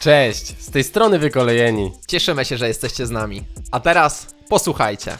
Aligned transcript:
Cześć, 0.00 0.58
z 0.58 0.70
tej 0.70 0.84
strony 0.84 1.18
wykolejeni. 1.18 1.92
Cieszymy 2.08 2.44
się, 2.44 2.56
że 2.56 2.68
jesteście 2.68 3.06
z 3.06 3.10
nami. 3.10 3.42
A 3.72 3.80
teraz 3.80 4.34
posłuchajcie. 4.48 5.16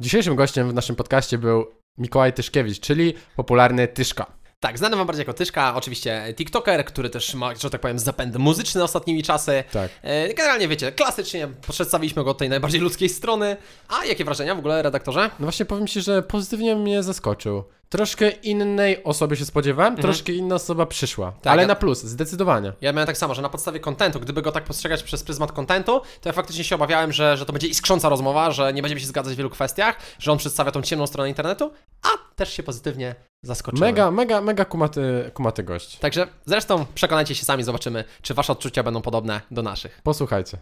Dzisiejszym 0.00 0.36
gościem 0.36 0.70
w 0.70 0.74
naszym 0.74 0.96
podcaście 0.96 1.38
był 1.38 1.66
Mikołaj 1.98 2.32
Tyszkiewicz, 2.32 2.80
czyli 2.80 3.14
popularny 3.36 3.88
Tyszka. 3.88 4.26
Tak, 4.60 4.78
znany 4.78 4.96
wam 4.96 5.06
bardziej 5.06 5.20
jako 5.20 5.32
Tyszka, 5.32 5.74
oczywiście 5.74 6.34
TikToker, 6.36 6.84
który 6.84 7.10
też 7.10 7.34
ma, 7.34 7.54
że 7.54 7.70
tak 7.70 7.80
powiem, 7.80 7.98
zapęd 7.98 8.36
muzyczny 8.36 8.84
ostatnimi 8.84 9.22
czasy. 9.22 9.64
Tak. 9.72 9.90
E, 10.02 10.34
Generalnie 10.34 10.68
wiecie, 10.68 10.92
klasycznie 10.92 11.48
przedstawiliśmy 11.70 12.24
go 12.24 12.30
od 12.30 12.38
tej 12.38 12.48
najbardziej 12.48 12.80
ludzkiej 12.80 13.08
strony. 13.08 13.56
A 13.88 14.04
jakie 14.04 14.24
wrażenia 14.24 14.54
w 14.54 14.58
ogóle, 14.58 14.82
redaktorze? 14.82 15.30
No 15.38 15.46
właśnie 15.46 15.66
powiem 15.66 15.86
Ci, 15.86 16.00
że 16.00 16.22
pozytywnie 16.22 16.76
mnie 16.76 17.02
zaskoczył. 17.02 17.64
Troszkę 17.88 18.30
innej 18.30 19.04
osoby 19.04 19.36
się 19.36 19.44
spodziewałem, 19.44 19.96
troszkę 19.96 20.32
inna 20.32 20.54
osoba 20.54 20.86
przyszła. 20.86 21.26
ale 21.26 21.34
Mhm. 21.44 21.60
ja- 21.60 21.66
na 21.66 21.74
plus, 21.74 22.02
zdecydowanie. 22.02 22.72
Ja 22.80 22.92
miałem 22.92 23.06
tak 23.06 23.18
samo, 23.18 23.34
że 23.34 23.42
na 23.42 23.48
podstawie 23.48 23.80
kontentu, 23.80 24.20
gdyby 24.20 24.42
go 24.42 24.52
tak 24.52 24.64
postrzegać 24.64 25.02
przez 25.02 25.22
pryzmat 25.22 25.52
kontentu, 25.52 26.00
to 26.20 26.28
ja 26.28 26.32
faktycznie 26.32 26.64
się 26.64 26.74
obawiałem, 26.74 27.12
że, 27.12 27.36
że 27.36 27.46
to 27.46 27.52
będzie 27.52 27.66
iskrząca 27.68 28.08
rozmowa, 28.08 28.50
że 28.50 28.72
nie 28.72 28.82
będziemy 28.82 29.00
się 29.00 29.06
zgadzać 29.06 29.34
w 29.34 29.36
wielu 29.36 29.50
kwestiach, 29.50 29.96
że 30.18 30.32
on 30.32 30.38
przedstawia 30.38 30.70
tą 30.72 30.82
ciemną 30.82 31.06
stronę 31.06 31.28
internetu, 31.28 31.70
a 32.02 32.08
też 32.36 32.52
się 32.52 32.62
pozytywnie 32.62 33.14
zaskoczyłem. 33.42 33.88
Mega, 33.90 34.10
mega, 34.10 34.40
mega 34.40 34.64
kumaty, 34.64 35.30
kumaty 35.34 35.62
gość. 35.62 35.98
Także 35.98 36.26
zresztą 36.46 36.86
przekonajcie 36.94 37.34
się 37.34 37.44
sami, 37.44 37.62
zobaczymy, 37.62 38.04
czy 38.22 38.34
wasze 38.34 38.52
odczucia 38.52 38.82
będą 38.82 39.02
podobne 39.02 39.40
do 39.50 39.62
naszych. 39.62 40.00
Posłuchajcie. 40.02 40.58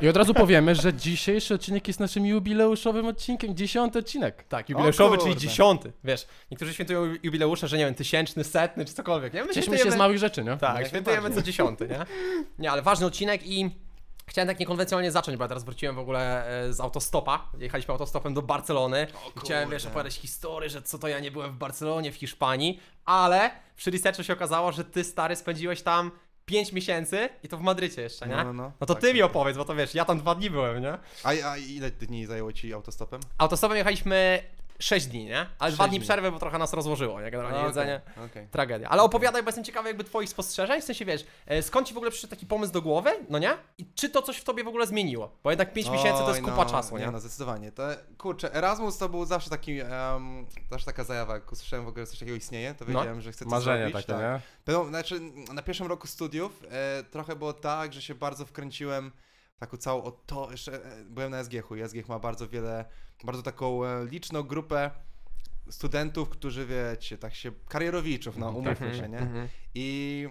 I 0.00 0.08
od 0.08 0.16
razu 0.16 0.34
powiemy, 0.34 0.74
że 0.74 0.94
dzisiejszy 0.94 1.54
odcinek 1.54 1.88
jest 1.88 2.00
naszym 2.00 2.26
jubileuszowym 2.26 3.06
odcinkiem, 3.06 3.56
dziesiąty 3.56 3.98
odcinek. 3.98 4.44
Tak, 4.48 4.68
jubileuszowy, 4.68 5.18
czyli 5.18 5.36
dziesiąty. 5.36 5.92
Wiesz, 6.04 6.26
niektórzy 6.50 6.74
świętują 6.74 7.14
jubileusze, 7.22 7.68
że 7.68 7.78
nie 7.78 7.84
wiem, 7.84 7.94
tysięczny, 7.94 8.44
setny 8.44 8.84
czy 8.84 8.94
cokolwiek, 8.94 9.34
nie? 9.34 9.44
My 9.44 9.54
Cieszymy 9.54 9.76
się 9.76 9.82
świętujemy- 9.82 9.94
z 9.94 9.98
małych 9.98 10.18
rzeczy, 10.18 10.44
nie? 10.44 10.56
Tak, 10.56 10.86
świętujemy 10.86 11.30
co 11.30 11.42
dziesiąty, 11.42 11.88
nie? 11.88 11.98
Nie, 12.58 12.70
ale 12.70 12.82
ważny 12.82 13.06
odcinek 13.06 13.46
i 13.46 13.70
chciałem 14.26 14.48
tak 14.48 14.60
niekonwencjonalnie 14.60 15.10
zacząć, 15.10 15.36
bo 15.38 15.44
ja 15.44 15.48
teraz 15.48 15.64
wróciłem 15.64 15.96
w 15.96 15.98
ogóle 15.98 16.46
e, 16.68 16.72
z 16.72 16.80
autostopa. 16.80 17.48
Jechaliśmy 17.58 17.92
autostopem 17.92 18.34
do 18.34 18.42
Barcelony. 18.42 19.06
Chciałem, 19.44 19.70
wiesz, 19.70 19.86
opowiadać 19.86 20.14
historię, 20.14 20.70
że 20.70 20.82
co 20.82 20.98
to 20.98 21.08
ja 21.08 21.20
nie 21.20 21.30
byłem 21.30 21.52
w 21.52 21.56
Barcelonie, 21.56 22.12
w 22.12 22.16
Hiszpanii, 22.16 22.80
ale 23.04 23.50
przy 23.76 23.90
researchu 23.90 24.22
się 24.22 24.32
okazało, 24.32 24.72
że 24.72 24.84
ty, 24.84 25.04
stary, 25.04 25.36
spędziłeś 25.36 25.82
tam 25.82 26.10
5 26.50 26.72
miesięcy 26.72 27.28
i 27.42 27.48
to 27.48 27.56
w 27.58 27.60
Madrycie 27.60 28.02
jeszcze, 28.02 28.26
nie? 28.28 28.36
No, 28.36 28.44
no, 28.44 28.52
no. 28.52 28.72
No 28.80 28.86
to 28.86 28.94
Tak, 28.94 29.00
ty 29.00 29.06
tak, 29.06 29.14
mi 29.14 29.20
tak. 29.20 29.30
opowiedz, 29.30 29.56
bo 29.56 29.64
to 29.64 29.74
wiesz, 29.74 29.94
ja 29.94 30.04
tam 30.04 30.18
dwa 30.18 30.34
dni 30.34 30.50
byłem, 30.50 30.82
nie? 30.82 30.92
A, 31.24 31.28
a 31.50 31.56
ile 31.56 31.90
dni 31.90 32.26
zajęło 32.26 32.52
ci 32.52 32.72
autostopem? 32.74 33.20
Autostopem 33.38 33.76
jechaliśmy 33.76 34.42
6 34.80 35.06
dni, 35.06 35.24
nie? 35.24 35.46
Ale 35.58 35.72
dwa 35.72 35.84
Sześć 35.84 35.90
dni 35.90 35.98
dni. 35.98 36.00
przerwy, 36.06 36.32
bo 36.32 36.38
trochę 36.38 36.58
nas 36.58 36.72
rozłożyło, 36.72 37.20
nie? 37.20 37.30
Generalnie 37.30 37.58
A, 37.60 37.66
jedzenie. 37.66 38.00
okej. 38.30 38.48
Tragedia. 38.50 38.88
Ale 38.88 39.02
opowiadaj, 39.02 39.42
bo 39.42 39.48
jestem 39.48 39.64
ciekawy 39.64 39.88
jakby 39.88 40.04
twoich 40.04 40.28
spostrzeżeń, 40.30 40.80
w 40.80 40.84
sensie 40.84 41.04
wiesz, 41.04 41.26
e, 41.46 41.62
skąd 41.62 41.88
ci 41.88 41.94
w 41.94 41.96
ogóle 41.96 42.10
przyszedł 42.10 42.30
taki 42.30 42.46
pomysł 42.46 42.72
do 42.72 42.82
głowy, 42.82 43.10
no 43.28 43.38
nie? 43.38 43.50
I 43.78 43.86
czy 43.94 44.10
to 44.10 44.22
coś 44.22 44.36
w 44.36 44.44
tobie 44.44 44.64
w 44.64 44.68
ogóle 44.68 44.86
zmieniło? 44.86 45.36
Bo 45.44 45.50
jednak 45.50 45.72
5 45.72 45.90
miesięcy 45.90 46.18
to 46.22 46.28
jest 46.28 46.40
Oj, 46.44 46.50
kupa 46.50 46.64
no, 46.64 46.70
czasu, 46.70 46.98
nie? 46.98 47.10
No, 47.10 47.20
zdecydowanie. 47.20 47.72
To, 47.72 47.82
kurczę, 48.18 48.54
Erasmus 48.54 48.98
to 48.98 49.08
był 49.08 49.24
zawsze 49.24 49.50
taki, 49.50 49.80
em, 49.80 50.46
zawsze 50.70 50.86
taka 50.86 51.04
zajawa, 51.04 51.34
jak 51.34 51.52
usłyszałem 51.52 51.84
w 51.84 51.88
ogóle, 51.88 52.04
że 52.06 52.10
coś 52.10 52.18
takiego 52.18 52.36
istnieje, 52.36 52.74
to 52.74 52.84
No. 52.84 52.98
wiedziałem, 52.98 53.20
że 53.20 53.32
chcę 53.32 53.44
coś 53.44 53.50
Marzenie 53.50 53.78
zrobić. 53.90 54.06
takie, 54.06 54.20
tak. 54.20 54.32
nie? 54.34 54.40
Pewno, 54.64 54.84
znaczy, 54.84 55.20
na 55.54 55.62
pierwszym 55.62 55.86
roku 55.86 56.06
studiów 56.06 56.62
e, 56.70 57.02
trochę 57.10 57.36
było 57.36 57.52
tak, 57.52 57.92
że 57.92 58.02
się 58.02 58.14
bardzo 58.14 58.46
wkręciłem 58.46 59.12
taką 59.58 59.76
całą, 59.76 60.02
o 60.02 60.10
to 60.10 60.50
jeszcze, 60.50 60.74
e, 60.74 61.04
byłem 61.04 61.30
na 61.30 61.44
SGH-u 61.44 61.76
i 61.76 61.82
SGH 61.88 62.08
ma 62.08 62.18
bardzo 62.18 62.48
wiele, 62.48 62.84
bardzo 63.24 63.42
taką 63.42 63.84
e, 63.84 64.06
liczną 64.06 64.42
grupę 64.42 64.90
studentów, 65.70 66.28
którzy 66.28 66.66
wiecie, 66.66 67.18
tak 67.18 67.34
się, 67.34 67.52
karierowiczów, 67.68 68.36
no 68.36 68.50
umówmy 68.50 68.94
się, 68.94 69.08
nie? 69.08 69.18
Mhm. 69.18 69.48
I 69.74 70.28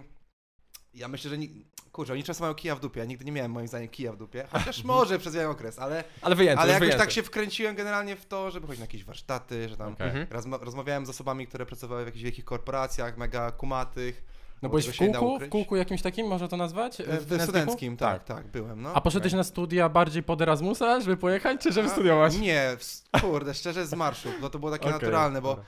ja 0.94 1.08
myślę, 1.08 1.30
że 1.30 1.38
ni- 1.38 1.66
kurczę, 1.92 2.14
oni 2.14 2.24
często 2.24 2.44
mają 2.44 2.56
kija 2.56 2.76
w 2.76 2.80
dupie. 2.80 3.00
Ja 3.00 3.06
nigdy 3.06 3.26
nie 3.26 3.32
miałem 3.32 3.52
moim 3.52 3.68
zdaniem 3.68 3.90
kija 3.90 4.12
w 4.14 4.18
dupie. 4.18 4.48
Chociaż 4.52 4.84
może 4.94 5.20
przez 5.20 5.34
pewien 5.34 5.50
okres, 5.50 5.80
ale, 5.80 6.04
Ale 6.22 6.36
wyjęty, 6.36 6.62
ale 6.62 6.72
jakoś 6.72 6.80
wyjęty. 6.88 7.04
tak 7.04 7.12
się 7.12 7.24
wkręciłem 7.24 7.76
generalnie 7.76 8.16
w 8.16 8.26
to, 8.26 8.52
żeby 8.52 8.68
chodzić 8.68 8.80
na 8.80 8.84
jakieś 8.84 9.04
warsztaty, 9.04 9.70
że 9.70 9.78
tam. 9.78 9.88
Mhm. 9.88 10.26
rozma- 10.26 10.60
rozmawiałem 10.64 11.06
z 11.06 11.10
osobami, 11.10 11.48
które 11.48 11.66
pracowały 11.66 12.04
w 12.04 12.06
jakichś 12.06 12.24
wielkich 12.24 12.46
korporacjach, 12.46 13.18
mega 13.18 13.52
kumatych. 13.52 14.24
No 14.62 14.70
bo 14.70 14.70
byłeś 14.70 14.88
w 14.88 14.98
kółku, 14.98 15.40
w 15.40 15.50
kółku 15.50 15.76
jakimś 15.76 16.02
takim, 16.02 16.28
można 16.28 16.48
to 16.48 16.58
nazwać? 16.58 16.98
W, 17.28 17.42
studenckim, 17.44 17.98
tak, 17.98 18.24
tak, 18.24 18.48
byłem. 18.48 18.82
No. 18.82 18.94
A 18.94 19.02
poszedłeś 19.02 19.34
na 19.34 19.44
studia 19.44 19.90
bardziej 19.90 20.24
pod 20.24 20.42
Erasmusa, 20.42 21.02
żeby 21.02 21.18
pojechać, 21.18 21.62
czy 21.62 21.72
żeby 21.72 21.90
studiować? 21.90 22.38
Nie, 22.38 22.78
w, 22.80 23.22
kurde, 23.22 23.54
szczerze 23.54 23.88
z 23.88 23.94
marszu, 23.94 24.30
no 24.42 24.50
to 24.50 24.60
było 24.60 24.72
takie 24.72 24.86
Okej, 24.86 24.94
naturalne, 24.94 25.42
bo 25.42 25.50
dobra. 25.50 25.66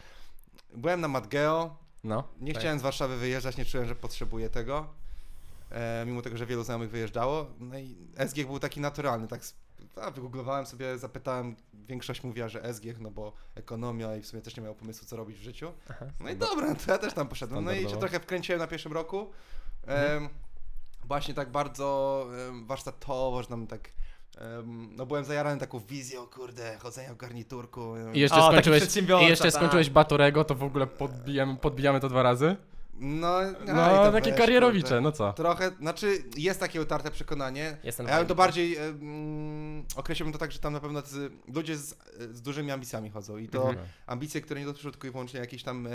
byłem 0.76 1.02
na 1.02 1.08
Matgeo, 1.08 1.76
No. 2.04 2.24
Nie 2.42 2.54
Tak. 2.54 2.62
chciałem 2.62 2.80
z 2.80 2.82
Warszawy 2.82 3.18
wyjeżdżać, 3.18 3.58
nie 3.58 3.66
czułem, 3.66 3.88
że 3.88 3.96
potrzebuję 3.96 4.50
tego. 4.50 4.88
E, 5.72 6.04
mimo 6.08 6.22
tego, 6.22 6.38
że 6.38 6.46
wielu 6.46 6.64
znajomych 6.64 6.90
wyjeżdżało. 6.92 7.46
No 7.60 7.80
i 7.80 7.96
SGH 8.28 8.46
był 8.48 8.60
taki 8.60 8.80
naturalny, 8.80 9.28
tak. 9.28 9.42
A, 10.02 10.12
wygooglowałem 10.12 10.66
sobie, 10.66 10.98
zapytałem, 10.98 11.56
większość 11.74 12.24
mówiła, 12.24 12.50
że 12.50 12.74
SGH, 12.74 13.00
no 13.00 13.12
bo 13.12 13.34
ekonomia 13.56 14.16
i 14.16 14.22
w 14.22 14.28
sumie 14.28 14.42
też 14.42 14.58
nie 14.58 14.64
miał 14.64 14.76
pomysłu, 14.76 15.08
co 15.08 15.16
robić 15.16 15.38
w 15.38 15.42
życiu. 15.42 15.72
No 16.20 16.30
i 16.30 16.36
dobra, 16.36 16.76
to 16.76 16.92
ja 16.92 16.98
też 16.98 17.14
tam 17.14 17.28
poszedłem. 17.28 17.66
No 17.66 17.72
i 17.72 17.90
się 17.90 17.98
trochę 17.98 18.20
wkręciłem 18.20 18.60
na 18.60 18.68
pierwszym 18.68 18.94
roku. 18.94 19.32
Mhm. 19.88 20.30
Właśnie 21.06 21.34
tak 21.34 21.52
bardzo 21.52 22.28
warsztatowo, 22.66 23.42
że 23.42 23.48
tam 23.48 23.68
tak. 23.68 23.90
no 24.98 25.06
byłem 25.06 25.26
zajarany 25.26 25.60
taką 25.60 25.80
wizją, 25.80 26.28
kurde, 26.28 26.78
chodzenia 26.78 27.14
w 27.14 27.18
garniturku. 27.18 27.94
I 28.14 28.20
jeszcze, 28.20 28.38
O, 28.38 28.52
skończyłeś, 28.52 28.84
I 29.22 29.30
jeszcze 29.30 29.52
tak. 29.52 29.54
skończyłeś 29.54 29.90
Batorego, 29.90 30.44
to 30.44 30.56
w 30.56 30.64
ogóle 30.64 30.88
podbijamy, 30.88 31.58
podbijamy 31.58 32.00
to 32.00 32.10
dwa 32.10 32.24
razy? 32.24 32.56
No, 32.94 33.38
aj, 33.38 33.56
No, 33.68 34.06
to 34.06 34.12
takie 34.12 34.30
weź, 34.32 34.40
karierowicze, 34.40 34.88
kurde. 34.88 35.02
no 35.02 35.12
co? 35.12 35.34
Trochę, 35.34 35.72
znaczy 35.80 36.24
jest 36.38 36.60
takie 36.60 36.82
utarte 36.82 37.12
przekonanie. 37.12 37.78
Jestem 37.84 38.08
A 38.08 38.10
ja 38.10 38.18
bym 38.18 38.28
to 38.28 38.36
fajny. 38.36 38.48
bardziej 38.48 38.78
um, 38.78 39.84
określiłbym 39.96 40.34
to 40.34 40.40
tak, 40.40 40.52
że 40.52 40.60
tam 40.60 40.74
na 40.74 40.80
pewno 40.80 41.02
tacy 41.02 41.32
ludzie 41.54 41.78
z, 41.78 41.96
z 42.32 42.42
dużymi 42.42 42.72
ambicjami 42.72 43.10
chodzą 43.10 43.38
i 43.38 43.48
to 43.48 43.70
Mhm. 43.70 43.88
ambicje, 44.08 44.42
które 44.42 44.60
nie 44.60 44.66
dotyczą 44.66 44.92
tylko 44.92 45.08
i 45.08 45.12
wyłącznie 45.12 45.40
jakiejś 45.40 45.64
tam 45.64 45.88
e, 45.88 45.92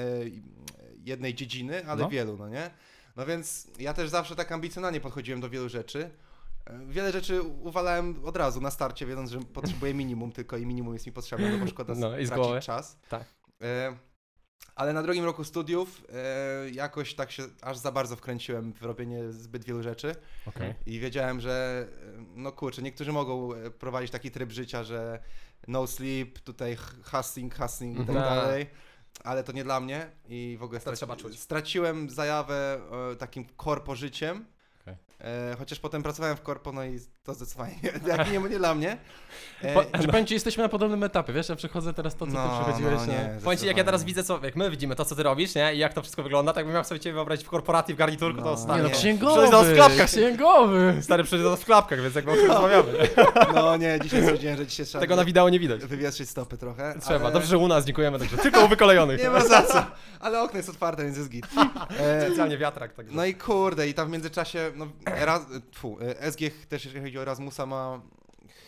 jednej 1.04 1.34
dziedziny, 1.34 1.86
ale 1.86 2.02
No. 2.02 2.08
wielu, 2.08 2.36
no 2.36 2.48
nie? 2.48 2.70
No 3.16 3.26
więc 3.26 3.66
ja 3.78 3.94
też 3.94 4.08
zawsze 4.10 4.36
tak 4.36 4.52
ambicjonalnie 4.52 5.00
podchodziłem 5.00 5.40
do 5.40 5.50
wielu 5.50 5.68
rzeczy. 5.68 6.10
E, 6.66 6.86
Wiele 6.86 7.12
rzeczy 7.12 7.42
uwalałem 7.42 8.24
od 8.24 8.36
razu 8.36 8.60
na 8.60 8.70
starcie, 8.70 9.06
wiedząc, 9.06 9.30
że 9.30 9.38
potrzebuję 9.40 9.94
minimum, 9.94 10.32
tylko 10.32 10.56
i 10.56 10.66
minimum 10.66 10.94
jest 10.94 11.06
mi 11.06 11.12
potrzebne, 11.12 11.50
no 11.52 11.58
bo 11.64 11.70
szkoda 11.70 11.94
No, 11.98 12.18
i 12.18 12.26
z 12.26 12.28
tracić 12.30 12.66
czas. 12.66 12.98
Tak. 13.08 13.24
E, 13.62 13.96
ale 14.74 14.92
na 14.92 15.02
drugim 15.02 15.24
roku 15.24 15.44
studiów 15.44 16.04
e, 16.12 16.70
jakoś 16.70 17.14
tak 17.14 17.30
się 17.30 17.42
aż 17.62 17.76
za 17.76 17.92
bardzo 17.92 18.16
wkręciłem 18.16 18.72
w 18.72 18.82
robienie 18.82 19.32
zbyt 19.32 19.64
wielu 19.64 19.82
rzeczy 19.82 20.14
Okej. 20.46 20.74
i 20.86 21.00
wiedziałem, 21.00 21.40
że 21.40 21.86
e, 22.18 22.24
no 22.34 22.52
kurczę, 22.52 22.82
niektórzy 22.82 23.12
mogą 23.12 23.54
e, 23.54 23.70
prowadzić 23.70 24.10
taki 24.10 24.30
tryb 24.30 24.50
życia, 24.52 24.84
że 24.84 25.22
no 25.68 25.86
sleep, 25.86 26.38
tutaj 26.38 26.76
hustling, 27.04 27.54
hustling 27.58 27.94
i 27.94 28.06
tak 28.06 28.16
Mhm. 28.16 28.24
dalej, 28.36 28.66
ale 29.24 29.44
to 29.44 29.52
nie 29.52 29.64
dla 29.64 29.80
mnie 29.80 30.10
i 30.28 30.56
w 30.60 30.62
ogóle 30.62 30.80
To 30.80 30.90
straci- 30.90 30.96
trzeba 30.96 31.16
czuć. 31.16 31.40
straciłem 31.40 32.10
zajawę 32.10 32.80
e, 33.12 33.16
takim 33.16 33.44
korpo 33.44 33.94
życiem. 33.96 34.44
E, 35.21 35.56
chociaż 35.59 35.78
potem 35.81 36.03
pracowałem 36.03 36.37
w 36.37 36.43
korpo, 36.43 36.72
no 36.72 36.84
i 36.84 36.99
to 37.25 37.34
zdecydowanie 37.34 37.75
jak 38.09 38.32
nie, 38.32 38.38
nie 38.38 38.59
dla 38.59 38.75
mnie. 38.75 38.97
E, 39.62 39.75
Po, 39.75 40.00
że 40.03 40.09
powiem 40.09 40.27
ci, 40.27 40.34
jesteśmy 40.34 40.62
na 40.62 40.69
podobnym 40.69 41.03
etapie, 41.04 41.32
wiesz, 41.32 41.49
ja 41.49 41.56
przechodzę 41.56 41.94
teraz 41.94 42.16
to, 42.16 42.27
co 42.27 42.32
ty 42.32 42.38
przechodziłeś. 42.65 42.94
no, 43.00 43.06
nie, 43.06 43.38
Powiem 43.44 43.59
ci, 43.59 43.66
jak 43.66 43.77
ja 43.77 43.84
teraz 43.84 44.00
zdecydowanie. 44.00 44.06
widzę, 44.06 44.41
co, 44.41 44.47
jak 44.47 44.56
my 44.56 44.71
widzimy 44.71 44.97
to, 44.97 45.04
co 45.04 45.15
ty 45.16 45.22
robisz, 45.22 45.54
nie? 45.54 45.75
I 45.75 45.78
jak 45.78 45.94
to 45.94 46.03
wszystko 46.03 46.22
wygląda, 46.22 46.53
tak 46.53 46.65
bym 46.65 46.75
miał 46.75 46.84
sobie 46.84 47.00
ciebie 47.00 47.15
wyobrazić 47.15 47.47
w 47.47 47.50
korporacji, 47.50 47.94
w 47.94 47.97
garniturku, 47.97 48.43
to 48.43 48.50
No. 48.50 48.56
stary. 48.56 48.77
Nie 48.77 48.82
no, 48.82 48.88
nie. 48.88 48.94
Przyjdę 48.94 49.19
do 49.27 49.27
księgowy, 49.37 49.71
sklepka. 49.75 50.04
księgowy. 50.04 50.99
Stary 51.03 51.25
przyjdzie 51.25 51.56
w 51.56 51.65
klapkach, 51.65 52.00
więc 52.03 52.15
jak 52.15 52.28
o 52.28 52.33
tym 52.34 52.47
rozmawiamy. 52.47 52.93
No 53.54 53.77
nie, 53.77 53.98
dzisiaj 54.03 54.22
stwierdziłem, 54.22 54.56
że 54.56 54.66
dzisiaj 54.66 54.87
trzeba 54.87 55.00
Tego 55.03 55.16
na 55.16 55.25
wideo 55.25 55.48
nie 55.48 55.60
widać. 55.60 55.81
wywietrzyć 55.84 56.31
stopy 56.31 56.59
trochę. 56.59 56.94
Trzeba. 57.00 57.21
ale- 57.25 57.33
Dobrze, 57.33 57.48
że 57.48 57.59
u 57.59 57.69
nas 57.69 57.84
dziękujemy, 57.84 58.19
także 58.19 58.36
tylko 58.36 58.65
u 58.65 58.69
wykolejonych. 58.69 59.22
Nie 59.22 59.30
ma 59.30 59.41
za 59.41 59.62
co, 59.62 59.86
ale 60.21 60.42
okno 60.42 60.57
jest 60.57 60.69
otwarte, 60.69 61.04
więc 61.04 61.16
jest 61.16 61.28
git. 61.30 61.47
E, 62.01 62.27
Specjalnie 62.27 62.59
wiatrak, 62.59 62.92
także. 62.95 63.12
no 63.16 63.24
i 63.24 63.34
kurde, 63.34 63.89
i 63.89 63.95
tam 63.95 64.09
w 64.09 64.10
międzyczasie, 64.10 64.71
no, 64.74 64.86
Eras, 65.06 65.42
tfu, 65.72 65.98
e, 66.00 66.32
SGH 66.32 66.66
też 66.68 66.84
jeżeli 66.84 67.04
chodzi 67.04 67.18
o 67.18 67.22
Erasmusa 67.22 67.66
ma 67.66 68.00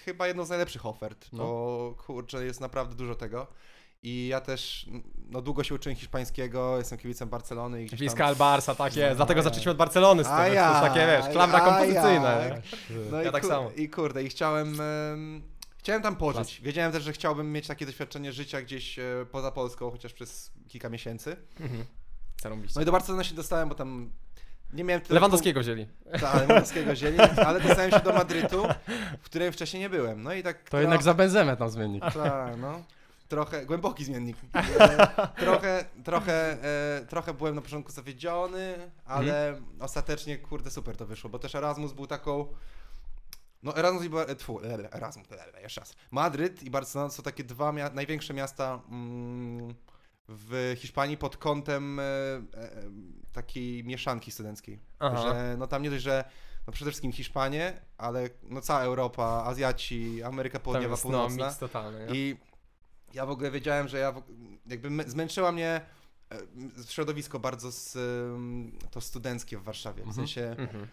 chyba 0.05 0.27
jedną 0.27 0.45
z 0.45 0.49
najlepszych 0.49 0.87
ofert, 0.87 1.29
No. 1.33 1.39
bo 1.45 1.95
kurczę, 2.07 2.45
jest 2.45 2.61
naprawdę 2.61 2.95
dużo 2.95 3.15
tego. 3.15 3.47
I 4.03 4.29
ja 4.29 4.41
też, 4.41 4.87
no 5.31 5.43
długo 5.43 5.65
się 5.65 5.75
uczyłem 5.75 5.97
hiszpańskiego, 5.97 6.79
jestem 6.79 6.99
kibicem 6.99 7.29
Barcelony 7.29 7.85
i 7.85 7.87
Bliska 7.87 8.19
tam... 8.19 8.27
Albarsa, 8.27 8.75
tak 8.75 8.97
jest. 8.97 9.17
Dlatego 9.17 9.43
zaczęliśmy 9.43 9.73
od 9.73 9.79
Barcelony 9.79 10.25
z 10.25 10.27
tym, 10.27 10.37
to 10.37 10.47
jest 10.47 10.81
takie, 10.81 11.07
wiesz, 11.07 11.33
klamra 11.33 11.61
kompozycyjna? 11.61 12.39
No 13.11 13.23
Ja 13.23 13.33
tak 13.33 13.45
samo. 13.47 13.71
I 13.71 13.89
kurde, 13.91 14.23
i 14.23 14.29
chciałem, 14.29 14.81
em, 14.81 15.43
chciałem 15.79 16.03
tam 16.03 16.17
pożyć. 16.17 16.49
Klas. 16.55 16.65
Wiedziałem 16.65 16.93
też, 16.93 17.03
że 17.03 17.13
chciałbym 17.13 17.53
mieć 17.53 17.67
takie 17.67 17.87
doświadczenie 17.87 18.33
życia 18.33 18.63
gdzieś 18.63 18.99
e, 18.99 19.27
poza 19.31 19.53
Polską, 19.53 19.91
chociaż 19.91 20.13
przez 20.13 20.53
kilka 20.69 20.89
miesięcy. 20.89 21.37
Mhm. 21.61 21.85
No 22.77 22.83
i 22.83 22.85
do 22.85 22.93
Barcelony 22.93 23.25
się 23.25 23.35
dostałem, 23.35 23.69
bo 23.69 23.75
tam 23.75 24.11
nie 24.73 24.85
miałem 24.85 25.01
tyle 25.03 25.15
Lewandowskiego 25.15 25.61
wzięli. 25.61 25.87
Tak, 26.21 26.35
Lewandowskiego 26.35 26.93
wzięli, 26.93 27.19
ale 27.47 27.61
dostałem 27.61 27.91
się 27.91 28.01
do 28.01 28.13
Madrytu, 28.13 28.63
w 29.21 29.25
którym 29.25 29.53
wcześniej 29.53 29.81
nie 29.81 29.91
byłem. 29.91 30.23
No 30.23 30.33
i 30.33 30.43
tak... 30.43 30.69
To 30.71 30.81
jednak 30.81 31.03
za 31.03 31.15
benzemę 31.15 31.57
tam 31.57 31.71
zmiennik. 31.71 32.03
Tak, 32.03 32.57
no. 32.59 32.83
trochę, 33.29 33.67
głęboki 33.67 34.05
zmiennik. 34.05 34.37
E, 34.55 35.09
trochę, 35.45 35.85
trochę, 36.05 36.63
e, 36.65 37.07
trochę 37.09 37.35
byłem 37.35 37.55
na 37.55 37.61
początku 37.63 37.93
zawiedziony, 37.93 38.91
ale 39.05 39.49
Mhm. 39.49 39.65
ostatecznie, 39.81 40.39
kurde, 40.39 40.71
super 40.71 40.97
to 40.97 41.07
wyszło, 41.07 41.31
bo 41.31 41.39
też 41.39 41.55
Erasmus 41.55 41.93
był 41.93 42.07
taką... 42.07 42.47
No 43.63 43.77
Erasmus 43.77 44.05
i 44.05 44.11
Bar- 44.11 44.37
tfu, 44.37 44.59
le- 44.59 44.77
le- 44.77 44.93
Erasmus, 44.93 45.27
jeszcze 45.63 45.81
raz. 45.81 45.95
Madryt 46.11 46.63
i 46.63 46.71
Barcelona 46.71 47.11
są 47.11 47.23
takie 47.23 47.45
dwa 47.45 47.73
mia- 47.73 47.95
największe 47.95 48.35
miasta 48.35 48.81
mm, 48.91 49.75
w 50.29 50.75
Hiszpanii 50.79 51.17
pod 51.17 51.37
kątem 51.37 52.01
e, 52.01 52.03
e, 52.03 52.41
takiej 53.33 53.85
mieszanki 53.85 54.31
studenckiej. 54.31 54.79
Aha. 54.99 55.23
Że 55.23 55.57
no 55.59 55.67
tam 55.67 55.83
nie 55.83 55.91
dość, 55.91 56.03
że 56.03 56.25
no 56.67 56.73
przede 56.73 56.91
wszystkim 56.91 57.13
Hiszpanie, 57.13 57.81
ale 57.99 58.31
no 58.43 58.61
cała 58.61 58.81
Europa, 58.83 59.45
Azjaci, 59.47 60.23
Ameryka 60.23 60.59
Południowa, 60.61 60.93
jest, 60.93 61.05
no, 61.05 61.11
Północna. 61.11 61.47
mix 61.47 61.59
totalny? 61.59 62.07
I 62.13 62.37
ja 63.15 63.27
w 63.27 63.31
ogóle 63.31 63.51
wiedziałem, 63.51 63.89
że 63.89 63.99
ja 63.99 64.13
w, 64.13 64.23
jakby 64.67 65.11
zmęczyła 65.11 65.53
mnie 65.53 65.81
e, 66.33 66.39
środowisko 66.89 67.39
bardzo 67.41 67.73
z, 67.73 67.99
to 68.91 69.01
studenckie 69.01 69.59
w 69.59 69.63
Warszawie. 69.63 70.03
W 70.03 70.07
Mhm. 70.09 70.15
sensie 70.17 70.43
Mhm. 70.59 70.89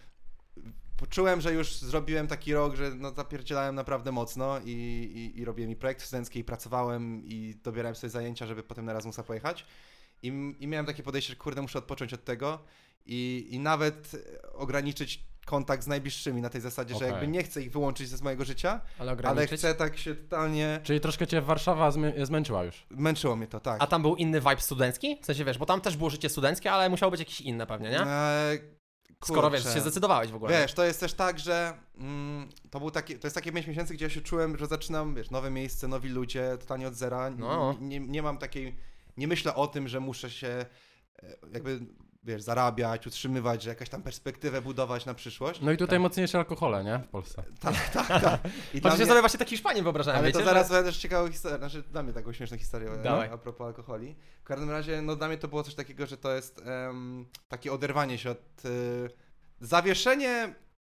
Poczułem, 0.98 1.42
że 1.42 1.54
już 1.54 1.76
zrobiłem 1.78 2.28
taki 2.28 2.54
rok, 2.54 2.76
że 2.76 2.92
no 2.96 3.12
zapierdzielałem 3.12 3.76
naprawdę 3.76 4.12
mocno 4.12 4.60
i, 4.66 4.72
i, 5.16 5.40
i 5.40 5.46
robiłem 5.46 5.72
i 5.72 5.76
projekt 5.76 6.02
studencki, 6.02 6.40
i 6.40 6.44
pracowałem 6.44 7.26
i 7.26 7.56
dobierałem 7.64 7.96
sobie 7.96 8.10
zajęcia, 8.10 8.46
żeby 8.46 8.64
potem 8.64 8.86
na 8.86 8.92
Erasmusa 8.92 9.24
pojechać. 9.24 9.66
I, 10.24 10.56
I 10.60 10.68
miałem 10.68 10.86
takie 10.86 11.04
podejście, 11.04 11.34
że 11.34 11.40
kurde, 11.40 11.62
muszę 11.62 11.80
odpocząć 11.80 12.14
od 12.14 12.24
tego 12.24 12.60
i, 13.06 13.48
i 13.52 13.60
nawet 13.60 14.12
ograniczyć 14.54 15.26
kontakt 15.46 15.84
z 15.84 15.88
najbliższymi 15.88 16.42
na 16.42 16.50
tej 16.50 16.62
zasadzie, 16.62 16.94
że 16.94 16.98
Okej. 16.98 17.10
jakby 17.10 17.28
nie 17.28 17.44
chcę 17.44 17.62
ich 17.62 17.72
wyłączyć 17.72 18.10
ze 18.10 18.24
mojego 18.24 18.46
życia, 18.46 18.82
Ale 19.00 19.18
ale 19.24 19.48
chcę 19.48 19.76
tak 19.76 19.98
się 19.98 20.16
totalnie... 20.16 20.80
Czyli 20.84 21.00
troszkę 21.00 21.28
cię 21.28 21.42
Warszawa 21.42 21.90
zmę- 21.90 22.26
zmęczyła 22.26 22.64
już. 22.64 22.86
Męczyło 22.90 23.36
mnie 23.36 23.48
to, 23.48 23.60
tak. 23.60 23.84
A 23.84 23.88
tam 23.88 24.02
był 24.02 24.16
inny 24.16 24.40
vibe 24.40 24.60
studencki? 24.60 25.18
W 25.22 25.26
sensie 25.26 25.46
wiesz, 25.46 25.58
bo 25.58 25.66
tam 25.66 25.82
też 25.82 25.98
było 25.98 26.10
życie 26.10 26.30
studenckie, 26.30 26.72
ale 26.72 26.90
musiało 26.90 27.12
być 27.12 27.20
jakieś 27.20 27.42
inne 27.42 27.68
pewnie, 27.68 27.90
nie? 27.90 28.02
Eee, 28.02 28.60
Skoro 29.24 29.52
wiesz, 29.52 29.74
się 29.74 29.82
zdecydowałeś 29.82 30.32
w 30.32 30.36
ogóle. 30.36 30.62
Wiesz, 30.62 30.74
to 30.74 30.84
jest 30.84 31.00
też 31.00 31.14
tak, 31.14 31.40
że 31.40 31.74
mm, 31.98 32.50
to, 32.70 32.80
był 32.80 32.92
taki, 32.92 33.20
to 33.20 33.28
jest 33.28 33.36
takie 33.36 33.52
5 33.52 33.68
miesięcy, 33.68 33.94
gdzie 33.94 34.06
ja 34.06 34.10
się 34.10 34.22
czułem, 34.22 34.58
że 34.58 34.68
zaczynam, 34.68 35.16
wiesz, 35.16 35.32
nowe 35.32 35.50
miejsce, 35.52 35.88
nowi 35.88 36.10
ludzie, 36.10 36.58
totalnie 36.60 36.88
od 36.88 36.96
zera. 36.96 37.30
No. 37.30 37.78
Nie, 37.82 38.00
nie 38.00 38.24
mam 38.24 38.38
takiej, 38.38 38.76
nie 39.18 39.28
myślę 39.28 39.56
o 39.56 39.68
tym, 39.68 39.88
że 39.88 40.00
muszę 40.00 40.30
się 40.30 40.48
e, 40.48 41.36
jakby, 41.54 41.80
wiesz, 42.26 42.42
zarabiać, 42.42 43.08
utrzymywać, 43.08 43.64
że 43.64 43.70
jakaś 43.70 43.90
tam 43.90 44.02
perspektywę 44.02 44.62
budować 44.62 45.06
na 45.06 45.14
przyszłość. 45.14 45.62
No 45.62 45.72
i 45.72 45.78
tutaj 45.78 46.00
mocniejsze 46.00 46.38
alkohole, 46.38 46.84
nie? 46.84 47.00
W 47.00 47.08
Polsce. 47.08 47.44
Tak, 47.62 47.90
tak, 47.90 48.08
tak. 48.08 48.40
I 48.74 48.82
się 48.82 48.90
mnie- 48.90 49.06
sobie 49.06 49.20
właśnie 49.20 49.40
tak 49.40 49.50
Hiszpanię 49.50 49.84
wyobrażałem, 49.84 50.18
ale 50.20 50.28
wiecie? 50.28 50.40
to 50.40 50.46
że- 50.46 50.50
zaraz 50.50 50.70
będę 50.70 50.84
też 50.90 50.98
ciekawą 50.98 51.32
historię, 51.32 51.58
znaczy 51.58 51.82
dla 51.92 52.04
mnie 52.04 52.14
taką 52.14 52.34
śmieszną 52.34 52.58
historię 52.58 52.90
Dawaj. 53.04 53.30
a 53.32 53.38
propos 53.38 53.68
alkoholi. 53.68 54.16
W 54.42 54.44
każdym 54.44 54.70
razie, 54.72 55.02
no 55.02 55.16
dla 55.16 55.28
mnie 55.28 55.38
to 55.38 55.48
było 55.48 55.64
coś 55.64 55.76
takiego, 55.76 56.06
że 56.06 56.18
to 56.18 56.36
jest 56.36 56.62
em, 56.66 57.26
takie 57.48 57.74
oderwanie 57.74 58.18
się 58.18 58.32
od... 58.32 58.66
Y, 58.66 59.10
zawieszenie 59.60 60.56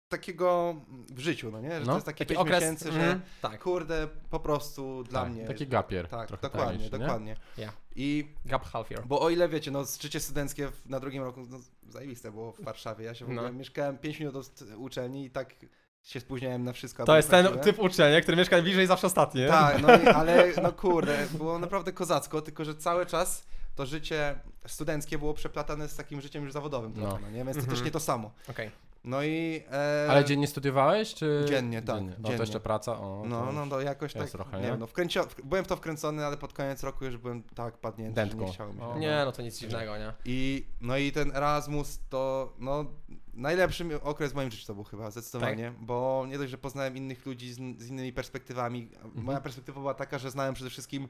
takiego 0.09 0.75
w 1.09 1.19
życiu, 1.19 1.51
no 1.51 1.61
nie? 1.61 1.71
Że 1.71 1.79
No, 1.79 1.85
to 1.85 1.93
jest 1.93 2.05
takie 2.05 2.25
Taki 2.25 2.35
5 2.35 2.39
okres, 2.41 2.61
miesięcy, 2.61 2.91
że 2.91 2.99
mhm, 2.99 3.21
tak, 3.41 3.63
kurde, 3.63 4.07
po 4.29 4.39
prostu 4.39 5.03
dla 5.03 5.21
tak, 5.21 5.31
mnie... 5.31 5.45
Taki 5.47 5.67
gapier. 5.67 6.07
tak, 6.07 6.27
trochę 6.27 6.41
dokładnie, 6.41 6.83
nie? 6.83 6.89
dokładnie. 6.89 7.35
Ja. 7.57 7.71
I 7.95 8.27
gap 8.45 8.65
half 8.65 8.91
year. 8.91 9.03
bo 9.05 9.21
o 9.21 9.29
ile 9.29 9.49
wiecie, 9.49 9.71
no 9.71 9.83
życie 10.01 10.19
studenckie 10.19 10.67
w- 10.71 10.89
na 10.89 10.99
drugim 10.99 11.23
roku, 11.23 11.41
no 11.49 11.59
zajebiste 11.89 12.31
było 12.31 12.51
w 12.51 12.61
Warszawie. 12.63 13.05
Ja 13.05 13.13
się 13.15 13.25
w 13.25 13.29
No. 13.29 13.41
ogóle 13.41 13.53
mieszkałem 13.53 13.97
5 13.97 14.19
minut 14.19 14.35
od 14.35 14.63
uczelni 14.77 15.25
i 15.25 15.29
tak 15.31 15.55
się 16.03 16.19
spóźniałem 16.19 16.63
na 16.63 16.73
wszystko. 16.73 17.05
To 17.05 17.17
jest 17.17 17.29
ten 17.29 17.59
typ 17.59 17.79
uczenia, 17.79 18.21
który 18.21 18.37
mieszka 18.37 18.61
bliżej 18.61 18.87
zawsze 18.87 19.07
ostatni? 19.07 19.47
Tak, 19.47 19.81
no 19.81 19.97
i, 19.97 20.07
ale 20.19 20.51
no 20.63 20.71
kurde, 20.71 21.27
było 21.37 21.59
naprawdę 21.59 21.93
kozacko, 21.93 22.41
tylko 22.41 22.65
że 22.65 22.75
cały 22.75 23.05
czas 23.05 23.47
to 23.75 23.85
życie 23.85 24.39
studenckie 24.67 25.17
było 25.17 25.33
przeplatane 25.33 25.87
z 25.89 25.95
takim 25.95 26.21
życiem 26.21 26.43
już 26.43 26.53
zawodowym 26.53 26.93
trochę, 26.93 27.09
No. 27.13 27.19
no, 27.21 27.29
nie? 27.29 27.43
Więc 27.43 27.57
to 27.57 27.59
Mhm. 27.61 27.75
też 27.77 27.85
nie 27.85 27.91
to 27.91 27.99
samo. 27.99 28.31
Okej. 28.49 28.71
No 29.07 29.23
i... 29.23 29.63
E, 29.71 30.07
Ale 30.09 30.25
dziennie 30.25 30.47
studiowałeś, 30.47 31.13
czy... 31.13 31.45
Dziennie, 31.47 31.81
tak, 31.81 32.01
No 32.01 32.09
dziennie. 32.09 32.37
to 32.37 32.43
jeszcze 32.43 32.59
praca, 32.59 32.91
o. 32.91 33.19
to 33.23 33.29
No, 33.29 33.51
no, 33.51 33.65
no 33.65 33.79
jakoś 33.81 34.13
tak, 34.13 34.29
trochę, 34.29 34.57
nie 34.57 34.63
nie? 34.63 34.69
wiem, 34.69 34.79
no 34.79 34.87
wkręcio, 34.87 35.27
byłem 35.43 35.65
w 35.65 35.67
to 35.67 35.75
wkręcony, 35.75 36.25
ale 36.25 36.37
pod 36.37 36.53
koniec 36.53 36.83
roku 36.83 37.05
już 37.05 37.17
byłem 37.17 37.43
tak 37.43 37.77
padnięty, 37.77 38.21
że 38.21 38.27
Dętką. 38.27 38.51
nie. 38.77 38.83
O. 38.85 38.99
Nie, 38.99 39.21
no 39.25 39.31
to 39.31 39.41
nic 39.41 39.59
dziwnego, 39.59 39.97
nie? 39.97 40.13
I, 40.25 40.65
no 40.81 40.97
i 40.97 41.11
ten 41.11 41.35
Erasmus 41.35 41.99
to, 42.09 42.53
no, 42.59 42.85
najlepszy 43.33 44.01
okres 44.01 44.31
w 44.31 44.35
moim 44.35 44.51
życiu 44.51 44.67
to 44.67 44.75
był 44.75 44.83
chyba, 44.83 45.11
zdecydowanie, 45.11 45.71
Tak. 45.71 45.79
bo 45.85 46.25
nie 46.29 46.37
dość, 46.37 46.51
że 46.51 46.57
poznałem 46.57 46.97
innych 46.97 47.25
ludzi 47.25 47.53
z, 47.53 47.57
z 47.57 47.87
innymi 47.89 48.13
perspektywami, 48.13 48.89
Mhm. 49.03 49.23
moja 49.25 49.41
perspektywa 49.41 49.79
była 49.79 49.93
taka, 49.93 50.17
że 50.17 50.31
znałem 50.31 50.53
przede 50.53 50.69
wszystkim 50.69 51.07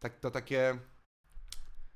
tak, 0.00 0.16
to 0.20 0.30
takie, 0.30 0.78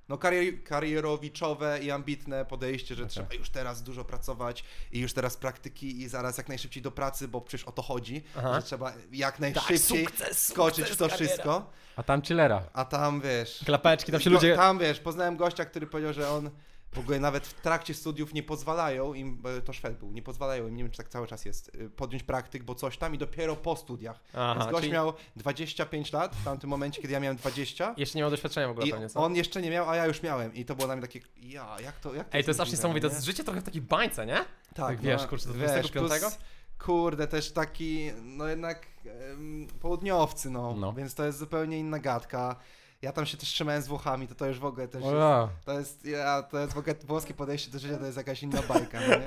no 0.08 0.18
karier, 0.18 0.64
karierowiczowe 0.64 1.78
i 1.82 1.90
ambitne 1.90 2.44
podejście, 2.44 2.94
że 2.94 3.02
Okej. 3.02 3.10
trzeba 3.10 3.34
już 3.34 3.50
teraz 3.50 3.82
dużo 3.82 4.04
pracować 4.04 4.64
i 4.92 4.98
już 5.00 5.12
teraz 5.12 5.36
praktyki 5.36 6.00
i 6.02 6.08
zaraz 6.08 6.38
jak 6.38 6.48
najszybciej 6.48 6.82
do 6.82 6.90
pracy, 6.90 7.28
bo 7.28 7.40
przecież 7.40 7.66
o 7.66 7.72
to 7.72 7.82
chodzi, 7.82 8.22
Aha. 8.38 8.54
że 8.60 8.66
trzeba 8.66 8.92
jak 9.12 9.32
Tak, 9.32 9.40
najszybciej 9.40 9.78
sukces, 9.78 10.46
skoczyć 10.46 10.84
w 10.84 10.88
sukces, 10.88 10.98
to 10.98 11.08
kariera. 11.08 11.26
wszystko, 11.26 11.70
A 11.96 12.02
tam 12.02 12.22
chillera. 12.22 12.62
a 12.72 12.84
tam 12.84 13.20
wiesz... 13.20 13.62
Klapeczki, 13.66 14.12
tam 14.12 14.20
się 14.20 14.30
ludzie... 14.30 14.56
Tam 14.56 14.78
wiesz, 14.78 15.00
poznałem 15.00 15.36
gościa, 15.36 15.64
który 15.64 15.86
powiedział, 15.86 16.12
że 16.12 16.30
on 16.30 16.50
w 16.92 16.98
ogóle 16.98 17.20
nawet 17.20 17.46
w 17.46 17.60
trakcie 17.60 17.94
studiów 17.94 18.34
nie 18.34 18.42
pozwalają 18.42 19.14
im, 19.14 19.42
to 19.64 19.72
Szwed 19.72 19.98
był, 19.98 20.12
nie 20.12 20.22
pozwalają 20.22 20.68
im, 20.68 20.76
nie 20.76 20.82
wiem 20.82 20.92
czy 20.92 20.98
tak 20.98 21.08
cały 21.08 21.26
czas 21.26 21.44
jest, 21.44 21.74
y, 21.74 21.90
podjąć 21.90 22.22
praktyk, 22.22 22.62
bo 22.64 22.74
coś 22.74 22.98
tam 22.98 23.14
i 23.14 23.18
dopiero 23.18 23.56
po 23.56 23.76
studiach. 23.76 24.20
Aha, 24.34 24.54
Więc 24.58 24.70
gość 24.70 24.80
czyli 24.82 24.92
miał 24.92 25.12
25 25.36 26.12
lat 26.12 26.36
w 26.36 26.44
tamtym 26.44 26.70
momencie, 26.70 27.02
kiedy 27.02 27.14
ja 27.14 27.20
miałem 27.20 27.36
20 27.36 27.94
jeszcze 27.96 28.18
nie 28.18 28.22
miał 28.22 28.30
doświadczenia 28.30 28.68
w 28.68 28.70
ogóle 28.70 28.86
pewnie, 28.86 29.08
co? 29.08 29.20
on 29.24 29.36
jeszcze 29.36 29.62
nie 29.62 29.70
miał, 29.70 29.90
a 29.90 29.96
ja 29.96 30.06
już 30.06 30.22
miałem 30.22 30.54
i 30.54 30.64
to 30.64 30.74
było 30.74 30.86
dla 30.86 30.96
mnie 30.96 31.02
takie, 31.02 31.20
ja, 31.42 31.76
jak 31.84 32.00
to, 32.00 32.14
jak 32.14 32.28
to 32.28 32.36
Ej, 32.36 32.44
to 32.44 32.50
jest 32.50 32.60
aż 32.60 32.70
niesamowite, 32.70 33.06
to 33.08 33.12
nie? 33.12 33.14
jest 33.16 33.26
życie 33.26 33.44
trochę 33.44 33.60
w 33.60 33.64
takiej 33.64 33.82
bańce, 33.82 34.26
nie? 34.26 34.36
Tak, 34.36 34.46
tak 34.74 35.00
wiesz, 35.00 35.26
kurczę, 35.26 35.48
do 35.48 35.54
wiesz, 35.54 35.70
25? 35.70 36.08
plus, 36.20 36.38
Kurde, 36.78 37.26
też 37.26 37.52
taki, 37.52 38.10
no 38.22 38.46
jednak 38.46 38.86
em, 39.32 39.66
południowcy, 39.80 40.50
no, 40.50 40.74
No. 40.74 40.92
więc 40.92 41.14
to 41.14 41.24
jest 41.24 41.38
zupełnie 41.38 41.78
inna 41.78 41.98
gadka. 41.98 42.56
Ja 43.02 43.12
tam 43.12 43.26
się 43.26 43.36
też 43.36 43.48
trzymałem 43.48 43.82
z 43.82 43.86
Włochami, 43.88 44.28
to 44.28 44.34
to 44.34 44.46
już 44.46 44.58
w 44.58 44.64
ogóle 44.64 44.88
też 44.88 45.02
jest, 45.02 45.14
ja. 45.14 45.48
To 45.64 45.78
jest, 45.78 46.04
ja, 46.04 46.42
to 46.42 46.58
jest 46.58 46.74
w 46.74 46.78
ogóle 46.78 46.94
włoskie 47.06 47.34
podejście 47.34 47.70
do 47.70 47.78
życia, 47.78 47.96
to 47.98 48.04
jest 48.04 48.16
jakaś 48.16 48.42
inna 48.42 48.62
bajka, 48.62 48.98
no 49.00 49.06
nie? 49.16 49.22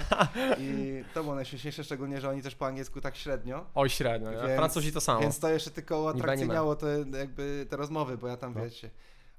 I 0.59 1.03
to 1.13 1.23
było 1.23 1.35
najśmieszniejsze, 1.35 1.83
szczególnie, 1.83 2.21
że 2.21 2.29
oni 2.29 2.41
też 2.41 2.55
po 2.55 2.65
angielsku 2.65 3.01
tak 3.01 3.15
średnio. 3.15 3.65
Oj, 3.75 3.89
średnio? 3.89 4.31
Więc- 4.31 4.41
Francuzi 4.55 4.91
to 4.91 5.01
samo. 5.01 5.19
Więc 5.19 5.39
to 5.39 5.49
jeszcze 5.49 5.71
tylko 5.71 6.01
uatrakcyjniało 6.01 6.75
te, 6.75 7.05
jakby 7.19 7.65
te 7.69 7.77
rozmowy, 7.77 8.17
bo 8.17 8.27
ja 8.27 8.37
tam, 8.37 8.53
No. 8.55 8.63
wiecie, 8.63 8.89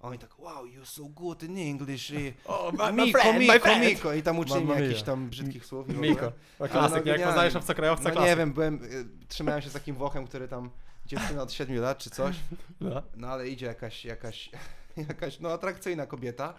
oni 0.00 0.18
tak, 0.18 0.38
wow, 0.38 0.64
you're 0.66 0.84
so 0.84 1.02
good 1.04 1.42
in 1.42 1.58
English. 1.58 2.10
I, 2.10 2.34
O, 2.44 2.72
Miko, 2.92 3.32
Miko, 3.32 3.78
Miko. 3.78 4.12
I 4.14 4.22
tam 4.22 4.38
uczyli 4.38 4.64
mnie 4.64 4.80
jakichś 4.82 5.02
tam 5.02 5.28
brzydkich 5.30 5.66
słów. 5.66 5.88
Miko. 5.88 6.32
Klasyk, 6.70 7.04
no 7.04 7.12
jak 7.12 7.22
poznajesz 7.26 7.56
obcokrajowca, 7.56 8.04
No 8.04 8.10
klasyk. 8.10 8.30
nie 8.30 8.36
wiem, 8.36 8.52
byłem, 8.52 8.84
y, 8.84 9.04
trzymałem 9.28 9.62
się 9.62 9.70
z 9.70 9.72
takim 9.72 9.96
Włochem, 9.96 10.26
który 10.26 10.48
tam, 10.48 10.70
dziewczyna 11.16 11.42
od 11.42 11.52
7 11.52 11.76
lat 11.80 11.98
czy 11.98 12.10
coś, 12.10 12.36
No. 12.80 13.02
no 13.16 13.28
ale 13.28 13.48
idzie 13.48 13.66
jakaś, 13.66 14.04
jakaś, 14.04 14.50
jakaś, 15.08 15.40
no 15.40 15.52
atrakcyjna 15.52 16.06
kobieta 16.06 16.54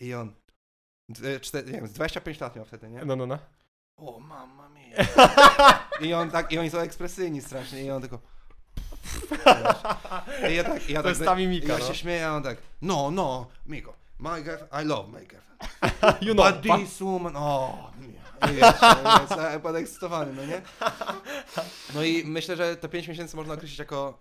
i 0.00 0.14
on, 0.14 0.32
d- 1.08 1.40
czter, 1.40 1.66
nie 1.66 1.72
wiem, 1.72 1.86
z 1.88 1.92
25 1.92 2.40
lat 2.40 2.56
miał 2.56 2.64
wtedy, 2.64 2.88
nie? 2.90 3.04
No, 3.04 3.16
no, 3.16 3.26
no. 3.26 3.38
O, 3.96 4.20
mamma 4.20 4.68
mia. 4.68 4.96
I 6.08 6.14
on 6.14 6.30
tak, 6.30 6.52
i 6.52 6.58
oni 6.58 6.70
są 6.70 6.78
ekspresyjni 6.78 7.42
strasznie 7.42 7.84
i 7.84 7.90
on 7.90 8.00
tylko... 8.00 8.18
I 10.50 10.54
ja 10.54 10.64
tak, 10.64 10.88
i 10.88 10.92
ja 10.92 10.98
To 10.98 11.02
tak, 11.02 11.10
jest 11.18 11.24
ta 11.24 11.34
mimika, 11.36 11.66
i 11.66 11.70
ja 11.70 11.78
no. 11.78 11.84
się 11.86 11.94
śmieję, 11.94 12.26
a 12.28 12.32
on 12.36 12.42
tak, 12.42 12.58
no, 12.82 13.10
no, 13.10 13.46
Miko, 13.66 13.94
my 14.18 14.42
girlfriend, 14.42 14.72
I 14.82 14.84
love 14.88 15.08
my 15.12 15.26
girlfriend. 15.26 16.22
You 16.22 16.34
know, 16.34 16.52
But 16.52 16.66
pa- 16.66 16.78
this 16.78 17.00
woman, 17.00 17.36
o, 17.36 17.90
nie. 18.00 18.23
I 18.50 18.54
wiesz, 18.54 18.74
jest 19.20 19.62
podekscytowany, 19.62 20.32
no 20.32 20.46
nie? 20.46 20.62
No 21.94 22.02
i 22.02 22.24
myślę, 22.24 22.56
że 22.56 22.76
te 22.76 22.88
5 22.88 23.08
miesięcy 23.08 23.36
można 23.36 23.54
określić 23.54 23.78
jako 23.78 24.18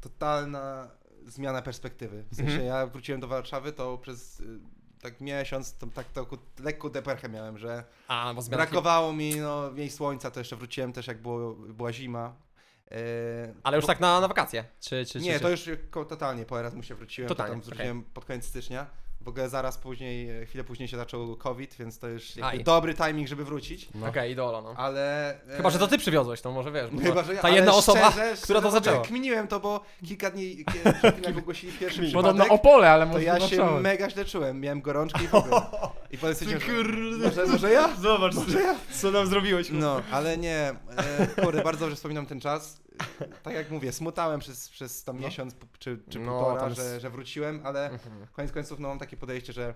totalna 0.00 0.88
zmiana 1.26 1.62
perspektywy. 1.62 2.24
W 2.32 2.36
sensie 2.36 2.52
Mhm. 2.52 2.66
ja 2.66 2.86
wróciłem 2.86 3.20
do 3.20 3.28
Warszawy, 3.28 3.72
to 3.72 3.98
przez 3.98 4.40
y, 4.40 4.58
tak 5.02 5.20
miesiąc, 5.20 5.76
to, 5.78 5.86
tak 5.86 6.06
taką 6.12 6.36
lekką 6.60 6.88
deperchę 6.88 7.28
miałem, 7.28 7.58
że 7.58 7.84
A, 8.08 8.32
bo 8.34 8.42
zmiana 8.42 8.62
brakowało 8.64 9.12
mi 9.12 9.36
no, 9.36 9.70
mniej 9.72 9.90
słońca, 9.90 10.30
to 10.30 10.40
jeszcze 10.40 10.56
wróciłem 10.56 10.92
też 10.92 11.06
jak 11.06 11.22
było, 11.22 11.54
była 11.54 11.92
zima. 11.92 12.34
E, 12.90 12.96
Ale 13.62 13.76
już 13.76 13.82
bo- 13.82 13.86
tak 13.86 14.00
na, 14.00 14.20
na 14.20 14.28
wakacje? 14.28 14.64
Czy, 14.80 15.04
czy, 15.06 15.12
czy, 15.12 15.20
Nie, 15.20 15.34
czy... 15.34 15.40
to 15.40 15.50
już 15.50 15.68
ko- 15.90 16.04
totalnie 16.04 16.44
po 16.44 16.60
Erasmusie 16.60 16.94
wróciłem, 16.94 17.28
Totalnie, 17.28 17.54
to 17.54 17.60
tam 17.60 17.70
wróciłem 17.70 18.02
pod 18.04 18.24
koniec 18.24 18.44
stycznia. 18.46 18.86
W 19.26 19.28
ogóle 19.28 19.48
zaraz 19.48 19.78
później, 19.78 20.30
e, 20.42 20.46
chwilę 20.46 20.64
później 20.64 20.88
się 20.88 20.96
zaczął 20.96 21.36
COVID, 21.36 21.74
więc 21.78 21.98
to 21.98 22.08
już 22.08 22.36
jakby 22.36 22.50
Aj. 22.50 22.64
dobry 22.64 22.94
timing, 22.94 23.28
żeby 23.28 23.44
wrócić. 23.44 23.88
No. 23.94 24.06
Okej, 24.06 24.32
idola, 24.32 24.62
no. 24.62 24.74
Ale. 24.76 25.30
e, 25.48 25.56
Chyba, 25.56 25.70
że 25.70 25.78
to 25.78 25.86
ty 25.88 25.98
przywiozłeś, 25.98 26.40
to 26.40 26.52
może 26.52 26.72
wiesz. 26.72 26.90
bo 26.90 27.00
Chyba, 27.02 27.22
że 27.22 27.34
ja, 27.34 27.40
Ta 27.42 27.48
ale 27.48 27.56
jedna 27.56 27.72
osoba, 27.74 28.10
szczerze, 28.10 28.34
która 28.42 28.60
to 28.60 28.68
szczerze 28.68 28.70
zaczęła. 28.80 28.96
mówię, 28.98 29.08
Kminiłem 29.08 29.48
to, 29.48 29.60
bo 29.60 29.80
kilka 30.08 30.30
dni 30.30 30.64
kie- 30.64 30.92
przed 30.92 31.14
tym, 31.14 31.24
jak 31.24 31.38
ogłosili 31.38 31.72
pierwszy 31.72 32.02
przypadek, 32.02 32.14
Podobno 32.14 32.54
Opole, 32.54 32.90
ale 32.90 33.06
to 33.06 33.12
może 33.12 33.24
ja 33.24 33.40
się 33.40 33.56
zobaczyłeś. 33.56 33.82
mega 33.82 34.10
źle 34.10 34.24
czułem. 34.24 34.60
Miałem 34.60 34.80
gorączki 34.80 35.24
i 35.24 35.28
w 35.28 35.34
ogóle. 35.34 35.60
I 36.12 36.18
potem 36.18 36.34
stwierdziłem, 36.34 36.60
że 37.22 37.28
może, 37.28 37.46
może 37.46 37.72
ja? 37.72 37.88
Zobacz, 38.00 38.34
Może 38.34 38.60
ja? 38.60 38.74
co 39.00 39.10
nam 39.10 39.26
zrobiłeś. 39.26 39.68
No, 39.70 40.02
ale 40.10 40.36
nie. 40.38 40.74
E, 40.96 41.26
kurde, 41.42 41.62
bardzo 41.62 41.80
dobrze 41.80 41.96
wspominam 41.96 42.26
ten 42.26 42.40
czas. 42.40 42.80
tak 43.42 43.54
jak 43.54 43.70
mówię, 43.70 43.92
smutałem 43.92 44.40
przez, 44.40 44.68
przez 44.68 45.04
tam 45.04 45.20
No. 45.20 45.26
miesiąc 45.26 45.54
czy, 45.78 46.02
czy 46.10 46.18
No, 46.18 46.32
półtora, 46.38 46.64
jest- 46.64 46.76
że, 46.76 47.00
że 47.00 47.10
wróciłem, 47.10 47.60
ale 47.64 47.90
Mhm. 47.90 48.26
koniec 48.32 48.52
końców 48.52 48.78
no, 48.78 48.88
mam 48.88 48.98
takie 48.98 49.16
podejście, 49.16 49.52
że 49.52 49.74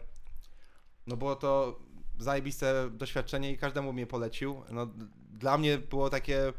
no 1.07 1.17
było 1.17 1.37
to 1.37 1.79
zajebiste 2.19 2.91
doświadczenie 2.91 3.53
i 3.53 3.59
każdemu 3.59 3.93
mnie 3.93 4.07
polecił. 4.07 4.63
No, 4.71 4.87
dla 5.31 5.59
mnie 5.59 5.79
było 5.79 6.11
takie, 6.11 6.53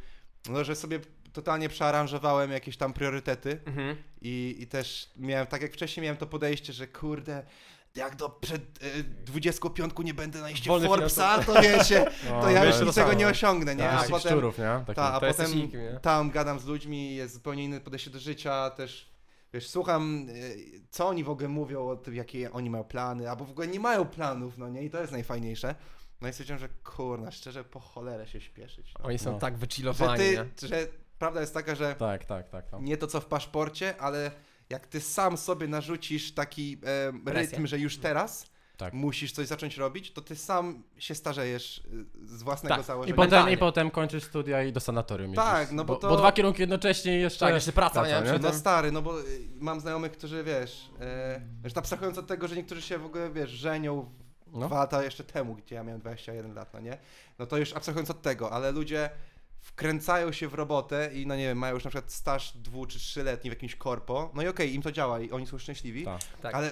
no, 0.50 0.64
że 0.64 0.76
sobie 0.76 1.00
totalnie 1.34 1.70
przearanżowałem 1.70 2.52
jakieś 2.52 2.78
tam 2.78 2.94
priorytety 2.94 3.60
Mhm. 3.66 3.98
i, 4.22 4.56
i 4.60 4.68
też 4.68 5.10
miałem, 5.18 5.48
tak 5.48 5.62
jak 5.62 5.74
wcześniej 5.74 6.02
miałem 6.04 6.18
to 6.18 6.28
podejście, 6.28 6.74
że 6.74 6.88
kurde, 6.88 7.46
jak 7.96 8.16
do 8.16 8.30
przed 8.30 8.84
y, 8.84 9.04
25 9.04 9.94
nie 10.04 10.14
będę 10.14 10.42
na 10.42 10.48
liście 10.50 10.70
Wolny 10.70 10.88
Forbresa, 10.88 11.44
to 11.44 11.62
wiecie, 11.62 12.06
to 12.42 12.50
ja 12.50 12.66
już 12.66 12.96
samo. 12.96 13.14
nie 13.14 13.28
osiągnę, 13.28 13.76
nie? 13.76 13.84
Tak, 13.84 14.06
A 14.06 14.10
potem, 14.10 14.32
szczurów, 14.32 14.58
nie? 14.58 14.64
Taki. 14.88 14.94
ta, 14.96 15.14
a 15.14 15.20
potem 15.20 15.56
nikim, 15.56 15.80
nie? 15.80 16.00
tam 16.02 16.32
gadam 16.32 16.60
z 16.60 16.66
ludźmi, 16.66 17.16
jest 17.16 17.34
zupełnie 17.34 17.64
inne 17.64 17.82
podejście 17.82 18.10
do 18.10 18.20
życia, 18.20 18.70
też 18.70 19.12
wiesz, 19.54 19.70
słucham, 19.70 20.30
y, 20.30 20.82
co 20.90 21.08
oni 21.08 21.24
w 21.24 21.30
ogóle 21.30 21.48
mówią 21.50 21.90
o 21.90 21.96
tym, 21.96 22.16
jakie 22.16 22.52
oni 22.52 22.70
mają 22.70 22.84
plany, 22.84 23.30
albo 23.30 23.46
w 23.46 23.52
ogóle 23.52 23.68
nie 23.68 23.80
mają 23.80 24.06
planów, 24.06 24.58
no 24.58 24.70
nie? 24.70 24.84
I 24.84 24.90
to 24.90 25.00
jest 25.02 25.12
najfajniejsze. 25.12 25.76
No 26.22 26.28
i 26.28 26.32
stwierdziłem, 26.32 26.60
że 26.60 26.70
kurna, 26.70 27.32
szczerze, 27.32 27.64
po 27.64 27.80
cholerę 27.80 28.28
się 28.28 28.42
śpieszyć. 28.42 28.94
No. 29.00 29.06
Oni 29.06 29.20
są 29.20 29.32
No. 29.32 29.40
tak 29.40 29.54
Że 29.54 29.60
wychillowani, 29.60 30.18
ty, 30.24 30.46
nie? 30.62 30.68
że 30.70 30.88
prawda 31.20 31.42
jest 31.42 31.54
taka, 31.54 31.76
że 31.76 31.96
Tak, 31.96 32.26
tak, 32.26 32.50
tak. 32.50 32.66
No. 32.72 32.80
nie 32.82 32.98
to 32.98 33.08
co 33.08 33.22
w 33.22 33.26
paszporcie, 33.26 34.02
ale 34.02 34.32
jak 34.72 34.88
ty 34.88 35.02
sam 35.02 35.38
sobie 35.38 35.68
narzucisz 35.68 36.32
taki 36.32 36.78
e, 37.28 37.32
rytm, 37.34 37.68
że 37.68 37.80
już 37.80 37.98
teraz 37.98 38.46
Tak. 38.78 38.94
musisz 38.94 39.32
coś 39.32 39.48
zacząć 39.48 39.78
robić, 39.78 40.12
to 40.12 40.22
ty 40.22 40.36
sam 40.36 40.84
się 40.98 41.16
starzejesz 41.16 41.78
y, 41.78 42.28
z 42.28 42.44
własnego 42.44 42.76
Tak. 42.76 42.84
I 42.84 42.88
założenia. 42.88 43.16
potem, 43.16 43.30
mentalnie. 43.30 43.54
I 43.54 43.58
potem 43.58 43.92
kończysz 43.92 44.24
studia 44.24 44.64
i 44.64 44.72
do 44.74 44.80
sanatorium 44.80 45.34
Tak, 45.34 45.60
jedziesz. 45.60 45.76
no 45.76 45.86
bo 45.86 45.94
bo, 45.94 46.00
to- 46.00 46.10
bo 46.10 46.18
dwa 46.18 46.32
kierunki 46.32 46.62
jednocześnie 46.62 47.18
i 47.18 47.22
jeszcze... 47.22 47.40
Tak, 47.46 47.54
jeszcze 47.54 47.72
praca, 47.72 48.08
nie? 48.08 48.22
Przy 48.24 48.40
No 48.40 48.50
tym- 48.50 48.60
stary, 48.60 48.92
no 48.92 49.02
bo 49.02 49.22
y, 49.22 49.24
mam 49.60 49.80
znajomych, 49.80 50.12
którzy 50.12 50.44
wiesz, 50.44 50.90
e, 51.02 51.42
już 51.64 51.78
abstrahując 51.78 52.18
od 52.18 52.28
tego, 52.28 52.48
że 52.48 52.56
niektórzy 52.56 52.82
się 52.82 52.98
w 52.98 53.06
ogóle, 53.06 53.30
wiesz, 53.32 53.50
żenią 53.50 54.12
No. 54.54 54.68
dwa 54.68 54.76
lata 54.80 55.04
jeszcze 55.04 55.24
temu, 55.24 55.56
gdzie 55.56 55.76
ja 55.76 55.84
miałem 55.84 56.02
21 56.02 56.54
lat, 56.54 56.74
no 56.74 56.80
nie? 56.80 56.98
No 57.40 57.46
to 57.46 57.58
już 57.58 57.74
abstrahując 57.74 58.10
od 58.10 58.22
tego, 58.22 58.52
ale 58.52 58.72
ludzie 58.72 59.10
wkręcają 59.62 60.32
się 60.32 60.48
w 60.48 60.54
robotę 60.54 61.10
i 61.14 61.28
no 61.28 61.36
nie 61.36 61.44
wiem, 61.44 61.58
mają 61.58 61.74
już 61.74 61.84
na 61.84 61.90
przykład 61.90 62.12
staż 62.12 62.58
dwu 62.58 62.86
czy 62.86 63.00
trzyletni 63.00 63.50
w 63.50 63.54
jakimś 63.54 63.76
korpo, 63.76 64.32
no 64.34 64.42
i 64.42 64.48
okej, 64.48 64.74
im 64.74 64.82
to 64.82 64.92
działa 64.92 65.20
i 65.20 65.32
oni 65.32 65.48
są 65.48 65.58
szczęśliwi, 65.58 66.06
Tak. 66.06 66.22
Tak. 66.42 66.56
ale 66.56 66.72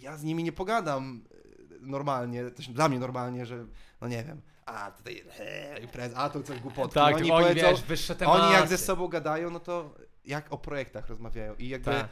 ja 0.00 0.16
z 0.16 0.22
nimi 0.24 0.44
nie 0.44 0.52
pogadam 0.52 1.24
e, 1.30 1.36
normalnie, 1.80 2.50
to 2.50 2.62
się- 2.62 2.72
dla 2.72 2.88
mnie 2.88 2.98
normalnie, 2.98 3.46
że 3.46 3.66
no 4.00 4.08
nie 4.08 4.24
wiem, 4.24 4.40
a 4.66 4.90
tutaj 4.90 5.24
he, 5.30 5.78
impreza, 5.82 6.16
a 6.16 6.30
tu 6.30 6.42
coś 6.42 6.60
głupotki, 6.60 6.94
Tak, 6.94 7.12
no 7.12 7.16
oni, 7.18 7.30
oni 7.30 7.44
powiedzą, 7.48 7.70
wiesz, 7.70 7.82
wyższe 7.82 8.14
tematy. 8.16 8.42
oni 8.42 8.52
jak 8.52 8.68
ze 8.68 8.78
sobą 8.78 9.08
gadają, 9.08 9.50
no 9.50 9.60
to 9.60 9.94
jak 10.24 10.52
o 10.52 10.58
projektach 10.58 11.08
rozmawiają 11.08 11.54
i 11.54 11.68
jakby 11.68 11.90
Tak. 11.90 12.08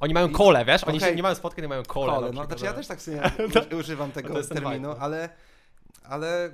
Oni 0.00 0.14
mają 0.14 0.32
kole, 0.32 0.64
wiesz? 0.64 0.84
Oni 0.84 0.98
Okej. 0.98 1.10
się 1.10 1.16
nie 1.16 1.22
mają 1.22 1.34
spotkań, 1.34 1.62
nie 1.62 1.68
mają 1.68 1.82
kole. 1.82 2.12
kole, 2.12 2.26
no 2.26 2.32
przykład, 2.32 2.48
znaczy 2.48 2.64
ja 2.64 2.70
no. 2.70 2.76
też 2.76 2.86
tak 2.86 3.02
sobie 3.02 3.20
używam 3.80 4.10
To 4.10 4.14
tego 4.14 4.36
jest 4.38 4.48
ten 4.48 4.58
terminu, 4.62 4.88
vibe, 4.88 4.88
no. 4.98 5.04
ale, 5.04 5.28
ale 6.04 6.50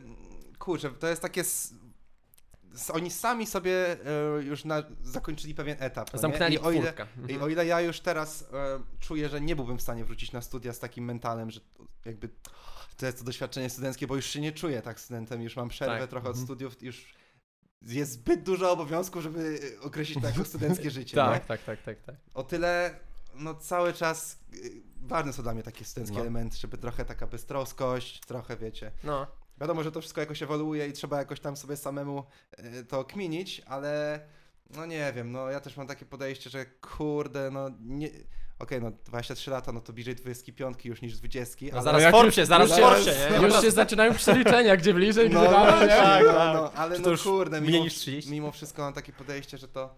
kurczę, 0.58 0.90
to 0.90 1.06
jest 1.08 1.22
takie, 1.22 1.40
s- 1.40 1.74
oni 2.92 3.10
sami 3.10 3.46
sobie 3.46 3.96
e, 4.38 4.42
już 4.42 4.64
na, 4.64 4.82
zakończyli 5.02 5.54
pewien 5.54 5.76
etap, 5.80 6.12
no? 6.12 6.18
Zamknęli 6.18 6.54
I 6.54 6.58
o 6.58 6.70
ile. 6.70 6.92
I 7.28 7.38
o 7.38 7.48
ile 7.48 7.66
ja 7.66 7.80
już 7.80 8.00
teraz 8.00 8.42
e, 8.52 8.80
czuję, 9.00 9.28
że 9.28 9.40
nie 9.40 9.56
byłbym 9.56 9.78
w 9.78 9.82
stanie 9.82 10.04
wrócić 10.04 10.32
na 10.32 10.40
studia 10.42 10.72
z 10.72 10.78
takim 10.78 11.04
mentalem, 11.04 11.50
że 11.50 11.60
jakby 12.04 12.28
to 12.96 13.06
jest 13.06 13.18
to 13.18 13.24
doświadczenie 13.24 13.70
studenckie, 13.70 14.06
bo 14.06 14.16
już 14.16 14.26
się 14.26 14.40
nie 14.40 14.52
czuję 14.52 14.82
tak 14.82 15.00
studentem, 15.00 15.42
już 15.42 15.56
mam 15.56 15.68
przerwę 15.68 15.98
Tak. 16.00 16.10
trochę 16.10 16.28
od 16.28 16.36
Mhm. 16.36 16.46
studiów, 16.46 16.82
już 16.82 17.14
jest 17.82 18.12
zbyt 18.12 18.42
dużo 18.42 18.72
obowiązków, 18.72 19.22
żeby 19.22 19.60
określić 19.82 20.20
to 20.20 20.26
jako 20.28 20.44
studenckie 20.54 20.90
życie. 20.90 21.16
Tak, 21.16 21.46
tak, 21.46 21.62
tak, 21.64 21.82
tak, 21.82 22.02
tak. 22.02 22.14
O 22.34 22.42
tyle, 22.42 23.00
no 23.34 23.54
cały 23.54 23.92
czas 23.92 24.38
ważne 25.00 25.32
są 25.32 25.42
dla 25.42 25.54
mnie 25.54 25.62
takie 25.62 25.84
studenckie 25.84 26.14
No. 26.16 26.20
elementy, 26.22 26.56
żeby 26.56 26.78
trochę 26.78 27.04
taka 27.04 27.26
beztroskość, 27.26 28.20
trochę 28.20 28.56
wiecie. 28.56 28.92
No. 29.04 29.26
Wiadomo, 29.60 29.82
że 29.82 29.92
to 29.92 30.00
wszystko 30.00 30.20
jakoś 30.20 30.42
ewoluuje 30.42 30.88
i 30.88 30.92
trzeba 30.92 31.18
jakoś 31.18 31.40
tam 31.40 31.56
sobie 31.56 31.76
samemu 31.76 32.24
y, 32.80 32.84
to 32.84 33.04
kminić, 33.04 33.62
ale 33.66 34.20
no 34.76 34.86
nie 34.86 35.12
wiem, 35.16 35.32
no 35.32 35.50
ja 35.50 35.60
też 35.60 35.76
mam 35.76 35.86
takie 35.86 36.04
podejście, 36.06 36.50
że 36.50 36.66
kurde, 36.66 37.50
no 37.50 37.70
nie... 37.80 38.08
Okej, 38.58 38.80
no 38.82 38.90
23 39.04 39.50
lata, 39.50 39.72
no 39.72 39.80
to 39.80 39.92
bliżej 39.92 40.14
25 40.14 40.84
już 40.86 41.02
niż 41.02 41.18
20, 41.18 41.66
No 41.66 41.72
ale... 41.72 41.82
zaraz 41.82 42.12
Forbesie, 42.12 42.40
już- 42.40 42.48
zaraz 42.48 42.68
w 42.68 42.70
już 42.70 42.80
Forbesie, 42.80 43.12
się- 43.12 43.40
nie? 43.40 43.46
Już 43.46 43.60
się 43.60 43.70
zaczynają 43.70 44.14
przeliczenia, 44.14 44.76
gdzie 44.76 44.94
bliżej, 44.94 45.28
gdzie 45.28 45.38
no, 45.38 45.44
dalej, 45.50 45.80
nie? 45.82 45.88
tak, 45.88 45.98
Tak, 45.98 46.24
no, 46.26 46.32
tak. 46.32 46.54
no, 46.54 46.72
ale 46.72 46.96
Czy 46.96 47.02
to 47.02 47.10
no 47.10 47.16
kurde, 47.18 47.60
mniej 47.60 47.72
mimo, 47.72 47.84
niż 47.84 47.94
30? 47.94 48.30
mimo 48.30 48.50
wszystko 48.52 48.82
mam 48.82 48.92
takie 48.92 49.12
podejście, 49.12 49.58
że 49.58 49.68
to... 49.68 49.94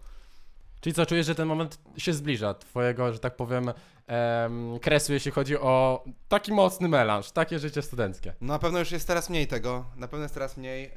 Czyli 0.81 0.93
co, 0.93 1.05
czujesz, 1.05 1.25
że 1.25 1.35
ten 1.35 1.47
moment 1.47 1.79
się 1.97 2.13
zbliża, 2.13 2.53
twojego, 2.53 3.13
że 3.13 3.19
tak 3.19 3.35
powiem, 3.35 3.71
em, 4.07 4.79
kresu, 4.81 5.13
jeśli 5.13 5.31
chodzi 5.31 5.57
o 5.57 6.03
taki 6.27 6.53
mocny 6.53 6.87
melanż, 6.87 7.31
takie 7.31 7.59
życie 7.59 7.81
studenckie. 7.81 8.33
No 8.41 8.53
na 8.53 8.59
pewno 8.59 8.79
już 8.79 8.91
jest 8.91 9.07
teraz 9.07 9.29
mniej 9.29 9.47
tego, 9.47 9.85
na 9.95 10.07
pewno 10.07 10.23
jest 10.23 10.33
teraz 10.33 10.57
mniej. 10.57 10.91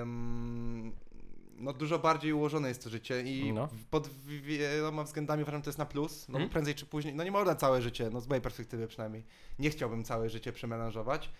em, 0.00 0.92
no 1.58 1.72
dużo 1.72 1.98
bardziej 1.98 2.32
ułożone 2.32 2.68
jest 2.68 2.84
to 2.84 2.90
życie 2.90 3.22
i 3.22 3.52
No. 3.52 3.68
pod 3.90 4.08
wieloma 4.24 5.04
względami 5.04 5.42
uważam, 5.42 5.60
że 5.60 5.64
to 5.64 5.70
jest 5.70 5.78
na 5.78 5.86
plus, 5.86 6.28
no 6.28 6.34
Mhm. 6.34 6.50
prędzej 6.50 6.74
czy 6.74 6.86
później, 6.86 7.14
no 7.14 7.24
nie 7.24 7.30
można 7.30 7.54
całe 7.54 7.82
życie, 7.82 8.10
no 8.12 8.20
z 8.20 8.28
mojej 8.28 8.42
perspektywy 8.42 8.86
przynajmniej, 8.88 9.24
nie 9.58 9.70
chciałbym 9.70 10.04
całe 10.04 10.30
życie 10.30 10.52
przemelanżować. 10.52 11.30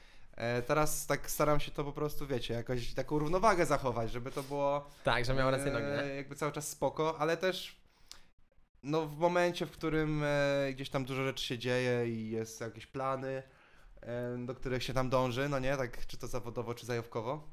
E, 0.40 0.62
teraz 0.62 1.06
tak 1.06 1.30
staram 1.30 1.60
się 1.60 1.70
to 1.70 1.84
po 1.84 1.92
prostu, 1.92 2.26
wiecie, 2.26 2.54
jakoś 2.54 2.94
taką 2.94 3.18
równowagę 3.18 3.66
zachować, 3.66 4.10
żeby 4.10 4.30
to 4.30 4.42
było 4.42 4.90
Tak, 5.04 5.24
że 5.24 5.34
miał 5.34 5.50
rację 5.50 5.72
nogi, 5.72 5.84
e, 5.86 6.06
nie? 6.06 6.14
jakby 6.14 6.36
cały 6.36 6.52
czas 6.52 6.68
spoko, 6.68 7.18
ale 7.18 7.36
też 7.36 7.76
no 8.82 9.06
w 9.06 9.16
momencie, 9.18 9.66
w 9.66 9.70
którym 9.70 10.22
e, 10.24 10.72
gdzieś 10.72 10.90
tam 10.90 11.04
dużo 11.04 11.24
rzeczy 11.24 11.44
się 11.44 11.58
dzieje 11.58 12.08
i 12.08 12.30
jest 12.30 12.60
jakieś 12.60 12.86
plany, 12.86 13.42
e, 14.00 14.36
do 14.38 14.54
których 14.54 14.82
się 14.82 14.94
tam 14.94 15.10
dąży, 15.10 15.48
no 15.48 15.58
nie, 15.58 15.76
tak 15.76 16.06
czy 16.06 16.16
to 16.16 16.26
zawodowo, 16.26 16.74
czy 16.74 16.86
zajawkowo, 16.86 17.48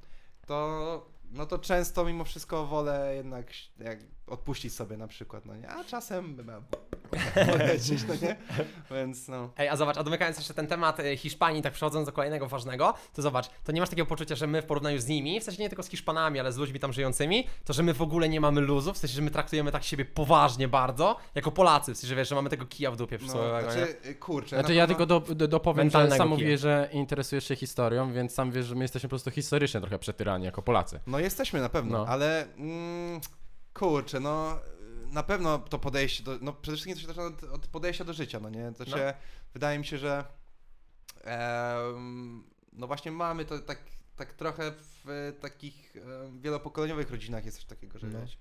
to 0.45 1.17
no 1.31 1.45
to 1.45 1.59
często 1.59 2.05
mimo 2.05 2.23
wszystko 2.23 2.65
wolę 2.65 3.13
jednak 3.15 3.47
jak 3.77 3.99
odpuścić 4.27 4.73
sobie 4.73 4.97
na 4.97 5.07
przykład, 5.07 5.45
no 5.45 5.55
nie, 5.55 5.69
a 5.69 5.83
czasem 5.83 6.37
polecieć, 7.51 7.99
no 8.07 8.13
nie, 8.21 8.35
więc 8.91 9.27
no. 9.27 9.49
Ej, 9.57 9.69
a 9.69 9.75
zobacz, 9.75 9.97
a 9.97 10.03
domykając 10.03 10.37
jeszcze 10.37 10.53
ten 10.53 10.67
temat 10.67 10.99
e, 10.99 11.17
Hiszpanii, 11.17 11.61
tak 11.61 11.73
przechodząc 11.73 12.05
do 12.05 12.11
kolejnego 12.11 12.47
ważnego, 12.47 12.93
to 13.13 13.21
zobacz, 13.21 13.49
to 13.63 13.71
nie 13.71 13.79
masz 13.79 13.89
takiego 13.89 14.05
poczucia, 14.05 14.35
że 14.35 14.47
my 14.47 14.61
w 14.61 14.65
porównaniu 14.65 14.99
z 14.99 15.07
nimi, 15.07 15.39
w 15.39 15.43
sensie 15.43 15.63
nie 15.63 15.69
tylko 15.69 15.83
z 15.83 15.89
Hiszpanami, 15.89 16.39
ale 16.39 16.51
z 16.51 16.57
ludźmi 16.57 16.79
tam 16.79 16.93
żyjącymi, 16.93 17.47
to 17.65 17.73
że 17.73 17.83
my 17.83 17.93
w 17.93 18.01
ogóle 18.01 18.29
nie 18.29 18.41
mamy 18.41 18.61
luzu, 18.61 18.93
w 18.93 18.97
sensie, 18.97 19.15
że 19.15 19.21
my 19.21 19.31
traktujemy 19.31 19.71
tak 19.71 19.83
siebie 19.83 20.05
poważnie 20.05 20.67
bardzo, 20.67 21.15
jako 21.35 21.51
Polacy, 21.51 21.93
w 21.93 21.97
sensie, 21.97 22.07
że 22.07 22.15
wiesz, 22.15 22.29
że 22.29 22.35
mamy 22.35 22.49
tego 22.49 22.65
kija 22.65 22.91
w 22.91 22.95
dupie 22.95 23.15
no 23.15 23.19
przysłowiowego, 23.19 23.67
nie? 23.67 23.73
znaczy, 23.73 23.95
y, 24.05 24.15
kurczę, 24.15 24.49
Znaczy 24.55 24.69
na 24.69 24.75
ja 24.75 24.87
tylko 24.87 25.05
do, 25.05 25.19
do, 25.19 25.47
dopowiem, 25.47 25.89
że 25.89 26.11
sam 26.11 26.29
mówię, 26.29 26.57
że 26.57 26.89
interesujesz 26.91 27.47
się 27.47 27.55
historią, 27.55 28.13
więc 28.13 28.33
sam 28.33 28.51
wiesz, 28.51 28.65
że 28.65 28.75
my 28.75 28.83
jesteśmy 28.83 29.07
po 29.07 29.11
prostu 29.11 29.31
historycznie 29.31 29.81
trochę 29.81 29.99
przetyrani 29.99 30.45
jako 30.45 30.61
Polacy. 30.61 30.99
No 31.07 31.19
jesteśmy 31.19 31.61
na 31.61 31.69
pewno, 31.69 31.97
No. 31.97 32.05
ale 32.07 32.53
mm, 32.55 33.21
kurczę, 33.79 34.19
no 34.19 34.59
na 35.11 35.23
pewno 35.23 35.59
to 35.59 35.79
podejście 35.79 36.23
do, 36.23 36.37
no 36.41 36.53
przede 36.53 36.77
wszystkim 36.77 36.95
to 36.95 37.01
się 37.01 37.07
zaczyna 37.07 37.25
od, 37.25 37.43
od 37.43 37.67
podejścia 37.67 38.03
do 38.03 38.13
życia, 38.13 38.39
no 38.39 38.49
nie, 38.49 38.71
to 38.77 38.83
No. 38.87 38.97
się, 38.97 39.13
wydaje 39.53 39.79
mi 39.79 39.85
się, 39.85 39.97
że 39.97 40.25
em, 41.23 42.43
no 42.73 42.87
właśnie 42.87 43.11
mamy 43.11 43.45
to 43.45 43.59
tak, 43.59 43.79
tak 44.15 44.33
trochę 44.33 44.71
w 45.05 45.09
e, 45.09 45.33
takich 45.33 45.93
wielopokoleniowych 46.39 47.11
rodzinach 47.11 47.45
jest 47.45 47.57
coś 47.57 47.65
takiego, 47.65 47.99
że 47.99 48.07
No. 48.07 48.21
wiesz, 48.21 48.37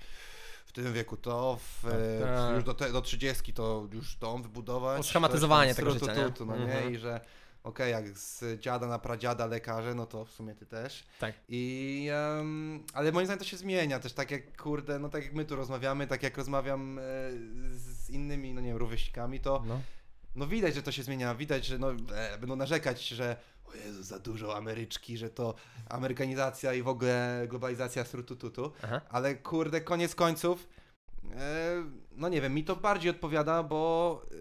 w 0.67 0.73
tym 0.73 0.93
wieku 0.93 1.17
to, 1.17 1.59
w, 1.63 1.83
Tak. 1.83 1.93
e, 1.93 2.21
Tak. 2.37 2.55
już 2.55 2.65
do, 2.65 2.75
te, 2.75 2.93
do 2.93 3.03
30 3.03 3.53
to 3.55 3.89
już 3.93 4.17
dom 4.17 4.43
wybudować. 4.43 4.97
Tam, 4.97 5.03
tego 5.77 5.91
życia, 5.93 6.07
No 6.47 6.57
nie, 6.57 6.75
Mhm. 6.75 6.95
i 6.95 6.99
że 6.99 7.21
okej, 7.67 7.93
jak 7.93 8.19
z 8.19 8.61
dziada 8.61 8.87
na 8.87 8.99
pradziada 8.99 9.47
lekarze, 9.47 9.95
no 9.95 10.07
to 10.07 10.25
w 10.25 10.31
sumie 10.31 10.55
ty 10.55 10.67
też. 10.67 11.07
Tak. 11.21 11.35
I, 11.49 12.09
em, 12.39 12.85
ale 12.93 13.13
moim 13.13 13.27
zdaniem 13.27 13.39
to 13.39 13.45
się 13.45 13.57
zmienia 13.57 13.99
też, 14.01 14.13
tak 14.13 14.31
jak 14.31 14.63
kurde, 14.63 14.99
no 14.99 15.09
tak 15.09 15.25
jak 15.25 15.35
my 15.35 15.45
tu 15.45 15.57
rozmawiamy, 15.57 16.07
tak 16.07 16.23
jak 16.23 16.37
rozmawiam 16.39 16.99
e, 16.99 17.03
z 17.73 18.11
innymi, 18.11 18.55
no 18.55 18.61
nie 18.61 18.69
wiem, 18.69 18.77
rówieśnikami, 18.77 19.41
to 19.41 19.63
No. 19.67 19.81
no 20.37 20.47
widać, 20.47 20.75
że 20.75 20.83
to 20.83 20.93
się 20.93 21.03
zmienia, 21.03 21.35
widać, 21.35 21.67
że 21.67 21.79
no 21.79 21.91
e, 22.15 22.39
będą 22.39 22.57
narzekać, 22.57 23.09
że 23.09 23.37
o 23.67 23.75
Jezu, 23.75 24.03
za 24.03 24.19
dużo 24.19 24.57
Ameryczki, 24.57 25.19
że 25.19 25.31
to 25.31 25.55
amerykanizacja 25.89 26.75
i 26.75 26.83
w 26.83 26.89
ogóle 26.89 27.45
globalizacja 27.49 28.05
strutututu, 28.05 28.73
Aha. 28.83 29.01
ale 29.09 29.35
kurde, 29.35 29.81
koniec 29.81 30.15
końców, 30.15 30.69
e, 31.35 31.85
no 32.13 32.29
nie 32.29 32.41
wiem, 32.41 32.55
mi 32.55 32.65
to 32.65 32.77
bardziej 32.77 33.11
odpowiada, 33.11 33.63
bo, 33.63 34.23
e, 34.31 34.35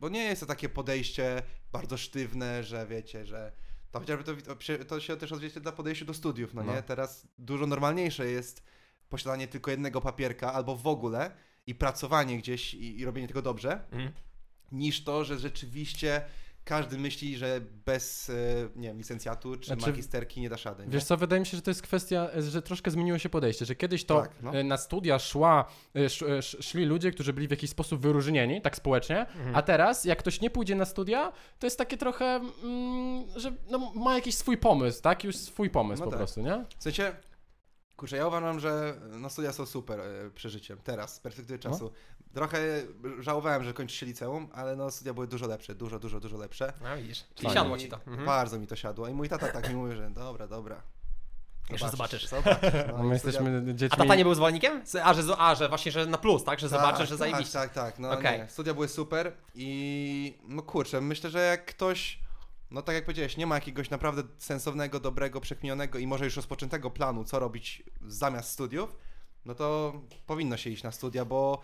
bo 0.00 0.08
nie 0.08 0.24
jest 0.24 0.40
to 0.40 0.46
takie 0.46 0.68
podejście 0.68 1.42
bardzo 1.74 1.96
sztywne, 1.96 2.64
że 2.64 2.86
wiecie, 2.86 3.26
że 3.26 3.52
to 3.90 4.00
chociażby 4.00 4.24
to, 4.24 4.54
to, 4.84 5.00
się- 5.00 5.16
też 5.16 5.32
odzwierciedla 5.32 5.72
podejściu 5.72 6.04
do 6.04 6.14
studiów, 6.14 6.54
no, 6.54 6.62
No. 6.64 6.74
nie? 6.74 6.82
Teraz 6.82 7.28
dużo 7.38 7.66
normalniejsze 7.66 8.26
jest 8.30 8.62
posiadanie 9.08 9.48
tylko 9.48 9.70
jednego 9.70 10.00
papierka 10.00 10.52
albo 10.52 10.76
w 10.76 10.86
ogóle 10.86 11.30
i 11.66 11.74
pracowanie 11.74 12.38
gdzieś 12.38 12.74
i, 12.74 12.98
i 13.00 13.04
robienie 13.04 13.28
tego 13.28 13.42
dobrze, 13.42 13.72
Mhm. 13.92 14.12
niż 14.72 15.04
to, 15.04 15.24
że 15.24 15.38
rzeczywiście 15.38 16.22
każdy 16.64 16.98
myśli, 16.98 17.36
że 17.36 17.60
bez, 17.86 18.30
e, 18.30 18.32
nie 18.76 18.88
wiem, 18.88 18.98
licencjatu 18.98 19.56
czy 19.56 19.66
Znaczy, 19.66 19.86
magisterki 19.86 20.40
nie 20.40 20.48
dasz 20.48 20.64
rady. 20.64 20.84
Nie? 20.86 20.90
Wiesz 20.90 21.04
co, 21.04 21.16
wydaje 21.16 21.40
mi 21.40 21.46
się, 21.46 21.56
że 21.56 21.62
to 21.62 21.70
jest 21.70 21.82
kwestia, 21.82 22.28
że 22.38 22.62
troszkę 22.62 22.90
zmieniło 22.90 23.18
się 23.18 23.28
podejście, 23.28 23.64
że 23.64 23.74
kiedyś 23.74 24.04
to 24.04 24.20
Tak, 24.20 24.30
no. 24.42 24.54
e, 24.54 24.64
na 24.64 24.76
studia 24.76 25.18
szła, 25.18 25.64
e, 25.96 26.00
sz, 26.04 26.30
sz, 26.30 26.64
szli 26.66 26.84
ludzie, 26.84 27.10
którzy 27.10 27.32
byli 27.32 27.48
w 27.48 27.50
jakiś 27.50 27.70
sposób 27.70 28.00
wyróżnieni, 28.00 28.62
tak 28.62 28.76
społecznie, 28.76 29.18
Mhm. 29.20 29.56
a 29.56 29.62
teraz 29.62 30.04
jak 30.04 30.18
ktoś 30.18 30.40
nie 30.40 30.50
pójdzie 30.50 30.74
na 30.74 30.84
studia, 30.84 31.32
to 31.58 31.66
jest 31.66 31.78
takie 31.78 31.96
trochę, 31.96 32.24
mm, 32.62 33.24
że 33.36 33.52
no, 33.70 33.92
ma 33.94 34.14
jakiś 34.14 34.34
swój 34.34 34.56
pomysł, 34.58 35.02
tak? 35.02 35.24
Już 35.24 35.36
swój 35.36 35.70
pomysł 35.70 36.00
No 36.00 36.04
po 36.04 36.10
tak. 36.10 36.18
prostu, 36.18 36.40
nie? 36.40 36.64
W 36.78 36.82
sensie, 36.82 37.12
kurczę, 37.96 38.16
ja 38.16 38.26
uważam, 38.26 38.60
że 38.60 38.94
no, 39.10 39.30
studia 39.30 39.52
są 39.52 39.66
super 39.66 40.00
e, 40.00 40.30
przeżyciem 40.30 40.78
teraz, 40.84 41.14
z 41.14 41.20
perspektywy 41.20 41.58
No. 41.64 41.70
czasu. 41.70 41.92
Trochę 42.34 42.58
żałowałem, 43.20 43.64
że 43.64 43.72
kończy 43.72 43.96
się 43.96 44.06
liceum, 44.06 44.48
ale 44.52 44.76
no 44.76 44.90
studia 44.90 45.14
były 45.14 45.26
dużo 45.26 45.46
lepsze, 45.46 45.74
dużo, 45.74 45.98
dużo, 45.98 46.20
dużo 46.20 46.36
lepsze. 46.38 46.72
No 46.82 46.96
widzisz, 46.96 47.24
czyli 47.34 47.48
Fajnie. 47.48 47.60
siadło 47.60 47.78
ci 47.78 47.88
to. 47.88 47.96
Mhm. 47.96 48.24
Bardzo 48.26 48.58
mi 48.58 48.66
to 48.66 48.76
siadło 48.76 49.08
i 49.08 49.14
mój 49.14 49.28
tata 49.28 49.48
tak 49.48 49.68
mi 49.68 49.74
mówi, 49.74 49.96
że 49.96 50.10
dobra, 50.10 50.46
dobra. 50.46 50.82
Jeszcze 51.70 51.90
zobaczysz. 51.90 52.28
zobaczysz. 52.28 52.72
No, 52.88 52.98
No, 52.98 53.04
my 53.04 53.18
studia- 53.18 53.40
jesteśmy 53.40 53.74
dziećmi... 53.74 53.98
A 54.00 54.02
tata 54.02 54.14
nie 54.14 54.24
był 54.24 54.34
zwolennikiem? 54.34 54.82
A 55.04 55.14
że, 55.14 55.22
a, 55.38 55.54
że 55.54 55.68
właśnie, 55.68 55.92
że 55.92 56.06
na 56.06 56.18
plus, 56.18 56.44
tak? 56.44 56.60
Że 56.60 56.68
zobaczysz, 56.68 57.08
że 57.08 57.16
zajebiście. 57.16 57.52
Tak, 57.52 57.72
tak, 57.72 57.84
tak. 57.92 57.98
No 57.98 58.20
nie. 58.20 58.46
Studia 58.48 58.74
były 58.74 58.88
super 58.88 59.32
i 59.54 60.38
no 60.48 60.62
kurczę, 60.62 61.00
myślę, 61.00 61.30
że 61.30 61.38
jak 61.38 61.64
ktoś, 61.66 62.18
no 62.74 62.82
tak 62.82 62.94
jak 62.94 63.04
powiedziałeś, 63.04 63.36
nie 63.36 63.46
ma 63.46 63.54
jakiegoś 63.54 63.90
naprawdę 63.90 64.22
sensownego, 64.38 65.00
dobrego, 65.00 65.40
przekminionego 65.40 65.98
i 65.98 66.06
może 66.06 66.24
już 66.24 66.36
rozpoczętego 66.36 66.90
planu, 66.90 67.24
co 67.24 67.38
robić 67.38 67.82
zamiast 68.06 68.50
studiów, 68.50 68.96
no 69.44 69.54
to 69.54 69.92
powinno 70.26 70.56
się 70.56 70.70
iść 70.70 70.82
na 70.82 70.92
studia, 70.92 71.24
bo 71.24 71.60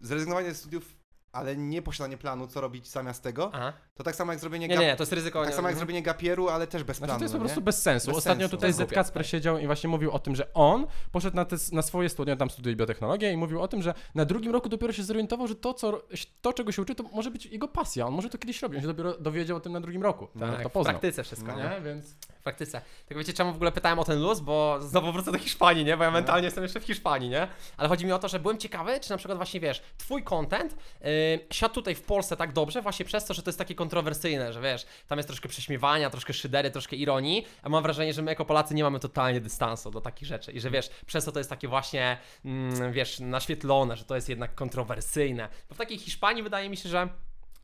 zrezygnowanie 0.00 0.48
ze 0.48 0.54
studiów, 0.54 0.96
ale 1.32 1.56
nie 1.56 1.82
posiadanie 1.82 2.16
planu, 2.18 2.46
co 2.46 2.60
robić 2.60 2.88
zamiast 2.88 3.22
tego, 3.22 3.50
Aha. 3.54 3.72
to 3.94 4.04
tak 4.04 4.16
samo 4.16 4.32
jak 4.32 4.40
zrobienie 4.40 4.68
Nie, 4.68 4.74
gap- 4.76 4.80
nie, 4.80 4.86
nie, 4.86 4.96
to 4.96 5.02
jest 5.02 5.12
ryzyko. 5.12 5.40
tak 5.40 5.48
nie- 5.48 5.56
samo 5.56 5.68
jak 5.68 5.76
zrobienie 5.76 6.02
gapieru, 6.02 6.48
ale 6.48 6.66
też 6.66 6.84
bez 6.84 6.96
Znaczy, 6.96 7.08
planu. 7.08 7.18
to 7.18 7.24
jest 7.24 7.34
po 7.34 7.38
no 7.38 7.44
prostu 7.44 7.60
nie? 7.60 7.64
bez 7.64 7.82
sensu. 7.82 8.06
Bez 8.06 8.16
Ostatnio 8.18 8.42
sensu. 8.44 8.56
tutaj 8.56 8.74
To 8.74 8.80
jest 8.80 8.90
Z 8.92 8.94
Kacper 8.94 9.26
siedział 9.26 9.58
i 9.58 9.66
właśnie 9.66 9.88
mówił 9.90 10.10
o 10.10 10.18
tym, 10.18 10.36
że 10.36 10.54
on 10.54 10.86
poszedł 11.12 11.36
na, 11.36 11.44
te, 11.44 11.56
na 11.72 11.82
swoje 11.82 12.08
studia, 12.08 12.36
tam 12.36 12.50
studiuje 12.50 12.76
biotechnologię 12.76 13.32
i 13.32 13.36
mówił 13.36 13.62
o 13.62 13.68
tym, 13.68 13.82
że 13.82 13.94
na 14.14 14.24
drugim 14.24 14.52
roku 14.52 14.68
dopiero 14.68 14.92
się 14.92 15.02
zorientował, 15.02 15.46
że 15.46 15.54
to, 15.54 15.74
co, 15.74 16.02
to 16.40 16.52
czego 16.52 16.72
się 16.72 16.82
uczy, 16.82 16.94
to 16.94 17.02
może 17.12 17.30
być 17.30 17.46
jego 17.46 17.68
pasja. 17.68 18.06
On 18.06 18.14
może 18.14 18.28
to 18.28 18.38
kiedyś 18.38 18.62
robi. 18.62 18.76
On 18.76 18.82
się 18.82 18.88
dopiero 18.88 19.18
dowiedział 19.18 19.56
o 19.56 19.60
tym 19.60 19.72
na 19.72 19.80
drugim 19.80 20.02
roku. 20.02 20.28
Tak, 20.40 20.62
to 20.62 20.68
w 20.68 20.72
poznał. 20.72 20.92
praktyce 20.92 21.24
wszystko, 21.24 21.52
No. 21.52 21.58
nie? 21.58 21.70
Nie? 21.70 21.80
Więc... 21.80 22.14
W 22.40 22.42
praktyce. 22.42 22.80
Tylko 23.06 23.18
wiecie, 23.18 23.32
czemu 23.32 23.52
w 23.52 23.54
ogóle 23.54 23.72
pytałem 23.72 23.98
o 23.98 24.04
ten 24.04 24.22
luz, 24.22 24.40
bo 24.40 24.78
znowu 24.80 25.12
wrócę 25.12 25.32
do 25.32 25.38
Hiszpanii, 25.38 25.84
nie? 25.84 25.96
Bo 25.96 26.04
ja 26.04 26.10
mentalnie 26.10 26.44
jestem 26.44 26.64
jeszcze 26.64 26.80
w 26.80 26.84
Hiszpanii, 26.84 27.28
nie? 27.28 27.48
Ale 27.76 27.88
chodzi 27.88 28.06
mi 28.06 28.12
o 28.12 28.18
to, 28.18 28.28
że 28.28 28.38
byłem 28.38 28.58
ciekawy, 28.58 29.00
czy 29.00 29.10
na 29.10 29.16
przykład 29.16 29.38
właśnie, 29.38 29.60
wiesz, 29.60 29.82
twój 29.98 30.22
content 30.22 30.76
yy, 31.00 31.08
siadł 31.50 31.74
tutaj 31.74 31.94
w 31.94 32.02
Polsce 32.02 32.36
tak 32.36 32.52
dobrze 32.52 32.82
właśnie 32.82 33.04
przez 33.04 33.24
to, 33.24 33.34
że 33.34 33.42
to 33.42 33.48
jest 33.48 33.58
takie 33.58 33.74
kontrowersyjne, 33.74 34.52
że 34.52 34.60
wiesz, 34.60 34.86
tam 35.08 35.18
jest 35.18 35.28
troszkę 35.28 35.48
prześmiewania, 35.48 36.10
troszkę 36.10 36.32
szydery, 36.32 36.70
troszkę 36.70 36.96
ironii, 36.96 37.46
a 37.62 37.68
mam 37.68 37.82
wrażenie, 37.82 38.12
że 38.12 38.22
my 38.22 38.30
jako 38.30 38.44
Polacy 38.44 38.74
nie 38.74 38.82
mamy 38.82 39.00
totalnie 39.00 39.40
dystansu 39.40 39.90
do 39.90 40.00
takich 40.00 40.28
rzeczy 40.28 40.52
i 40.52 40.60
że 40.60 40.70
wiesz, 40.70 40.90
przez 41.06 41.24
to 41.24 41.32
to 41.32 41.40
jest 41.40 41.50
takie 41.50 41.68
właśnie, 41.68 42.18
mm, 42.44 42.92
wiesz, 42.92 43.20
naświetlone, 43.20 43.96
że 43.96 44.04
to 44.04 44.14
jest 44.14 44.28
jednak 44.28 44.54
kontrowersyjne. 44.54 45.48
Bo 45.68 45.74
w 45.74 45.78
takiej 45.78 45.98
Hiszpanii 45.98 46.42
wydaje 46.42 46.70
mi 46.70 46.76
się, 46.76 46.88
że 46.88 47.08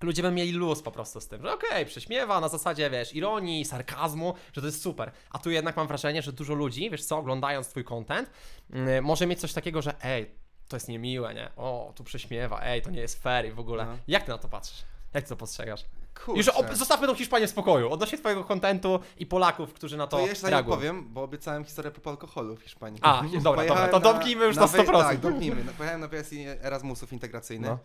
ludzie 0.00 0.22
by 0.22 0.30
mieli 0.30 0.52
luz 0.52 0.82
po 0.82 0.90
prostu 0.90 1.20
z 1.20 1.28
tym, 1.28 1.42
że 1.42 1.52
okej, 1.54 1.86
prześmiewa 1.86 2.40
na 2.40 2.48
zasadzie, 2.48 2.90
wiesz, 2.90 3.14
ironii, 3.14 3.64
sarkazmu, 3.64 4.34
że 4.52 4.60
to 4.60 4.66
jest 4.66 4.82
super. 4.82 5.12
A 5.30 5.38
tu 5.38 5.50
jednak 5.50 5.76
mam 5.76 5.86
wrażenie, 5.88 6.22
że 6.22 6.32
dużo 6.32 6.54
ludzi, 6.54 6.90
wiesz 6.90 7.04
co, 7.04 7.18
oglądając 7.18 7.68
twój 7.68 7.84
content, 7.84 8.30
yy, 8.70 9.02
może 9.02 9.26
mieć 9.26 9.40
coś 9.40 9.52
takiego, 9.52 9.82
że 9.82 9.94
ej, 10.04 10.30
to 10.68 10.76
jest 10.76 10.88
niemiłe, 10.88 11.34
nie? 11.34 11.50
O, 11.56 11.92
tu 11.96 12.04
prześmiewa, 12.04 12.60
ej, 12.62 12.82
to 12.82 12.90
nie 12.90 13.00
jest 13.00 13.22
fair 13.22 13.46
i 13.46 13.52
w 13.52 13.60
ogóle. 13.60 13.84
No. 13.86 13.96
Jak 14.08 14.22
ty 14.22 14.28
na 14.30 14.38
to 14.38 14.48
patrzysz? 14.48 14.84
Jak 15.14 15.24
ty 15.24 15.28
to 15.28 15.36
postrzegasz? 15.36 15.84
Kurczę. 16.24 16.52
Już 16.70 16.78
zostawmy 16.78 17.06
tą 17.06 17.14
Hiszpanię 17.14 17.46
w 17.46 17.50
spokoju, 17.50 17.92
odnośnie 17.92 18.18
twojego 18.18 18.44
kontentu 18.44 19.00
i 19.18 19.26
Polaków, 19.26 19.72
którzy 19.72 19.96
na 19.96 20.06
to, 20.06 20.16
To 20.16 20.26
jeszcze 20.26 20.46
nie 20.46 20.50
reagują. 20.50 20.76
powiem, 20.76 21.08
bo 21.08 21.22
obiecałem 21.22 21.64
historię 21.64 21.90
po 21.90 22.10
alkoholu 22.10 22.56
w 22.56 22.60
Hiszpanii. 22.62 22.98
A, 23.02 23.22
dobra, 23.42 23.64
dobra, 23.66 23.88
to 23.88 24.00
domknijmy 24.00 24.44
już 24.44 24.56
na 24.56 24.66
wy- 24.66 24.78
100%. 24.78 24.92
Tak, 25.02 25.20
domknijmy. 25.20 25.64
No, 25.64 25.72
Pojechałem 25.72 26.00
na 26.00 26.08
wyjazd 26.08 26.32
Erasmusów 26.62 27.12
integracyjnych. 27.12 27.70
No. 27.70 27.78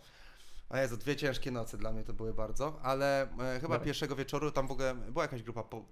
A 0.72 0.80
Jezu, 0.80 0.96
dwie 0.96 1.16
ciężkie 1.16 1.50
noce 1.50 1.78
dla 1.78 1.92
mnie 1.92 2.04
to 2.04 2.12
były 2.12 2.34
bardzo, 2.34 2.78
ale 2.82 3.22
e, 3.22 3.26
chyba 3.36 3.60
Dobra. 3.60 3.78
pierwszego 3.78 4.16
wieczoru 4.16 4.50
tam 4.50 4.66
w 4.66 4.70
ogóle 4.70 4.94
była 4.94 5.24
jakaś 5.24 5.42
grupa 5.42 5.62
po, 5.62 5.84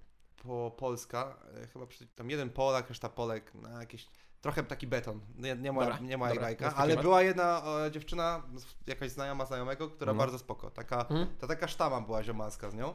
po 0.43 0.71
polska, 0.79 1.37
e, 1.63 1.67
chyba 1.67 1.87
przy, 1.87 2.07
tam 2.07 2.31
jeden 2.31 2.51
Polak, 2.51 2.89
reszta 2.89 3.09
Polek, 3.09 3.55
na 3.55 3.81
jakieś, 3.81 4.09
trochę 4.41 4.63
taki 4.63 4.87
beton, 4.87 5.21
nie, 5.37 5.57
nie, 5.57 5.73
moja, 5.73 5.89
Dobra, 5.91 6.07
nie 6.07 6.17
moja 6.19 6.35
dobra, 6.35 6.73
ale 6.77 6.97
była 6.97 7.23
jedna 7.23 7.63
e, 7.87 7.91
dziewczyna, 7.91 8.43
jakaś 8.87 9.11
znajoma 9.11 9.47
znajomego, 9.47 9.91
która 9.91 10.13
No. 10.13 10.19
bardzo 10.19 10.39
spoko, 10.39 10.71
taka, 10.71 11.01
Mhm. 11.01 11.27
ta 11.39 11.47
taka 11.47 11.69
sztama 11.69 12.01
była 12.01 12.23
ziomalska 12.23 12.71
z 12.71 12.75
nią. 12.75 12.95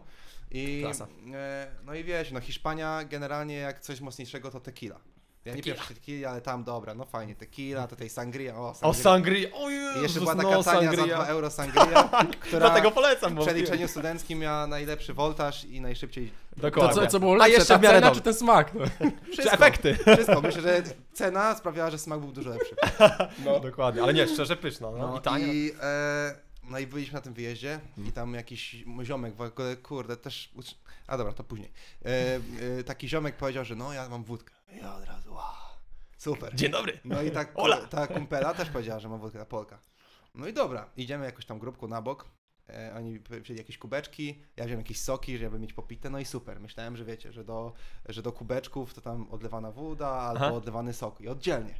I, 0.51 0.81
Klasa. 0.81 1.07
e, 1.33 1.71
no 1.83 1.93
i 1.93 2.03
wiesz, 2.03 2.31
no 2.31 2.39
Hiszpania 2.41 3.03
generalnie 3.03 3.55
jak 3.55 3.79
coś 3.79 4.01
mocniejszego 4.01 4.51
to 4.51 4.60
tequila. 4.60 4.99
Ja 5.45 5.51
nie 5.51 5.58
Tequila. 5.58 5.75
piję 5.75 5.86
przy 5.86 5.93
tequili, 5.95 6.25
ale 6.25 6.41
tam 6.41 6.63
dobra, 6.63 6.93
no 6.93 7.05
fajnie, 7.05 7.36
tequila, 7.36 7.88
tutaj 7.88 8.10
sangria, 8.10 8.55
o 8.55 8.69
O, 8.69 8.73
sangria. 8.73 9.03
sangria, 9.03 9.49
o 9.53 9.69
I 9.69 9.73
Jezus, 9.73 10.03
jeszcze 10.03 10.19
była 10.19 10.36
no, 10.36 10.43
taka 10.43 10.63
tania 10.63 10.91
za 10.91 10.95
sangria. 10.97 11.15
2 11.15 11.25
euro 11.27 11.49
sangria, 11.51 12.10
która 12.39 12.60
Dlatego 12.60 12.91
polecam, 12.91 13.31
w 13.31 13.36
bo 13.36 13.41
przeliczeniu 13.45 13.88
studenckim 13.88 14.39
miała 14.39 14.67
najlepszy 14.67 15.13
voltaż 15.13 15.65
i 15.65 15.81
najszybciej 15.81 16.31
To 16.55 16.62
Dokładnie. 16.62 17.01
co, 17.01 17.08
co 17.08 17.19
było 17.19 17.34
A 17.34 17.38
lepsze, 17.38 17.51
jeszcze 17.53 17.73
ta 17.73 17.79
w 17.79 17.81
miarę 17.84 17.97
cena 17.97 18.08
dobrze. 18.08 18.19
czy 18.21 18.23
ten 18.25 18.34
smak? 18.34 18.73
No. 18.73 18.86
Czy 19.25 19.31
wszystko. 19.31 19.53
efekty. 19.53 19.95
Wszystko, 20.13 20.41
myślę, 20.41 20.62
że 20.62 20.84
cena 21.13 21.55
sprawiała, 21.55 21.89
że 21.89 21.97
smak 21.99 22.19
był 22.19 22.31
dużo 22.31 22.49
lepszy. 22.49 22.75
No, 23.45 23.60
dokładnie, 23.60 24.03
ale 24.03 24.13
nie, 24.13 24.27
szczerze 24.27 24.55
pyszna, 24.55 24.91
no, 24.91 24.97
No 24.97 25.17
i 25.17 25.21
tanie. 25.21 25.53
i, 25.53 25.71
e, 25.81 26.36
no 26.63 26.79
i 26.79 26.88
byliśmy 26.88 27.13
na 27.13 27.21
tym 27.21 27.34
wyjeździe 27.34 27.79
i 28.08 28.12
tam 28.12 28.34
jakiś 28.34 28.75
ziomek 29.03 29.36
w 29.36 29.41
ogóle, 29.41 29.75
kurde, 29.75 30.17
też, 30.17 30.49
ucz- 30.58 30.75
a 31.08 31.17
dobra, 31.17 31.34
to 31.34 31.43
później. 31.43 31.71
E, 32.05 32.10
e, 32.79 32.84
taki 32.84 33.10
ziomek 33.10 33.36
powiedział, 33.36 33.65
że 33.65 33.75
no 33.75 33.93
ja 33.93 34.10
mam 34.10 34.23
wódkę. 34.23 34.54
Ja 34.71 34.95
od 34.95 35.06
razu, 35.06 35.34
wow, 35.34 35.54
super. 36.17 36.56
Dzień 36.56 36.71
dobry. 36.71 36.99
No 37.06 37.21
i 37.21 37.32
tak 37.32 37.51
Ola. 37.56 37.78
ta 37.78 38.08
kumpela 38.08 38.54
też 38.54 38.69
powiedziała, 38.69 38.99
że 38.99 39.10
ma 39.10 39.17
wódkę 39.17 39.39
na 39.39 39.45
Polka. 39.45 39.80
No 40.36 40.47
i 40.47 40.54
dobra, 40.54 40.89
idziemy 40.97 41.25
jakoś 41.25 41.45
tam 41.45 41.60
grupką 41.60 41.88
na 41.88 42.01
bok. 42.01 42.30
E, 42.69 42.93
oni 42.95 43.19
wzięli 43.19 43.58
jakieś 43.58 43.78
kubeczki, 43.78 44.43
ja 44.58 44.65
wziąłem 44.65 44.80
jakieś 44.80 45.01
soki, 45.01 45.38
żeby 45.38 45.60
mieć 45.60 45.73
popite, 45.73 46.10
no 46.10 46.19
i 46.19 46.25
super. 46.25 46.60
Myślałem, 46.60 46.97
że 46.97 47.06
wiecie, 47.06 47.32
że 47.32 47.43
do, 47.43 47.73
że 48.10 48.21
do 48.21 48.32
kubeczków 48.32 48.93
to 48.93 49.01
tam 49.01 49.32
odlewana 49.32 49.71
woda 49.71 50.08
albo 50.08 50.45
Aha. 50.45 50.54
odlewany 50.54 50.93
sok 50.93 51.21
i 51.21 51.28
oddzielnie. 51.28 51.75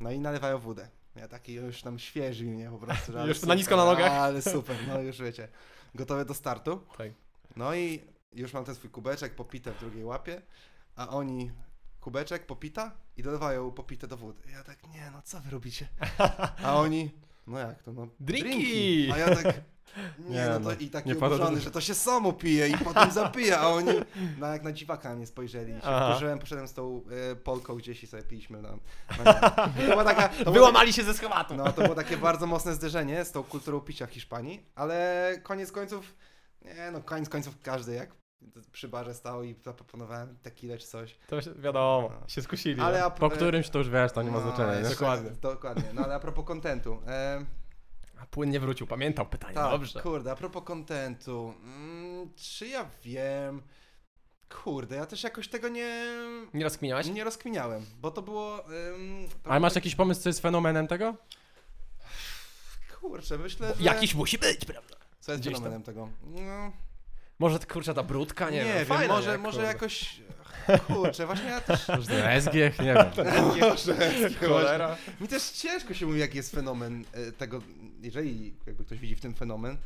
No 0.00 0.10
i 0.10 0.18
nalewają 0.18 0.58
wódę. 0.58 0.88
Ja 1.16 1.28
taki 1.28 1.52
już 1.54 1.82
tam 1.82 1.98
świeży 1.98 2.44
mnie 2.44 2.70
po 2.70 2.78
prostu. 2.78 3.12
że 3.12 3.18
Już 3.28 3.36
na 3.36 3.40
super, 3.40 3.56
nisko 3.56 3.76
na 3.76 3.84
nogach. 3.84 4.12
Ale 4.22 4.42
super, 4.42 4.76
no 4.88 5.00
już 5.00 5.22
wiecie. 5.22 5.48
Gotowy 5.94 6.24
do 6.24 6.34
startu. 6.34 6.80
Tak. 6.98 7.10
No 7.56 7.74
i 7.74 8.02
już 8.32 8.52
mam 8.52 8.64
ten 8.64 8.74
swój 8.74 8.90
kubeczek 8.90 9.34
popite 9.34 9.72
w 9.72 9.80
drugiej 9.80 10.04
łapie, 10.04 10.42
a 10.96 11.08
oni 11.08 11.50
kubeczek 12.06 12.46
popita 12.46 12.92
i 13.16 13.22
dolewają 13.22 13.70
popite 13.72 14.06
do 14.06 14.16
wody. 14.16 14.42
Ja 14.52 14.64
tak, 14.64 14.78
nie 14.94 15.10
no, 15.12 15.22
co 15.22 15.40
wy 15.40 15.50
robicie? 15.50 15.88
A 16.66 16.74
oni, 16.80 17.10
no 17.46 17.58
jak 17.58 17.82
to, 17.82 17.92
no 17.92 18.06
Drinki! 18.20 19.12
A 19.12 19.18
ja 19.18 19.34
tak, 19.34 19.44
nie, 20.18 20.30
Nie, 20.30 20.46
no 20.46 20.58
no, 20.58 20.70
to 20.70 20.80
i 20.80 20.88
taki 20.90 21.08
nie 21.08 21.14
pada 21.14 21.34
oburzony, 21.34 21.56
do- 21.56 21.62
że 21.62 21.70
to 21.70 21.80
się 21.80 21.94
samo 21.94 22.32
pije 22.32 22.68
i 22.68 22.78
potem 22.78 23.10
zapija, 23.10 23.60
a 23.60 23.68
oni 23.68 23.90
no, 24.38 24.46
jak 24.46 24.62
na 24.62 24.72
dziwaka 24.72 25.14
nie 25.14 25.26
spojrzeli. 25.26 25.72
Się 25.72 25.80
Aha. 25.82 26.10
wkurzyłem, 26.10 26.38
poszedłem 26.38 26.68
z 26.68 26.72
tą 26.74 27.02
e, 27.32 27.36
Polką 27.36 27.74
gdzieś 27.76 28.02
i 28.02 28.06
sobie 28.06 28.22
piliśmy 28.22 28.62
na, 28.62 28.70
na 29.24 29.38
I 29.78 29.86
to 29.86 29.90
była 29.90 30.04
taka, 30.04 30.28
to 30.28 30.36
było 30.44 30.52
Wyłamali 30.54 30.92
się 30.92 31.04
ze 31.04 31.14
schematu. 31.14 31.54
no 31.54 31.72
to 31.72 31.82
było 31.82 31.94
takie 31.94 32.16
bardzo 32.16 32.46
mocne 32.46 32.74
zderzenie 32.74 33.24
z 33.24 33.32
tą 33.32 33.42
kulturą 33.42 33.80
picia 33.80 34.06
w 34.06 34.10
Hiszpanii, 34.10 34.66
ale 34.74 35.32
koniec 35.42 35.72
końców, 35.72 36.14
nie 36.62 36.90
no 36.92 37.02
koniec 37.02 37.28
końców 37.28 37.54
każdy 37.62 37.94
jak 37.94 38.25
przy 38.72 38.88
barze 38.88 39.14
stał 39.14 39.42
i 39.42 39.54
zaproponowałem 39.64 40.36
tequilę 40.42 40.78
czy 40.78 40.86
coś. 40.86 41.16
To 41.26 41.40
się, 41.40 41.54
wiadomo, 41.54 42.10
się 42.28 42.42
skusili. 42.42 42.80
Ale 42.80 43.04
a, 43.04 43.10
Po 43.10 43.30
którymś 43.30 43.68
to 43.68 43.78
już 43.78 43.88
wiesz, 43.90 44.12
to 44.12 44.22
nie 44.22 44.30
ma 44.30 44.36
no, 44.36 44.42
znaczenia, 44.42 44.72
nie? 44.72 44.78
jeszcze- 44.78 44.94
Dokładnie. 44.94 45.30
Dokładnie. 45.30 45.84
No 45.94 46.04
ale 46.04 46.14
a 46.14 46.20
propos 46.20 46.44
kontentu. 46.44 47.02
E, 47.06 47.44
A 48.20 48.26
płyn 48.26 48.50
nie 48.50 48.60
wrócił, 48.60 48.86
pamiętał 48.86 49.26
pytanie, 49.26 49.54
tak, 49.54 49.70
dobrze. 49.70 50.00
kurde, 50.00 50.32
a 50.32 50.36
propos 50.36 50.64
kontentu. 50.64 51.54
Mm, 51.64 52.30
czy 52.36 52.68
ja 52.68 52.90
wiem? 53.04 53.62
Kurde, 54.64 54.96
ja 54.96 55.06
też 55.06 55.22
jakoś 55.22 55.48
tego 55.48 55.68
nie, 55.68 56.06
Nie 56.54 56.64
rozkminiałeś? 56.64 57.06
nie 57.06 57.24
rozkminiałem, 57.24 57.86
bo 58.00 58.10
to 58.10 58.22
było... 58.22 58.70
ym, 58.94 59.28
to 59.42 59.50
Ale 59.50 59.60
masz 59.60 59.74
jakiś 59.74 59.94
pomysł, 59.94 60.20
co 60.22 60.28
jest 60.28 60.40
fenomenem 60.40 60.86
tego? 60.86 61.14
Kurczę, 63.00 63.38
myślę, 63.38 63.74
że... 63.78 63.84
Jakiś 63.84 64.14
musi 64.14 64.38
być, 64.38 64.64
prawda? 64.64 64.96
Co 65.20 65.32
jest 65.32 65.42
gdzieś 65.42 65.52
tam. 65.54 65.62
fenomenem 65.62 65.82
tego? 65.82 66.08
No, 66.22 66.72
Może 67.38 67.58
kurczę 67.58 67.94
ta 67.94 68.02
brudka, 68.02 68.50
nie, 68.50 68.64
nie, 68.64 68.74
wiem. 68.74 68.86
fajne, 68.86 69.14
może, 69.14 69.32
nie? 69.32 69.38
może 69.38 69.62
jakoś... 69.62 70.20
Kurczę, 70.86 71.26
właśnie 71.26 71.48
ja 71.48 71.60
też... 71.60 71.88
Może 71.88 72.40
SG? 72.40 72.54
Nie 72.54 72.94
wiem. 72.94 73.26
Cholera. 74.48 74.96
Mi 75.20 75.28
też 75.28 75.50
ciężko 75.50 75.94
się 75.94 76.06
mówi, 76.06 76.20
jaki 76.20 76.36
jest 76.36 76.54
fenomen 76.54 77.04
e, 77.12 77.32
tego, 77.32 77.60
jeżeli 78.02 78.54
jakby 78.66 78.84
ktoś 78.84 78.98
widzi 78.98 79.16
w 79.16 79.20
tym 79.20 79.34
fenomen. 79.34 79.76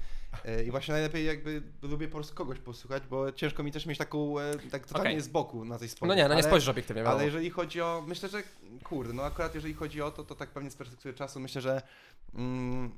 E, 0.45 0.65
I 0.65 0.71
właśnie 0.71 0.93
najlepiej 0.93 1.27
jakby 1.27 1.63
lubię 1.83 2.09
po 2.09 2.15
prostu 2.15 2.35
kogoś 2.35 2.59
posłuchać, 2.59 3.03
bo 3.11 3.33
ciężko 3.33 3.63
mi 3.63 3.73
też 3.73 3.87
mieć 3.87 3.99
taką, 3.99 4.41
e, 4.41 4.59
tak 4.71 4.87
totalnie 4.87 5.11
Okej. 5.11 5.21
z 5.21 5.29
boku 5.29 5.65
na 5.65 5.79
tej 5.79 5.89
spojrzeć. 5.89 6.09
No 6.09 6.23
nie, 6.23 6.29
no 6.29 6.35
nie 6.35 6.41
ale, 6.41 6.49
spojrzysz 6.49 6.69
obiektywnie, 6.69 7.03
wiadomo. 7.03 7.17
Ale 7.17 7.25
jeżeli 7.25 7.51
chodzi 7.51 7.81
o, 7.81 8.05
myślę, 8.07 8.29
że 8.29 8.43
kurde, 8.85 9.13
no 9.13 9.25
akurat 9.25 9.55
jeżeli 9.55 9.75
chodzi 9.75 10.03
o 10.03 10.11
to, 10.11 10.25
to 10.25 10.35
tak 10.35 10.51
pewnie 10.51 10.71
z 10.71 10.77
perspektywy 10.77 11.15
czasu 11.15 11.41
myślę, 11.41 11.61
że 11.61 11.83
mm, 12.35 12.91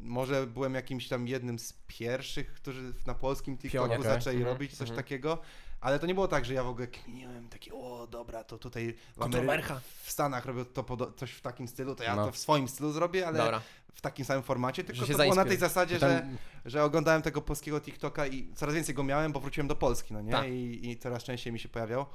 może 0.00 0.46
byłem 0.46 0.74
jakimś 0.74 1.08
tam 1.08 1.28
jednym 1.28 1.58
z 1.58 1.72
pierwszych, 1.86 2.52
którzy 2.52 2.92
na 3.06 3.14
polskim 3.14 3.58
TikToku 3.58 3.88
Pionie, 3.88 4.02
zaczęli 4.04 4.36
Mhm, 4.36 4.54
robić 4.54 4.70
coś 4.70 4.88
mhm. 4.88 4.96
takiego, 4.96 5.38
ale 5.80 5.98
to 5.98 6.06
nie 6.06 6.14
było 6.14 6.28
tak, 6.28 6.44
że 6.44 6.54
ja 6.54 6.62
w 6.64 6.68
ogóle 6.68 6.86
kminiłem 6.86 7.48
takie, 7.48 7.74
o 7.74 8.06
dobra, 8.10 8.44
to 8.44 8.58
tutaj 8.58 8.94
w, 9.16 9.20
Amery- 9.20 9.80
w 10.02 10.10
Stanach 10.10 10.46
robią 10.46 10.64
to 10.64 11.12
coś 11.16 11.30
w 11.32 11.40
takim 11.40 11.68
stylu, 11.68 11.94
to 11.94 12.04
ja 12.04 12.16
No. 12.16 12.26
to 12.26 12.32
w 12.32 12.38
swoim 12.38 12.68
stylu 12.68 12.92
zrobię, 12.92 13.26
ale 13.26 13.38
Dobra. 13.38 13.60
w 13.94 14.00
takim 14.00 14.24
samym 14.24 14.42
formacie, 14.42 14.84
tylko 14.84 15.06
się 15.06 15.12
to 15.12 15.18
było 15.22 15.34
na 15.34 15.44
tej 15.44 15.56
zasadzie, 15.56 15.98
Tam- 15.98 16.10
że, 16.10 16.26
że 16.64 16.84
oglądałem 16.84 17.22
tego 17.22 17.42
polskiego 17.42 17.80
TikToka 17.80 18.26
i 18.26 18.52
coraz 18.54 18.74
więcej 18.74 18.94
go 18.94 19.04
miałem, 19.04 19.32
bo 19.32 19.40
wróciłem 19.40 19.68
do 19.68 19.76
Polski, 19.76 20.14
no 20.14 20.22
nie? 20.22 20.32
Tak. 20.32 20.48
I, 20.48 20.90
I 20.90 20.98
coraz 20.98 21.24
częściej 21.24 21.52
mi 21.52 21.58
się 21.58 21.68
pojawiał. 21.68 22.06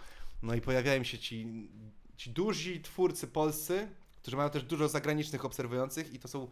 No 0.43 0.55
i 0.55 0.61
pojawiają 0.61 1.03
się 1.03 1.17
ci, 1.19 1.69
ci 2.17 2.29
duzi 2.29 2.81
twórcy 2.81 3.27
polscy, 3.27 3.87
którzy 4.21 4.37
mają 4.37 4.49
też 4.49 4.63
dużo 4.63 4.87
zagranicznych 4.89 5.45
obserwujących 5.45 6.13
i 6.13 6.19
to 6.19 6.27
są 6.27 6.47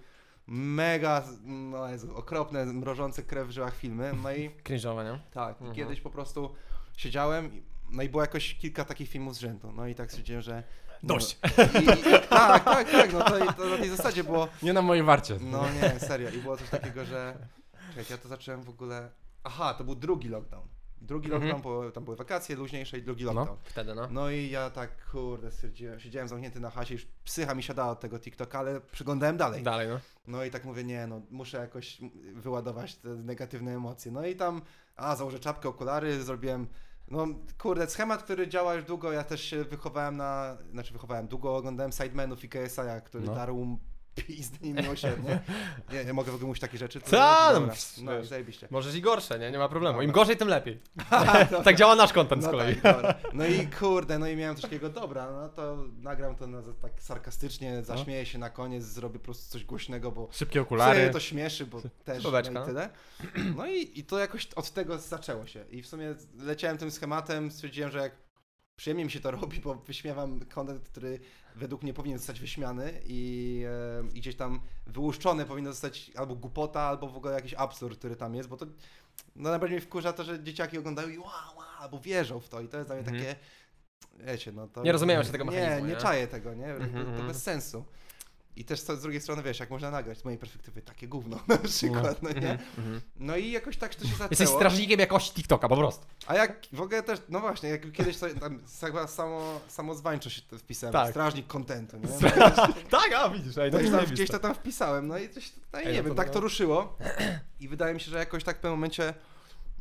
mega, 0.52 1.24
no 1.44 1.90
Jezu, 1.90 2.18
okropne, 2.18 2.66
mrożące 2.66 3.24
krew 3.24 3.48
w 3.48 3.52
żyłach 3.52 3.76
filmy. 3.76 4.12
No 4.24 4.32
i 4.34 4.50
Cringe'owe, 4.66 5.04
nie? 5.14 5.20
tak, 5.32 5.56
Mhm. 5.56 5.72
i 5.74 5.76
kiedyś 5.76 6.02
po 6.02 6.10
prostu 6.10 6.56
siedziałem, 6.98 7.62
no 7.90 8.04
i 8.04 8.10
było 8.10 8.24
jakoś 8.24 8.56
kilka 8.56 8.86
takich 8.86 9.10
filmów 9.10 9.36
z 9.36 9.40
rzędu. 9.40 9.72
No 9.72 9.88
i 9.88 9.96
tak 9.96 10.10
stwierdziłem, 10.12 10.42
że... 10.42 10.64
Dość. 11.04 11.38
No, 11.58 11.64
i, 11.82 11.84
i, 11.86 12.28
tak, 12.30 12.64
tak, 12.64 12.92
tak, 12.92 13.14
no 13.14 13.22
to, 13.24 13.54
to 13.54 13.66
na 13.70 13.78
tej 13.78 13.90
zasadzie 13.90 14.24
było... 14.24 14.48
Nie 14.64 14.74
na 14.74 14.82
mojej 14.82 15.04
warcie. 15.04 15.38
No 15.42 15.64
nie, 15.70 16.00
serio. 16.00 16.30
I 16.30 16.38
było 16.38 16.58
coś 16.58 16.70
takiego, 16.70 17.06
że. 17.06 17.48
Czekajcie, 17.90 18.14
ja 18.14 18.18
to 18.18 18.28
zacząłem 18.28 18.64
w 18.64 18.70
ogóle. 18.70 19.10
Aha, 19.44 19.74
to 19.74 19.84
był 19.84 19.96
drugi 19.96 20.30
lockdown. 20.30 20.68
Drugi 21.02 21.26
Mhm. 21.34 21.42
lockdown, 21.52 21.62
bo 21.86 21.92
tam 21.92 22.04
były 22.06 22.16
wakacje 22.18 22.56
luźniejsze 22.56 22.98
i 22.98 23.02
drugi 23.02 23.26
No. 23.26 23.34
lockdown. 23.34 23.58
Wtedy, 23.64 23.96
no. 23.96 24.08
No 24.12 24.30
i 24.30 24.50
ja 24.50 24.70
tak, 24.70 25.10
kurde, 25.12 25.52
stwierdziłem, 25.52 26.00
siedziałem 26.00 26.28
zamknięty 26.28 26.60
na 26.60 26.70
chacie, 26.70 26.94
już 26.94 27.08
psycha 27.24 27.56
mi 27.56 27.64
siadała 27.64 27.92
od 27.92 28.00
tego 28.00 28.20
TikToka, 28.20 28.60
ale 28.60 28.82
przyglądałem 28.82 29.38
dalej. 29.38 29.64
Dalej, 29.64 29.88
no. 29.90 30.00
No 30.28 30.44
i 30.44 30.52
tak 30.52 30.66
mówię, 30.66 30.84
nie, 30.84 31.08
no 31.08 31.22
muszę 31.32 31.58
jakoś 31.58 31.98
wyładować 32.36 32.96
te 32.96 33.10
negatywne 33.10 33.76
emocje. 33.76 34.12
No 34.12 34.26
i 34.26 34.36
tam, 34.36 34.62
a 34.96 35.16
założę 35.16 35.40
czapkę, 35.40 35.70
okulary, 35.70 36.24
zrobiłem, 36.24 36.68
no 37.08 37.28
kurde, 37.62 37.88
schemat, 37.90 38.24
który 38.24 38.48
działa 38.48 38.74
już 38.76 38.86
długo, 38.86 39.12
ja 39.12 39.24
też 39.24 39.42
się 39.44 39.64
wychowałem 39.64 40.18
na, 40.18 40.58
znaczy 40.72 40.94
wychowałem, 40.94 41.28
długo 41.28 41.56
oglądałem 41.56 41.92
Sidemenów 41.92 42.44
i 42.44 42.50
KSI, 42.50 42.82
który 43.06 43.26
No. 43.26 43.36
darł 43.36 43.78
pizdy 44.16 44.74
miłosiernie. 44.74 45.40
Nie, 45.94 46.06
nie 46.06 46.14
mogę 46.14 46.32
w 46.32 46.36
ogóle 46.36 46.48
mówić 46.48 46.62
takie 46.62 46.78
rzeczy. 46.78 47.02
Ta, 47.02 47.50
no, 47.54 47.60
dobra, 47.60 47.76
no 48.02 48.24
zajebiście. 48.24 48.68
Możesz 48.72 48.96
i 48.96 49.02
gorsze, 49.02 49.40
nie? 49.40 49.52
Nie 49.52 49.58
ma 49.58 49.70
problemu. 49.70 50.02
Im 50.02 50.08
Dobra. 50.08 50.22
gorzej, 50.22 50.38
tym 50.38 50.48
lepiej. 50.48 50.80
tak 51.64 51.76
działa 51.76 51.96
nasz 51.96 52.14
content 52.14 52.42
z 52.44 52.46
No 52.46 52.52
kolei. 52.52 52.76
tak, 52.76 52.96
dobra. 52.96 53.16
No 53.34 53.46
i 53.46 53.68
kurde, 53.68 54.20
no 54.20 54.28
i 54.28 54.36
miałem 54.36 54.56
coś 54.56 54.64
takiego, 54.64 54.90
dobra, 54.90 55.32
no 55.32 55.50
to 55.50 55.78
nagram 56.02 56.36
to 56.36 56.48
na, 56.48 56.62
tak 56.82 56.92
sarkastycznie, 57.02 57.84
zaśmieję 57.84 58.26
się 58.26 58.38
na 58.38 58.50
koniec, 58.50 58.84
zrobię 58.84 59.20
po 59.20 59.26
prostu 59.26 59.52
coś 59.52 59.64
głośnego, 59.66 60.12
bo 60.12 60.28
Szybkie 60.32 60.62
Okulary. 60.62 61.10
to 61.10 61.20
śmieszy, 61.20 61.66
bo 61.66 61.82
też 62.04 62.24
no 62.24 62.64
i 62.64 62.66
tyle. 62.66 62.90
No 63.58 63.68
i, 63.68 64.00
i 64.00 64.04
to 64.04 64.20
jakoś 64.20 64.48
od 64.56 64.72
tego 64.72 64.98
zaczęło 64.98 65.48
się. 65.48 65.66
I 65.70 65.82
w 65.82 65.88
sumie 65.88 66.16
leciałem 66.38 66.78
tym 66.78 66.92
schematem, 66.92 67.52
stwierdziłem, 67.52 67.92
że 67.92 68.00
jak 68.00 68.12
przyjemnie 68.76 69.06
mi 69.06 69.12
się 69.12 69.20
to 69.20 69.32
robi, 69.32 69.60
bo 69.60 69.76
wyśmiewam 69.76 70.40
content, 70.40 70.84
który 70.90 71.20
według 71.60 71.84
mnie 71.84 71.94
powinien 71.94 72.18
zostać 72.18 72.40
wyśmiany 72.40 73.02
i, 73.06 73.64
e, 73.68 74.04
i 74.14 74.20
gdzieś 74.20 74.36
tam 74.36 74.60
wyłuszczony 74.88 75.46
powinno 75.46 75.72
zostać 75.72 76.12
albo 76.16 76.36
głupota, 76.36 76.82
albo 76.82 77.08
w 77.08 77.18
ogóle 77.18 77.34
jakiś 77.34 77.54
absurd, 77.54 78.00
który 78.00 78.16
tam 78.16 78.36
jest, 78.36 78.50
bo 78.50 78.58
to 78.58 78.66
no 79.36 79.50
najbardziej 79.50 79.78
mnie 79.78 79.86
wkurza 79.86 80.14
to, 80.14 80.24
że 80.24 80.44
dzieciaki 80.44 80.78
oglądają 80.78 81.10
i 81.10 81.18
wow, 81.18 81.28
wow, 81.58 81.66
albo 81.80 82.00
wierzą 82.00 82.40
w 82.40 82.50
to 82.50 82.62
i 82.62 82.68
to 82.68 82.78
jest 82.78 82.90
dla 82.90 82.96
mnie 82.96 83.06
Mhm. 83.08 83.26
takie 83.26 83.36
wiecie, 84.20 84.52
no 84.52 84.68
to... 84.68 84.84
Nie 84.84 84.92
rozumieją 84.92 85.24
się 85.24 85.32
tego 85.32 85.44
Nie, 85.44 85.52
mechanizmu, 85.52 85.86
nie 85.86 85.94
nie? 85.94 86.00
czaję 86.00 86.28
tego, 86.28 86.54
nie? 86.54 86.68
Mhm, 86.68 87.06
to 87.06 87.10
mhm. 87.10 87.28
bez 87.28 87.44
sensu. 87.44 87.86
I 88.60 88.66
też 88.66 88.84
to 88.84 88.96
z 88.96 89.02
drugiej 89.02 89.22
strony, 89.22 89.44
wiesz, 89.44 89.60
jak 89.60 89.70
można 89.70 89.92
nagrać 89.92 90.18
z 90.18 90.26
mojej 90.26 90.40
perspektywy 90.40 90.82
takie 90.82 91.08
gówno 91.08 91.40
na 91.48 91.58
przykład, 91.58 92.22
no, 92.24 92.30
nie? 92.30 92.52
Mhm, 92.52 92.60
mhm. 92.78 93.02
No 93.16 93.38
i 93.38 93.52
jakoś 93.52 93.78
tak 93.78 93.96
to 93.96 94.04
się 94.04 94.12
zaczęło. 94.12 94.28
Jesteś 94.30 94.50
strażnikiem 94.50 95.00
jakości 95.00 95.34
TikToka, 95.34 95.70
po 95.70 95.78
prostu. 95.78 96.06
A 96.28 96.36
jak 96.36 96.62
w 96.74 96.82
ogóle 96.82 97.04
też, 97.04 97.20
no 97.30 97.40
właśnie, 97.40 97.70
jak 97.70 97.92
kiedyś 97.92 98.18
sobie 98.18 98.36
tam 98.36 98.60
chyba 98.80 99.08
samo, 99.08 99.62
samozwańczo 99.68 100.30
się 100.30 100.42
to 100.42 100.58
wpisałem, 100.58 100.94
Tak. 100.94 101.10
strażnik 101.10 101.48
kontentu, 101.48 101.98
nie? 101.98 102.32
tak, 103.00 103.14
a 103.16 103.30
widzisz, 103.30 103.58
ej, 103.58 103.72
No 103.72 103.78
to 103.80 103.84
i 103.84 103.92
tam, 103.92 104.06
gdzieś 104.06 104.30
to 104.30 104.40
tam 104.40 104.56
wpisałem, 104.56 105.08
no 105.08 105.18
i 105.18 105.30
coś, 105.30 105.52
no 105.74 105.80
i 105.80 105.86
Ej, 105.86 105.94
nie 105.94 105.98
no 105.98 106.04
wiem, 106.04 106.12
to 106.12 106.18
tak 106.18 106.28
no. 106.28 106.34
to 106.34 106.40
ruszyło 106.40 106.98
i 107.60 107.68
wydaje 107.68 107.94
mi 107.94 108.00
się, 108.00 108.12
że 108.12 108.18
jakoś 108.18 108.44
tak 108.44 108.58
w 108.58 108.60
pewnym 108.60 108.80
momencie 108.80 109.14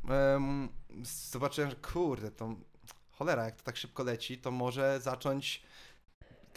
em, 0.09 0.69
zobaczyłem, 1.31 1.71
że 1.71 1.77
kurde, 1.77 2.31
to 2.31 2.55
cholera, 3.11 3.45
jak 3.45 3.57
to 3.57 3.62
tak 3.62 3.77
szybko 3.77 4.03
leci, 4.03 4.38
to 4.38 4.51
może 4.51 5.01
zacząć 5.01 5.62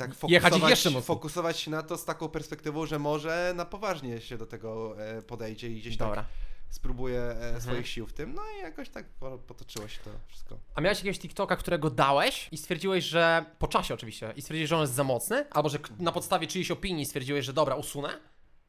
tak 0.02 0.30
Jechać 0.30 0.50
fokusować, 0.52 0.70
jeszcze 0.70 0.90
mocniej. 0.90 1.04
fokusować 1.04 1.60
się 1.60 1.72
na 1.72 1.84
to 1.84 1.98
z 1.98 2.06
taką 2.06 2.30
perspektywą, 2.30 2.86
że 2.86 3.00
może 3.00 3.54
na 3.56 3.66
poważnie 3.66 4.22
się 4.22 4.38
do 4.38 4.46
tego 4.46 4.96
e, 5.02 5.22
podejdzie 5.22 5.68
i 5.70 5.76
gdzieś 5.80 5.98
tak 5.98 6.08
Dobra. 6.08 6.26
spróbuje 6.70 7.20
e, 7.22 7.32
Mhm. 7.32 7.62
swoich 7.62 7.88
sił 7.88 8.08
w 8.08 8.14
tym, 8.14 8.34
no 8.34 8.42
i 8.58 8.62
jakoś 8.62 8.90
tak 8.90 9.06
po- 9.10 9.38
potoczyło 9.38 9.88
się 9.88 10.00
to 10.04 10.10
wszystko. 10.28 10.58
A 10.76 10.82
miałeś 10.82 10.98
jakiegoś 10.98 11.20
TikToka, 11.20 11.56
którego 11.56 11.90
dałeś 11.90 12.48
i 12.52 12.58
stwierdziłeś, 12.58 13.04
że 13.06 13.46
po 13.60 13.68
czasie 13.68 13.94
oczywiście, 13.94 14.34
i 14.36 14.42
stwierdziłeś, 14.42 14.70
że 14.70 14.76
on 14.76 14.82
jest 14.82 14.94
za 14.94 15.04
mocny? 15.04 15.46
Albo 15.52 15.70
że 15.70 15.78
na 16.00 16.12
podstawie 16.12 16.48
czyjejś 16.48 16.72
opinii 16.72 17.06
stwierdziłeś, 17.06 17.46
że 17.46 17.54
dobra, 17.54 17.76
usunę? 17.76 18.10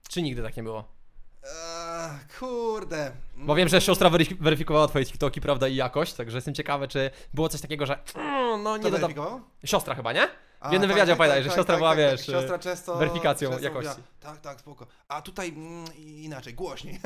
Czy 0.08 0.22
nigdy 0.22 0.42
tak 0.42 0.56
nie 0.56 0.62
było? 0.62 0.84
Eee, 1.44 2.18
kurde. 2.38 3.12
Bo 3.36 3.54
wiem, 3.54 3.68
że 3.68 3.80
siostra 3.80 4.10
weryf- 4.10 4.36
weryfikowała 4.40 4.88
twoje 4.88 5.06
TikToki, 5.06 5.40
prawda, 5.40 5.68
i 5.68 5.76
jakość, 5.76 6.12
także 6.12 6.36
jestem 6.38 6.54
ciekawy, 6.54 6.88
czy 6.88 7.10
było 7.34 7.48
coś 7.48 7.60
takiego, 7.60 7.86
że 7.86 7.98
mm, 8.14 8.62
no 8.62 8.76
nie 8.76 8.90
dodam... 8.90 9.14
Siostra 9.64 9.94
chyba, 9.94 10.12
nie? 10.12 10.28
A, 10.62 10.68
W 10.68 10.72
jednym 10.72 10.90
tak, 10.90 10.94
wywiadzie 10.94 11.12
tak, 11.12 11.16
opowiadałeś, 11.16 11.44
tak, 11.44 11.52
że 11.52 11.56
siostra 11.56 11.76
była, 11.76 11.96
wiesz. 11.96 12.26
Siostra 12.26 12.58
często, 12.58 12.96
weryfikacją 12.96 13.50
często 13.50 13.64
jakości. 13.64 13.88
Mówiła, 13.90 14.06
tak, 14.20 14.40
tak, 14.40 14.60
spoko. 14.60 14.86
A 15.08 15.22
tutaj 15.22 15.48
mm, 15.48 15.84
inaczej, 15.96 16.54
głośniej. 16.62 17.00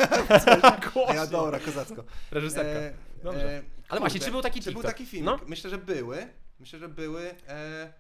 Głośniej. 0.95 1.17
Ja 1.17 1.27
dobra, 1.27 1.59
kozacko. 1.61 2.05
Reżyserka. 2.31 2.71
E, 2.81 2.93
Dobrze. 3.25 3.53
e, 3.59 3.63
Ale 3.89 4.01
właśnie, 4.01 4.21
czy 4.21 4.31
był 4.31 4.43
taki 4.43 4.61
Czy 4.61 4.65
był 4.73 4.83
TikTok? 4.83 4.93
taki 4.93 5.07
film? 5.07 5.25
No. 5.25 5.39
Myślę, 5.47 5.71
że 5.71 5.79
były. 5.79 6.29
Myślę, 6.59 6.79
że 6.79 6.89
były. 6.89 7.35
E, 7.49 7.93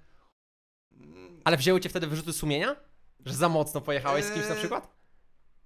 mm, 0.92 1.40
Ale 1.44 1.56
wzięły 1.56 1.80
cię 1.80 1.88
wtedy 1.88 2.06
wyrzuty 2.06 2.32
sumienia? 2.32 2.76
Że 3.26 3.34
za 3.34 3.48
mocno 3.48 3.80
pojechałeś 3.80 4.24
z 4.24 4.30
kimś 4.32 4.44
na 4.48 4.52
Eee, 4.54 4.58
przykład? 4.58 4.88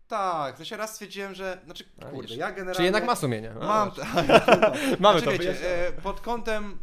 tak, 0.09 0.57
to 0.59 0.65
się 0.65 0.77
raz 0.77 0.93
stwierdziłem, 0.93 1.35
że. 1.35 1.59
Znaczy, 1.65 1.85
A, 1.99 2.05
kurde, 2.05 2.23
widzisz. 2.23 2.37
ja 2.37 2.49
generalnie. 2.49 2.77
Czy 2.77 2.83
jednak 2.85 3.05
ma 3.05 3.17
sumienie? 3.17 3.53
No, 3.55 3.67
Mam. 3.67 3.91
Mamy 5.01 5.21
znaczy, 5.21 5.23
to, 5.23 5.31
wyjaśnione. 5.31 5.69
e, 5.69 5.93
pod 5.93 6.21
kątem. 6.21 6.79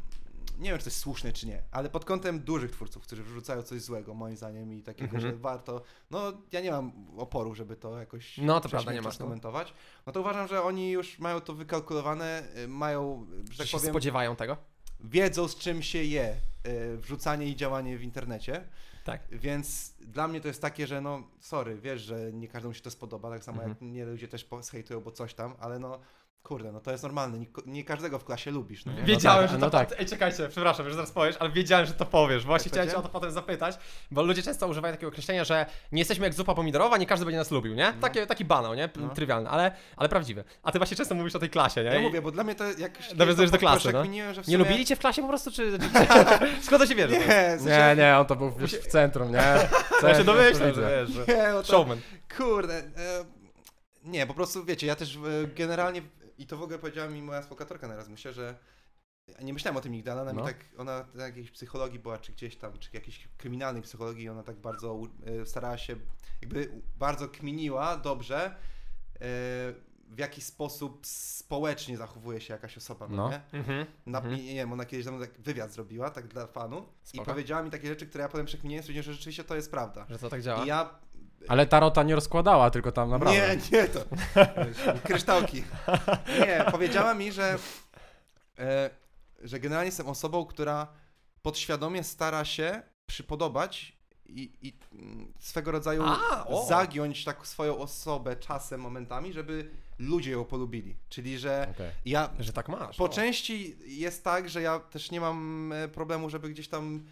Nie 0.57 0.69
wiem, 0.69 0.77
czy 0.77 0.83
to 0.83 0.89
jest 0.89 0.99
słuszne, 0.99 1.33
czy 1.33 1.47
nie, 1.47 1.63
ale 1.71 1.89
pod 1.89 2.05
kątem 2.05 2.39
dużych 2.39 2.71
twórców, 2.71 3.03
którzy 3.03 3.23
wrzucają 3.23 3.61
coś 3.63 3.81
złego, 3.81 4.13
moim 4.13 4.37
zdaniem, 4.37 4.73
i 4.73 4.83
takiego, 4.83 5.15
Mhm. 5.15 5.21
że 5.21 5.37
warto. 5.37 5.81
No, 6.11 6.33
ja 6.51 6.61
nie 6.61 6.71
mam 6.71 6.91
oporu, 7.17 7.55
żeby 7.55 7.75
to 7.75 7.99
jakoś. 7.99 8.37
No, 8.37 8.61
to 8.61 8.69
prawda, 8.69 8.93
nie 8.93 9.01
masz, 9.01 9.15
skomentować. 9.15 9.73
No 10.05 10.13
to 10.13 10.19
uważam, 10.21 10.47
że 10.47 10.63
oni 10.63 10.91
już 10.91 11.19
mają 11.19 11.41
to 11.41 11.53
wykalkulowane, 11.53 12.43
y, 12.57 12.67
mają, 12.67 13.27
że 13.51 13.57
tak 13.57 13.67
się 13.67 13.77
powiem, 13.77 13.91
spodziewają 13.93 14.35
tego? 14.35 14.57
wiedzą 14.99 15.47
z 15.47 15.55
czym 15.55 15.83
się 15.83 16.03
je 16.03 16.35
y, 16.67 16.97
wrzucanie 16.97 17.45
i 17.47 17.55
działanie 17.55 17.97
w 17.97 18.03
internecie. 18.03 18.63
Tak. 19.03 19.21
Więc 19.31 19.93
dla 19.99 20.27
mnie 20.27 20.41
to 20.41 20.47
jest 20.47 20.61
takie, 20.61 20.87
że 20.87 21.01
no, 21.01 21.23
sorry, 21.39 21.77
wiesz, 21.77 22.01
że 22.01 22.33
nie 22.33 22.47
każdemu 22.47 22.73
się 22.73 22.81
to 22.81 22.91
spodoba, 22.91 23.29
tak 23.29 23.43
samo 23.43 23.57
Mhm. 23.63 23.69
jak 23.69 23.81
nie 23.81 24.05
ludzie 24.05 24.27
też 24.27 24.47
zhejtują, 24.61 25.01
bo 25.01 25.11
coś 25.11 25.33
tam, 25.33 25.55
ale 25.59 25.79
no, 25.79 25.99
kurde, 26.47 26.71
no 26.71 26.79
to 26.79 26.91
jest 26.91 27.03
normalne, 27.03 27.39
nie, 27.39 27.47
nie 27.65 27.83
każdego 27.83 28.19
w 28.19 28.23
klasie 28.23 28.51
lubisz, 28.51 28.85
no 28.85 28.93
nie? 28.93 29.03
Wiedziałem, 29.03 29.41
tak, 29.41 29.51
że 29.51 29.57
no 29.57 29.69
to. 29.69 29.77
tak. 29.77 29.89
Ej, 29.99 30.05
czekajcie, 30.05 30.49
przepraszam, 30.49 30.89
że 30.89 30.95
zaraz 30.95 31.11
powiesz, 31.11 31.35
ale 31.39 31.49
wiedziałem, 31.51 31.85
że 31.85 31.93
to 31.93 32.05
powiesz. 32.05 32.45
Właśnie 32.45 32.71
Tak 32.71 32.73
chciałem 32.73 32.89
cię 32.89 32.97
o 32.97 33.01
to 33.01 33.09
potem 33.09 33.31
zapytać, 33.31 33.77
bo 34.11 34.23
ludzie 34.23 34.43
często 34.43 34.67
używają 34.67 34.93
takiego 34.93 35.07
określenia, 35.07 35.43
że 35.43 35.65
nie 35.91 35.99
jesteśmy 35.99 36.25
jak 36.25 36.33
zupa 36.33 36.55
pomidorowa, 36.55 36.97
nie 36.97 37.05
każdy 37.05 37.25
będzie 37.25 37.37
nas 37.37 37.51
lubił, 37.51 37.73
nie? 37.73 37.85
No. 37.95 38.01
Takie, 38.01 38.27
taki 38.27 38.45
banał, 38.45 38.75
nie? 38.75 38.89
No. 38.95 39.09
Trywialny, 39.09 39.49
ale, 39.49 39.71
ale 39.97 40.09
prawdziwy. 40.09 40.43
A 40.63 40.71
ty 40.71 40.79
właśnie 40.79 40.97
często 40.97 41.15
mówisz 41.15 41.35
o 41.35 41.39
tej 41.39 41.49
klasie, 41.49 41.83
nie? 41.83 41.89
Ja 41.89 41.99
I 41.99 42.01
mówię, 42.01 42.21
bo 42.21 42.31
dla 42.31 42.43
mnie 42.43 42.55
to 42.55 42.63
jak 42.77 43.13
Nawiązujesz 43.15 43.51
do 43.51 43.57
klasy, 43.57 43.93
no? 43.93 44.03
że 44.03 44.09
w 44.09 44.37
Nie 44.37 44.43
sumie... 44.43 44.57
lubili 44.57 44.85
cię 44.85 44.95
w 44.95 44.99
klasie 44.99 45.21
po 45.21 45.27
prostu, 45.27 45.51
czy... 45.51 45.71
skąd 46.65 46.81
to 46.81 46.87
się 46.87 46.95
bierze? 46.95 47.17
Nie, 47.19 47.57
Nie, 47.65 47.95
nie, 47.97 48.17
on 48.17 48.25
to 48.25 48.35
był 48.35 48.51
już 48.59 48.71
w 48.71 48.87
centrum, 48.87 49.31
nie? 49.31 49.43
Co 50.01 50.07
ja 50.07 50.15
się 50.15 50.23
domyślam, 50.23 50.73
że 50.73 51.05
wiesz, 51.05 51.09
że... 51.09 51.35
Nie, 51.35 51.53
bo 51.53 51.61
to, 51.61 51.67
Showman. 51.67 51.97
Kurde. 52.37 52.77
E, 52.77 53.37
nie, 54.07 54.27
po 54.27 54.33
prostu 54.33 54.65
wiecie, 54.65 54.87
ja 54.87 54.95
też 54.95 55.15
e, 55.15 55.19
generalnie, 55.55 56.01
i 56.37 56.47
to 56.47 56.57
w 56.57 56.61
ogóle 56.61 56.79
powiedziała 56.79 57.09
mi 57.09 57.21
moja 57.21 57.41
współautorka 57.41 57.87
na 57.87 57.95
myślę, 58.09 58.33
że 58.33 58.55
ja 59.27 59.41
nie 59.41 59.53
myślałem 59.53 59.77
o 59.77 59.81
tym 59.81 59.91
nigdy, 59.91 60.11
ale 60.11 60.21
ona 60.21 60.33
No. 60.33 60.41
mi 60.41 60.47
tak, 60.47 60.57
ona 60.77 61.05
na 61.13 61.23
jakiejś 61.25 61.51
psychologii 61.51 61.99
była, 61.99 62.17
czy 62.17 62.31
gdzieś 62.31 62.55
tam, 62.55 62.79
czy 62.79 62.89
jakiejś 62.93 63.27
kryminalnej 63.37 63.83
psychologii, 63.83 64.29
ona 64.29 64.43
tak 64.43 64.55
bardzo 64.57 65.01
e, 65.41 65.45
starała 65.45 65.77
się, 65.77 65.95
jakby 66.41 66.81
bardzo 66.97 67.29
kminiła 67.29 67.97
dobrze, 67.97 68.45
e, 68.45 69.19
w 70.09 70.17
jaki 70.19 70.41
sposób 70.41 70.99
społecznie 71.07 71.97
zachowuje 71.97 72.41
się 72.41 72.53
jakaś 72.53 72.77
osoba, 72.77 73.07
no, 73.07 73.15
No. 73.15 73.29
nie? 73.29 73.41
Mhm. 73.59 73.85
Na, 74.05 74.17
Mhm. 74.17 74.35
nie, 74.35 74.43
nie 74.43 74.53
wiem, 74.53 74.73
ona 74.73 74.85
kiedyś 74.85 75.05
ze 75.05 75.11
mną 75.11 75.19
tak 75.21 75.39
wywiad 75.41 75.71
zrobiła, 75.73 76.09
tak 76.09 76.27
dla 76.27 76.47
fanu 76.47 76.85
Spoko. 77.03 77.23
i 77.23 77.25
powiedziała 77.25 77.63
mi 77.63 77.69
takie 77.71 77.87
rzeczy, 77.87 78.07
które 78.07 78.21
ja 78.21 78.29
potem 78.29 78.45
przekminiłem, 78.45 78.83
stwierdziłem, 78.83 79.03
że 79.03 79.13
rzeczywiście 79.13 79.43
to 79.43 79.55
jest 79.55 79.71
prawda. 79.71 80.05
Że 80.09 80.19
to 80.19 80.29
tak 80.29 80.41
działa? 80.41 80.63
I 80.63 80.67
ja 80.67 80.99
Ale 81.47 81.65
Tarota 81.65 82.03
nie 82.03 82.15
rozkładała, 82.15 82.69
tylko 82.71 82.91
tam 82.91 83.09
naprawdę. 83.09 83.57
nie, 83.57 83.57
nie 83.71 83.87
to. 83.87 83.99
Kryształki. 85.03 85.63
Nie, 86.39 86.65
powiedziała 86.71 87.13
mi, 87.13 87.31
że, 87.31 87.57
e, 88.59 88.89
że 89.41 89.59
generalnie 89.59 89.87
jestem 89.87 90.07
osobą, 90.07 90.45
która 90.45 90.87
podświadomie 91.41 92.03
stara 92.03 92.45
się 92.45 92.81
przypodobać 93.05 93.97
i, 94.25 94.51
i 94.61 94.73
swego 95.39 95.71
rodzaju 95.71 96.03
A, 96.05 96.45
o. 96.47 96.65
zagiąć 96.67 97.23
tak 97.23 97.47
swoją 97.47 97.77
osobę 97.77 98.35
czasem, 98.35 98.81
momentami, 98.81 99.33
żeby 99.33 99.71
ludzie 99.99 100.31
ją 100.31 100.45
polubili. 100.45 100.95
Czyli, 101.09 101.39
że 101.39 101.67
Okej. 101.71 101.91
ja 102.05 102.29
Że 102.39 102.53
tak 102.53 102.69
masz. 102.69 102.97
po 102.97 103.03
o. 103.03 103.09
części 103.09 103.75
jest 103.85 104.23
tak, 104.23 104.49
że 104.49 104.61
ja 104.61 104.79
też 104.79 105.11
nie 105.11 105.21
mam 105.21 105.71
e, 105.73 105.87
problemu, 105.87 106.29
żeby 106.29 106.49
gdzieś 106.49 106.67
tam 106.67 107.03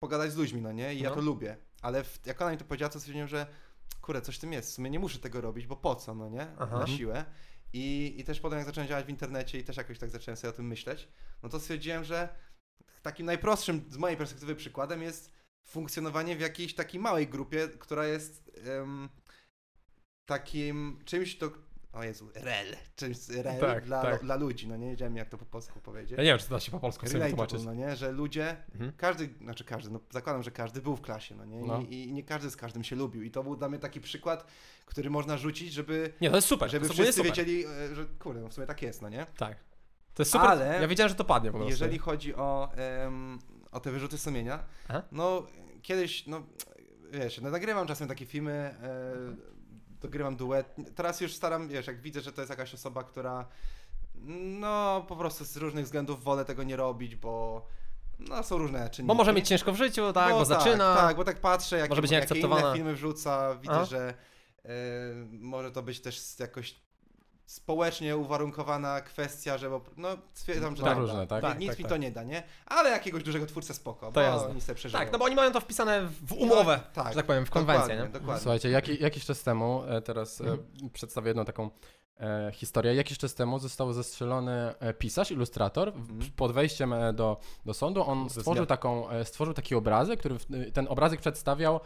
pogadać 0.00 0.32
z 0.32 0.36
ludźmi, 0.36 0.60
no 0.62 0.72
nie? 0.72 0.94
I 0.94 1.00
ja 1.00 1.08
No. 1.08 1.14
to 1.14 1.20
lubię. 1.20 1.56
Ale 1.82 2.04
w, 2.04 2.18
jak 2.26 2.42
ona 2.42 2.50
mi 2.50 2.56
to 2.58 2.64
powiedziała, 2.64 2.90
to 2.92 2.98
stwierdziłem, 3.00 3.28
że 3.28 3.46
kurde, 4.02 4.22
coś 4.22 4.36
w 4.36 4.40
tym 4.40 4.52
jest. 4.52 4.70
W 4.70 4.74
sumie 4.74 4.90
nie 4.90 4.98
muszę 4.98 5.18
tego 5.18 5.40
robić, 5.40 5.66
bo 5.66 5.76
po 5.76 5.96
co, 5.96 6.14
no 6.14 6.28
nie? 6.28 6.46
Aha. 6.58 6.78
Na 6.78 6.86
siłę. 6.86 7.24
I, 7.72 8.14
I 8.18 8.24
też 8.24 8.40
potem 8.40 8.58
jak 8.58 8.66
zacząłem 8.66 8.88
działać 8.88 9.04
w 9.06 9.08
internecie 9.08 9.58
i 9.58 9.64
też 9.64 9.76
jakoś 9.76 9.98
tak 9.98 10.10
zacząłem 10.10 10.36
sobie 10.36 10.50
o 10.50 10.56
tym 10.56 10.66
myśleć, 10.66 11.08
no 11.42 11.48
to 11.48 11.60
stwierdziłem, 11.60 12.04
że 12.04 12.28
takim 13.02 13.26
najprostszym 13.26 13.84
z 13.88 13.96
mojej 13.96 14.16
perspektywy 14.16 14.54
przykładem 14.54 15.02
jest 15.02 15.32
funkcjonowanie 15.64 16.36
w 16.36 16.40
jakiejś 16.40 16.74
takiej 16.74 17.00
małej 17.00 17.28
grupie, 17.28 17.68
która 17.68 18.06
jest 18.06 18.50
em, 18.64 19.08
takim 20.26 21.02
czymś 21.04 21.38
to... 21.38 21.50
O 21.92 22.04
Jezu, 22.04 22.30
rel. 22.34 22.66
Czymś 22.96 23.28
rel 23.28 23.60
Tak, 23.60 23.84
dla, 23.84 24.02
tak. 24.02 24.22
dla 24.22 24.36
ludzi, 24.36 24.68
no 24.68 24.76
nie 24.76 24.90
wiedziałem 24.90 25.16
jak 25.16 25.28
to 25.28 25.38
po 25.38 25.44
polsku 25.44 25.80
powiedzieć. 25.80 26.10
Ja 26.18 26.24
nie 26.24 26.30
wiem, 26.30 26.38
czy 26.38 26.44
to 26.48 26.54
da 26.54 26.60
się 26.60 26.70
po 26.72 26.80
polsku 26.80 27.06
sobie 27.06 27.28
tłumaczyć. 27.28 27.64
no 27.64 27.74
nie, 27.74 27.96
że 27.96 28.12
ludzie, 28.12 28.56
Mhm. 28.74 28.92
każdy, 28.96 29.28
znaczy 29.40 29.64
każdy, 29.64 29.90
no 29.90 30.00
zakładam, 30.10 30.42
że 30.42 30.50
każdy 30.50 30.82
był 30.82 30.96
w 30.96 31.00
klasie, 31.00 31.34
no 31.34 31.44
nie, 31.44 31.60
No. 31.60 31.80
I, 31.80 31.94
i 32.08 32.12
nie 32.12 32.22
każdy 32.22 32.50
z 32.50 32.56
każdym 32.56 32.84
się 32.84 32.96
lubił 32.96 33.22
i 33.22 33.30
to 33.30 33.42
był 33.42 33.56
dla 33.56 33.68
mnie 33.68 33.78
taki 33.78 34.00
przykład, 34.00 34.46
który 34.86 35.10
można 35.10 35.36
rzucić, 35.36 35.72
żeby, 35.72 36.12
Nie, 36.20 36.30
to 36.30 36.36
jest 36.36 36.48
super. 36.48 36.70
żeby 36.70 36.86
to 36.86 36.92
wszyscy 36.92 37.12
super. 37.12 37.26
wiedzieli, 37.30 37.64
e, 37.66 37.94
że 37.94 38.04
kurde, 38.18 38.40
no 38.40 38.48
w 38.48 38.54
sumie 38.54 38.66
tak 38.66 38.82
jest, 38.82 39.02
no 39.02 39.08
nie. 39.08 39.26
Tak. 39.36 39.56
To 40.14 40.22
jest 40.22 40.32
super. 40.32 40.46
Ale 40.50 40.78
Ja 40.82 40.88
wiedziałem, 40.88 41.08
że 41.08 41.14
to 41.14 41.24
padnie 41.24 41.50
po 41.50 41.58
prostu. 41.58 41.70
Jeżeli 41.70 41.98
chodzi 41.98 42.34
o, 42.34 42.72
em, 42.76 43.38
o 43.72 43.80
te 43.80 43.90
wyrzuty 43.90 44.18
sumienia, 44.18 44.64
Aha. 44.88 45.02
no 45.12 45.46
kiedyś, 45.82 46.26
no 46.26 46.42
wiesz, 47.12 47.40
no, 47.40 47.50
nagrywam 47.50 47.86
czasem 47.86 48.08
takie 48.08 48.26
filmy, 48.26 48.52
e, 48.52 49.61
dogrywam 50.02 50.36
duet. 50.36 50.74
Teraz 50.94 51.20
już 51.20 51.34
staram, 51.34 51.68
wiesz, 51.68 51.86
jak 51.86 52.00
widzę, 52.00 52.20
że 52.20 52.32
to 52.32 52.40
jest 52.40 52.50
jakaś 52.50 52.74
osoba, 52.74 53.04
która 53.04 53.46
no 54.60 55.04
po 55.08 55.16
prostu 55.16 55.44
z 55.44 55.56
różnych 55.56 55.84
względów 55.84 56.24
wolę 56.24 56.44
tego 56.44 56.62
nie 56.62 56.76
robić, 56.76 57.16
bo 57.16 57.66
no 58.18 58.42
są 58.42 58.58
różne 58.58 58.90
czynniki. 58.90 59.08
Bo 59.08 59.14
może 59.14 59.32
mieć 59.32 59.48
ciężko 59.48 59.72
w 59.72 59.76
życiu, 59.76 60.12
tak, 60.12 60.30
No 60.30 60.38
bo 60.38 60.44
zaczyna. 60.44 60.96
Tak, 60.96 61.16
bo 61.16 61.24
tak 61.24 61.40
patrzę, 61.40 61.78
jakie, 61.78 61.88
Może 61.88 62.02
być 62.02 62.10
jakie 62.10 62.38
inne 62.38 62.72
filmy 62.74 62.94
wrzuca, 62.94 63.54
widzę, 63.54 63.74
Aha. 63.74 63.84
że 63.84 64.14
e, 64.64 64.70
może 65.30 65.70
to 65.70 65.82
być 65.82 66.00
też 66.00 66.38
jakoś 66.38 66.74
społecznie 67.52 68.16
uwarunkowana 68.16 69.00
kwestia, 69.00 69.58
że 69.58 69.70
bo, 69.70 69.80
no 69.96 70.08
stwierdzam, 70.34 70.76
że 70.76 70.82
No 70.82 70.88
tak, 70.88 70.98
różne, 70.98 71.26
tak? 71.26 71.58
nic 71.58 71.68
Tak, 71.70 71.78
mi 71.78 71.84
tak, 71.84 71.90
to 71.90 71.96
nie 71.96 72.10
da, 72.10 72.22
nie? 72.22 72.42
Ale 72.66 72.90
jakiegoś 72.90 73.22
dużego 73.22 73.46
twórcę 73.46 73.74
spoko, 73.74 74.06
To 74.06 74.12
bo 74.12 74.20
jasne. 74.20 74.48
oni 74.48 74.60
sobie 74.60 74.76
przeżyją. 74.76 75.00
Tak, 75.04 75.12
no 75.12 75.18
bo 75.18 75.24
oni 75.24 75.34
mają 75.34 75.52
to 75.52 75.60
wpisane 75.60 76.02
w 76.26 76.32
umowę, 76.32 76.80
tak, 76.92 77.08
że 77.08 77.14
tak 77.14 77.26
powiem, 77.26 77.46
w 77.46 77.50
konwencję, 77.50 77.82
dokładnie, 77.88 78.04
nie? 78.06 78.20
Dokładnie. 78.20 78.42
Słuchajcie, 78.42 78.70
jaki, 78.70 79.02
jakiś 79.02 79.24
czas 79.24 79.42
temu, 79.42 79.82
e, 79.88 80.02
teraz 80.02 80.40
e, 80.40 80.44
Mhm. 80.44 80.90
przedstawię 80.92 81.28
jedną 81.28 81.44
taką 81.44 81.70
e, 82.20 82.50
historię. 82.54 82.94
Jakiś 82.94 83.18
czas 83.18 83.34
temu 83.34 83.58
został 83.58 83.92
zestrzelony 83.92 84.74
e, 84.80 84.94
pisarz, 84.94 85.30
ilustrator. 85.30 85.88
Mhm. 85.88 86.20
pod 86.36 86.52
wejściem 86.52 86.94
do, 87.14 87.36
do 87.66 87.74
sądu 87.74 88.04
on 88.04 88.30
stworzył, 88.30 88.66
taką, 88.66 89.06
stworzył 89.24 89.54
taki 89.54 89.74
obrazek, 89.74 90.18
który 90.20 90.36
ten 90.72 90.86
obrazek 90.88 91.20
przedstawiał 91.20 91.80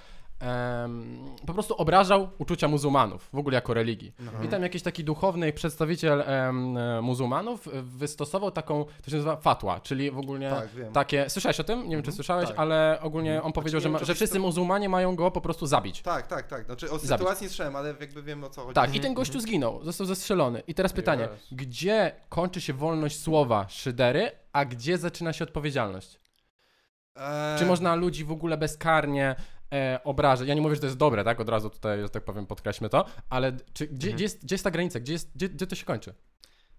po 1.46 1.52
prostu 1.54 1.74
obrażał 1.76 2.28
uczucia 2.38 2.68
muzułmanów, 2.68 3.28
w 3.32 3.38
ogóle 3.38 3.54
jako 3.54 3.74
religii. 3.74 4.12
Mhm. 4.20 4.44
I 4.44 4.48
tam 4.48 4.62
jakiś 4.62 4.82
taki 4.82 5.04
duchowny 5.04 5.52
przedstawiciel 5.52 6.20
em, 6.26 6.76
e, 6.76 7.00
muzułmanów 7.02 7.68
e, 7.68 7.70
wystosował 7.82 8.50
taką, 8.50 8.84
to 9.04 9.10
się 9.10 9.16
nazywa 9.16 9.36
fatwa, 9.36 9.80
czyli 9.80 10.10
w 10.10 10.18
ogóle 10.18 10.50
Tak, 10.50 10.68
wiem. 10.68 10.92
takie, 10.92 11.30
słyszałeś 11.30 11.60
o 11.60 11.64
tym? 11.64 11.78
Nie 11.78 11.82
wiem, 11.82 11.90
czy 11.90 11.96
Mhm, 12.10 12.14
słyszałeś, 12.14 12.48
tak. 12.48 12.58
ale 12.58 12.98
ogólnie 13.02 13.42
on 13.42 13.52
powiedział, 13.52 13.78
nie 13.78 13.82
że, 13.82 13.88
wiem, 13.88 13.92
ma, 13.92 13.98
że 13.98 14.04
wszyscy 14.04 14.16
wszyscy- 14.24 14.38
muzułmanie 14.38 14.88
mają 14.88 15.16
go 15.16 15.30
po 15.30 15.40
prostu 15.40 15.66
zabić. 15.66 16.02
Tak, 16.02 16.26
tak, 16.26 16.46
tak. 16.46 16.64
Znaczy 16.64 16.86
o 16.90 16.98
zabić. 16.98 17.08
sytuacji 17.10 17.44
nie 17.44 17.48
słyszałem, 17.48 17.76
ale 17.76 17.94
jakby 18.00 18.22
wiem 18.22 18.44
o 18.44 18.50
co 18.50 18.60
chodzi. 18.62 18.74
Tak, 18.74 18.94
i 18.94 19.00
ten 19.00 19.14
gościu 19.14 19.40
zginął, 19.40 19.84
został 19.84 20.06
zestrzelony. 20.06 20.62
I 20.66 20.74
teraz 20.74 20.92
pytanie, 20.92 21.24
Yes. 21.34 21.46
gdzie 21.52 22.12
kończy 22.28 22.60
się 22.60 22.72
wolność 22.72 23.20
słowa 23.20 23.66
szydery, 23.68 24.30
a 24.52 24.64
gdzie 24.64 24.98
zaczyna 24.98 25.32
się 25.32 25.44
odpowiedzialność? 25.44 26.18
Eee, 27.16 27.58
Czy 27.58 27.66
można 27.66 27.94
ludzi 27.94 28.24
w 28.24 28.32
ogóle 28.32 28.56
bezkarnie 28.56 29.34
e, 29.72 30.00
obrażać? 30.04 30.48
Ja 30.48 30.54
nie 30.54 30.60
mówię, 30.60 30.74
że 30.74 30.80
to 30.80 30.86
jest 30.86 30.96
dobre, 30.98 31.24
tak? 31.24 31.40
Od 31.40 31.48
razu 31.48 31.70
tutaj, 31.70 32.00
że 32.02 32.08
tak 32.08 32.24
powiem, 32.24 32.46
podkreślmy 32.46 32.88
to, 32.88 33.04
ale 33.30 33.52
czy, 33.72 33.86
gdzie, 33.86 33.94
Mhm. 34.08 34.14
gdzie, 34.14 34.24
jest, 34.24 34.44
gdzie 34.44 34.54
jest 34.54 34.64
ta 34.64 34.70
granica? 34.70 35.00
Gdzie, 35.00 35.12
jest, 35.12 35.30
gdzie, 35.36 35.48
gdzie 35.48 35.66
to 35.66 35.74
się 35.76 35.84
kończy? 35.84 36.14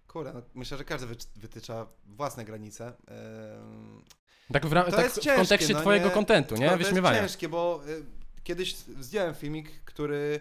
Kurde, 0.08 0.34
no, 0.34 0.42
myślę, 0.54 0.78
że 0.78 0.84
każdy 0.84 1.08
wy, 1.08 1.16
wytycza 1.36 1.88
własne 2.06 2.46
granice. 2.46 2.88
Eee, 3.08 4.54
Tak 4.54 4.66
w, 4.66 4.74
ra- 4.74 4.84
To 4.84 4.92
tak 4.92 5.04
jest 5.06 5.18
w 5.18 5.22
ciężkie, 5.22 5.38
kontekście 5.40 5.74
no 5.74 5.82
twojego 5.82 6.06
nie- 6.08 6.12
kontentu, 6.14 6.56
nie? 6.56 6.66
To 6.70 6.72
jest 6.76 6.84
Wyśmiewania. 6.90 7.20
ciężkie, 7.20 7.50
bo 7.50 7.82
y, 7.88 8.06
kiedyś 8.44 8.76
zdjąłem 8.76 9.36
filmik, 9.36 9.82
który. 9.86 10.40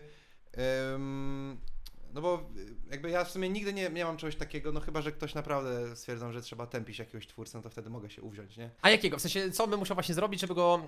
no 2.15 2.21
bo 2.23 2.51
y, 2.57 2.91
jakby 2.91 3.11
ja 3.11 3.25
w 3.25 3.31
sumie 3.31 3.49
nigdy 3.49 3.73
nie 3.73 3.91
miałam 3.91 4.17
czegoś 4.17 4.37
takiego, 4.37 4.73
no 4.73 4.81
chyba, 4.81 5.03
że 5.03 5.13
ktoś 5.13 5.35
naprawdę 5.35 5.97
stwierdzą, 5.97 6.33
że 6.33 6.43
trzeba 6.43 6.67
tępić 6.67 6.99
jakiegoś 6.99 7.27
twórcę, 7.27 7.59
no 7.59 7.63
to 7.63 7.71
wtedy 7.71 7.91
mogę 7.91 8.11
się 8.11 8.23
uwziąć, 8.23 8.57
nie? 8.57 8.71
A 8.83 8.91
jakiego? 8.91 9.19
W 9.19 9.21
sensie, 9.21 9.51
co 9.51 9.67
by 9.67 9.77
musiał 9.77 9.95
właśnie 9.95 10.15
zrobić, 10.15 10.41
żeby 10.41 10.55
go... 10.55 10.87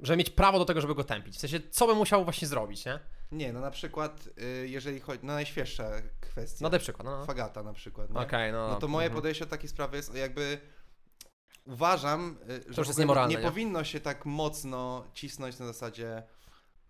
Żeby 0.00 0.16
mieć 0.16 0.30
prawo 0.30 0.58
do 0.58 0.64
tego, 0.64 0.80
żeby 0.80 0.94
go 0.94 1.04
tępić? 1.04 1.36
W 1.36 1.40
sensie, 1.40 1.60
co 1.70 1.86
by 1.86 1.94
musiał 1.94 2.24
właśnie 2.24 2.48
zrobić, 2.48 2.84
nie? 2.84 2.98
Nie, 3.32 3.52
no 3.52 3.60
na 3.60 3.70
przykład, 3.70 4.28
y, 4.42 4.68
jeżeli 4.68 5.00
chodzi, 5.00 5.20
no 5.22 5.32
najświeższa 5.32 5.90
kwestia. 6.20 6.58
No 6.64 6.70
daj 6.70 6.80
przykład, 6.80 7.04
no. 7.04 7.18
no. 7.18 7.26
Fagata 7.26 7.62
na 7.62 7.72
przykład, 7.72 8.10
nie? 8.10 8.20
Okej, 8.20 8.52
no. 8.52 8.68
No 8.68 8.76
to 8.76 8.88
moje 8.88 9.06
mhm. 9.06 9.16
podejście 9.22 9.44
do 9.44 9.50
takiej 9.50 9.68
sprawy 9.68 9.96
jest 9.96 10.14
jakby. 10.14 10.58
Uważam, 11.64 12.38
y, 12.42 12.46
że 12.48 12.56
już 12.56 12.64
w 12.64 12.78
jest 12.78 12.90
ogóle 12.90 13.02
niemoralne, 13.02 13.34
nie, 13.34 13.40
nie? 13.40 13.48
powinno 13.48 13.84
się 13.84 14.00
tak 14.00 14.26
mocno 14.26 15.04
cisnąć 15.14 15.58
na 15.58 15.66
zasadzie 15.66 16.22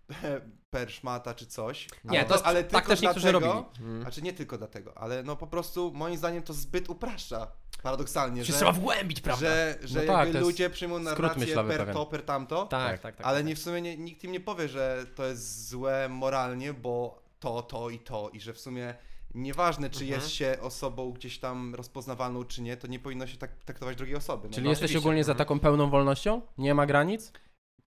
per 0.70 0.92
szmata 0.92 1.34
czy 1.34 1.46
coś. 1.46 1.88
Nie, 2.04 2.18
ale 2.18 2.28
to 2.28 2.34
jest, 2.34 2.44
tak 2.44 2.70
tylko 2.70 2.88
też 2.88 3.00
niektórzy 3.00 3.30
dlatego, 3.30 3.52
robili. 3.54 3.84
Mm. 3.88 4.02
Znaczy 4.02 4.22
nie 4.22 4.32
tylko 4.32 4.58
dlatego, 4.58 4.98
ale 4.98 5.22
no 5.22 5.36
po 5.36 5.46
prostu 5.46 5.92
moim 5.94 6.16
zdaniem 6.16 6.42
to 6.42 6.52
zbyt 6.52 6.90
upraszcza. 6.90 7.52
Paradoksalnie, 7.82 8.44
Się 8.44 8.52
że, 8.52 8.58
trzeba 8.58 8.72
wgłębić, 8.72 9.20
prawda? 9.20 9.46
że, 9.46 9.78
że 9.84 10.00
No 10.00 10.06
tak, 10.06 10.18
jakby 10.18 10.32
to 10.32 10.38
jest 10.38 10.50
ludzie 10.50 10.70
przyjmą 10.70 10.94
skrót 10.94 11.04
narrację 11.18 11.40
myślowy 11.46 11.68
per 11.70 11.78
pewien. 11.80 11.94
to, 11.94 12.06
per 12.06 12.22
tamto, 12.22 12.66
tak, 12.66 12.98
tak, 13.00 13.16
tak. 13.16 13.26
ale 13.26 13.38
tak. 13.38 13.46
nie 13.46 13.56
w 13.56 13.58
sumie 13.58 13.82
nie, 13.82 13.96
nikt 13.96 14.24
im 14.24 14.32
nie 14.32 14.40
powie, 14.40 14.68
że 14.68 15.06
to 15.14 15.24
jest 15.26 15.68
złe 15.68 16.08
moralnie, 16.08 16.72
bo 16.74 17.22
to, 17.40 17.62
to 17.62 17.90
i 17.90 17.98
to 17.98 18.30
i 18.32 18.40
że 18.40 18.52
w 18.52 18.60
sumie 18.60 18.94
nieważne, 19.34 19.90
czy 19.90 20.00
Mhm. 20.04 20.20
jest 20.20 20.30
się 20.32 20.56
osobą 20.60 21.12
gdzieś 21.12 21.38
tam 21.38 21.74
rozpoznawalną, 21.74 22.44
czy 22.44 22.62
nie, 22.62 22.76
to 22.76 22.86
nie 22.86 22.98
powinno 22.98 23.26
się 23.26 23.36
tak 23.36 23.64
traktować 23.64 23.96
drugiej 23.96 24.16
osoby. 24.16 24.48
No. 24.48 24.54
Czyli 24.54 24.64
no 24.64 24.70
jesteś 24.70 24.84
oczywiście. 24.84 24.98
ogólnie 25.08 25.24
za 25.24 25.32
Mhm. 25.32 25.46
taką 25.48 25.60
pełną 25.60 25.90
wolnością? 25.90 26.42
Nie 26.58 26.74
ma 26.74 26.86
granic? 26.86 27.32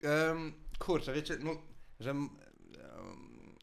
Em, 0.04 0.54
kurczę, 0.80 1.13
wiecie, 1.13 1.38
no, 1.39 1.52
że 2.00 2.10
em, 2.12 2.30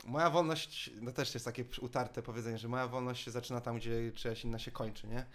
moja 0.07 0.31
wolność, 0.31 0.91
no 1.01 1.13
też 1.13 1.35
jest 1.35 1.47
takie 1.47 1.65
utarte 1.81 2.23
powiedzenie, 2.23 2.59
że 2.59 2.69
moja 2.69 2.89
wolność 2.89 3.25
się 3.25 3.31
zaczyna 3.31 3.61
tam, 3.61 3.77
gdzie 3.77 4.13
czyjaś 4.13 4.45
inna 4.45 4.59
się 4.59 4.71
kończy, 4.71 5.07
nie? 5.07 5.27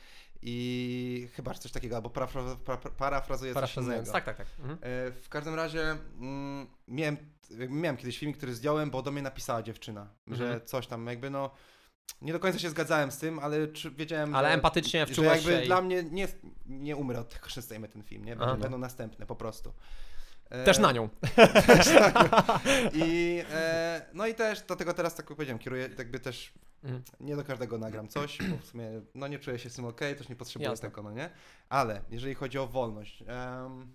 I 0.45 1.27
chyba 1.33 1.53
że 1.53 1.59
coś 1.59 1.71
takiego, 1.71 1.95
albo 1.95 2.09
parafra, 2.09 2.41
para, 2.65 2.77
parafrazuję 2.77 3.53
coś 3.53 3.77
innego. 3.77 4.11
Tak, 4.11 4.25
tak, 4.25 4.37
tak. 4.37 4.47
Mhm. 4.59 4.79
E, 4.81 5.11
W 5.11 5.29
każdym 5.29 5.55
razie 5.55 5.81
mm, 6.19 6.67
miałem, 6.87 7.17
miałem 7.69 7.97
kiedyś 7.97 8.19
film, 8.19 8.33
który 8.33 8.53
zdjąłem, 8.55 8.91
bo 8.91 9.01
do 9.01 9.11
mnie 9.11 9.21
napisała 9.21 9.63
dziewczyna, 9.63 10.07
że 10.27 10.43
Mhm. 10.43 10.65
coś 10.65 10.87
tam 10.87 11.07
jakby 11.07 11.29
no 11.29 11.51
nie 12.21 12.33
do 12.33 12.39
końca 12.39 12.59
się 12.59 12.69
zgadzałem 12.69 13.11
z 13.11 13.17
tym, 13.17 13.39
ale 13.39 13.67
czy, 13.67 13.91
wiedziałem, 13.91 14.35
Ale 14.35 14.47
że, 14.47 14.53
empatycznie 14.53 14.99
że 15.07 15.13
wczułeś 15.13 15.31
jakby 15.35 15.51
się 15.51 15.63
i- 15.63 15.65
dla 15.65 15.81
mnie 15.81 16.03
nie, 16.03 16.27
nie 16.65 16.95
umrę 16.95 17.19
od 17.19 17.29
tego, 17.29 17.49
że 17.49 17.61
zdejmę 17.61 17.87
ten 17.87 18.03
film, 18.03 18.25
nie? 18.25 18.35
Aha. 18.39 18.55
będą 18.57 18.77
następne 18.77 19.25
po 19.25 19.35
prostu. 19.35 19.73
E, 20.53 20.63
Też 20.65 20.79
na 20.79 20.91
nią. 20.91 21.09
I 22.93 23.41
e, 23.53 24.01
no 24.13 24.27
i 24.27 24.35
też 24.35 24.61
dlatego 24.61 24.93
teraz 24.93 25.15
tak 25.15 25.29
jak 25.29 25.37
powiedziałem, 25.37 25.59
kieruję 25.59 25.89
jakby 25.97 26.19
też 26.19 26.53
Mhm. 26.83 27.03
nie 27.19 27.35
do 27.35 27.43
każdego 27.43 27.77
nagram 27.77 28.07
coś, 28.07 28.37
bo 28.49 28.57
w 28.57 28.65
sumie 28.65 28.85
no 29.15 29.27
nie 29.27 29.39
czuję 29.39 29.59
się 29.59 29.69
z 29.69 29.75
tym 29.75 29.85
ok, 29.85 29.99
też 29.99 30.29
nie 30.29 30.35
potrzebuję 30.35 30.69
Jasne. 30.69 30.89
tego, 30.89 31.03
no 31.03 31.11
nie? 31.11 31.29
Ale 31.69 32.01
jeżeli 32.09 32.35
chodzi 32.35 32.57
o 32.59 32.67
wolność, 32.67 33.21
em, 33.27 33.91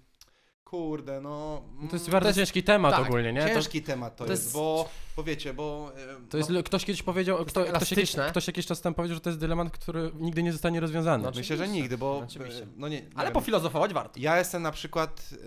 kurde, 0.71 1.21
no... 1.21 1.63
No 1.81 1.89
to 1.89 1.97
jest 1.97 2.09
mm, 2.09 2.13
bardzo 2.13 2.29
jest- 2.29 2.39
ciężki 2.39 2.63
temat 2.63 2.93
tak, 2.93 3.07
ogólnie, 3.07 3.33
nie? 3.33 3.41
To, 3.41 3.55
Ciężki 3.55 3.83
temat 3.83 4.17
to, 4.17 4.25
to 4.25 4.31
jest, 4.31 4.43
jest- 4.43 4.55
bo, 4.55 4.89
bo 5.17 5.23
wiecie, 5.23 5.55
bo... 5.55 5.93
to 6.31 6.39
jest, 6.39 6.51
no, 6.51 6.63
ktoś 6.63 6.85
kiedyś 6.85 7.03
powiedział, 7.03 7.45
kto, 7.45 7.65
tak 7.65 7.75
ktoś, 7.75 7.91
jakiś, 7.91 8.17
ktoś 8.31 8.47
jakiś 8.47 8.67
czas 8.67 8.81
temu 8.81 8.95
powiedział, 8.95 9.15
że 9.15 9.21
to 9.21 9.31
jest 9.31 9.41
dylemat, 9.41 9.71
który 9.71 10.11
nigdy 10.15 10.43
nie 10.43 10.53
zostanie 10.53 10.81
rozwiązany. 10.81 11.25
No, 11.25 11.31
myślę, 11.37 11.57
że 11.57 11.69
nigdy, 11.69 11.99
bo... 11.99 12.19
Oczywiście. 12.19 12.63
e, 12.63 12.67
No 12.77 12.89
nie, 12.89 13.01
nie 13.01 13.09
Ale 13.15 13.25
wiem. 13.25 13.33
pofilozofować 13.35 13.95
warto. 13.95 14.21
Ja 14.21 14.39
jestem 14.39 14.63
na 14.63 14.73
przykład, 14.73 15.31
yy, 15.33 15.39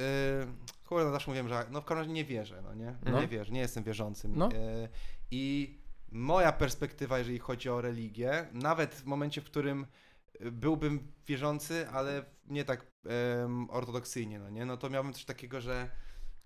kurde, 0.90 1.06
no 1.06 1.12
zawsze 1.12 1.32
mówiłem, 1.32 1.50
że 1.50 1.66
no 1.72 1.82
w 1.82 1.86
każdym 1.86 1.98
razie 1.98 2.14
nie 2.14 2.26
wierzę, 2.26 2.62
no 2.64 2.74
nie? 2.74 2.96
No. 3.06 3.22
Nie 3.22 3.28
wierzę, 3.28 3.52
nie 3.52 3.60
jestem 3.60 3.84
wierzącym. 3.84 4.32
No. 4.36 4.50
Yy, 4.54 4.90
I 5.32 5.76
moja 6.12 6.52
perspektywa, 6.52 7.18
jeżeli 7.18 7.40
chodzi 7.40 7.70
o 7.70 7.82
religię, 7.82 8.48
nawet 8.54 8.96
w 8.96 9.06
momencie, 9.06 9.42
w 9.42 9.46
którym 9.46 9.84
y, 9.84 9.88
byłbym 10.52 11.12
wierzący, 11.28 11.90
ale 11.90 12.26
nie 12.48 12.66
tak 12.66 12.86
em, 13.44 13.70
ortodoksyjnie, 13.70 14.40
no 14.40 14.50
nie? 14.50 14.66
No 14.66 14.78
to 14.78 14.90
miałbym 14.90 15.14
coś 15.14 15.26
takiego, 15.26 15.62
że 15.62 15.90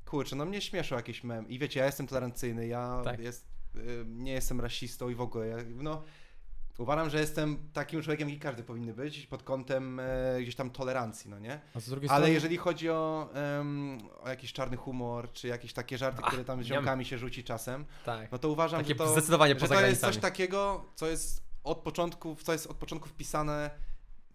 kurczę, 0.05 0.35
no 0.35 0.45
mnie 0.45 0.61
śmieszą 0.61 0.95
jakieś 0.95 1.23
mem. 1.23 1.49
I 1.49 1.59
wiecie, 1.59 1.79
ja 1.79 1.85
jestem 1.85 2.07
tolerancyjny, 2.07 2.67
ja 2.67 3.01
Tak. 3.03 3.19
jest, 3.19 3.45
nie 4.05 4.31
jestem 4.31 4.61
rasistą 4.61 5.09
i 5.09 5.15
w 5.15 5.21
ogóle, 5.21 5.47
ja, 5.47 5.57
no 5.75 6.03
uważam, 6.77 7.09
że 7.09 7.19
jestem 7.19 7.69
takim 7.73 8.01
człowiekiem, 8.01 8.29
jaki 8.29 8.41
każdy 8.41 8.63
powinny 8.63 8.93
być, 8.93 9.27
pod 9.27 9.43
kątem 9.43 9.99
e, 9.99 10.05
gdzieś 10.41 10.55
tam 10.55 10.69
tolerancji, 10.69 11.29
no 11.29 11.39
nie? 11.39 11.59
Ale 11.73 11.81
strony... 11.81 12.31
jeżeli 12.31 12.57
chodzi 12.57 12.89
o, 12.89 13.29
em, 13.33 13.97
o 14.23 14.29
jakiś 14.29 14.53
czarny 14.53 14.77
humor, 14.77 15.31
czy 15.31 15.47
jakieś 15.47 15.73
takie 15.73 15.97
żarty, 15.97 16.19
Ach, 16.23 16.27
które 16.27 16.45
tam 16.45 16.63
z 16.63 16.65
ziomkami 16.65 17.05
się 17.05 17.17
rzuci 17.17 17.43
czasem, 17.43 17.85
Tak. 18.05 18.31
no 18.31 18.37
to 18.37 18.49
uważam, 18.49 18.79
Takie 18.81 18.93
że 18.93 18.95
to, 18.95 19.11
zdecydowanie 19.11 19.59
że 19.59 19.67
to 19.67 19.81
jest 19.81 20.01
coś 20.01 20.17
takiego, 20.17 20.85
co 20.95 21.07
jest 21.07 21.45
od 21.65 21.77
początku, 21.77 22.35
w 22.35 22.43
co 22.43 22.51
jest 22.51 22.67
od 22.67 22.77
początku 22.77 23.09
wpisane 23.09 23.69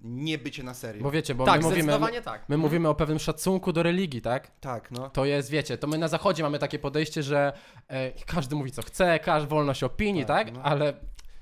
nie 0.05 0.39
bycie 0.39 0.63
na 0.63 0.75
serio. 0.75 1.03
Bo 1.03 1.11
wiecie, 1.11 1.35
bo 1.35 1.45
tak, 1.45 1.61
my 1.61 1.63
mówimy... 1.63 1.83
zdecydowanie 1.83 2.23
tak. 2.23 2.49
My 2.49 2.57
mówimy 2.57 2.89
o 2.89 2.95
pewnym 2.95 3.19
szacunku 3.19 3.73
do 3.73 3.83
religii, 3.83 4.23
tak? 4.23 4.51
Tak, 4.61 4.91
no. 4.91 5.11
To 5.11 5.25
jest, 5.25 5.51
wiecie, 5.51 5.79
to 5.79 5.87
my 5.87 5.99
na 5.99 6.09
zachodzie 6.09 6.43
mamy 6.43 6.59
takie 6.59 6.79
podejście, 6.79 7.23
że 7.23 7.53
e, 7.89 8.13
każdy 8.27 8.57
mówi 8.57 8.73
co 8.73 8.83
chce, 8.83 9.19
każdy 9.19 9.49
wolność 9.49 9.83
opinii, 9.83 10.27
tak? 10.27 10.47
Tak, 10.47 10.55
no. 10.55 10.63
Ale 10.63 10.95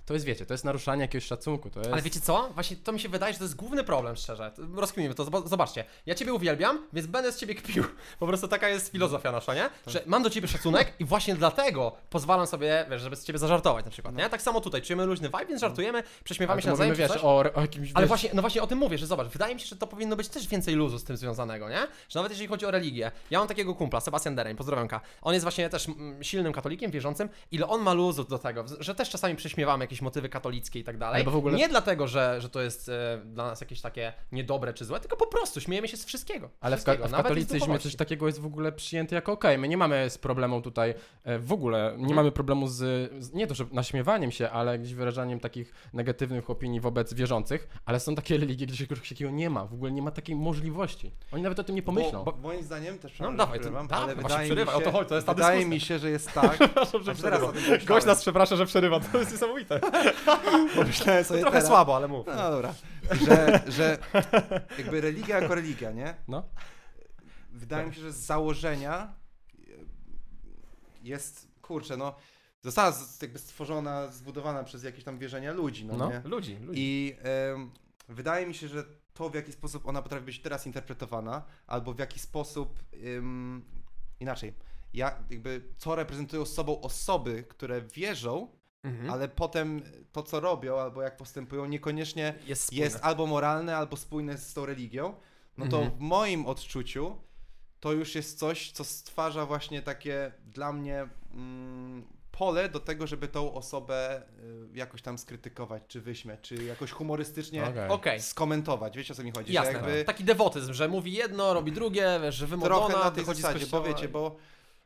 to 0.09 0.15
jest, 0.15 0.27
wiecie, 0.27 0.47
to 0.47 0.55
jest 0.55 0.65
naruszanie 0.65 1.03
jakiegoś 1.03 1.25
szacunku, 1.25 1.71
to 1.71 1.81
jest... 1.81 1.93
Ale 1.93 2.03
wiecie 2.03 2.21
co? 2.21 2.51
Właśnie 2.55 2.77
to 2.77 2.93
mi 2.93 3.01
się 3.01 3.09
wydaje, 3.09 3.33
że 3.33 3.39
to 3.39 3.45
jest 3.45 3.57
główny 3.57 3.85
problem, 3.85 4.17
szczerze. 4.17 4.53
Rozkminimy 4.75 5.15
to, 5.15 5.25
zob- 5.25 5.49
zobaczcie. 5.49 5.85
Ja 6.07 6.15
ciebie 6.15 6.33
uwielbiam, 6.35 6.87
więc 6.93 7.07
będę 7.07 7.33
z 7.33 7.37
ciebie 7.37 7.55
kpił. 7.55 7.85
Po 8.21 8.27
prostu 8.27 8.49
taka 8.49 8.69
jest 8.69 8.93
filozofia 8.93 9.33
nasza, 9.33 9.55
nie? 9.55 9.71
Że 9.87 10.03
mam 10.07 10.23
do 10.23 10.31
ciebie 10.31 10.49
szacunek 10.49 10.93
i 10.99 11.05
właśnie 11.05 11.35
dlatego 11.35 11.93
pozwalam 12.11 12.47
sobie, 12.47 12.87
wiesz, 12.91 13.03
żeby 13.03 13.17
z 13.17 13.25
ciebie 13.25 13.39
zażartować 13.39 13.85
na 13.85 13.91
przykład, 13.91 14.17
nie? 14.17 14.31
Tak 14.31 14.43
samo 14.43 14.61
tutaj, 14.61 14.83
czujemy 14.83 15.07
luźny 15.07 15.29
vibe, 15.29 15.47
więc 15.47 15.61
żartujemy, 15.61 16.03
prześmiewamy 16.25 16.63
się 16.63 16.69
nawzajem, 16.69 16.95
wiesz, 16.95 17.11
o, 17.23 17.45
o 17.55 17.61
jakimś... 17.61 17.91
Ale 17.95 18.07
właśnie, 18.07 18.31
no 18.35 18.41
właśnie 18.41 18.63
o 18.63 18.67
tym 18.67 18.79
mówię, 18.79 18.99
że 18.99 19.07
zobacz, 19.07 19.29
wydaje 19.29 19.55
mi 19.55 19.61
się, 19.61 19.67
że 19.67 19.77
to 19.77 19.87
powinno 19.87 20.17
być 20.17 20.29
też 20.29 20.49
więcej 20.49 20.75
luzu 20.75 20.99
z 20.99 21.05
tym 21.05 21.17
związanego, 21.17 21.69
nie? 21.69 21.87
Że 22.09 22.19
nawet 22.19 22.33
jeżeli 22.33 22.49
chodzi 22.49 22.67
o 22.67 22.71
religię, 22.71 23.11
ja 23.31 23.39
mam 23.39 23.49
takiego 23.49 23.75
kumpla, 23.75 24.01
Sebastian 24.01 24.35
Dereń, 24.35 24.57
pozdrawiamka. 24.57 25.01
On 25.23 25.35
jest 25.35 25.45
właśnie 25.45 25.71
też 25.71 25.89
mm, 25.89 26.25
silnym 26.25 26.53
katolikiem, 26.53 26.91
wierzącym, 26.91 27.29
ile 27.53 27.69
on 27.69 27.83
ma 27.83 27.93
luzu 27.93 28.25
do 28.25 28.39
tego, 28.39 28.65
że 28.81 28.95
też 28.95 29.11
czasami 29.11 29.37
prześmiewamy 29.37 29.85
jakieś 29.85 29.98
motywy 30.03 30.29
katolickie 30.29 30.79
i 30.79 30.85
tak 30.85 30.99
dalej. 30.99 31.15
Ale 31.15 31.25
bo 31.25 31.31
w 31.31 31.37
ogóle- 31.37 31.57
Nie 31.59 31.69
dlatego, 31.69 32.09
że, 32.09 32.37
że 32.41 32.49
to 32.49 32.61
jest 32.61 32.89
e, 32.89 33.21
dla 33.25 33.47
nas 33.47 33.61
jakieś 33.61 33.81
takie 33.81 34.13
niedobre 34.33 34.75
czy 34.75 34.85
złe, 34.85 35.01
tylko 35.01 35.17
po 35.17 35.27
prostu 35.27 35.61
śmiejemy 35.61 35.89
się 35.89 35.97
z 35.97 36.05
wszystkiego. 36.05 36.51
Ale 36.61 36.77
w, 36.77 36.79
wszystkiego, 36.79 37.03
ka- 37.03 37.09
w 37.09 37.13
nawet 37.13 37.25
i 37.27 37.41
z 37.43 37.45
katolicyzmie 37.47 37.79
coś 37.79 37.97
takiego 37.97 38.27
jest 38.27 38.41
w 38.41 38.47
ogóle 38.47 38.73
przyjęte 38.73 39.15
jako 39.15 39.33
okej. 39.33 39.59
My 39.59 39.69
nie 39.69 39.77
mamy 39.77 40.11
z 40.11 40.19
problemu 40.19 40.63
tutaj 40.63 40.95
e, 41.25 41.39
w 41.39 41.53
ogóle, 41.53 41.87
Mhm. 41.91 42.07
nie 42.07 42.15
mamy 42.15 42.33
problemu 42.33 42.69
z, 42.69 42.77
z 43.25 43.33
nie 43.33 43.47
to, 43.47 43.55
że 43.55 43.65
naśmiewaniem 43.73 44.31
się, 44.31 44.51
ale 44.51 44.79
gdzieś 44.79 44.95
wyrażaniem 44.95 45.41
takich 45.41 45.73
negatywnych 45.93 46.51
opinii 46.51 46.81
wobec 46.81 47.15
wierzących, 47.15 47.69
ale 47.85 48.01
są 48.01 48.15
takie 48.15 48.37
religie, 48.39 48.67
gdzie 48.67 48.87
czegoś 48.87 49.09
takiego 49.09 49.31
nie 49.31 49.51
ma, 49.51 49.65
w 49.67 49.75
ogóle 49.75 49.91
nie 49.93 50.03
ma 50.03 50.11
takiej 50.11 50.37
możliwości. 50.37 51.11
Oni 51.33 51.43
nawet 51.43 51.59
o 51.59 51.65
tym 51.65 51.75
nie 51.75 51.83
pomyślą. 51.83 52.25
Bo, 52.25 52.33
moim 52.43 52.63
zdaniem 52.63 52.99
też 52.99 53.03
No 53.21 53.29
przepraszam, 53.29 53.37
dawaj, 53.37 53.59
to- 53.59 53.61
przerywam, 53.63 53.87
dawaj, 53.87 54.05
ale 54.05 54.15
właśnie 54.15 54.29
wydaje 54.29 54.49
mi 54.49 54.55
przerywaj, 54.55 54.75
się, 54.75 54.81
o 54.81 54.85
to 54.85 54.99
chodzi, 54.99 55.09
to 55.09 55.15
jest 55.15 55.27
ta 55.27 55.35
wydaje 55.35 55.57
dyskusja. 55.59 55.75
mi 55.75 55.81
się, 55.81 55.99
że 55.99 56.11
jest 56.11 56.33
tak. 56.41 56.53
Przepraszam, 56.59 57.03
że 57.03 57.15
przerywa. 57.15 57.53
Gość 57.87 58.07
nas 58.07 58.21
przeprasza, 58.21 58.57
że 58.57 58.67
przerywa, 58.67 59.01
to 59.01 59.19
jest 59.19 59.33
niesamowite. 59.33 59.81
Pomyślałem 60.75 61.25
sobie 61.25 61.41
Trochę 61.41 61.57
teraz, 61.57 61.69
słabo, 61.69 61.97
ale 61.97 62.09
mów. 62.09 62.27
No 62.27 62.51
dobra, 62.51 62.75
że, 63.27 63.61
że 63.77 63.99
jakby 64.79 65.01
religia 65.01 65.39
jako 65.41 65.55
religia, 65.55 65.93
nie? 65.93 66.15
No. 66.29 66.49
Wydaje 67.53 67.87
mi 67.87 67.95
się, 67.95 68.01
że 68.01 68.13
z 68.13 68.17
założenia 68.17 69.15
jest, 71.03 71.49
kurczę, 71.63 71.97
no, 71.97 72.15
została 72.63 72.93
z- 72.93 73.23
jakby 73.23 73.39
stworzona, 73.39 74.07
zbudowana 74.09 74.65
przez 74.65 74.83
jakieś 74.83 75.05
tam 75.05 75.19
wierzenia 75.19 75.53
ludzi, 75.53 75.85
no, 75.87 75.97
No. 75.97 76.11
nie? 76.11 76.21
Ludzi, 76.25 76.57
ludzi. 76.57 76.81
I 76.83 77.17
em, 77.23 77.71
wydaje 78.09 78.47
mi 78.47 78.55
się, 78.55 78.69
że 78.69 78.85
to 79.15 79.31
w 79.31 79.35
jaki 79.35 79.53
sposób 79.53 79.87
ona 79.87 80.03
potrafi 80.03 80.25
być 80.25 80.41
teraz 80.43 80.67
interpretowana, 80.67 81.43
albo 81.67 81.93
w 81.95 81.99
jaki 81.99 82.19
sposób 82.21 82.81
em, 83.17 83.65
inaczej. 84.21 84.55
Ja 84.95 85.19
jakby 85.31 85.63
co 85.77 85.95
reprezentują 85.95 86.45
sobą 86.47 86.81
osoby, 86.81 87.45
które 87.49 87.83
wierzą, 87.83 88.49
Mhm. 88.85 89.11
ale 89.11 89.29
potem 89.29 89.83
to, 90.13 90.23
co 90.23 90.41
robią, 90.41 90.79
albo 90.81 91.03
jak 91.03 91.17
postępują, 91.17 91.67
niekoniecznie 91.67 92.35
jest, 92.47 92.73
jest 92.73 92.99
albo 93.03 93.27
moralne, 93.27 93.77
albo 93.77 93.97
spójne 93.97 94.39
z 94.39 94.55
tą 94.55 94.67
religią, 94.67 95.15
no 95.57 95.67
to 95.67 95.77
Mhm. 95.77 95.97
w 95.97 96.01
moim 96.01 96.47
odczuciu 96.47 97.17
to 97.81 97.93
już 97.93 98.15
jest 98.15 98.39
coś, 98.39 98.71
co 98.71 98.85
stwarza 98.85 99.47
właśnie 99.47 99.83
takie 99.83 100.33
dla 100.47 100.73
mnie 100.73 101.09
mm, 101.35 102.07
pole 102.31 102.69
do 102.69 102.81
tego, 102.81 103.07
żeby 103.07 103.29
tą 103.29 103.55
osobę 103.55 104.23
y, 104.73 104.79
jakoś 104.79 105.03
tam 105.03 105.19
skrytykować, 105.19 105.83
czy 105.89 106.01
wyśmiać, 106.01 106.41
czy 106.41 106.65
jakoś 106.65 106.91
humorystycznie. 106.91 107.63
Okej. 107.89 108.23
skomentować. 108.23 108.97
Wiecie 108.97 109.13
o 109.13 109.17
co 109.17 109.23
mi 109.25 109.31
chodzi? 109.31 109.53
Jasne, 109.53 109.73
Że 109.73 109.79
jakby 109.79 110.05
taki 110.05 110.25
dewotyzm, 110.25 110.73
że 110.73 110.89
mówi 110.89 111.13
jedno, 111.13 111.55
robi 111.55 111.73
drugie, 111.73 112.21
wiesz, 112.23 112.35
że 112.35 112.47
trochę 112.47 112.61
wymodlona, 112.67 113.05
na 113.05 113.11
tej 113.11 113.25
zasadzie, 113.25 113.67
bo 113.67 113.83
wiecie, 113.83 114.09
bo 114.09 114.37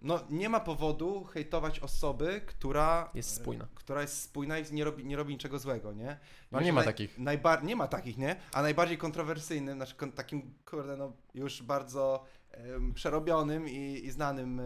no, 0.03 0.21
nie 0.31 0.49
ma 0.49 0.61
powodu 0.61 1.25
hejtować 1.25 1.81
osoby, 1.81 2.41
która 2.47 3.11
Jest 3.15 3.35
spójna. 3.35 3.69
która 3.75 4.01
jest 4.03 4.23
spójna 4.23 4.59
i 4.59 4.73
nie 4.73 4.85
robi, 4.85 5.05
nie 5.05 5.17
robi 5.17 5.33
niczego 5.33 5.59
złego, 5.59 5.93
nie? 5.93 6.19
No 6.53 6.61
nie 6.61 6.73
ma 6.73 6.83
takich. 6.83 7.19
Najbar- 7.19 7.65
nie 7.65 7.77
ma 7.77 7.89
takich, 7.89 8.19
nie? 8.19 8.37
A 8.53 8.63
najbardziej 8.63 8.99
kontrowersyjnym, 8.99 9.77
znaczy 9.79 9.95
kon- 9.95 10.13
takim, 10.13 10.55
kurde, 10.65 10.97
no 10.97 11.13
już 11.35 11.63
bardzo 11.63 12.25
em, 12.51 12.95
przerobionym 12.95 13.69
i, 13.69 14.01
i 14.05 14.11
znanym 14.11 14.61
e, 14.61 14.65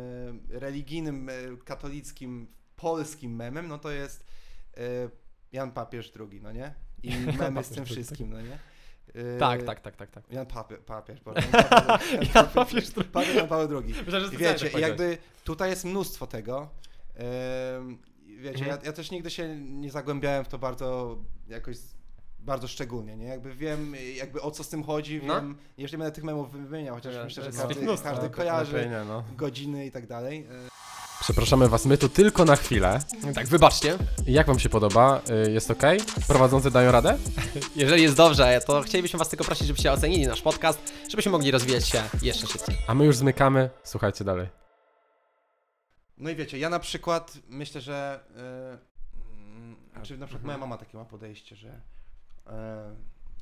religijnym, 0.49 1.29
e, 1.29 1.33
katolickim, 1.65 2.47
polskim 2.77 3.37
memem, 3.37 3.69
no 3.69 3.79
to 3.79 3.91
jest 3.91 4.25
e, 4.77 4.81
Jan 5.53 5.73
Papież 5.73 6.13
II, 6.31 6.41
no 6.43 6.53
nie? 6.53 6.75
I 7.03 7.11
memy 7.39 7.65
z 7.65 7.69
tym 7.69 7.85
II. 7.85 7.93
wszystkim, 7.93 8.31
no 8.31 8.41
nie? 8.41 8.59
E, 9.17 9.39
Tak, 9.39 9.63
tak, 9.63 9.81
tak, 9.81 9.97
tak, 9.97 10.11
tak. 10.11 10.25
Jan 10.31 10.47
Papie, 10.47 10.77
Papież, 10.77 11.21
bo 11.21 11.33
Jan 12.35 12.47
Papież. 12.55 12.91
Papież 13.13 13.35
Jan 13.35 13.49
Paweł 13.49 13.79
II. 13.83 13.95
Myślę, 14.07 14.21
I 14.33 14.37
wiecie, 14.37 14.71
tak 14.71 14.81
jakby 14.81 15.19
tutaj 15.45 15.71
jest 15.71 15.85
mnóstwo 15.85 16.27
tego. 16.27 16.69
Wiecie, 18.39 18.59
Mhm. 18.59 18.69
ja, 18.69 18.79
ja 18.87 18.93
też 18.93 19.11
nigdy 19.11 19.31
się 19.31 19.57
nie 19.61 19.91
zagłębiałem 19.91 20.45
w 20.45 20.49
to 20.49 20.59
bardzo 20.59 21.19
jakoś 21.49 21.77
bardzo 22.39 22.69
szczególnie, 22.69 23.17
nie? 23.17 23.27
Jakby 23.27 23.55
wiem 23.55 23.95
jakby 24.17 24.43
o 24.43 24.51
co 24.51 24.65
z 24.65 24.69
tym 24.69 24.83
chodzi, 24.85 25.21
No. 25.25 25.35
wiem, 25.35 25.57
jeżeli 25.79 25.99
będę 25.99 26.13
tych 26.13 26.25
memów 26.25 26.53
wymieniał, 26.53 26.95
chociaż 26.95 27.15
Ja, 27.15 27.25
myślę, 27.25 27.45
że 27.45 27.51
każdy, 27.51 27.87
każdy 28.03 28.23
Tak, 28.23 28.31
kojarzy 28.37 28.91
no. 29.09 29.25
godziny 29.37 29.87
i 29.87 29.91
tak 29.91 30.07
dalej. 30.07 30.47
Przepraszamy 31.21 31.69
was, 31.69 31.87
my 31.87 31.99
tu 31.99 32.09
tylko 32.09 32.45
na 32.45 32.57
chwilę. 32.57 32.99
Tak, 33.35 33.47
wybaczcie. 33.47 33.99
Jak 34.27 34.47
wam 34.47 34.59
się 34.59 34.69
podoba? 34.69 35.21
Y, 35.47 35.53
Jest 35.53 35.71
ok? 35.71 35.83
Prowadzący 36.29 36.71
dają 36.71 36.93
radę? 36.93 37.19
Jeżeli 37.77 38.03
jest 38.03 38.17
dobrze, 38.17 38.61
to 38.67 38.83
chcielibyśmy 38.83 39.19
was 39.19 39.29
tylko 39.29 39.45
prosić, 39.45 39.67
żebyście 39.67 39.93
ocenili 39.93 40.27
nasz 40.27 40.43
podcast, 40.43 40.93
żebyśmy 41.09 41.33
mogli 41.33 41.51
rozwijać 41.51 41.89
się 41.89 42.03
jeszcze 42.23 42.47
szybciej. 42.47 42.77
A 42.87 42.95
my 42.95 43.05
już 43.05 43.17
zmykamy, 43.17 43.71
słuchajcie 43.85 44.25
dalej. 44.25 44.49
No 46.19 46.31
i 46.31 46.37
wiecie, 46.37 46.59
ja 46.59 46.71
na 46.71 46.79
przykład 46.79 47.39
myślę, 47.49 47.81
że 47.81 48.21
mm, 48.37 49.77
znaczy 49.93 50.19
na 50.19 50.27
przykład 50.27 50.45
moja 50.45 50.59
mama 50.59 50.79
takie 50.79 50.99
ma 50.99 51.05
podejście, 51.05 51.57
że 51.57 51.81
e, 52.47 52.95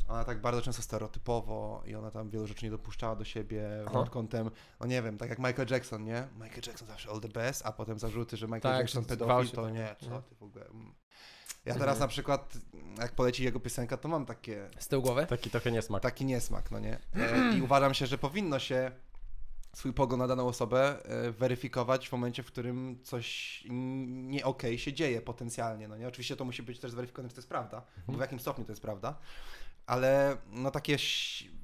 ona 0.08 0.24
tak 0.24 0.40
bardzo 0.40 0.62
często 0.62 0.82
stereotypowo 0.82 1.82
i 1.86 1.94
ona 1.94 2.10
tam 2.10 2.30
wielu 2.30 2.46
rzeczy 2.46 2.64
nie 2.64 2.70
dopuszczała 2.70 3.16
do 3.16 3.24
siebie 3.24 3.68
Aha. 3.82 3.90
pod 3.92 4.10
kątem, 4.10 4.50
no 4.80 4.86
nie 4.86 5.02
wiem, 5.02 5.18
tak 5.18 5.28
jak 5.30 5.38
Michael 5.38 5.68
Jackson, 5.70 6.04
nie? 6.04 6.28
Michael 6.34 6.62
Jackson 6.66 6.88
zawsze 6.88 7.10
all 7.10 7.20
the 7.20 7.28
best, 7.28 7.66
a 7.66 7.72
potem 7.72 7.98
zarzuty, 7.98 8.36
że 8.36 8.46
Michael 8.46 8.60
Tak, 8.62 8.78
Jackson 8.78 9.04
pedofil, 9.04 9.50
to 9.50 9.62
tak. 9.64 9.74
nie, 9.74 9.96
co 10.00 10.04
Mhm. 10.06 10.22
ty 10.22 10.34
w 10.34 10.42
ogóle. 10.42 10.64
mm. 10.66 10.94
Ja 11.64 11.72
teraz 11.74 11.82
Mhm. 11.94 12.00
na 12.00 12.08
przykład, 12.08 12.54
jak 12.98 13.12
poleci 13.12 13.44
jego 13.44 13.60
piosenka, 13.60 13.96
to 13.96 14.08
mam 14.08 14.26
takie, 14.26 14.70
Z 14.78 14.88
tyłu 14.88 15.02
głowy? 15.02 15.26
Taki 15.26 15.50
trochę 15.50 15.72
niesmak. 15.72 16.02
taki 16.02 16.24
niesmak, 16.24 16.70
no 16.70 16.78
nie? 16.78 16.98
E, 17.16 17.54
I 17.56 17.62
uważam 17.62 17.94
się, 17.94 18.06
że 18.06 18.18
powinno 18.18 18.58
się 18.58 18.90
swój 19.74 19.92
pogląd 19.92 20.18
na 20.20 20.26
daną 20.26 20.46
osobę 20.46 21.04
e, 21.04 21.30
weryfikować 21.32 22.08
w 22.08 22.12
momencie, 22.12 22.42
w 22.42 22.46
którym 22.46 22.98
coś 23.02 23.62
nie 24.06 24.44
okej 24.44 24.78
się 24.78 24.92
dzieje 24.92 25.20
potencjalnie, 25.22 25.88
no 25.88 25.96
nie? 25.96 26.08
Oczywiście 26.08 26.36
to 26.36 26.44
musi 26.44 26.62
być 26.62 26.80
też 26.80 26.90
zweryfikowane, 26.90 27.28
czy 27.28 27.34
to 27.34 27.38
jest 27.40 27.48
prawda, 27.48 27.82
bo 28.06 28.12
w 28.12 28.20
jakim 28.20 28.40
stopniu 28.40 28.64
to 28.64 28.72
jest 28.72 28.82
prawda, 28.82 29.18
ale 29.86 30.36
no 30.50 30.70
takie, 30.70 30.96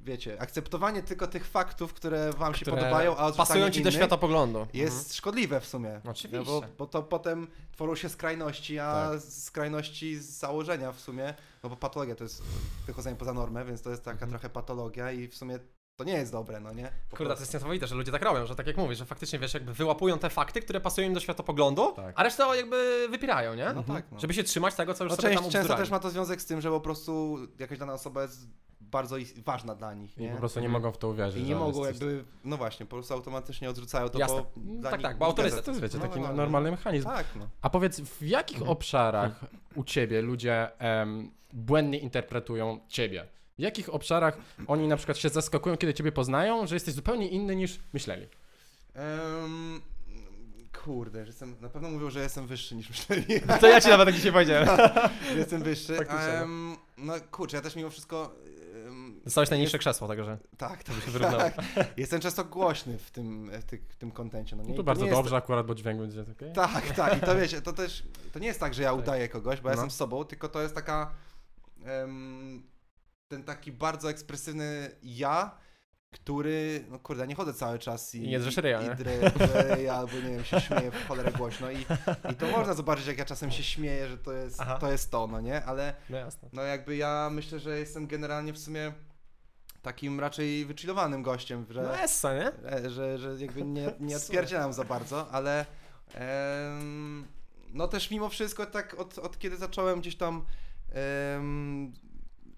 wiecie, 0.02 0.40
akceptowanie 0.40 1.02
tylko 1.02 1.26
tych 1.26 1.46
faktów, 1.46 1.94
które 1.94 2.33
wam 2.33 2.54
się 2.54 2.61
Które 2.61 2.76
podobają, 2.76 3.16
a 3.16 3.33
Pasują 3.33 3.70
ci 3.70 3.72
do 3.72 3.80
innych 3.80 3.94
światopoglądu. 3.94 4.66
jest 4.72 5.14
szkodliwe 5.14 5.61
w 5.61 5.66
sumie. 5.66 6.00
Oczywiście. 6.04 6.38
No 6.38 6.61
bo, 6.61 6.62
bo 6.78 6.87
to 6.87 7.02
potem 7.02 7.46
tworzą 7.72 7.94
się 7.94 8.09
skrajności, 8.09 8.78
a 8.78 9.11
Tak. 9.11 9.20
skrajności 9.22 10.16
z 10.16 10.24
założenia 10.38 10.92
w 10.92 11.00
sumie, 11.00 11.35
no 11.62 11.68
bo 11.70 11.76
patologia 11.76 12.14
to 12.14 12.24
jest 12.24 12.42
wychodzenie 12.87 13.16
poza 13.16 13.33
normę, 13.35 13.64
więc 13.64 13.83
to 13.83 13.90
jest 13.90 14.04
taka 14.04 14.12
Mhm. 14.12 14.30
trochę 14.30 14.48
patologia 14.50 15.12
i 15.12 15.28
w 15.28 15.35
sumie 15.37 15.59
to 16.00 16.04
nie 16.04 16.12
jest 16.12 16.32
dobre, 16.32 16.60
no 16.60 16.72
nie? 16.72 16.90
Po 17.10 17.16
Kurde, 17.16 17.34
to 17.34 17.40
jest 17.40 17.54
niesamowite, 17.54 17.86
że 17.86 17.94
ludzie 17.94 18.12
tak 18.12 18.22
robią, 18.22 18.46
że 18.46 18.56
tak 18.56 18.66
jak 18.66 18.76
mówisz, 18.76 18.98
że 18.98 19.04
faktycznie 19.06 19.38
wiesz, 19.38 19.54
jakby 19.54 19.72
wyłapują 19.74 20.18
te 20.18 20.30
fakty, 20.30 20.60
które 20.60 20.80
pasują 20.80 21.06
im 21.08 21.14
do 21.14 21.20
światopoglądu, 21.20 21.92
Tak. 21.96 22.12
a 22.16 22.22
resztę 22.22 22.44
jakby 22.56 23.06
wypierają, 23.10 23.54
nie? 23.54 23.72
No 23.74 23.82
tak, 23.82 24.04
no. 24.12 24.20
Żeby 24.20 24.34
się 24.34 24.42
trzymać 24.44 24.74
tego, 24.74 24.94
co 24.94 25.04
już 25.04 25.10
no 25.10 25.16
sobie 25.16 25.28
część, 25.28 25.42
tam 25.42 25.50
często 25.52 25.76
też 25.76 25.90
ma 25.90 25.98
to 26.00 26.10
związek 26.10 26.42
z 26.42 26.46
tym, 26.46 26.60
że 26.60 26.70
po 26.70 26.80
prostu 26.80 27.38
jakaś 27.58 27.78
dana 27.78 27.92
osoba 27.92 28.22
jest 28.22 28.46
bardzo 28.80 29.16
is- 29.16 29.38
ważna 29.40 29.74
dla 29.74 29.94
nich, 29.94 30.18
I 30.18 30.22
nie? 30.22 30.30
po 30.32 30.38
prostu 30.38 30.60
nie 30.60 30.66
Mhm. 30.66 30.82
mogą 30.82 30.92
w 30.92 30.98
to 30.98 31.08
uwierzyć. 31.08 31.40
I 31.42 31.44
że 31.44 31.48
nie 31.48 31.54
mogą 31.56 31.66
jest 31.86 31.98
coś- 31.98 32.08
jakby, 32.08 32.24
no 32.44 32.56
właśnie, 32.56 32.86
po 32.86 32.96
prostu 32.96 33.14
automatycznie 33.14 33.70
odrzucają 33.70 34.08
to, 34.08 34.18
Jasne. 34.18 34.36
bo 34.36 34.50
dla 34.56 34.90
Tak, 34.90 34.98
nich 35.00 35.06
tak, 35.08 35.18
bo 35.18 35.24
nie 35.24 35.28
autorytet. 35.30 35.52
zgadza 35.52 35.64
To 35.66 35.70
jest, 35.70 35.82
wiecie, 35.82 35.98
No, 35.98 36.04
taki 36.08 36.20
no, 36.20 36.28
no. 36.28 36.34
normalny 36.34 36.70
mechanizm. 36.70 37.07
Tak, 37.09 37.26
no. 37.36 37.48
A 37.62 37.70
powiedz, 37.70 38.01
w 38.01 38.22
jakich 38.22 38.57
Mhm. 38.57 38.72
obszarach 38.72 39.40
u 39.74 39.84
ciebie 39.84 40.22
ludzie 40.22 40.78
em, 40.78 41.30
błędnie 41.53 41.98
interpretują 41.98 42.80
ciebie? 42.88 43.26
W 43.61 43.62
jakich 43.62 43.94
obszarach 43.94 44.36
oni 44.66 44.88
na 44.88 44.96
przykład 44.96 45.18
się 45.18 45.28
zaskakują, 45.28 45.76
kiedy 45.76 45.94
ciebie 45.94 46.12
poznają, 46.12 46.66
że 46.66 46.76
jesteś 46.76 46.94
zupełnie 46.94 47.28
inny 47.28 47.56
niż 47.56 47.80
myśleli? 47.92 48.26
Em, 48.94 49.80
kurde, 50.84 51.24
że 51.24 51.30
jestem, 51.30 51.56
na 51.61 51.68
pewno 51.68 51.90
mówią, 51.90 52.11
że 52.11 52.20
jestem 52.20 52.46
wyższy 52.46 52.74
niż 52.74 52.88
myśleli, 52.90 53.24
No 53.48 53.58
To 53.58 53.68
ja 53.68 53.80
ci 53.80 53.88
nawet 53.88 54.06
tak 54.08 54.14
dzisiaj 54.14 54.32
powiedziałem. 54.32 54.68
że 55.32 55.38
jestem 55.38 55.62
wyższy. 55.62 55.96
Faktycznie, 55.96 56.46
no. 56.46 56.76
No 56.98 57.14
kurczę, 57.30 57.56
ja 57.56 57.62
też 57.62 57.76
mimo 57.76 57.90
wszystko... 57.90 58.34
Dostałeś 59.24 59.50
najniższe 59.50 59.78
krzesło, 59.78 60.08
także 60.08 60.38
Tak, 60.58 60.84
tak, 60.84 60.96
się 60.96 61.11
wyrównało. 61.11 61.42
tak. 61.42 61.54
Jestem 61.96 62.20
często 62.20 62.44
głośny 62.44 62.98
w 62.98 63.11
tym, 63.11 63.50
w, 63.61 63.64
tych, 63.64 63.80
w 63.88 63.96
tym 63.96 64.11
kontencie. 64.11 64.56
No, 64.56 64.62
nie? 64.62 64.68
No 64.68 64.74
I 64.74 64.76
to 64.76 64.82
to 64.82 64.84
bardzo 64.86 65.02
nie 65.04 65.11
jest- 65.11 65.18
dobrze 65.20 65.36
akurat, 65.36 65.66
bo 65.66 65.74
dźwięk 65.74 66.00
będzie 66.00 66.24
okej. 66.36 66.52
Tak, 66.52 66.90
tak. 66.96 67.18
I 67.18 67.20
to 67.20 67.36
wiecie, 67.36 67.62
to 67.62 67.72
też, 67.72 68.02
to 68.32 68.38
nie 68.38 68.46
jest 68.46 68.61
tak, 68.61 68.74
że 68.74 68.82
ja 68.82 68.92
udaję 69.02 69.28
kogoś, 69.28 69.61
bo 69.61 69.68
ja 69.68 69.76
No. 69.76 69.82
jestem 69.82 69.98
sobą, 69.98 70.24
tylko 70.24 70.48
to 70.48 70.62
jest 70.62 70.74
taka, 70.74 71.11
em, 71.84 72.62
ten 73.31 73.45
taki 73.45 73.72
bardzo 73.72 74.11
ekspresywny 74.11 74.91
ja, 75.03 75.59
który, 76.11 76.85
no 76.89 76.99
kurde, 76.99 77.26
nie 77.26 77.35
chodzę 77.35 77.55
cały 77.55 77.78
czas 77.78 78.14
i, 78.14 78.24
I 78.24 78.28
nie 78.28 78.41
drzesz 78.41 78.57
ryja, 78.57 78.83
i, 78.83 78.85
nie? 78.85 79.83
i 79.85 79.89
albo 79.99 80.14
nie 80.14 80.31
wiem, 80.31 80.45
się 80.45 80.61
śmieję 80.61 80.91
w 80.91 81.09
cholerę 81.09 81.33
głośno 81.33 81.70
i, 81.70 81.81
i 82.33 82.35
to 82.35 82.47
można 82.47 82.74
zobaczyć, 82.74 83.07
jak 83.07 83.18
ja 83.18 83.24
czasem 83.24 83.51
się 83.51 83.62
śmieję, 83.62 84.09
że 84.09 84.18
to 84.18 84.33
jest, 84.33 84.61
Aha. 84.61 84.78
to 84.78 84.93
jest 84.93 85.11
to, 85.11 85.26
no 85.26 85.41
nie? 85.41 85.64
Ale 85.64 85.95
No 86.11 86.16
jasne. 86.16 86.49
no 86.53 86.62
jakby 86.62 86.97
ja 86.97 87.31
myślę, 87.33 87.59
że 87.59 87.78
jestem 87.78 88.07
generalnie 88.07 88.53
w 88.53 88.59
sumie 88.59 88.93
takim 89.83 90.20
raczej 90.20 90.66
wychillowanym 90.66 91.22
gościem, 91.22 91.66
że... 91.70 91.83
No 91.83 91.99
essa, 91.99 92.35
nie? 92.35 92.53
E, 92.72 92.91
że, 92.91 93.18
że 93.18 93.37
jakby 93.39 93.62
nie, 93.64 93.93
nie 94.01 94.16
odpierdzielam 94.16 94.72
za 94.72 94.85
bardzo, 94.85 95.31
ale 95.31 95.66
em, 96.14 97.26
no 97.72 97.89
też 97.89 98.11
mimo 98.11 98.28
wszystko 98.28 98.66
tak 98.66 98.95
od, 99.01 99.18
od 99.18 99.39
kiedy 99.39 99.57
zacząłem 99.57 100.01
gdzieś 100.01 100.16
tam 100.16 100.45
em, 100.93 101.93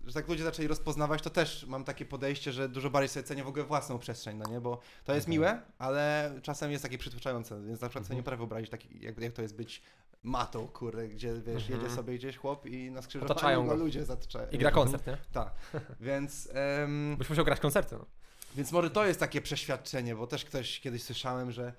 że 0.07 0.12
tak 0.14 0.28
ludzie 0.28 0.44
zaczęli 0.44 0.68
rozpoznawać, 0.68 1.22
to 1.22 1.30
też 1.30 1.66
mam 1.66 1.84
takie 1.84 2.05
podejście, 2.05 2.53
że 2.53 2.68
dużo 2.68 2.90
bardziej 2.90 3.09
sobie 3.09 3.24
cenię 3.24 3.44
w 3.44 3.48
ogóle 3.48 3.64
własną 3.64 3.98
przestrzeń, 3.98 4.36
no 4.36 4.50
nie, 4.50 4.61
bo 4.61 4.80
to 5.05 5.14
jest 5.14 5.26
Okej. 5.26 5.38
miłe, 5.38 5.62
ale 5.78 6.32
czasem 6.42 6.70
jest 6.70 6.82
takie 6.82 6.98
przytłaczające, 6.98 7.62
więc 7.62 7.80
na 7.80 7.88
przykład 7.88 8.05
sobie 8.07 8.14
nie 8.16 8.20
Mhm. 8.20 8.24
potrafię 8.24 8.38
wyobrazić 8.38 8.70
taki, 8.70 8.88
jak, 9.05 9.18
jak 9.18 9.32
to 9.32 9.42
jest 9.42 9.57
być 9.57 9.82
matą, 10.22 10.68
kurde, 10.68 11.09
gdzie 11.09 11.32
wiesz, 11.34 11.62
Mhm. 11.62 11.80
jedzie 11.82 11.94
sobie 11.94 12.14
gdzieś 12.14 12.36
chłop 12.36 12.66
i 12.66 12.90
na 12.90 13.03
skrzyżowaniu 13.03 13.64
go 13.64 13.74
ludzie 13.74 14.05
zataczają. 14.05 14.50
I 14.50 14.59
gra 14.59 14.70
koncert, 14.70 15.07
nie? 15.07 15.16
Tak, 15.32 15.53
więc... 16.00 16.48
em, 16.53 17.16
Byś 17.18 17.30
musiał 17.30 17.44
grać 17.44 17.61
koncerty, 17.61 17.96
no. 17.98 18.07
więc 18.55 18.72
może 18.72 18.90
to 18.90 19.07
jest 19.07 19.20
takie 19.20 19.42
przeświadczenie, 19.42 20.14
bo 20.14 20.26
też 20.26 20.44
ktoś 20.44 20.80
kiedyś 20.80 21.03
słyszałem, 21.03 21.50
że 21.53 21.72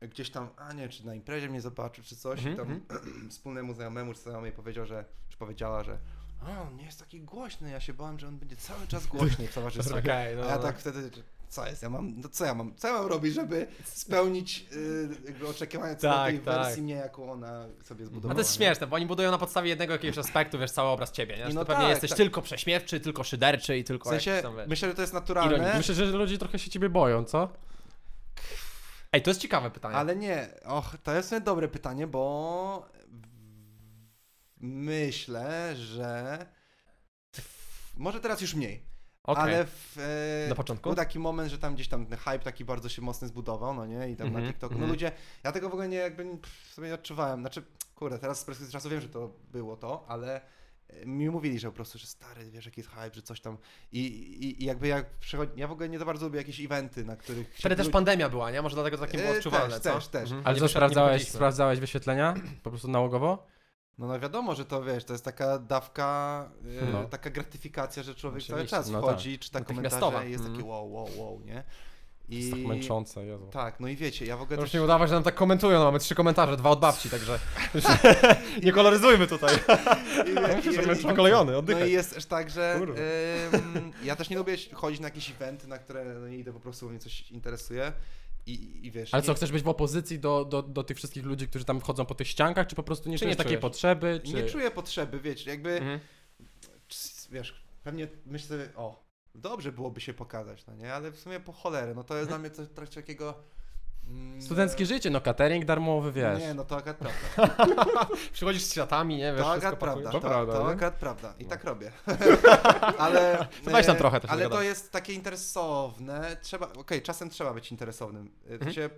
gdzieś 0.00 0.30
tam, 0.30 0.48
a 0.56 0.72
nie, 0.72 0.88
czy 0.88 1.06
na 1.06 1.14
imprezie 1.14 1.48
mnie 1.48 1.60
zobaczył, 1.60 2.04
czy 2.04 2.16
coś, 2.16 2.46
Mhm, 2.46 2.78
i 2.78 2.80
tam 2.80 2.98
wspólnemu 3.30 3.74
znajomemu 3.74 4.14
czy 4.14 4.20
znajomej 4.20 4.52
powiedział, 4.52 4.86
że, 4.86 5.04
czy 5.28 5.38
powiedziała, 5.38 5.82
że 5.84 5.98
a, 6.46 6.62
on 6.62 6.76
nie 6.76 6.84
jest 6.84 6.98
taki 6.98 7.20
głośny, 7.20 7.70
ja 7.70 7.80
się 7.80 7.94
bałem, 7.94 8.18
że 8.18 8.28
on 8.28 8.38
będzie 8.38 8.56
cały 8.56 8.86
czas 8.86 9.06
głośny 9.06 9.48
w 9.48 9.54
towarzystwie. 9.54 9.98
Okej, 10.04 10.36
no. 10.36 10.42
A 10.42 10.48
ja 10.48 10.56
no. 10.56 10.62
tak 10.62 10.78
wtedy, 10.78 11.10
co 11.48 11.66
jest, 11.66 11.82
ja 11.82 11.90
mam, 11.90 12.20
no 12.20 12.28
co 12.28 12.44
ja 12.44 12.54
mam, 12.54 12.74
co 12.76 12.88
ja 12.88 12.94
mam 12.94 13.06
robić, 13.06 13.34
żeby 13.34 13.66
spełnić 13.84 14.66
y, 14.72 15.08
jakby 15.24 15.48
oczekiwania 15.48 15.94
co 15.94 16.08
Tak, 16.08 16.26
tej 16.26 16.40
tak. 16.40 16.44
wersji 16.44 16.82
mnie, 16.82 16.94
jaką 16.94 17.32
ona 17.32 17.64
sobie 17.84 18.04
A 18.04 18.06
zbudowała. 18.06 18.34
to 18.34 18.40
jest 18.40 18.50
nie? 18.50 18.56
śmieszne, 18.56 18.86
bo 18.86 18.96
oni 18.96 19.06
budują 19.06 19.30
na 19.30 19.38
podstawie 19.38 19.68
jednego 19.68 19.92
jakiegoś 19.92 20.18
aspektu, 20.18 20.58
wiesz, 20.58 20.70
cały 20.70 20.88
obraz 20.88 21.12
ciebie, 21.12 21.36
nie? 21.36 21.46
Że 21.48 21.52
no 21.52 21.60
to 21.60 21.66
pewnie 21.66 21.82
tak, 21.82 21.90
jesteś 21.90 22.10
tak. 22.10 22.16
tylko 22.16 22.42
prześmiewczy, 22.42 23.00
tylko 23.00 23.24
szyderczy 23.24 23.78
i 23.78 23.84
W 23.84 23.86
tylko 23.86 24.08
sensie, 24.10 24.30
jakiś 24.30 24.42
tam, 24.42 24.56
wiesz. 24.56 24.68
myślę, 24.68 24.88
że 24.88 24.94
to 24.94 25.00
jest 25.00 25.14
naturalne. 25.14 25.74
Myślę, 25.76 25.94
że 25.94 26.04
ludzie 26.04 26.38
trochę 26.38 26.58
się 26.58 26.70
ciebie 26.70 26.88
boją, 26.88 27.24
co? 27.24 27.48
Ej, 29.12 29.22
to 29.22 29.30
jest 29.30 29.40
ciekawe 29.40 29.70
pytanie. 29.70 29.96
Ale 29.96 30.16
nie, 30.16 30.48
och, 30.64 30.96
to 31.02 31.12
jest 31.14 31.38
dobre 31.38 31.68
pytanie, 31.68 32.06
bo 32.06 32.88
myślę, 34.60 35.76
że 35.76 36.38
może 37.96 38.20
teraz 38.20 38.40
już 38.40 38.54
mniej, 38.54 38.82
Okej. 39.24 39.42
ale 39.44 39.64
w, 39.66 39.98
e, 39.98 40.48
Na 40.48 40.54
początku? 40.54 40.88
był 40.88 40.96
taki 40.96 41.18
moment, 41.18 41.50
że 41.50 41.58
tam 41.58 41.74
gdzieś 41.74 41.88
tam 41.88 42.06
ten 42.06 42.18
hype 42.18 42.38
taki 42.38 42.64
bardzo 42.64 42.88
się 42.88 43.02
mocny 43.02 43.28
zbudował, 43.28 43.74
no 43.74 43.86
nie, 43.86 44.10
i 44.10 44.16
tam 44.16 44.26
Mhm, 44.26 44.44
na 44.44 44.50
TikToku, 44.50 44.74
mhm. 44.74 44.88
no 44.88 44.94
ludzie, 44.94 45.12
ja 45.44 45.52
tego 45.52 45.68
w 45.68 45.72
ogóle 45.72 45.88
nie 45.88 45.96
jakby 45.96 46.24
pff, 46.24 46.74
sobie 46.74 46.88
nie 46.88 46.94
odczuwałem, 46.94 47.40
znaczy, 47.40 47.62
kurde, 47.94 48.18
teraz 48.18 48.40
z 48.40 48.44
perspektywy 48.44 48.72
czasu 48.72 48.90
wiem, 48.90 49.00
że 49.00 49.08
to 49.08 49.34
było 49.52 49.76
to, 49.76 50.04
ale 50.08 50.40
e, 50.88 51.06
mi 51.06 51.30
mówili, 51.30 51.58
że 51.58 51.68
po 51.68 51.74
prostu, 51.74 51.98
że 51.98 52.06
stary, 52.06 52.50
wiesz, 52.50 52.66
jaki 52.66 52.80
jest 52.80 52.90
hype, 52.90 53.14
że 53.14 53.22
coś 53.22 53.40
tam 53.40 53.58
i, 53.92 54.00
i, 54.00 54.62
i 54.62 54.66
jakby 54.66 54.88
jak 54.88 55.10
przychodzi, 55.10 55.52
ja 55.56 55.68
w 55.68 55.72
ogóle 55.72 55.88
nie 55.88 55.98
za 55.98 56.04
bardzo 56.04 56.26
lubię 56.26 56.38
jakieś 56.38 56.60
eventy, 56.60 57.04
na 57.04 57.16
których 57.16 57.54
Wtedy 57.54 57.76
też 57.76 57.88
pandemia 57.88 58.28
była, 58.28 58.50
nie? 58.50 58.62
Może 58.62 58.74
dlatego 58.74 58.96
to 58.96 59.06
takie 59.06 59.18
było 59.18 59.34
E, 59.34 59.36
odczuwalne, 59.36 59.74
też, 59.74 59.82
co? 59.82 59.94
też, 59.94 60.08
też. 60.08 60.22
Mhm. 60.22 60.42
Ale 60.46 60.58
co, 60.58 60.68
sprawdzałeś, 60.68 61.28
sprawdzałeś 61.28 61.80
wyświetlenia? 61.80 62.34
Po 62.62 62.70
prostu 62.70 62.88
nałogowo? 62.88 63.46
No, 63.98 64.06
no 64.06 64.20
wiadomo, 64.20 64.54
że 64.54 64.64
to 64.64 64.82
wiesz, 64.84 65.04
to 65.04 65.12
jest 65.12 65.24
taka 65.24 65.58
dawka, 65.58 66.50
e, 66.82 66.92
No. 66.92 67.04
taka 67.04 67.30
gratyfikacja, 67.30 68.02
że 68.02 68.14
człowiek 68.14 68.44
cały 68.44 68.66
czas 68.66 68.90
no 68.90 68.98
wchodzi, 69.02 69.38
czyta 69.38 69.58
Natychmiastowa. 69.58 70.06
komentarze 70.06 70.28
i 70.28 70.32
jest 70.32 70.44
takie 70.44 70.54
Mhm. 70.56 70.70
wow, 70.70 70.92
wow, 70.92 71.08
wow, 71.16 71.40
nie? 71.44 71.64
To 72.28 72.34
jest 72.34 72.50
tak 72.50 72.60
męczące, 72.60 73.24
Jezu. 73.26 73.46
Tak, 73.52 73.80
no 73.80 73.88
i 73.88 73.96
wiecie, 73.96 74.26
ja 74.26 74.36
w 74.36 74.42
ogóle 74.42 74.56
To 74.56 74.62
też... 74.62 74.72
już 74.74 74.80
nie 74.80 74.84
udawać, 74.84 75.08
że 75.08 75.14
nam 75.14 75.24
tak 75.24 75.34
komentują, 75.34 75.78
no 75.78 75.84
mamy 75.84 75.98
trzy 75.98 76.14
komentarze, 76.14 76.56
dwa 76.56 76.70
od 76.70 76.80
babci, 76.80 77.10
także 77.10 77.38
nie 78.64 78.72
koloryzujmy 78.72 79.26
tutaj. 79.26 79.54
I, 79.56 80.68
i, 80.68 80.96
i, 80.96 81.00
i, 81.00 81.02
Pokolejony, 81.02 81.52
no 81.52 81.58
oddychaj. 81.58 81.88
i 81.88 81.92
jest 81.92 82.14
też 82.14 82.26
tak, 82.26 82.50
że 82.50 82.74
em, 82.74 83.92
ja 84.04 84.16
też 84.16 84.30
nie 84.30 84.36
lubię 84.36 84.56
chodzić 84.74 85.00
na 85.00 85.06
jakieś 85.08 85.30
eventy, 85.30 85.66
na 85.68 85.78
które 85.78 86.04
no, 86.04 86.28
nie 86.28 86.36
idę 86.38 86.52
po 86.52 86.60
prostu, 86.60 86.86
bo 86.86 86.90
mnie 86.90 87.00
coś 87.00 87.30
interesuje 87.30 87.92
i, 88.48 88.86
i 88.86 88.90
wiesz... 88.90 89.14
Ale 89.14 89.22
co, 89.22 89.32
nie, 89.32 89.36
chcesz 89.36 89.52
być 89.52 89.62
w 89.62 89.68
opozycji 89.68 90.18
do, 90.18 90.44
do, 90.44 90.62
do 90.62 90.84
tych 90.84 90.96
wszystkich 90.96 91.24
ludzi, 91.24 91.48
którzy 91.48 91.64
tam 91.64 91.80
chodzą 91.80 92.04
po 92.04 92.14
tych 92.14 92.28
ściankach, 92.28 92.66
czy 92.66 92.76
po 92.76 92.82
prostu 92.82 93.08
nie 93.10 93.18
Czy 93.18 93.24
czujesz 93.24 93.32
nie 93.32 93.36
takiej 93.36 93.50
czujesz? 93.50 93.60
potrzeby? 93.60 94.20
Czy... 94.24 94.32
nie 94.32 94.44
czuję 94.44 94.70
potrzeby, 94.70 95.20
wiecie, 95.20 95.50
jakby... 95.50 95.70
Mhm. 95.70 96.00
Wiesz, 97.30 97.64
pewnie 97.84 98.08
myślę 98.26 98.68
o, 98.76 99.04
dobrze 99.34 99.72
byłoby 99.72 100.00
się 100.00 100.14
pokazać, 100.14 100.66
no 100.66 100.74
nie, 100.74 100.94
ale 100.94 101.12
w 101.12 101.18
sumie 101.18 101.40
po 101.40 101.52
cholerę, 101.52 101.94
no 101.94 102.04
to 102.04 102.16
jest 102.16 102.28
dla 102.28 102.38
mnie 102.38 102.50
coś 102.50 102.68
coś 102.68 102.90
takiego... 102.90 103.34
mm, 104.08 104.42
Studenckie 104.42 104.86
życie, 104.86 105.10
no 105.10 105.20
catering 105.20 105.64
darmowy, 105.64 106.12
wiesz. 106.12 106.38
Nie, 106.40 106.54
no 106.54 106.64
to 106.64 106.76
akurat 106.76 106.96
prawda. 106.96 108.06
Przychodzisz 108.32 108.62
z 108.62 108.72
światami, 108.72 109.16
nie? 109.16 109.32
Wiesz, 109.32 109.42
To 109.42 109.50
wszystko 109.50 109.66
akurat 109.68 109.80
prawda, 109.80 110.02
pakujesz. 110.04 110.12
to, 110.22 110.28
To 110.28 110.34
prawda, 110.34 110.52
to 110.52 110.64
nie? 110.66 110.70
akurat 110.72 110.94
prawda. 110.94 111.34
I 111.38 111.42
No. 111.44 111.50
tak 111.50 111.64
robię. 111.64 111.92
ale 112.98 113.48
To 113.64 113.70
weź 113.70 113.86
tam 113.86 113.96
e, 113.96 113.98
trochę 113.98 114.20
też 114.20 114.30
Ale 114.30 114.40
to 114.42 114.44
zagadamy. 114.48 114.64
jest 114.68 114.92
takie 114.92 115.12
interesowne. 115.12 116.36
Trzeba, 116.42 116.72
okej, 116.72 117.02
czasem 117.02 117.30
trzeba 117.30 117.54
być 117.54 117.70
interesownym. 117.70 118.30
E, 118.50 118.52
Mhm. 118.52 118.72
Się, 118.72 118.90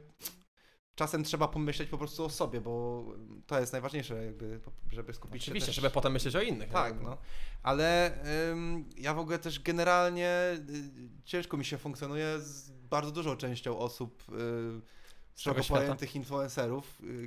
czasem 0.94 1.24
trzeba 1.24 1.48
pomyśleć 1.48 1.88
po 1.88 1.98
prostu 1.98 2.24
o 2.24 2.30
sobie, 2.30 2.61
bo 2.61 3.04
to 3.46 3.61
jest 3.61 3.72
najważniejsze, 3.72 4.24
jakby, 4.24 4.61
żeby 4.92 5.12
skupić 5.12 5.42
Oczywiście, 5.42 5.66
się 5.66 5.70
też... 5.72 5.76
żeby 5.76 5.90
potem 5.90 6.12
myśleć 6.12 6.36
o 6.36 6.40
innych. 6.40 6.70
Tak, 6.70 7.02
no. 7.02 7.16
Ale 7.62 8.12
ym, 8.52 8.88
ja 8.96 9.14
w 9.14 9.18
ogóle 9.18 9.38
też 9.38 9.61
generalnie 9.62 10.30
y, 10.70 11.24
ciężko 11.24 11.56
mi 11.56 11.64
się 11.64 11.78
funkcjonuje 11.78 12.40
z 12.40 12.70
bardzo 12.70 13.11
dużą 13.11 13.36
częścią 13.36 13.78
osób, 13.78 14.22
y, 14.28 14.99
szeroko 15.37 15.68
pojętych 15.68 16.16
influencerów. 16.16 17.01
Y, 17.05 17.26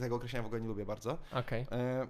tego 0.00 0.16
określenia 0.16 0.42
w 0.42 0.46
ogóle 0.46 0.60
nie 0.60 0.68
lubię 0.68 0.86
bardzo. 0.86 1.18
Okej. 1.32 1.66
E, 1.72 2.06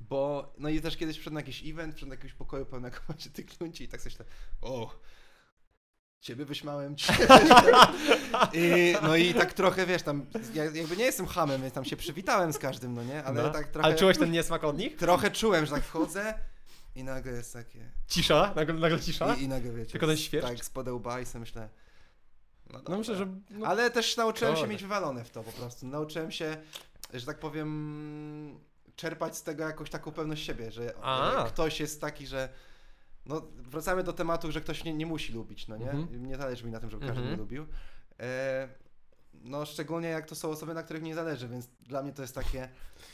bo, 0.00 0.52
no 0.58 0.68
i 0.68 0.80
też 0.80 0.96
kiedyś 0.96 1.18
przed 1.18 1.32
na 1.32 1.40
jakiś 1.40 1.62
event, 1.66 1.94
przed 1.94 2.08
jakiegoś 2.08 2.32
pokoju 2.32 2.66
pełnego 2.66 2.96
macie 3.08 3.30
tych 3.30 3.60
ludzi 3.60 3.84
i 3.84 3.88
tak 3.88 4.00
coś 4.00 4.14
tak, 4.14 4.26
o, 4.62 4.90
ciebie 6.20 6.44
wyśmiałem, 6.44 6.96
ciebie. 7.00 7.26
I, 8.52 8.94
no 9.02 9.16
i 9.16 9.34
tak 9.34 9.52
trochę, 9.52 9.86
wiesz, 9.86 10.02
tam, 10.02 10.26
ja 10.54 10.64
jakby 10.64 10.96
nie 10.96 11.04
jestem 11.04 11.26
hamem, 11.26 11.62
więc 11.62 11.74
tam 11.74 11.84
się 11.84 11.96
przywitałem 11.96 12.52
z 12.52 12.58
każdym, 12.58 12.94
no 12.94 13.04
nie, 13.04 13.24
ale 13.24 13.42
No. 13.42 13.50
tak 13.50 13.68
trochę, 13.68 13.86
Ale 13.86 13.94
czułeś 13.96 14.18
ten 14.18 14.30
niesmak 14.30 14.64
od 14.64 14.78
nich? 14.78 14.96
trochę 14.96 15.30
czułem, 15.30 15.66
że 15.66 15.72
tak 15.72 15.84
wchodzę 15.84 16.34
i 16.94 17.04
nagle 17.04 17.32
jest 17.32 17.52
takie, 17.52 17.90
Cisza? 18.08 18.52
Nagle, 18.56 18.74
nagle 18.74 19.00
cisza? 19.00 19.34
i, 19.34 19.42
i 19.42 19.48
nagle 19.48 19.72
wiecie, 19.72 19.92
Tylko 19.92 20.06
ten 20.06 20.16
świerszcz? 20.16 20.48
tak, 20.48 20.64
spod 20.64 20.88
łba 20.88 21.20
i 21.20 21.26
sobie 21.26 21.40
myślę, 21.40 21.68
no, 22.72 22.80
No 22.88 22.98
myślę, 22.98 23.16
że... 23.16 23.26
No, 23.50 23.66
Ale 23.66 23.90
też 23.90 24.16
nauczyłem 24.16 24.56
się 24.56 24.66
mieć 24.66 24.82
wywalone 24.82 25.24
w 25.24 25.30
to 25.30 25.42
po 25.42 25.52
prostu. 25.52 25.86
Nauczyłem 25.86 26.30
się, 26.30 26.56
że 27.14 27.26
tak 27.26 27.38
powiem, 27.38 28.58
czerpać 28.96 29.36
z 29.36 29.42
tego 29.42 29.64
jakąś 29.64 29.90
taką 29.90 30.12
pewność 30.12 30.46
siebie, 30.46 30.70
że 30.72 30.94
A. 31.02 31.44
ktoś 31.48 31.80
jest 31.80 32.00
taki, 32.00 32.26
że. 32.26 32.48
No, 33.26 33.42
wracamy 33.56 34.02
do 34.02 34.12
tematu, 34.12 34.52
że 34.52 34.60
ktoś 34.60 34.84
nie, 34.84 34.94
nie 34.94 35.06
musi 35.06 35.32
lubić, 35.32 35.68
no 35.68 35.76
nie? 35.76 35.90
Mhm. 35.90 36.26
Nie 36.26 36.36
zależy 36.36 36.64
mi 36.64 36.70
na 36.72 36.80
tym, 36.80 36.90
żeby 36.90 37.06
każdy 37.06 37.20
Mhm. 37.20 37.28
mnie 37.28 37.36
lubił. 37.42 37.66
E, 38.20 38.68
no, 39.34 39.66
szczególnie 39.66 40.08
jak 40.08 40.26
to 40.26 40.34
są 40.34 40.50
osoby, 40.50 40.74
na 40.74 40.82
których 40.82 41.02
nie 41.02 41.14
zależy, 41.14 41.48
więc 41.48 41.66
dla 41.80 42.02
mnie 42.02 42.12
to 42.12 42.22
jest 42.22 42.34
takie. 42.34 42.68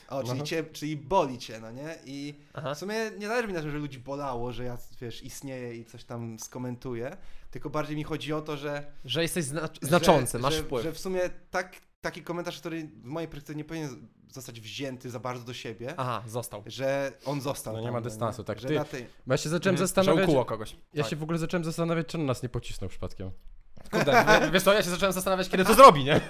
O, 0.08 0.22
czyli, 0.24 0.42
cię, 0.42 0.64
czyli 0.64 0.96
boli 0.96 1.38
cię, 1.38 1.60
no 1.60 1.70
nie? 1.70 1.98
I 2.04 2.34
Aha. 2.54 2.74
w 2.74 2.78
sumie 2.78 2.94
nie 3.18 3.28
zależy 3.28 3.48
mi 3.48 3.54
na 3.54 3.60
tym, 3.60 3.70
że 3.70 3.78
ludzi 3.78 3.98
bolało, 3.98 4.52
że 4.52 4.64
ja, 4.64 4.78
wiesz, 5.00 5.22
istnieję 5.22 5.74
i 5.74 5.84
coś 5.84 6.04
tam 6.04 6.38
skomentuję, 6.38 7.16
tylko 7.50 7.70
bardziej 7.70 7.96
mi 7.96 8.04
chodzi 8.04 8.32
o 8.32 8.40
to, 8.42 8.56
że 8.56 8.92
Że 9.04 9.22
jesteś 9.22 9.44
znacz- 9.44 9.78
znaczący, 9.86 10.32
że, 10.38 10.42
masz 10.42 10.54
że, 10.54 10.62
wpływ. 10.62 10.82
Że 10.84 10.92
w 10.92 10.98
sumie 10.98 11.20
tak, 11.50 11.76
taki 12.00 12.22
komentarz, 12.22 12.60
który 12.60 12.84
w 12.84 13.04
mojej 13.04 13.28
perspektywie 13.28 13.56
nie 13.56 13.64
powinien 13.64 14.08
zostać 14.28 14.60
wzięty 14.60 15.10
za 15.10 15.20
bardzo 15.20 15.44
do 15.44 15.54
siebie, 15.54 15.94
Aha, 15.96 16.22
został. 16.26 16.62
że 16.66 17.12
on 17.24 17.40
został. 17.40 17.72
No 17.74 17.80
nie 17.80 17.86
tam, 17.86 17.94
ma 17.94 18.00
dystansu, 18.00 18.44
tak. 18.44 18.60
Że 18.60 18.68
Ty- 18.68 18.74
na 18.74 18.84
tej... 18.84 19.06
Bo 19.26 19.34
ja 19.34 19.38
się 19.38 19.48
zacząłem 19.48 19.74
Mhm, 19.74 19.88
zastanawiać... 19.88 20.24
Że 20.24 20.24
ukuło 20.30 20.44
kogoś. 20.44 20.76
Ja 20.94 21.02
Tak. 21.02 21.10
się 21.10 21.16
w 21.16 21.22
ogóle 21.22 21.38
zacząłem 21.38 21.64
zastanawiać, 21.64 22.06
czy 22.06 22.18
on 22.18 22.26
nas 22.26 22.42
nie 22.42 22.48
pocisnął 22.48 22.88
przypadkiem. 22.90 23.30
Kurde, 23.92 24.24
wie- 24.40 24.50
wiesz 24.50 24.62
co, 24.62 24.72
ja 24.72 24.82
się 24.82 24.90
zacząłem 24.90 25.12
zastanawiać, 25.12 25.48
kiedy 25.48 25.64
to 25.64 25.74
zrobi, 25.80 26.04
nie? 26.04 26.20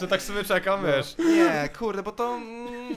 Że 0.00 0.08
tak 0.08 0.22
sobie 0.22 0.44
czekam, 0.44 0.86
wiesz. 0.86 1.14
Nie, 1.18 1.68
kurde, 1.78 2.02
bo 2.02 2.12
to... 2.12 2.34
Mm, 2.34 2.96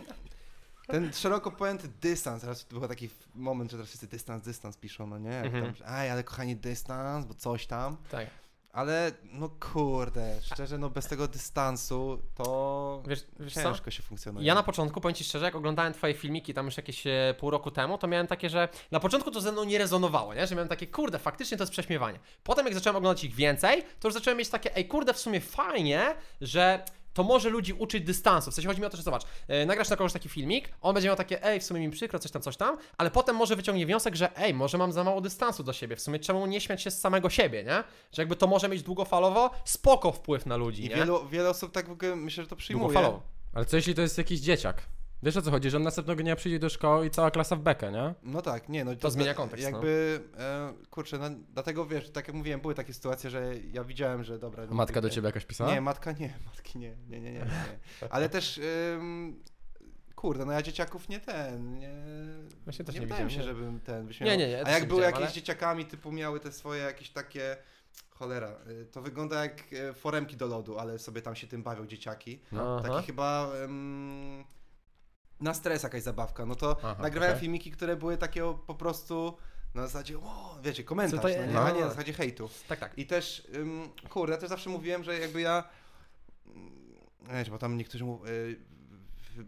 ten 0.87 1.13
szeroko 1.13 1.51
pojęty 1.51 1.87
dystans, 2.01 2.41
teraz 2.41 2.63
był 2.63 2.87
taki 2.87 3.09
moment, 3.35 3.71
że 3.71 3.77
teraz 3.77 3.87
wszyscy 3.89 4.07
dystans, 4.07 4.43
dystans 4.43 4.77
piszą, 4.77 5.07
no 5.07 5.17
nie? 5.19 5.29
Jak 5.31 5.45
Mhm. 5.45 5.73
tam, 5.73 5.87
Aj, 5.87 6.09
ale 6.11 6.23
kochani, 6.23 6.55
dystans, 6.55 7.25
bo 7.25 7.33
coś 7.33 7.67
tam. 7.67 7.97
Tak. 8.11 8.27
Ale 8.71 9.11
no 9.23 9.49
kurde, 9.49 10.39
szczerze, 10.41 10.77
no 10.77 10.89
bez 10.89 11.07
tego 11.07 11.27
dystansu 11.27 12.19
to 12.35 13.03
Wiesz, 13.07 13.25
wiesz 13.39 13.53
co? 13.53 13.63
ciężko 13.63 13.91
się 13.91 14.03
funkcjonuje. 14.03 14.45
Ja 14.47 14.55
na 14.55 14.63
początku, 14.63 15.01
powiem 15.01 15.15
Ci 15.15 15.23
szczerze, 15.23 15.45
jak 15.45 15.55
oglądałem 15.55 15.93
Twoje 15.93 16.13
filmiki 16.13 16.53
tam 16.53 16.65
już 16.65 16.77
jakieś 16.77 17.07
e, 17.07 17.35
pół 17.39 17.49
roku 17.49 17.71
temu, 17.71 17.97
to 17.97 18.07
miałem 18.07 18.27
takie, 18.27 18.49
że 18.49 18.69
na 18.91 18.99
początku 18.99 19.31
to 19.31 19.41
ze 19.41 19.51
mną 19.51 19.63
nie 19.63 19.77
rezonowało, 19.77 20.33
nie? 20.33 20.47
Że 20.47 20.55
miałem 20.55 20.69
takie, 20.69 20.87
kurde, 20.87 21.19
faktycznie 21.19 21.57
to 21.57 21.63
jest 21.63 21.71
prześmiewanie. 21.71 22.19
Potem 22.43 22.65
jak 22.65 22.75
zacząłem 22.75 22.95
oglądać 22.95 23.23
ich 23.23 23.35
więcej, 23.35 23.83
to 23.99 24.07
już 24.07 24.13
zacząłem 24.13 24.37
mieć 24.37 24.49
takie, 24.49 24.75
ej, 24.75 24.87
kurde, 24.87 25.13
w 25.13 25.19
sumie 25.19 25.41
fajnie, 25.41 26.15
że 26.41 26.85
to 27.13 27.23
może 27.23 27.49
ludzi 27.49 27.73
uczyć 27.73 28.03
dystansu. 28.03 28.51
W 28.51 28.53
sensie 28.53 28.67
chodzi 28.67 28.81
mi 28.81 28.85
o 28.87 28.89
to, 28.89 28.97
że 28.97 29.03
zobacz, 29.03 29.23
e, 29.47 29.65
nagrasz 29.65 29.89
na 29.89 29.95
kogoś 29.95 30.13
taki 30.13 30.29
filmik, 30.29 30.69
on 30.81 30.93
będzie 30.93 31.07
miał 31.07 31.15
takie, 31.15 31.43
ej, 31.43 31.59
w 31.59 31.63
sumie 31.63 31.79
mi 31.79 31.89
przykro, 31.89 32.19
coś 32.19 32.31
tam, 32.31 32.41
coś 32.41 32.57
tam, 32.57 32.77
ale 32.97 33.11
potem 33.11 33.35
może 33.35 33.55
wyciągnie 33.55 33.85
wniosek, 33.85 34.15
że 34.15 34.37
ej, 34.37 34.53
może 34.53 34.77
mam 34.77 34.91
za 34.91 35.03
mało 35.03 35.21
dystansu 35.21 35.63
do 35.63 35.73
siebie, 35.73 35.95
w 35.95 36.01
sumie 36.01 36.19
czemu 36.19 36.45
nie 36.45 36.61
śmiać 36.61 36.81
się 36.81 36.91
z 36.91 36.99
samego 36.99 37.29
siebie, 37.29 37.63
nie? 37.63 37.83
Że 38.11 38.21
jakby 38.21 38.35
to 38.35 38.47
może 38.47 38.69
mieć 38.69 38.83
długofalowo 38.83 39.51
spoko 39.65 40.11
wpływ 40.11 40.45
na 40.45 40.57
ludzi, 40.57 40.85
I 40.85 40.89
nie? 40.89 40.95
wielu, 40.95 41.27
wiele 41.27 41.49
osób 41.49 41.71
tak 41.71 41.87
w 41.87 41.91
ogóle 41.91 42.15
myślę, 42.15 42.43
że 42.43 42.49
to 42.49 42.55
przyjmuje. 42.55 42.87
Długofalowo. 42.87 43.21
Ale 43.53 43.65
co 43.65 43.75
jeśli 43.75 43.95
to 43.95 44.01
jest 44.01 44.17
jakiś 44.17 44.39
dzieciak? 44.39 44.81
Wiesz 45.23 45.37
o 45.37 45.41
co 45.41 45.51
chodzi, 45.51 45.69
że 45.69 45.77
on 45.77 45.83
następnego 45.83 46.23
dnia 46.23 46.35
przyjdzie 46.35 46.59
do 46.59 46.69
szkoły 46.69 47.05
i 47.05 47.09
cała 47.09 47.31
klasa 47.31 47.55
w 47.55 47.59
bekę, 47.59 47.91
nie? 47.91 48.13
No 48.23 48.41
tak, 48.41 48.69
nie, 48.69 48.85
no 48.85 48.95
To 48.95 49.11
zmienia 49.11 49.33
kontekst, 49.33 49.65
Jakby, 49.65 50.21
e, 50.37 50.73
kurczę, 50.89 51.17
no 51.17 51.29
dlatego 51.53 51.85
wiesz, 51.85 52.09
tak 52.09 52.27
jak 52.27 52.35
mówiłem, 52.37 52.61
były 52.61 52.75
takie 52.75 52.93
sytuacje, 52.93 53.29
że 53.29 53.53
ja 53.73 53.83
widziałem, 53.83 54.23
że 54.23 54.39
dobra. 54.39 54.65
no, 54.65 54.75
Matka 54.75 55.01
do 55.01 55.09
ciebie 55.09 55.25
jakaś 55.25 55.45
pisała? 55.45 55.73
Nie, 55.73 55.81
matka 55.81 56.11
nie, 56.11 56.33
matki 56.45 56.79
nie, 56.79 56.95
nie, 57.09 57.21
nie, 57.21 57.31
nie. 57.31 57.39
nie. 57.39 57.45
Ale 58.09 58.29
też, 58.29 58.59
ym, 58.93 59.43
kurde, 60.15 60.45
no 60.45 60.51
ja 60.51 60.61
dzieciaków 60.61 61.09
nie 61.09 61.19
ten, 61.19 61.79
nie... 61.79 61.93
Właśnie 62.63 62.85
też 62.85 62.95
nie 62.95 63.01
nie 63.01 63.07
wydaje 63.07 63.25
mi 63.25 63.31
się, 63.31 63.37
widziałem, 63.39 63.57
nie. 63.57 63.63
żebym 63.63 63.79
ten 63.79 64.07
wyśmiał. 64.07 64.29
Nie, 64.29 64.37
nie, 64.37 64.47
nie, 64.47 64.51
ja 64.51 64.63
A 64.65 64.71
jak 64.71 64.87
były 64.87 65.01
widziałem, 65.01 65.03
jakieś 65.03 65.25
ale- 65.25 65.31
dzieciakami, 65.35 65.85
typu 65.85 66.11
miały 66.11 66.39
te 66.39 66.51
swoje 66.51 66.83
jakieś 66.83 67.09
takie... 67.09 67.57
Cholera, 68.09 68.55
y, 68.69 68.85
to 68.85 69.01
wygląda 69.01 69.41
jak 69.43 69.63
e, 69.73 69.93
foremki 69.93 70.37
do 70.37 70.47
lodu, 70.47 70.79
ale 70.79 70.99
sobie 70.99 71.21
tam 71.21 71.35
się 71.35 71.47
tym 71.47 71.63
bawią 71.63 71.87
dzieciaki. 71.87 72.39
Aha. 72.53 72.81
Taki 72.87 73.07
chyba 73.07 73.49
ym, 73.63 74.43
na 75.43 75.53
stres 75.53 75.83
jakaś 75.83 76.03
zabawka. 76.03 76.45
No 76.45 76.55
to 76.55 76.77
Aha, 76.79 76.95
nagrywałem 77.01 77.33
okej. 77.33 77.41
filmiki, 77.41 77.71
które 77.71 77.95
były 77.95 78.17
takie 78.17 78.45
o, 78.45 78.53
po 78.53 78.75
prostu 78.75 79.37
na 79.75 79.81
zasadzie, 79.87 80.19
o, 80.19 80.57
wiecie, 80.63 80.83
komentarz, 80.83 81.21
to 81.21 81.27
no, 81.27 81.45
nie? 81.45 81.53
No. 81.53 81.61
a 81.61 81.71
nie 81.71 81.81
na 81.81 81.89
zasadzie 81.89 82.13
hejtu. 82.13 82.49
Tak, 82.67 82.79
tak. 82.79 82.97
I 82.97 83.05
też, 83.07 83.47
ym, 83.55 83.89
kurde, 84.09 84.33
ja 84.33 84.39
też 84.39 84.49
zawsze 84.49 84.69
mówiłem, 84.69 85.03
że 85.03 85.19
jakby 85.19 85.41
ja, 85.41 85.63
mm, 86.47 86.71
wiecie, 87.33 87.51
bo 87.51 87.57
tam 87.57 87.77
niektórzy 87.77 88.03
mu, 88.03 88.25
y, 88.25 88.59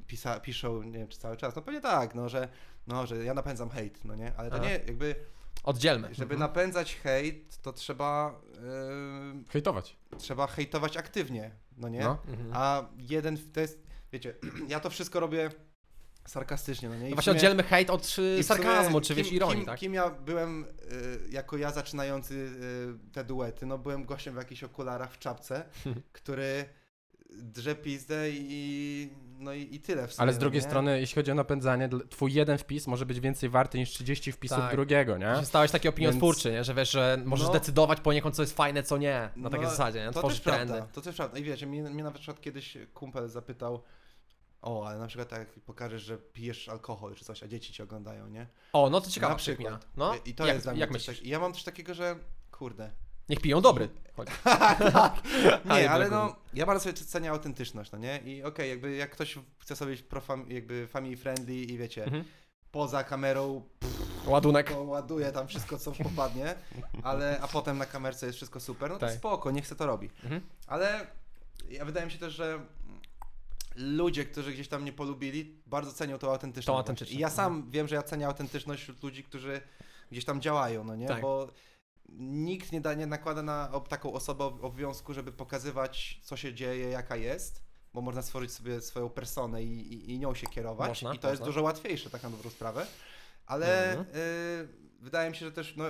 pisa, 0.07 0.39
piszą, 0.39 0.83
nie 0.83 0.99
wiem 0.99 1.07
czy 1.07 1.17
cały 1.17 1.37
czas, 1.37 1.55
no 1.55 1.61
pewnie 1.61 1.81
tak, 1.81 2.15
no, 2.15 2.29
że, 2.29 2.47
no, 2.87 3.05
że 3.07 3.23
ja 3.23 3.33
napędzam 3.33 3.69
hejt, 3.69 4.05
no 4.05 4.15
nie, 4.15 4.33
ale 4.37 4.49
to 4.49 4.55
Aha. 4.55 4.65
nie, 4.65 4.71
jakby, 4.71 5.15
Oddzielmy. 5.63 6.09
żeby 6.15 6.37
napędzać 6.37 6.95
hejt, 6.95 7.61
to 7.61 7.73
trzeba, 7.73 8.41
y, 9.45 9.51
Hejtować. 9.51 9.97
trzeba 10.17 10.47
hejtować 10.47 10.97
aktywnie, 10.97 11.51
no 11.77 11.89
nie? 11.89 11.99
No. 11.99 12.17
Mhm. 12.27 12.49
A 12.53 12.85
jeden, 12.97 13.37
to 13.53 13.59
jest, 13.59 13.83
wiecie, 14.11 14.35
ja 14.67 14.79
to 14.79 14.89
wszystko 14.89 15.19
robię 15.19 15.49
sarkastycznie, 16.25 16.89
no 16.89 16.95
nie? 16.95 17.07
I 17.07 17.09
No 17.09 17.15
właśnie 17.15 17.31
sumie- 17.33 17.37
oddzielmy 17.37 17.63
hejt 17.63 17.89
od 17.89 18.15
y, 18.39 18.43
sarkazmu, 18.43 19.01
czy 19.01 19.15
wiesz, 19.15 19.31
ironii, 19.31 19.55
kim, 19.57 19.65
tak? 19.65 19.79
Kim 19.79 19.93
ja 19.93 20.09
byłem, 20.09 20.63
y, 20.63 20.67
jako 21.31 21.57
ja 21.57 21.71
zaczynający 21.71 22.33
y, 22.33 23.11
te 23.13 23.23
duety, 23.23 23.65
no 23.65 23.77
byłem 23.77 24.05
gościem 24.05 24.33
w 24.33 24.37
jakichś 24.37 24.63
okularach 24.63 25.11
w 25.13 25.19
czapce, 25.19 25.65
który 26.13 26.65
drze 27.37 27.75
pizdę 27.75 28.29
i 28.31 29.09
no 29.39 29.53
i, 29.53 29.75
i 29.75 29.79
tyle 29.79 30.07
w 30.07 30.13
sumie. 30.13 30.21
Ale 30.21 30.33
z 30.33 30.35
no 30.35 30.39
drugiej 30.39 30.61
nie? 30.61 30.67
strony, 30.67 30.99
jeśli 30.99 31.15
chodzi 31.15 31.31
o 31.31 31.35
napędzanie, 31.35 31.89
twój 32.09 32.33
jeden 32.33 32.57
wpis 32.57 32.87
może 32.87 33.05
być 33.05 33.19
więcej 33.19 33.49
warty 33.49 33.77
niż 33.77 33.89
30 33.89 34.31
wpisów 34.31 34.57
Tak. 34.57 34.71
drugiego, 34.71 35.17
nie? 35.17 35.35
Że 35.35 35.45
stałeś 35.45 35.71
taki 35.71 35.87
opiniotwórczy, 35.87 36.51
nie? 36.51 36.63
Że 36.63 36.73
wiesz, 36.73 36.91
że 36.91 37.21
możesz 37.25 37.47
No. 37.47 37.53
decydować 37.53 38.01
poniekąd, 38.01 38.35
co 38.35 38.41
jest 38.41 38.55
fajne, 38.55 38.83
co 38.83 38.97
nie. 38.97 39.29
Na 39.35 39.49
takiej 39.49 39.63
No, 39.65 39.69
zasadzie, 39.71 39.99
nie? 39.99 40.11
To 40.11 40.19
Tworzyć 40.19 40.39
też 40.39 40.53
trendy. 40.53 40.73
prawda, 40.73 40.93
to 40.93 41.01
też 41.01 41.15
prawda. 41.15 41.37
I 41.39 41.43
wiecie, 41.43 41.67
mnie, 41.67 41.83
mnie 41.83 42.03
nawet 42.03 42.19
przykład 42.21 42.41
kiedyś 42.41 42.77
kumpel 42.93 43.29
zapytał, 43.29 43.81
o, 44.65 44.87
ale 44.87 44.99
na 44.99 45.07
przykład 45.07 45.29
tak 45.29 45.39
jak 45.39 45.49
pokażesz, 45.49 46.01
że 46.03 46.17
pijesz 46.17 46.69
alkohol 46.69 47.15
czy 47.15 47.25
coś, 47.25 47.43
a 47.43 47.47
dzieci 47.47 47.73
cię 47.73 47.83
oglądają, 47.83 48.27
nie? 48.27 48.47
O, 48.73 48.89
no 48.89 49.01
to 49.01 49.09
ciekawa 49.09 49.33
na 49.33 49.37
przykład. 49.37 49.87
No, 49.97 50.15
I 50.25 50.33
to 50.35 50.45
jak, 50.45 50.55
jest 50.55 50.65
dla 50.65 50.71
mnie 50.73 50.79
jak 50.81 50.89
coś 50.89 50.93
myślisz? 50.93 51.17
tak, 51.17 51.25
I 51.25 51.29
ja 51.29 51.39
mam 51.39 51.53
też 51.53 51.63
takiego, 51.63 51.93
że 51.93 52.15
kurde, 52.51 52.91
Niech 53.29 53.39
piją 53.41 53.61
dobry. 53.61 53.89
Chodź. 54.15 54.27
Nie, 55.65 55.91
Ale 55.91 56.09
no, 56.09 56.35
ja 56.53 56.65
bardzo 56.65 56.83
sobie 56.83 56.93
cenię 56.93 57.29
autentyczność, 57.31 57.91
no 57.91 57.97
nie? 57.97 58.17
I 58.25 58.43
okej, 58.43 58.69
jakby 58.69 58.95
jak 58.95 59.11
ktoś 59.11 59.39
chce 59.59 59.75
sobie 59.75 59.91
być 59.91 60.01
pro 60.01 60.21
fam, 60.21 60.51
jakby 60.51 60.87
family 60.87 61.17
friendly 61.17 61.55
i 61.55 61.77
wiecie, 61.77 62.03
Mhm. 62.03 62.23
poza 62.71 63.03
kamerą 63.03 63.61
Ładunek. 64.27 64.69
to 64.71 64.83
ładuje 64.83 65.31
tam 65.31 65.47
wszystko, 65.47 65.77
co 65.77 65.91
popadnie, 65.91 66.55
ale, 67.03 67.39
a 67.41 67.47
potem 67.47 67.77
na 67.77 67.85
kamerce 67.85 68.25
jest 68.25 68.35
wszystko 68.35 68.59
super, 68.59 68.89
no 68.89 68.95
to 68.99 69.05
Tak. 69.05 69.15
spoko, 69.15 69.51
niech 69.51 69.67
se 69.67 69.75
to 69.75 69.85
robi. 69.85 70.09
Mhm. 70.23 70.41
Ale 70.67 71.07
ja 71.69 71.85
wydaje 71.85 72.05
mi 72.05 72.11
się 72.11 72.19
też, 72.19 72.33
że 72.33 72.59
ludzie, 73.75 74.25
którzy 74.25 74.53
gdzieś 74.53 74.67
tam 74.67 74.85
nie 74.85 74.93
polubili, 74.93 75.61
bardzo 75.67 75.93
cenią 75.93 76.17
tą 76.17 76.31
autentyczność. 76.31 76.67
Tą 76.67 76.77
autentyczność, 76.77 77.13
I 77.13 77.19
ja 77.19 77.29
sam 77.29 77.53
mhm. 77.53 77.71
wiem, 77.71 77.87
że 77.87 77.95
ja 77.95 78.03
cenię 78.03 78.27
autentyczność 78.27 78.81
wśród 78.81 79.03
ludzi, 79.03 79.23
którzy 79.23 79.61
gdzieś 80.11 80.25
tam 80.25 80.41
działają, 80.41 80.83
no 80.83 80.95
nie? 80.95 81.07
Tak. 81.07 81.21
Bo 81.21 81.47
nikt 82.19 82.71
nie, 82.71 82.81
da, 82.81 82.93
nie 82.93 83.07
nakłada 83.07 83.43
na 83.43 83.81
taką 83.89 84.13
osobę 84.13 84.43
ob- 84.43 84.63
obowiązku, 84.63 85.13
żeby 85.13 85.31
pokazywać, 85.31 86.19
co 86.23 86.37
się 86.37 86.53
dzieje, 86.53 86.89
jaka 86.89 87.15
jest, 87.15 87.63
bo 87.93 88.01
można 88.01 88.21
stworzyć 88.21 88.51
sobie 88.51 88.81
swoją 88.81 89.09
personę 89.09 89.63
i, 89.63 89.93
i, 89.93 90.11
i 90.11 90.19
nią 90.19 90.35
się 90.35 90.47
kierować. 90.47 90.89
Można, 90.89 91.13
I 91.13 91.19
to 91.19 91.27
jest 91.27 91.39
można. 91.39 91.45
dużo 91.45 91.61
łatwiejsze, 91.61 92.09
tak 92.09 92.23
na 92.23 92.29
dobrą 92.29 92.49
sprawę. 92.49 92.85
Ale 93.45 93.89
Mhm. 93.89 94.17
y, 94.17 94.67
wydaje 94.99 95.29
mi 95.29 95.35
się, 95.35 95.45
że 95.45 95.51
też 95.51 95.75
no, 95.75 95.83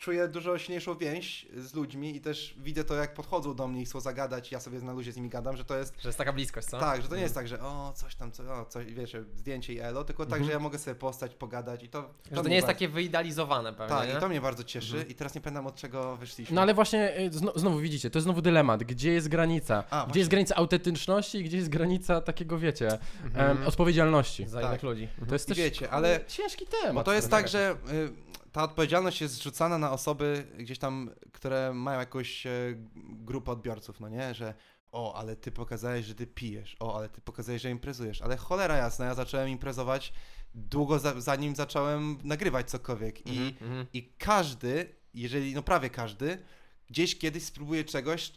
czuję 0.00 0.28
dużo 0.28 0.58
silniejszą 0.58 0.94
więź 0.96 1.46
z 1.56 1.74
ludźmi 1.74 2.16
i 2.16 2.20
też 2.20 2.54
widzę 2.58 2.84
to, 2.84 2.94
jak 2.94 3.14
podchodzą 3.14 3.54
do 3.54 3.68
mnie 3.68 3.82
i 3.82 3.84
chcą 3.84 4.00
zagadać, 4.00 4.52
ja 4.52 4.60
sobie 4.60 4.80
na 4.80 4.92
luzie 4.92 5.12
z 5.12 5.16
nimi 5.16 5.28
gadam, 5.28 5.56
że 5.56 5.64
to 5.64 5.76
jest 5.78 5.94
Że 6.02 6.08
jest 6.08 6.18
taka 6.18 6.32
bliskość, 6.32 6.66
co? 6.66 6.78
tak, 6.80 7.02
że 7.02 7.08
to 7.08 7.16
nie 7.16 7.22
jest 7.22 7.36
Mhm. 7.36 7.48
tak, 7.50 7.58
że 7.60 7.66
o, 7.66 7.92
coś 7.96 8.14
tam, 8.14 8.32
co, 8.32 8.42
o, 8.60 8.64
coś, 8.64 8.86
wiecie, 8.94 9.24
zdjęcie 9.36 9.72
i 9.74 9.78
elo, 9.80 10.04
tylko 10.04 10.24
tak, 10.24 10.32
Mhm. 10.32 10.44
że 10.46 10.52
ja 10.52 10.58
mogę 10.58 10.78
sobie 10.78 10.94
postać, 10.94 11.34
pogadać 11.34 11.82
i 11.84 11.88
to... 11.88 12.10
Że 12.32 12.42
to 12.42 12.48
nie 12.48 12.54
jest 12.54 12.66
bardzo- 12.66 12.66
takie 12.66 12.88
wyidealizowane 12.88 13.72
pewnie, 13.72 13.96
Tak, 13.96 14.08
nie? 14.08 14.14
i 14.14 14.20
to 14.20 14.28
mnie 14.28 14.40
bardzo 14.40 14.64
cieszy 14.64 14.92
Mhm. 14.92 15.08
i 15.08 15.14
teraz 15.14 15.34
nie 15.34 15.40
pamiętam 15.40 15.66
od 15.66 15.74
czego 15.76 16.16
wyszliśmy. 16.16 16.54
No 16.54 16.60
ale 16.62 16.74
właśnie, 16.74 17.18
y, 17.20 17.32
zno, 17.32 17.52
znowu 17.56 17.78
widzicie, 17.78 18.10
to 18.10 18.18
jest 18.18 18.24
znowu 18.24 18.42
dylemat. 18.42 18.84
Gdzie 18.84 19.12
jest 19.12 19.28
granica? 19.28 19.76
A, 19.76 19.82
gdzie 19.96 20.04
właśnie. 20.06 20.18
jest 20.18 20.30
granica 20.30 20.54
autentyczności 20.56 21.38
i 21.38 21.44
gdzie 21.44 21.56
jest 21.56 21.68
granica 21.68 22.20
takiego, 22.20 22.58
wiecie, 22.58 22.98
Mhm. 23.24 23.58
em, 23.58 23.66
odpowiedzialności? 23.66 24.48
Za 24.48 24.60
Tak. 24.60 24.70
innych 24.70 24.82
ludzi. 24.82 25.08
To 25.28 25.34
jest 25.34 25.44
I 25.44 25.48
też 25.48 25.58
wiecie, 25.58 25.90
ale- 25.90 26.20
ciężki 26.28 26.66
temat. 26.66 26.94
Bo 26.94 27.02
to 27.02 27.12
jest 27.12 27.30
tak, 27.30 27.48
że 27.48 27.76
y, 27.92 28.29
ta 28.52 28.62
odpowiedzialność 28.64 29.20
jest 29.20 29.34
zrzucana 29.34 29.78
na 29.78 29.92
osoby 29.92 30.46
gdzieś 30.58 30.78
tam, 30.78 31.10
które 31.32 31.72
mają 31.74 32.00
jakąś 32.00 32.46
e, 32.46 32.50
grupę 32.96 33.52
odbiorców, 33.52 34.00
no 34.00 34.08
nie? 34.08 34.34
Że 34.34 34.54
o, 34.92 35.14
ale 35.14 35.36
ty 35.36 35.50
pokazałeś, 35.52 36.06
że 36.06 36.14
ty 36.14 36.26
pijesz, 36.26 36.76
o, 36.80 36.96
ale 36.96 37.08
ty 37.08 37.20
pokazałeś, 37.20 37.62
że 37.62 37.70
imprezujesz, 37.70 38.22
ale 38.22 38.36
cholera 38.36 38.76
jasna, 38.76 39.04
ja 39.06 39.14
zacząłem 39.14 39.48
imprezować 39.48 40.12
długo 40.54 40.98
za, 40.98 41.20
zanim 41.20 41.56
zacząłem 41.56 42.18
nagrywać 42.24 42.70
cokolwiek 42.70 43.26
i, 43.26 43.30
Mhm, 43.38 43.54
mhm. 43.70 43.86
i 43.92 44.12
każdy, 44.18 44.94
jeżeli, 45.14 45.54
no 45.54 45.62
prawie 45.62 45.90
każdy, 45.90 46.38
gdzieś 46.88 47.18
kiedyś 47.18 47.42
spróbuje 47.44 47.84
czegoś, 47.84 48.32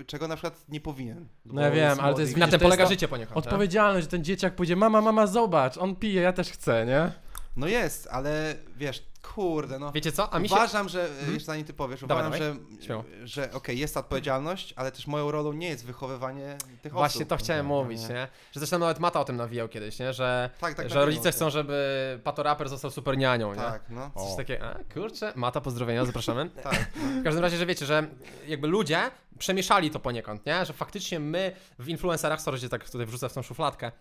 y, 0.00 0.04
czego 0.06 0.28
na 0.28 0.36
przykład 0.36 0.64
nie 0.68 0.80
powinien. 0.80 1.28
No 1.44 1.60
ja 1.62 1.68
bo 1.70 1.76
wiem, 1.76 2.00
ale 2.00 2.14
to 2.14 2.20
jest- 2.20 2.36
Na 2.36 2.48
tym 2.48 2.60
to 2.60 2.64
polega 2.64 2.84
to- 2.84 2.90
życie 2.90 3.08
poniekąd, 3.08 3.36
nie? 3.36 3.38
Odpowiedzialność, 3.42 4.04
że 4.04 4.10
ten 4.10 4.24
dzieciak 4.24 4.56
pójdzie, 4.56 4.76
mama, 4.76 5.00
mama, 5.00 5.26
zobacz, 5.26 5.78
on 5.78 5.96
pije, 5.96 6.22
ja 6.22 6.32
też 6.32 6.50
chcę, 6.50 6.86
nie? 6.86 7.12
No 7.56 7.66
jest, 7.66 8.08
ale 8.10 8.54
wiesz, 8.76 9.02
kurde, 9.34 9.78
no. 9.78 9.92
Wiecie 9.92 10.12
co? 10.12 10.32
A 10.32 10.38
mi 10.38 10.48
się... 10.48 10.54
Uważam, 10.54 10.88
że, 10.88 11.08
Mhm. 11.08 11.34
jeszcze 11.34 11.46
zanim 11.46 11.64
ty 11.64 11.72
powiesz, 11.74 12.00
Dawaj, 12.06 12.26
uważam, 12.28 12.66
Śmiało. 12.80 13.04
że, 13.24 13.26
że 13.28 13.52
okej, 13.52 13.78
jest 13.78 13.94
ta 13.94 14.00
odpowiedzialność, 14.00 14.72
ale 14.76 14.92
też 14.92 15.06
moją 15.06 15.30
rolą 15.30 15.52
nie 15.52 15.68
jest 15.68 15.84
wychowywanie 15.86 16.56
tych 16.82 16.92
Właśnie 16.92 17.18
osób. 17.18 17.28
to 17.28 17.36
chciałem 17.36 17.68
No, 17.68 17.74
mówić, 17.74 18.00
nie? 18.02 18.08
nie? 18.14 18.28
Że 18.52 18.60
zresztą 18.60 18.78
nawet 18.78 18.98
Mata 18.98 19.20
o 19.20 19.24
tym 19.24 19.36
nawijał 19.36 19.68
kiedyś, 19.68 19.98
nie? 19.98 20.12
Że, 20.12 20.50
Tak, 20.60 20.74
tak. 20.74 20.90
że 20.90 20.94
na 20.98 21.04
rodzice 21.04 21.32
chcą, 21.32 21.50
żeby 21.50 22.20
Patoraper 22.24 22.68
został 22.68 22.90
super 22.90 23.18
nianią, 23.18 23.50
nie? 23.50 23.56
Tak, 23.60 23.82
no. 23.90 24.10
Coś 24.14 24.32
O. 24.32 24.36
takie, 24.36 24.64
a 24.64 24.78
kurczę, 24.94 25.32
Mata, 25.36 25.60
pozdrowienia, 25.60 26.04
zapraszamy. 26.04 26.50
Tak. 26.62 26.86
W 27.20 27.24
każdym 27.24 27.42
razie, 27.42 27.56
że 27.56 27.66
wiecie, 27.66 27.86
że 27.86 28.06
jakby 28.46 28.66
ludzie 28.68 29.00
przemieszali 29.38 29.90
to 29.90 30.00
poniekąd, 30.00 30.46
nie? 30.46 30.64
Że 30.64 30.72
faktycznie 30.72 31.20
my 31.20 31.52
w 31.78 31.88
influencerach, 31.88 32.40
sorry, 32.42 32.58
że 32.58 32.68
tak 32.68 32.90
tutaj 32.90 33.06
wrzucę 33.06 33.28
w 33.28 33.32
tą 33.32 33.42
szufladkę, 33.42 33.86
e, 33.86 33.92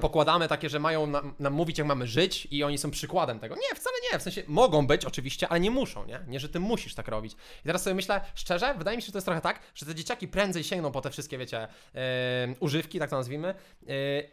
pokładamy 0.00 0.48
takie, 0.48 0.68
że 0.68 0.78
mają 0.78 1.06
nam, 1.06 1.34
nam 1.38 1.52
mówić, 1.52 1.78
jak 1.78 1.86
mamy 1.86 2.06
żyć 2.06 2.48
i 2.50 2.64
oni 2.64 2.78
są 2.78 2.90
przykładem 2.90 3.38
tego. 3.38 3.54
Nie, 3.54 3.76
wcale 3.76 3.96
nie, 4.12 4.18
w 4.18 4.22
sensie 4.22 4.42
mogą 4.46 4.86
być 4.86 5.04
oczywiście, 5.04 5.48
ale 5.48 5.60
nie 5.60 5.70
muszą, 5.70 6.04
nie? 6.04 6.20
Nie, 6.28 6.40
że 6.40 6.48
ty 6.48 6.60
musisz 6.60 6.94
tak 6.94 7.08
robić. 7.08 7.32
I 7.32 7.66
teraz 7.66 7.82
sobie 7.82 7.94
myślę, 7.94 8.20
szczerze, 8.34 8.74
wydaje 8.78 8.96
mi 8.96 9.02
się, 9.02 9.06
że 9.06 9.12
to 9.12 9.18
jest 9.18 9.26
trochę 9.26 9.40
tak, 9.40 9.60
że 9.74 9.86
te 9.86 9.94
dzieciaki 9.94 10.28
prędzej 10.28 10.64
sięgną 10.64 10.92
po 10.92 11.00
te 11.00 11.10
wszystkie, 11.10 11.38
wiecie, 11.38 11.68
e, 11.94 12.54
używki, 12.60 12.98
tak 12.98 13.10
to 13.10 13.16
nazwijmy, 13.16 13.48
e, 13.48 13.54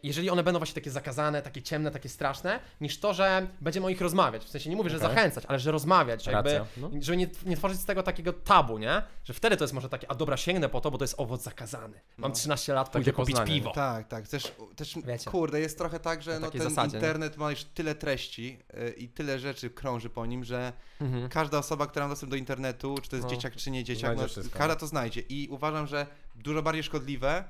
jeżeli 0.03 0.29
one 0.29 0.43
będą 0.43 0.59
właśnie 0.59 0.75
takie 0.75 0.91
zakazane, 0.91 1.41
takie 1.41 1.61
ciemne, 1.61 1.91
takie 1.91 2.09
straszne, 2.09 2.59
niż 2.81 2.99
to, 2.99 3.13
że 3.13 3.47
będziemy 3.61 3.85
o 3.85 3.89
nich 3.89 4.01
rozmawiać. 4.01 4.43
W 4.43 4.49
sensie 4.49 4.69
nie 4.69 4.75
mówię, 4.75 4.89
że 4.89 4.99
zachęcać, 4.99 5.43
ale 5.47 5.59
że 5.59 5.71
rozmawiać, 5.71 6.23
że 6.23 6.31
jakby. 6.31 6.61
No. 6.77 6.89
żeby 7.01 7.17
nie, 7.17 7.27
nie 7.45 7.57
tworzyć 7.57 7.79
z 7.79 7.85
tego 7.85 8.03
takiego 8.03 8.33
tabu, 8.33 8.77
nie? 8.77 9.01
Że 9.23 9.33
wtedy 9.33 9.57
to 9.57 9.63
jest 9.63 9.73
może 9.73 9.89
takie, 9.89 10.11
a 10.11 10.15
dobra, 10.15 10.37
sięgnę 10.37 10.69
po 10.69 10.81
to, 10.81 10.91
bo 10.91 10.97
to 10.97 11.03
jest 11.03 11.19
owoc 11.19 11.41
zakazany. 11.41 12.01
Mam 12.17 12.31
No. 12.31 12.35
13 12.35 12.73
lat, 12.73 12.87
Takie 12.91 12.93
pójdę 12.93 13.11
kupić 13.11 13.35
poznanie, 13.35 13.53
piwo. 13.53 13.71
Tak, 13.71 14.07
tak. 14.07 14.27
Też, 14.27 14.51
też 14.75 14.95
Wiecie. 15.05 15.31
Kurde, 15.39 15.59
jest 15.59 15.77
trochę 15.77 15.99
tak, 15.99 16.23
że 16.23 16.39
no, 16.39 16.51
ten 16.51 16.61
zasadzie, 16.61 16.91
nie? 16.91 16.97
internet 16.97 17.37
ma 17.37 17.51
już 17.51 17.63
tyle 17.63 17.95
treści 17.95 18.59
y, 18.73 18.89
i 18.97 19.07
tyle 19.09 19.39
rzeczy 19.39 19.69
krąży 19.69 20.09
po 20.09 20.25
nim, 20.25 20.43
że 20.43 20.73
Mhm. 21.01 21.29
każda 21.29 21.57
osoba, 21.57 21.87
która 21.87 22.05
ma 22.05 22.09
dostęp 22.09 22.29
do 22.29 22.35
internetu, 22.35 22.95
czy 23.01 23.09
to 23.09 23.15
jest 23.15 23.27
No, 23.29 23.35
dzieciak, 23.35 23.55
czy 23.55 23.71
nie 23.71 23.83
dzieciak, 23.83 24.17
no, 24.17 24.27
wszystko. 24.27 24.57
każda 24.59 24.75
to 24.75 24.87
znajdzie. 24.87 25.21
I 25.29 25.47
uważam, 25.51 25.87
że 25.87 26.07
dużo 26.35 26.61
bardziej 26.61 26.83
szkodliwe 26.83 27.43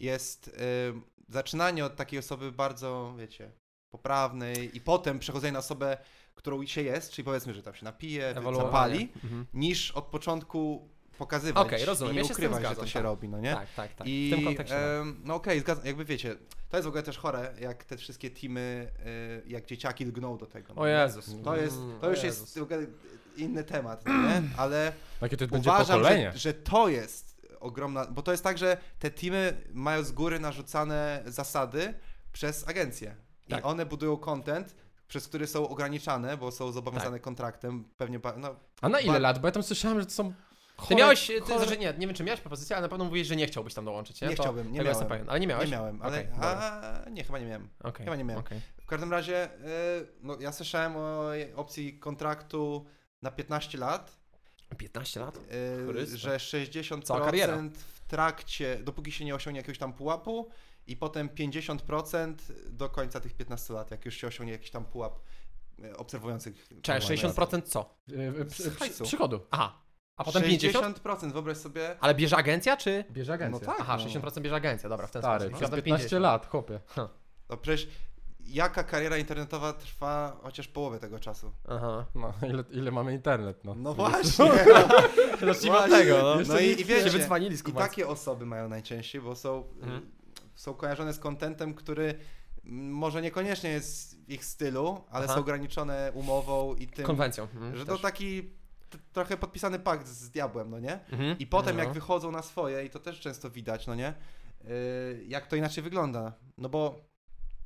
jest 0.00 0.48
y, 0.48 0.52
zaczynanie 1.28 1.84
od 1.84 1.96
takiej 1.96 2.18
osoby 2.18 2.52
bardzo, 2.52 3.14
wiecie, 3.18 3.50
poprawnej 3.90 4.76
i 4.76 4.80
potem 4.80 5.18
przechodzenie 5.18 5.52
na 5.52 5.58
osobę, 5.58 5.96
którą 6.34 6.66
się 6.66 6.82
jest, 6.82 7.12
czyli 7.12 7.24
powiedzmy, 7.24 7.54
że 7.54 7.62
tam 7.62 7.74
się 7.74 7.84
napije, 7.84 8.34
zapali, 8.56 9.08
Mhm. 9.24 9.46
niż 9.54 9.90
od 9.90 10.04
początku 10.04 10.88
pokazywać 11.18 11.66
Okej, 11.66 11.84
rozumiem, 11.84 12.14
i 12.14 12.16
ja 12.16 12.22
nie 12.22 12.28
tym 12.28 12.34
ukrywać, 12.36 12.68
że 12.68 12.76
to 12.76 12.86
się 12.86 12.92
tak. 12.92 13.02
robi, 13.02 13.28
no 13.28 13.40
nie? 13.40 13.54
Tak, 13.54 13.68
tak, 13.76 13.94
tak. 13.94 14.06
I 14.06 14.30
w 14.32 14.36
tym 14.36 14.44
kontekście. 14.44 14.74
tak. 14.74 15.14
no 15.24 15.34
okej, 15.34 15.60
zgadzam, 15.60 15.86
jakby 15.86 16.04
wiecie, 16.04 16.36
to 16.68 16.76
jest 16.76 16.84
w 16.84 16.88
ogóle 16.88 17.02
też 17.02 17.18
chore, 17.18 17.54
jak 17.60 17.84
te 17.84 17.96
wszystkie 17.96 18.30
teamy, 18.30 18.90
y, 19.46 19.48
jak 19.48 19.66
dzieciaki 19.66 20.04
lgną 20.04 20.38
do 20.38 20.46
tego. 20.46 20.74
no 20.74 20.82
O 20.82 20.86
nie? 20.86 20.92
Jezus. 20.92 21.30
To 21.44 21.56
jest, 21.56 21.76
to 22.00 22.10
już 22.10 22.22
Jezus. 22.22 22.40
jest 22.40 22.58
w 22.58 22.62
ogóle 22.62 22.86
inny 23.36 23.64
temat, 23.64 24.06
no 24.06 24.12
nie? 24.22 24.42
Ale 24.56 24.92
Jakie 25.22 25.36
to 25.36 25.46
będzie 25.46 25.70
uważam, 25.70 26.00
pokolenie. 26.00 26.32
że, 26.32 26.38
że 26.38 26.54
to 26.54 26.88
jest 26.88 27.46
ogromna, 27.60 28.06
bo 28.06 28.22
to 28.22 28.30
jest 28.32 28.44
tak, 28.44 28.58
że 28.58 28.76
te 28.98 29.10
teamy 29.10 29.56
mają 29.72 30.02
z 30.02 30.12
góry 30.12 30.38
narzucane 30.40 31.22
zasady 31.26 31.94
przez 32.32 32.68
agencje. 32.68 33.14
I 33.46 33.50
Tak. 33.50 33.66
one 33.66 33.86
budują 33.86 34.16
content, 34.16 34.74
przez 35.08 35.28
który 35.28 35.46
są 35.46 35.68
ograniczane, 35.68 36.36
bo 36.36 36.50
są 36.50 36.72
zobowiązane 36.72 37.16
Tak. 37.16 37.22
kontraktem, 37.22 37.84
pewnie, 37.96 38.20
no, 38.36 38.54
A 38.80 38.88
na 38.88 39.00
ile 39.00 39.18
lat? 39.18 39.38
Bo 39.38 39.48
ja 39.48 39.52
tam 39.52 39.62
słyszałem, 39.62 40.00
że 40.00 40.06
to 40.06 40.12
są 40.12 40.32
Ty 40.88 40.94
miałeś, 40.94 41.26
ty, 41.26 41.40
chore... 41.40 41.58
znaczy 41.58 41.78
nie, 41.78 41.94
nie 41.98 42.06
wiem 42.06 42.14
czy 42.16 42.24
miałeś 42.24 42.40
propozycję, 42.40 42.76
ale 42.76 42.82
na 42.82 42.88
pewno 42.88 43.04
mówiłeś, 43.04 43.26
że 43.28 43.36
nie 43.36 43.46
chciałbyś 43.46 43.74
tam 43.74 43.84
dołączyć, 43.84 44.20
nie? 44.20 44.28
Nie 44.28 44.36
To- 44.36 44.42
chciałbym, 44.42 44.72
nie 44.72 44.80
miałem. 44.82 45.06
pewien. 45.06 45.30
Ale 45.30 45.40
nie 45.40 45.46
miałeś? 45.46 45.64
nie 45.70 45.76
miałem, 45.76 46.02
ale, 46.02 46.24
dobra. 46.24 46.48
a, 47.06 47.10
nie, 47.10 47.24
chyba 47.24 47.38
nie 47.38 47.46
miałem. 47.46 47.68
Okej, 47.80 48.04
chyba 48.04 48.16
nie 48.16 48.24
miałem. 48.24 48.44
okej. 48.44 48.60
W 48.82 48.86
każdym 48.86 49.10
razie, 49.12 49.50
y, 49.54 50.06
no, 50.22 50.36
ja 50.40 50.52
słyszałem 50.52 50.96
o 50.96 51.30
opcji 51.56 51.98
kontraktu 51.98 52.86
na 53.22 53.30
15 53.30 53.78
lat, 53.78 54.18
15 54.78 55.20
lat? 55.20 55.36
y, 55.36 55.40
Chryste. 55.92 56.16
że 56.18 56.36
60% 56.36 57.02
Cała 57.02 57.24
kariera. 57.24 57.56
w 57.72 58.00
trakcie, 58.08 58.78
dopóki 58.82 59.12
się 59.12 59.24
nie 59.24 59.34
osiągnie 59.34 59.58
jakiegoś 59.60 59.78
tam 59.78 59.92
pułapu 59.92 60.48
i 60.86 60.96
potem 60.96 61.28
50% 61.28 62.34
do 62.70 62.88
końca 62.88 63.20
tych 63.20 63.34
15 63.34 63.74
lat, 63.74 63.90
jak 63.90 64.04
już 64.04 64.16
się 64.16 64.26
osiągnie 64.26 64.52
jakiś 64.52 64.70
tam 64.70 64.84
pułap 64.84 65.20
y, 65.84 65.96
obserwujących. 65.96 66.68
Online. 66.88 67.02
60% 67.32 67.62
co? 67.62 67.94
przy-. 68.48 69.04
Przychodu. 69.04 69.40
Aha. 69.50 69.87
A 70.18 70.24
potem 70.24 70.42
50? 70.42 70.98
60%, 70.98 71.32
wyobraź 71.32 71.56
sobie. 71.56 71.96
Ale 72.00 72.14
bierze 72.14 72.36
agencja, 72.36 72.76
czy? 72.76 73.04
Bierze 73.10 73.32
agencja. 73.32 73.60
No 73.66 73.72
tak. 73.72 73.76
Aha, 73.80 73.96
no. 74.14 74.20
60% 74.20 74.40
bierze 74.40 74.56
agencja, 74.56 74.88
dobra, 74.88 75.06
w 75.06 75.10
ten 75.10 75.22
Stary, 75.22 75.40
sposób. 75.40 75.56
przez 75.56 75.70
Potem 75.70 75.84
15 75.84 76.18
lat, 76.18 76.46
chłopie. 76.46 76.80
No 77.50 77.56
przecież 77.56 77.88
jaka 78.46 78.84
kariera 78.84 79.16
internetowa 79.16 79.72
trwa 79.72 80.36
chociaż 80.42 80.68
połowę 80.68 80.98
tego 80.98 81.18
czasu? 81.18 81.52
Aha. 81.68 82.06
No, 82.14 82.32
ile, 82.48 82.64
ile 82.70 82.90
mamy 82.90 83.12
internet, 83.12 83.64
no. 83.64 83.74
No 83.74 83.94
właśnie. 83.94 84.50
Zacznijmy 85.46 85.78
od 85.78 85.88
Właśnie. 85.88 85.98
tego, 85.98 86.22
no. 86.22 86.36
No 86.48 86.58
i, 86.60 86.64
i 86.66 86.78
się 86.78 86.84
wiecie, 86.84 87.10
z 87.10 87.14
i 87.14 87.18
Kubańskim. 87.28 87.74
takie 87.74 88.08
osoby 88.08 88.46
mają 88.46 88.68
najczęściej, 88.68 89.20
bo 89.20 89.36
są, 89.36 89.64
Mhm. 89.82 90.10
są 90.54 90.74
kojarzone 90.74 91.12
z 91.12 91.18
kontentem, 91.18 91.74
który 91.74 92.14
może 92.64 93.22
niekoniecznie 93.22 93.70
jest 93.70 94.24
w 94.26 94.30
ich 94.30 94.44
stylu, 94.44 95.04
ale 95.10 95.24
Aha. 95.24 95.34
są 95.34 95.40
ograniczone 95.40 96.12
umową 96.14 96.74
i 96.74 96.86
tym, 96.86 97.06
Konwencją. 97.06 97.44
Mhm, 97.54 97.76
że 97.76 97.86
to 97.86 97.92
też. 97.92 98.02
taki 98.02 98.50
trochę 99.12 99.36
podpisany 99.36 99.78
pakt 99.78 100.06
z 100.06 100.30
diabłem, 100.30 100.70
no 100.70 100.80
nie? 100.80 100.92
Mhm. 101.12 101.38
I 101.38 101.46
potem 101.46 101.76
No. 101.76 101.82
jak 101.82 101.92
wychodzą 101.92 102.30
na 102.30 102.42
swoje, 102.42 102.84
i 102.84 102.90
to 102.90 102.98
też 102.98 103.20
często 103.20 103.50
widać, 103.50 103.86
no 103.86 103.94
nie? 103.94 104.14
Yy, 104.64 105.24
jak 105.28 105.46
to 105.46 105.56
inaczej 105.56 105.84
wygląda. 105.84 106.32
No 106.58 106.68
bo 106.68 107.00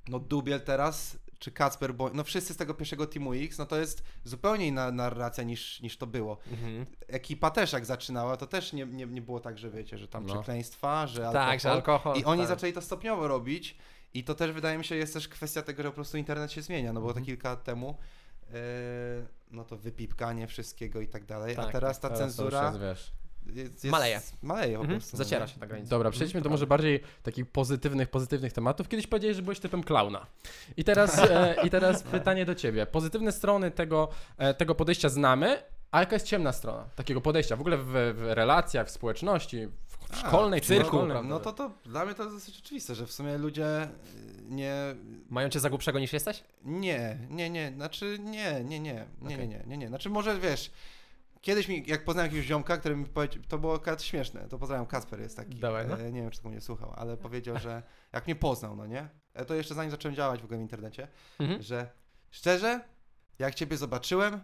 no 0.08 0.18
Dubiel 0.18 0.60
teraz, 0.60 1.18
czy 1.38 1.52
Kacper, 1.52 1.94
bo 1.94 2.10
no 2.14 2.24
wszyscy 2.24 2.54
z 2.54 2.56
tego 2.56 2.74
pierwszego 2.74 3.06
Teamu 3.06 3.32
X, 3.34 3.58
no 3.58 3.66
to 3.66 3.76
jest 3.76 4.02
zupełnie 4.24 4.66
inna 4.66 4.90
narracja 4.92 5.44
niż, 5.44 5.80
niż 5.80 5.96
to 5.98 6.06
było. 6.06 6.38
Mhm. 6.50 6.86
Ekipa 7.08 7.50
też 7.50 7.72
jak 7.72 7.84
zaczynała, 7.86 8.36
to 8.36 8.46
też 8.46 8.72
nie, 8.72 8.86
nie, 8.86 9.06
nie 9.06 9.22
było 9.22 9.40
tak, 9.40 9.58
że 9.58 9.70
wiecie, 9.70 9.98
że 9.98 10.08
tam 10.08 10.26
No. 10.26 10.34
przekleństwa, 10.34 11.06
że 11.06 11.26
alkohol. 11.28 11.46
Tak, 11.50 11.60
że 11.60 11.70
alkohol. 11.70 12.16
I 12.16 12.24
oni 12.24 12.40
tak. 12.40 12.48
zaczęli 12.48 12.72
to 12.72 12.82
stopniowo 12.82 13.28
robić 13.28 13.76
i 14.14 14.24
to 14.24 14.34
też 14.34 14.52
wydaje 14.52 14.78
mi 14.78 14.84
się 14.84 14.94
jest 14.96 15.12
też 15.14 15.28
kwestia 15.28 15.62
tego, 15.62 15.82
że 15.82 15.88
po 15.88 15.94
prostu 15.94 16.16
internet 16.16 16.52
się 16.52 16.62
zmienia, 16.62 16.92
no 16.92 17.00
bo 17.00 17.06
Mhm. 17.08 17.24
te 17.24 17.26
kilka 17.26 17.48
lat 17.48 17.64
temu 17.64 17.96
yy, 18.50 18.56
no 19.53 19.64
to 19.64 19.76
wypipkanie 19.76 20.46
wszystkiego 20.46 21.00
i 21.00 21.09
tak 21.09 21.24
dalej, 21.24 21.57
a 21.57 21.62
Tak, 21.62 21.72
teraz 21.72 22.00
ta 22.00 22.09
Teraz 22.09 22.18
to 22.36 22.44
już 22.44 22.53
cenzura 22.53 22.66
jest, 22.68 22.80
wiesz. 22.80 23.12
jest, 23.46 23.84
jest, 23.84 23.84
Maleje. 23.84 24.20
Maleje 24.42 24.76
po 24.76 24.80
Mhm. 24.82 25.00
prostu. 25.00 25.16
no 25.18 25.24
Zaciera 25.24 25.44
nie? 25.46 25.53
się 25.53 25.61
ta 25.61 25.66
granica. 25.66 25.90
Dobra, 25.90 26.11
przejdźmy 26.11 26.40
do 26.40 26.44
to 26.44 26.50
może 26.50 26.66
bardziej 26.66 27.00
takich 27.22 27.46
pozytywnych, 27.46 28.09
pozytywnych 28.09 28.53
tematów. 28.53 28.88
Kiedyś 28.88 29.07
powiedziałeś, 29.07 29.36
że 29.36 29.42
byłeś 29.42 29.61
typem 29.61 29.82
klauna. 29.84 30.26
I 30.76 30.84
teraz, 30.84 31.18
e, 31.18 31.55
i 31.64 31.70
teraz 31.70 32.03
pytanie 32.18 32.44
do 32.44 32.55
ciebie. 32.55 32.86
Pozytywne 32.86 33.32
strony 33.32 33.70
tego, 33.70 34.09
e, 34.38 34.55
tego 34.55 34.74
podejścia 34.74 35.09
znamy, 35.09 35.62
a 35.90 36.00
jaka 36.00 36.16
jest 36.16 36.26
ciemna 36.26 36.53
strona 36.53 36.84
takiego 36.96 37.20
podejścia? 37.20 37.57
W 37.57 37.61
ogóle 37.61 37.76
w, 37.78 37.84
w 38.16 38.22
relacjach, 38.28 38.86
w 38.86 38.90
społeczności, 38.90 39.68
w, 40.12 40.24
A, 40.24 40.28
szkolnej, 40.28 40.60
no, 40.60 40.66
cyrku. 40.66 40.98
dobra, 40.98 41.22
No 41.22 41.40
to, 41.40 41.52
to 41.52 41.70
dla 41.84 42.04
mnie 42.04 42.14
to 42.14 42.22
jest 42.22 42.36
dosyć 42.36 42.58
oczywiste, 42.58 42.94
że 42.94 43.06
w 43.06 43.12
sumie 43.12 43.38
ludzie 43.38 43.82
y, 43.84 43.88
nie, 44.48 44.74
Mają 45.30 45.48
cię 45.48 45.60
za 45.60 45.68
głupszego 45.70 45.98
niż 45.98 46.12
jesteś? 46.12 46.44
nie, 46.64 47.18
nie, 47.30 47.50
nie, 47.50 47.72
znaczy 47.76 48.18
nie, 48.20 48.64
nie, 48.64 48.80
nie, 48.80 48.80
nie, 48.80 49.06
nie, 49.20 49.34
Okej. 49.34 49.48
nie, 49.48 49.62
nie, 49.66 49.76
nie, 49.78 49.88
znaczy 49.88 50.10
może 50.10 50.38
wiesz, 50.40 50.70
kiedyś 51.40 51.68
mi, 51.68 51.84
jak 51.86 52.04
poznałem 52.04 52.26
jakiegoś 52.30 52.46
ziomka, 52.46 52.76
który 52.76 52.96
mi 52.96 53.06
powiedział, 53.06 53.42
to 53.48 53.58
było 53.58 53.74
akurat 53.74 54.02
śmieszne, 54.02 54.48
to 54.48 54.58
pozdrawiam, 54.58 54.86
Kasper 54.86 55.20
jest 55.20 55.36
taki, 55.36 55.54
Dawaj, 55.60 55.86
no. 55.88 56.00
e, 56.00 56.12
nie 56.12 56.22
wiem, 56.22 56.30
czy 56.30 56.42
to 56.42 56.48
mnie 56.48 56.60
słuchał, 56.60 56.92
ale 56.96 57.16
powiedział, 57.16 57.58
że 57.58 57.82
jak 58.12 58.26
mnie 58.26 58.36
poznał, 58.36 58.76
no 58.76 58.86
nie, 58.86 59.08
e, 59.34 59.44
to 59.44 59.54
jeszcze 59.54 59.74
zanim 59.74 59.90
zacząłem 59.90 60.14
działać 60.14 60.40
w 60.40 60.44
ogóle 60.44 60.58
w 60.58 60.62
internecie, 60.62 61.08
Mhm. 61.38 61.62
że 61.62 61.90
szczerze, 62.30 62.80
jak 63.38 63.54
ciebie 63.54 63.76
zobaczyłem, 63.76 64.40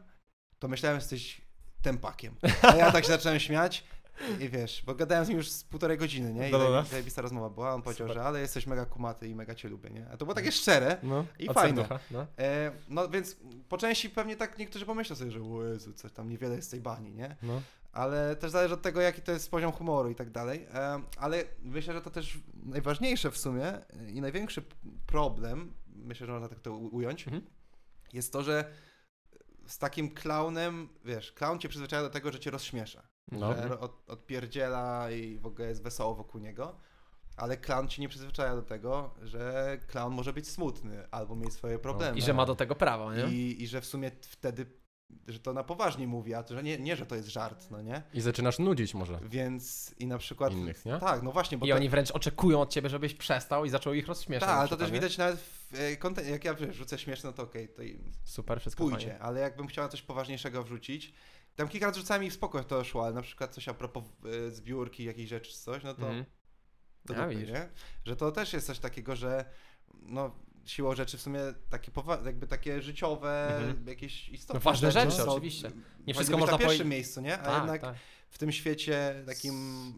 to 0.58 0.68
myślałem, 0.68 0.98
że 1.00 1.02
jesteś 1.02 1.40
tempakiem. 1.82 2.34
A 2.62 2.74
ja 2.76 2.92
tak 2.92 3.04
się 3.04 3.10
zacząłem 3.10 3.40
śmiać 3.40 3.84
i 4.40 4.48
wiesz, 4.48 4.82
bo 4.86 4.94
gadałem 4.94 5.24
z 5.24 5.28
nim 5.28 5.36
już 5.38 5.50
z 5.50 5.64
półtorej 5.64 5.98
godziny, 5.98 6.34
nie? 6.34 6.48
I 6.48 6.52
No, 6.52 6.58
no, 6.58 6.64
no. 6.70 6.82
zajebi- 6.82 6.88
zajebista 6.90 7.22
rozmowa 7.22 7.50
była, 7.50 7.74
on 7.74 7.82
powiedział, 7.82 8.08
Super. 8.08 8.22
że 8.22 8.28
ale 8.28 8.40
jesteś 8.40 8.66
mega 8.66 8.86
kumaty 8.86 9.28
i 9.28 9.34
mega 9.34 9.54
cię 9.54 9.68
lubię, 9.68 9.90
nie? 9.90 10.06
A 10.12 10.16
to 10.16 10.24
było 10.26 10.34
takie 10.34 10.52
szczere 10.52 10.96
No. 11.02 11.24
i 11.38 11.46
fajne. 11.46 11.76
serducha, 11.82 12.00
no. 12.10 12.26
E, 12.38 12.72
no 12.88 13.08
więc 13.08 13.36
po 13.68 13.78
części 13.78 14.10
pewnie 14.10 14.36
tak 14.36 14.58
niektórzy 14.58 14.86
pomyślą 14.86 15.16
sobie, 15.16 15.30
że 15.30 15.42
o 15.42 15.64
Jezu, 15.64 15.92
coś 15.92 16.12
tam 16.12 16.28
niewiele 16.28 16.56
jest 16.56 16.68
z 16.68 16.70
tej 16.70 16.80
bani, 16.80 17.14
nie? 17.14 17.36
No. 17.42 17.62
Ale 17.92 18.36
też 18.36 18.50
zależy 18.50 18.74
od 18.74 18.82
tego, 18.82 19.00
jaki 19.00 19.22
to 19.22 19.32
jest 19.32 19.50
poziom 19.50 19.72
humoru 19.72 20.10
i 20.10 20.14
tak 20.14 20.30
dalej. 20.30 20.66
E, 20.74 21.02
ale 21.16 21.44
myślę, 21.62 21.94
że 21.94 22.00
to 22.02 22.10
też 22.10 22.38
najważniejsze 22.54 23.30
w 23.30 23.38
sumie 23.38 23.72
i 24.08 24.20
największy 24.20 24.62
problem, 25.06 25.74
myślę, 25.86 26.26
że 26.26 26.32
można 26.32 26.48
tak 26.48 26.60
to 26.60 26.72
ująć, 26.76 27.24
Mhm. 27.26 27.46
jest 28.12 28.32
to, 28.32 28.42
że 28.42 28.64
z 29.66 29.78
takim 29.78 30.10
klaunem, 30.14 30.88
wiesz, 31.04 31.32
klaun 31.32 31.58
cię 31.58 31.68
przyzwyczaja 31.68 32.02
do 32.02 32.10
tego, 32.10 32.32
że 32.32 32.40
cię 32.40 32.50
rozśmiesza. 32.50 33.02
No. 33.32 33.54
Że 33.68 33.80
od, 33.80 34.10
odpierdziela 34.10 35.10
i 35.10 35.38
w 35.38 35.46
ogóle 35.46 35.68
jest 35.68 35.82
wesoło 35.82 36.14
wokół 36.14 36.40
niego. 36.40 36.74
Ale 37.36 37.56
klaun 37.56 37.88
ci 37.88 38.00
nie 38.00 38.08
przyzwyczaja 38.08 38.54
do 38.54 38.62
tego, 38.62 39.14
że 39.22 39.78
klaun 39.86 40.14
może 40.14 40.32
być 40.32 40.48
smutny 40.48 41.08
albo 41.10 41.36
mieć 41.36 41.52
swoje 41.52 41.78
problemy. 41.78 42.18
I 42.18 42.22
że 42.22 42.34
ma 42.34 42.46
do 42.46 42.54
tego 42.54 42.74
prawo, 42.74 43.14
nie? 43.14 43.24
I, 43.24 43.62
I 43.62 43.66
że 43.66 43.80
w 43.80 43.86
sumie 43.86 44.10
wtedy, 44.20 44.66
że 45.28 45.38
to 45.38 45.52
na 45.52 45.64
poważnie 45.64 46.06
mówi, 46.06 46.34
a 46.34 46.42
to, 46.42 46.54
że 46.54 46.62
nie, 46.62 46.78
nie, 46.78 46.96
że 46.96 47.06
to 47.06 47.14
jest 47.16 47.28
żart, 47.28 47.70
no 47.70 47.82
nie? 47.82 48.02
I 48.14 48.20
zaczynasz 48.20 48.58
nudzić 48.58 48.94
może. 48.94 49.20
Więc 49.22 49.94
i 49.98 50.06
na 50.06 50.18
przykład. 50.18 50.52
Innych, 50.52 50.84
nie? 50.84 50.98
Tak, 50.98 51.22
no 51.22 51.32
właśnie, 51.32 51.58
bo 51.58 51.66
I 51.66 51.68
to, 51.68 51.76
oni 51.76 51.88
wręcz 51.88 52.10
oczekują 52.10 52.60
od 52.60 52.70
ciebie, 52.72 52.88
żebyś 52.88 53.14
przestał 53.14 53.64
i 53.64 53.70
zaczął 53.70 53.94
ich 53.94 54.06
rozśmieszać. 54.06 54.48
tak, 54.48 54.58
ale 54.58 54.68
to 54.68 54.76
też 54.76 54.90
widać 54.90 55.18
nawet 55.18 55.40
w 55.40 55.74
e, 55.74 55.96
konten- 55.96 56.30
jak 56.30 56.44
ja 56.44 56.54
rzucę 56.70 56.98
śmieszne, 56.98 57.30
no 57.30 57.32
to 57.36 57.42
okej, 57.42 57.68
to 57.68 57.82
i 57.82 57.98
Super, 58.24 58.60
wszystko 58.60 58.84
pójdzie, 58.84 59.06
fajnie. 59.06 59.18
ale 59.18 59.40
jakbym 59.40 59.66
chciała 59.66 59.88
coś 59.88 60.02
poważniejszego 60.02 60.62
wrzucić, 60.62 61.14
tam 61.58 61.68
kilka 61.68 61.86
razy 61.86 62.00
rzucałem 62.00 62.24
i 62.24 62.30
spoko 62.30 62.64
to 62.64 62.84
szło, 62.84 63.04
ale 63.04 63.14
na 63.14 63.22
przykład 63.22 63.54
coś 63.54 63.68
a 63.68 63.74
propos 63.74 64.04
e, 64.46 64.50
zbiórki, 64.50 65.04
jakiejś 65.04 65.28
rzeczy 65.28 65.50
czy 65.52 65.58
coś, 65.58 65.82
no 65.84 65.94
to, 65.94 66.06
Mhm. 66.06 66.24
to 67.06 67.14
A, 67.14 67.16
dupy, 67.22 67.28
widzisz. 67.36 67.50
nie? 67.54 67.68
Że 68.04 68.16
to 68.16 68.32
też 68.32 68.52
jest 68.52 68.66
coś 68.66 68.78
takiego, 68.78 69.16
że 69.16 69.44
no 70.02 70.34
siłą 70.66 70.94
rzeczy 70.94 71.18
w 71.18 71.20
sumie 71.20 71.40
takie 71.70 71.92
jakby 72.24 72.46
takie 72.46 72.82
życiowe, 72.82 73.56
Mhm. 73.58 73.88
jakieś 73.88 74.28
istotne 74.28 74.54
No 74.54 74.60
ważne 74.70 74.92
rzeczy, 74.92 75.10
są- 75.10 75.32
oczywiście. 75.32 75.70
powinny 75.70 76.14
wszystko 76.14 76.38
można 76.38 76.52
na 76.52 76.58
pierwszym 76.58 76.78
poje- 76.78 76.90
miejscu, 76.90 77.20
nie? 77.20 77.38
A 77.38 77.44
Tak, 77.44 77.58
jednak 77.58 77.80
tak. 77.80 77.94
w 78.30 78.38
tym 78.38 78.52
świecie 78.52 79.22
takim, 79.26 79.54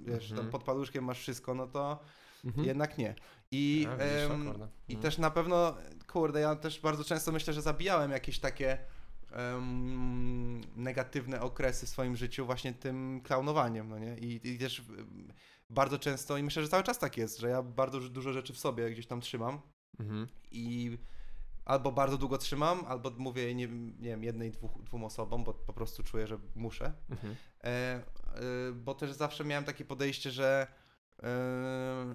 wiesz, 0.07 0.31
Mhm. 0.31 0.51
pod 0.51 0.63
paluszkiem 0.65 1.05
masz 1.05 1.19
wszystko, 1.19 1.55
no 1.55 1.67
to 1.67 1.99
Mhm. 2.45 2.67
jednak 2.67 2.99
nie. 2.99 3.15
I, 3.51 3.87
A, 3.91 3.97
widzisz, 3.97 4.13
em, 4.31 4.49
o 4.49 4.51
kurde. 4.51 4.69
I 4.89 4.93
Mhm. 4.95 5.03
też 5.03 5.19
na 5.19 5.31
pewno, 5.31 5.77
kurde, 6.07 6.41
ja 6.41 6.57
też 6.57 6.81
bardzo 6.81 7.05
często 7.05 7.33
myślę, 7.33 7.53
że 7.53 7.63
zabijałem 7.63 8.11
jakieś 8.11 8.39
takie 8.39 8.79
negatywne 10.77 11.41
okresy 11.41 11.87
w 11.87 11.89
swoim 11.89 12.17
życiu 12.17 12.47
właśnie 12.47 12.73
tym 12.73 13.21
klaunowaniem, 13.25 13.89
no 13.89 13.99
nie? 13.99 14.19
I, 14.19 14.49
i 14.49 14.59
też 14.59 14.83
bardzo 15.71 15.99
często, 15.99 16.37
i 16.37 16.43
myślę, 16.43 16.63
że 16.63 16.69
cały 16.69 16.83
czas 16.83 16.99
tak 16.99 17.17
jest, 17.17 17.39
że 17.39 17.49
ja 17.49 17.63
bardzo 17.63 18.01
dużo 18.01 18.33
rzeczy 18.33 18.53
w 18.53 18.59
sobie 18.59 18.91
gdzieś 18.91 19.07
tam 19.07 19.21
trzymam 19.21 19.61
Mhm. 20.01 20.29
i 20.51 20.99
albo 21.65 21.93
bardzo 21.93 22.19
długo 22.19 22.39
trzymam, 22.39 22.85
albo 22.89 23.11
mówię 23.11 23.55
nie, 23.55 23.69
nie 23.99 24.09
wiem, 24.09 24.25
jednej, 24.25 24.51
dwóch, 24.51 24.83
dwóm 24.83 25.05
osobom, 25.05 25.45
bo 25.45 25.55
po 25.55 25.73
prostu 25.73 26.03
czuję, 26.03 26.27
że 26.27 26.39
muszę. 26.55 26.93
Mhm. 27.11 27.37
E, 27.65 27.67
e, 27.67 28.03
bo 28.73 28.95
też 28.95 29.13
zawsze 29.13 29.45
miałem 29.45 29.65
takie 29.65 29.85
podejście, 29.85 30.31
że 30.31 30.67
e, 31.23 32.15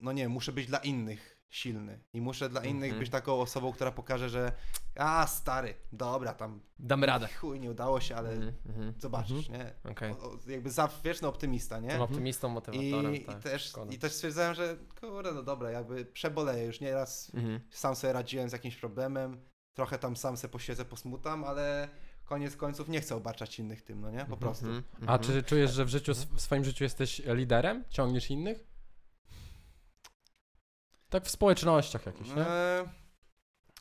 no 0.00 0.12
nie, 0.12 0.28
muszę 0.28 0.52
być 0.52 0.66
dla 0.66 0.78
innych. 0.78 1.35
Silny 1.50 2.00
i 2.12 2.20
muszę 2.20 2.48
dla 2.48 2.64
innych 2.64 2.84
Mhm. 2.84 3.00
być 3.00 3.10
taką 3.10 3.40
osobą, 3.40 3.72
która 3.72 3.92
pokaże, 3.92 4.28
że 4.28 4.52
a 4.96 5.26
stary, 5.26 5.74
dobra, 5.92 6.34
tam 6.34 6.60
Damy 6.78 7.06
radę. 7.06 7.28
chuj, 7.28 7.60
nie 7.60 7.70
udało 7.70 8.00
się, 8.00 8.16
ale 8.16 8.30
Mhm, 8.30 8.52
mhm. 8.66 8.94
zobaczysz, 8.98 9.48
nie? 9.48 9.72
Okej. 9.90 10.12
O, 10.12 10.16
o, 10.32 10.38
jakby 10.46 10.70
za, 10.70 10.88
wieczny 11.04 11.28
optymista, 11.28 11.78
nie? 11.80 11.88
Tym 11.90 12.02
optymistą, 12.02 12.48
motywatorem, 12.48 13.14
I, 13.14 13.20
tak. 13.20 13.38
i, 13.38 13.42
też, 13.42 13.62
szkoda. 13.68 13.92
I 13.92 13.98
też 13.98 14.12
stwierdzałem, 14.12 14.54
że 14.54 14.76
kurde, 15.00 15.32
no 15.32 15.42
dobra, 15.42 15.70
jakby 15.70 16.04
przeboleję 16.04 16.64
już 16.66 16.80
nieraz, 16.80 17.34
Mhm. 17.34 17.60
sam 17.70 17.96
sobie 17.96 18.12
radziłem 18.12 18.48
z 18.48 18.52
jakimś 18.52 18.76
problemem, 18.76 19.40
trochę 19.74 19.98
tam 19.98 20.16
sam 20.16 20.36
sobie 20.36 20.52
posiedzę, 20.52 20.84
posmutam, 20.84 21.44
ale 21.44 21.88
koniec 22.24 22.56
końców 22.56 22.88
nie 22.88 23.00
chcę 23.00 23.16
obarczać 23.16 23.58
innych 23.58 23.82
tym, 23.82 24.00
no 24.00 24.10
nie? 24.10 24.24
Po 24.24 24.36
prostu. 24.36 24.66
Mhm, 24.66 24.84
A 24.96 25.00
mhm. 25.00 25.20
czy 25.20 25.42
czujesz, 25.42 25.72
że 25.72 25.84
w 25.84 25.88
życiu, 25.88 26.12
w 26.14 26.40
swoim 26.40 26.64
życiu 26.64 26.84
jesteś 26.84 27.22
liderem? 27.26 27.84
Ciągniesz 27.90 28.30
innych? 28.30 28.64
Tak 31.08 31.24
w 31.24 31.30
społecznościach 31.30 32.06
jakichś, 32.06 32.30
nie? 32.30 32.48
Eee, 32.48 32.88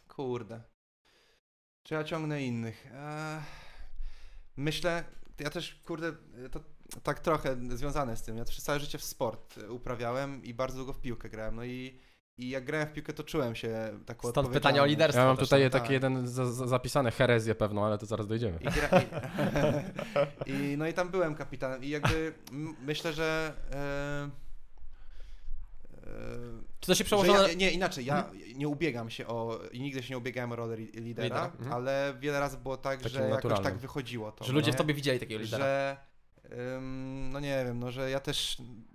kurde. 0.08 0.62
Czy 1.84 1.94
ja 1.94 2.04
ciągnę 2.04 2.44
innych? 2.44 2.88
Eee, 2.94 3.42
myślę, 4.58 5.04
ja 5.40 5.50
też, 5.50 5.76
kurde, 5.76 6.14
to 6.52 6.60
tak 7.04 7.20
trochę 7.20 7.58
związane 7.70 8.18
z 8.18 8.22
tym. 8.22 8.38
Ja 8.38 8.46
przez 8.46 8.64
całe 8.64 8.80
życie 8.80 8.98
w 8.98 9.04
sport 9.04 9.60
uprawiałem 9.70 10.44
i 10.44 10.54
bardzo 10.54 10.78
długo 10.78 10.94
w 10.94 11.02
piłkę 11.02 11.30
grałem. 11.30 11.56
No 11.56 11.64
i, 11.64 12.00
i 12.38 12.50
jak 12.50 12.66
grałem 12.66 12.88
w 12.88 12.94
piłkę, 12.94 13.14
to 13.14 13.24
czułem 13.24 13.56
się 13.56 14.00
taką 14.06 14.30
Stąd 14.30 14.50
pytanie 14.50 14.82
o 14.82 14.86
liderstwo. 14.86 15.22
Ja 15.22 15.28
mam 15.28 15.38
też, 15.38 15.46
tutaj 15.46 15.64
no, 15.64 15.70
taki 15.70 15.84
tak. 15.84 15.92
jeden 15.92 16.28
za, 16.28 16.52
za, 16.52 16.68
zapisany 16.68 17.12
herezję 17.12 17.56
pewną, 17.56 17.86
ale 17.86 17.98
to 17.98 18.06
zaraz 18.06 18.28
dojdziemy. 18.28 18.60
I, 18.62 18.64
gra, 18.64 18.90
i, 19.02 19.06
i 20.74 20.78
No 20.78 20.88
i 20.88 20.94
tam 20.94 21.10
byłem 21.10 21.36
kapitanem 21.36 21.84
i 21.84 21.90
jakby 21.90 22.34
m- 22.52 22.76
myślę, 22.82 23.14
że... 23.14 23.54
E, 23.72 24.45
Czy 26.80 26.88
to 26.88 26.96
się 26.96 27.34
na... 27.34 27.48
ja, 27.48 27.54
nie, 27.54 27.72
inaczej, 27.72 28.06
ja 28.06 28.32
nie 28.56 28.68
ubiegam 28.68 29.10
się 29.10 29.28
o, 29.28 29.60
i 29.72 29.82
nigdy 29.82 30.04
się 30.04 30.14
nie 30.14 30.18
ubiegałem 30.18 30.52
o 30.52 30.56
rolę 30.56 30.76
li- 30.76 30.92
lidera, 30.92 31.24
Lidera, 31.24 31.46
mhm. 31.46 31.74
ale 31.74 32.16
wiele 32.20 32.40
razy 32.40 32.58
było 32.58 32.78
tak, 32.78 32.98
Takim 32.98 33.12
że 33.12 33.20
jakoś 33.20 33.34
naturalnym. 33.36 33.64
tak 33.64 33.78
wychodziło 33.78 34.32
to. 34.32 34.46
Że 34.46 34.54
ludzie 34.54 34.72
w 34.72 34.74
nie? 34.74 34.78
tobie 34.78 34.94
widzieli 34.94 35.20
takiego 35.20 35.42
lidera. 35.42 35.66
Że, 35.66 35.98
ym, 36.76 37.30
no 37.32 37.40
nie 37.40 37.64
wiem, 37.66 37.80
no 37.80 37.92
że 37.92 38.10
ja 38.10 38.20
też 38.20 38.58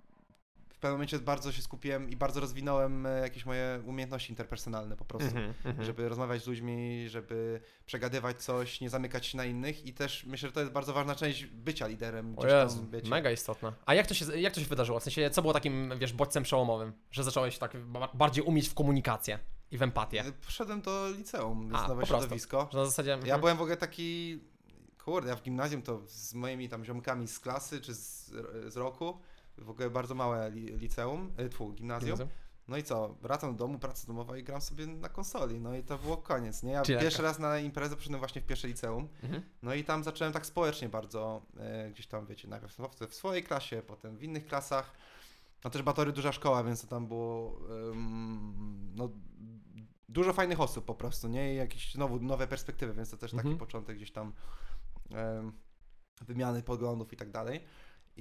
pewnym 0.81 0.97
momencie 0.97 1.19
bardzo 1.19 1.51
się 1.51 1.61
skupiłem 1.61 2.09
i 2.09 2.15
bardzo 2.15 2.39
rozwinąłem 2.39 3.05
e, 3.05 3.19
jakieś 3.19 3.45
moje 3.45 3.81
umiejętności 3.85 4.31
interpersonalne 4.31 4.97
po 4.97 5.05
prostu. 5.05 5.27
Mhm, 5.27 5.53
mhm. 5.65 5.85
Żeby 5.85 6.09
rozmawiać 6.09 6.43
z 6.43 6.47
ludźmi, 6.47 7.09
żeby 7.09 7.61
przegadywać 7.85 8.43
coś, 8.43 8.81
nie 8.81 8.89
zamykać 8.89 9.25
się 9.25 9.37
na 9.37 9.45
innych 9.45 9.85
i 9.85 9.93
też 9.93 10.25
myślę, 10.25 10.49
że 10.49 10.53
to 10.53 10.59
jest 10.59 10.71
bardzo 10.71 10.93
ważna 10.93 11.15
część 11.15 11.45
bycia 11.45 11.87
liderem. 11.87 12.33
O 12.39 12.41
Gdzieś 12.41 12.53
Jezu, 12.53 12.77
tam, 12.77 12.89
wiecie, 12.89 13.09
mega 13.09 13.31
istotna. 13.31 13.73
A 13.85 13.93
jak 13.93 14.07
to, 14.07 14.13
się, 14.13 14.39
jak 14.39 14.53
to 14.53 14.59
się 14.59 14.65
wydarzyło? 14.65 14.99
W 14.99 15.03
sensie, 15.03 15.29
co 15.29 15.41
było 15.41 15.53
takim, 15.53 15.93
wiesz, 15.99 16.13
bodźcem 16.13 16.43
przełomowym? 16.43 16.93
Że 17.11 17.23
zacząłeś 17.23 17.57
tak 17.57 17.77
ba- 17.77 18.11
bardziej 18.13 18.43
umieć 18.43 18.69
w 18.69 18.73
komunikację 18.73 19.39
i 19.71 19.77
w 19.77 19.81
empatię? 19.81 20.23
Poszedłem 20.45 20.81
do 20.81 21.09
liceum, 21.09 21.69
A, 21.73 21.77
więc 21.77 21.89
nowe 21.89 22.05
środowisko. 22.05 22.69
Że 22.71 22.77
na 22.77 22.85
zasadzie... 22.85 23.09
Ja 23.09 23.17
mhm. 23.17 23.39
byłem 23.39 23.57
w 23.57 23.61
ogóle 23.61 23.77
taki, 23.77 24.39
kurde, 25.03 25.29
ja 25.29 25.35
w 25.35 25.41
gimnazjum 25.41 25.81
to 25.81 26.01
z 26.07 26.33
moimi 26.33 26.69
tam 26.69 26.85
ziomkami 26.85 27.27
z 27.27 27.39
klasy 27.39 27.81
czy 27.81 27.93
z, 27.93 28.25
z 28.67 28.77
roku, 28.77 29.19
w 29.57 29.69
ogóle 29.69 29.89
bardzo 29.89 30.15
małe 30.15 30.49
li, 30.51 30.65
liceum, 30.77 31.31
y, 31.39 31.49
tfu, 31.49 31.71
gimnazjum. 31.73 32.17
No 32.67 32.77
i 32.77 32.83
co, 32.83 33.15
wracam 33.21 33.51
do 33.51 33.57
domu, 33.57 33.79
praca 33.79 34.07
domowa 34.07 34.37
i 34.37 34.43
gram 34.43 34.61
sobie 34.61 34.87
na 34.87 35.09
konsoli, 35.09 35.59
no 35.61 35.75
i 35.75 35.83
to 35.83 35.97
było 35.97 36.17
koniec, 36.17 36.63
nie? 36.63 36.71
Ja 36.71 36.81
pierwszy 37.01 37.21
raz 37.21 37.39
na 37.39 37.59
imprezę 37.59 37.95
przyszedłem 37.95 38.19
właśnie 38.19 38.41
w 38.41 38.45
pierwsze 38.45 38.67
liceum, 38.67 39.07
Mhm. 39.23 39.43
no 39.61 39.73
i 39.73 39.83
tam 39.83 40.03
zacząłem 40.03 40.33
tak 40.33 40.45
społecznie 40.45 40.89
bardzo, 40.89 41.41
e, 41.57 41.89
gdzieś 41.91 42.07
tam, 42.07 42.25
wiecie, 42.25 42.47
najpierw 42.47 42.77
w- 42.77 43.07
w 43.09 43.15
swojej 43.15 43.43
klasie, 43.43 43.81
potem 43.87 44.17
w 44.17 44.23
innych 44.23 44.45
klasach. 44.47 44.91
No 45.63 45.69
też 45.69 45.81
Batory 45.81 46.11
duża 46.11 46.31
szkoła, 46.31 46.63
więc 46.63 46.81
to 46.81 46.87
tam 46.87 47.07
było, 47.07 47.59
em, 47.91 48.91
no 48.95 49.09
dużo 50.09 50.33
fajnych 50.33 50.61
osób 50.61 50.85
po 50.85 50.95
prostu, 50.95 51.27
nie? 51.27 51.53
I 51.53 51.57
jakieś 51.57 51.93
znowu 51.93 52.19
nowe 52.19 52.47
perspektywy, 52.47 52.93
więc 52.93 53.09
to 53.09 53.17
też 53.17 53.31
taki 53.31 53.39
Mhm. 53.41 53.57
początek 53.57 53.95
gdzieś 53.97 54.11
tam 54.11 54.33
em, 55.11 55.51
wymiany 56.21 56.63
poglądów 56.63 57.13
i 57.13 57.17
tak 57.17 57.31
dalej. 57.31 57.63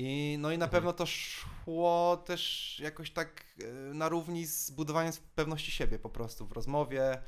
I, 0.03 0.36
no 0.38 0.53
i 0.53 0.59
na 0.59 0.64
Mhm. 0.64 0.70
pewno 0.70 0.92
to 0.92 1.07
szło 1.07 2.22
też 2.26 2.76
jakoś 2.82 3.11
tak 3.11 3.44
e, 3.61 3.94
na 3.94 4.09
równi 4.09 4.46
z 4.46 4.70
budowaniem 4.70 5.12
pewności 5.34 5.70
siebie 5.72 5.98
po 5.98 6.09
prostu 6.11 6.46
w 6.46 6.53
rozmowie. 6.53 7.22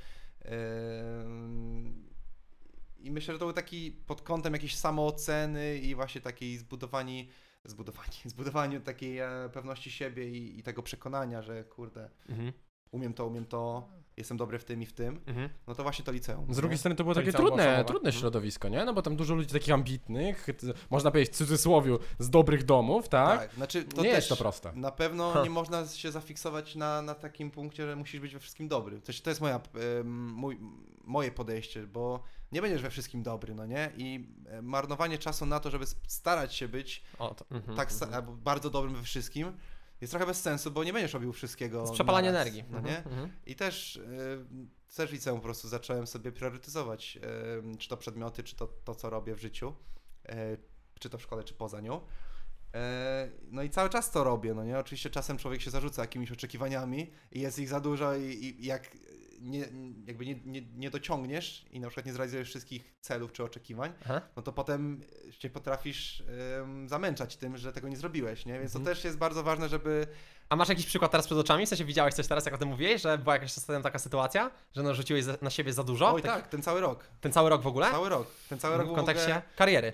I 3.00 3.10
myślę, 3.10 3.34
że 3.34 3.38
to 3.38 3.44
był 3.46 3.52
taki 3.54 3.90
pod 4.06 4.22
kątem 4.22 4.52
jakiejś 4.52 4.76
samooceny 4.76 5.78
i 5.78 5.94
właśnie 5.94 6.20
takiej 6.20 6.58
zbudowani, 6.58 7.28
zbudowani, 7.64 8.12
zbudowaniu 8.24 8.80
takiej 8.80 9.18
e, 9.18 9.28
pewności 9.52 9.90
siebie 9.90 10.30
i, 10.30 10.58
i 10.58 10.62
tego 10.62 10.82
przekonania, 10.82 11.42
że 11.42 11.64
kurde, 11.64 12.10
Mhm. 12.28 12.52
umiem 12.90 13.14
to, 13.14 13.26
umiem 13.26 13.46
to, 13.46 13.88
jestem 14.16 14.36
dobry 14.36 14.58
w 14.58 14.64
tym 14.64 14.82
i 14.82 14.86
w 14.86 14.92
tym, 14.92 15.20
Mhm. 15.26 15.48
no 15.66 15.74
to 15.74 15.82
właśnie 15.82 16.04
to 16.04 16.12
liceum. 16.12 16.54
Z 16.54 16.56
drugiej 16.56 16.74
nie? 16.74 16.78
strony 16.78 16.96
to 16.96 17.04
było 17.04 17.14
To 17.14 17.20
takie 17.20 17.26
liceum 17.30 17.44
było 17.46 17.56
trudne, 17.56 17.84
trudne 17.84 18.08
Mhm. 18.08 18.20
środowisko, 18.20 18.68
nie? 18.68 18.84
No 18.84 18.94
bo 18.94 19.02
tam 19.02 19.16
dużo 19.16 19.34
ludzi 19.34 19.52
takich 19.52 19.74
ambitnych, 19.74 20.46
można 20.90 21.10
powiedzieć 21.10 21.34
w 21.34 21.36
cudzysłowiu, 21.36 21.98
z 22.18 22.30
dobrych 22.30 22.64
domów, 22.64 23.08
tak? 23.08 23.38
Tak, 23.40 23.54
znaczy 23.54 23.84
to 23.84 24.02
nie 24.02 24.08
też 24.08 24.16
jest 24.16 24.28
to 24.28 24.36
proste. 24.36 24.72
na 24.74 24.90
pewno 24.90 25.30
Ha. 25.32 25.42
nie 25.42 25.50
można 25.50 25.86
się 25.86 26.12
zafiksować 26.12 26.74
na, 26.74 27.02
na 27.02 27.14
takim 27.14 27.50
punkcie, 27.50 27.86
że 27.86 27.96
musisz 27.96 28.20
być 28.20 28.32
we 28.32 28.40
wszystkim 28.40 28.68
dobry. 28.68 29.00
To, 29.00 29.12
to 29.24 29.30
jest 29.30 29.40
moja, 29.40 29.60
mój, 30.14 30.58
moje 31.04 31.30
podejście, 31.30 31.86
bo 31.86 32.22
nie 32.52 32.62
będziesz 32.62 32.82
we 32.82 32.90
wszystkim 32.90 33.22
dobry, 33.22 33.54
no 33.54 33.66
nie? 33.66 33.90
I 33.96 34.26
e, 34.46 34.62
marnowanie 34.62 35.18
czasu 35.18 35.46
na 35.46 35.60
to, 35.60 35.70
żeby 35.70 35.84
starać 36.06 36.54
się 36.54 36.68
być 36.68 37.02
O, 37.18 37.34
to, 37.34 37.44
mhm, 37.50 37.76
tak 37.76 37.92
mhm. 37.92 38.14
albo 38.14 38.32
bardzo 38.32 38.70
dobrym 38.70 38.94
we 38.94 39.02
wszystkim, 39.02 39.52
jest 40.02 40.10
trochę 40.12 40.26
bez 40.26 40.40
sensu, 40.40 40.70
bo 40.70 40.84
nie 40.84 40.92
będziesz 40.92 41.12
robił 41.12 41.32
wszystkiego. 41.32 41.76
To 41.78 41.82
jest 41.82 41.94
przepalanie 41.94 42.32
naraz, 42.32 42.46
energii. 42.46 42.64
No 42.70 42.78
Mhm, 42.78 42.94
nie? 42.94 43.10
mhm. 43.12 43.32
I 43.46 43.54
też, 43.54 43.96
y, 43.96 44.46
też 44.96 45.12
liceum 45.12 45.38
po 45.40 45.44
prostu 45.44 45.68
zacząłem 45.68 46.06
sobie 46.06 46.32
priorytetyzować, 46.32 47.18
y, 47.74 47.78
czy 47.78 47.88
to 47.88 47.96
przedmioty, 47.96 48.42
czy 48.42 48.56
to, 48.56 48.66
to 48.66 48.94
co 48.94 49.10
robię 49.10 49.34
w 49.34 49.40
życiu, 49.40 49.74
y, 50.30 50.32
czy 50.98 51.10
to 51.10 51.18
w 51.18 51.22
szkole, 51.22 51.44
czy 51.44 51.54
poza 51.54 51.80
nią. 51.80 51.96
Y, 52.00 52.72
No 53.50 53.62
i 53.62 53.70
cały 53.70 53.90
czas 53.90 54.10
to 54.10 54.24
robię, 54.24 54.54
no 54.54 54.64
nie? 54.64 54.78
Oczywiście 54.78 55.10
czasem 55.10 55.38
człowiek 55.38 55.60
się 55.60 55.70
zarzuca 55.70 56.02
jakimiś 56.02 56.32
oczekiwaniami 56.32 57.10
i 57.32 57.40
jest 57.40 57.58
ich 57.58 57.68
za 57.68 57.80
dużo 57.80 58.16
i, 58.16 58.22
i 58.24 58.66
jak 58.66 58.96
nie, 59.42 59.68
jakby 60.06 60.26
nie, 60.26 60.34
nie, 60.44 60.62
nie 60.76 60.90
dociągniesz 60.90 61.64
i 61.70 61.80
na 61.80 61.88
przykład 61.88 62.06
nie 62.06 62.12
zrealizujesz 62.12 62.48
wszystkich 62.48 62.94
celów 63.00 63.32
czy 63.32 63.44
oczekiwań, 63.44 63.92
Aha. 64.04 64.20
no 64.36 64.42
to 64.42 64.52
potem 64.52 65.00
się 65.30 65.50
potrafisz 65.50 66.22
ym, 66.60 66.88
zamęczać 66.88 67.36
tym, 67.36 67.56
że 67.56 67.72
tego 67.72 67.88
nie 67.88 67.96
zrobiłeś, 67.96 68.46
nie? 68.46 68.52
Więc 68.60 68.76
Mhm. 68.76 68.84
to 68.84 68.90
też 68.90 69.04
jest 69.04 69.18
bardzo 69.18 69.42
ważne, 69.42 69.68
żeby 69.68 70.06
A 70.48 70.56
masz 70.56 70.68
jakiś 70.68 70.86
przykład 70.86 71.10
teraz 71.10 71.26
przed 71.26 71.38
oczami? 71.38 71.66
W 71.66 71.68
sensie 71.68 71.84
widziałeś 71.84 72.14
coś 72.14 72.26
teraz, 72.26 72.44
jak 72.44 72.54
o 72.54 72.58
tym 72.58 72.68
mówiłeś, 72.68 73.02
że 73.02 73.18
była 73.18 73.34
jakaś 73.34 73.58
ostatnio 73.58 73.82
taka 73.82 73.98
sytuacja, 73.98 74.50
że 74.76 74.82
narzuciłeś 74.82 75.24
za- 75.24 75.38
na 75.42 75.50
siebie 75.50 75.72
za 75.72 75.84
dużo? 75.84 76.14
Oj 76.14 76.22
Tak- 76.22 76.34
tak, 76.42 76.48
ten 76.48 76.62
cały 76.62 76.80
rok. 76.80 77.04
Ten 77.20 77.32
cały 77.32 77.50
rok 77.50 77.62
w 77.62 77.66
ogóle? 77.66 77.90
Cały 77.90 78.08
rok. 78.08 78.26
Ten 78.48 78.58
cały 78.58 78.76
rok 78.76 78.84
w 78.84 78.86
był 78.86 78.96
kontekście 78.96 79.24
ogóle, 79.36 79.42
kariery. 79.56 79.92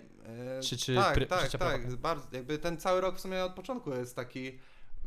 e, 0.59 0.61
Czy- 0.62 0.76
czy 0.76 0.94
tak, 0.94 1.16
pry- 1.16 1.26
tak, 1.26 1.51
tak, 1.51 1.96
bardzo, 1.96 2.26
jakby 2.32 2.59
ten 2.59 2.76
cały 2.78 3.01
rok 3.01 3.16
w 3.16 3.20
sumie 3.20 3.44
od 3.44 3.53
początku 3.55 3.90
jest 3.90 4.16
taki, 4.16 4.59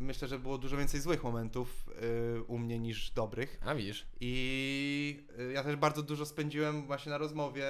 myślę, 0.02 0.28
że 0.28 0.40
było 0.40 0.58
dużo 0.58 0.78
więcej 0.78 1.00
złych 1.02 1.24
momentów 1.24 1.86
y, 2.38 2.44
u 2.44 2.58
mnie 2.58 2.80
niż 2.80 3.12
dobrych 3.12 3.60
A 3.66 3.76
widzisz. 3.76 4.08
i 4.20 5.26
y, 5.40 5.52
ja 5.54 5.64
też 5.64 5.76
bardzo 5.76 6.02
dużo 6.04 6.26
spędziłem 6.26 6.86
właśnie 6.88 7.10
na 7.10 7.18
rozmowie 7.18 7.66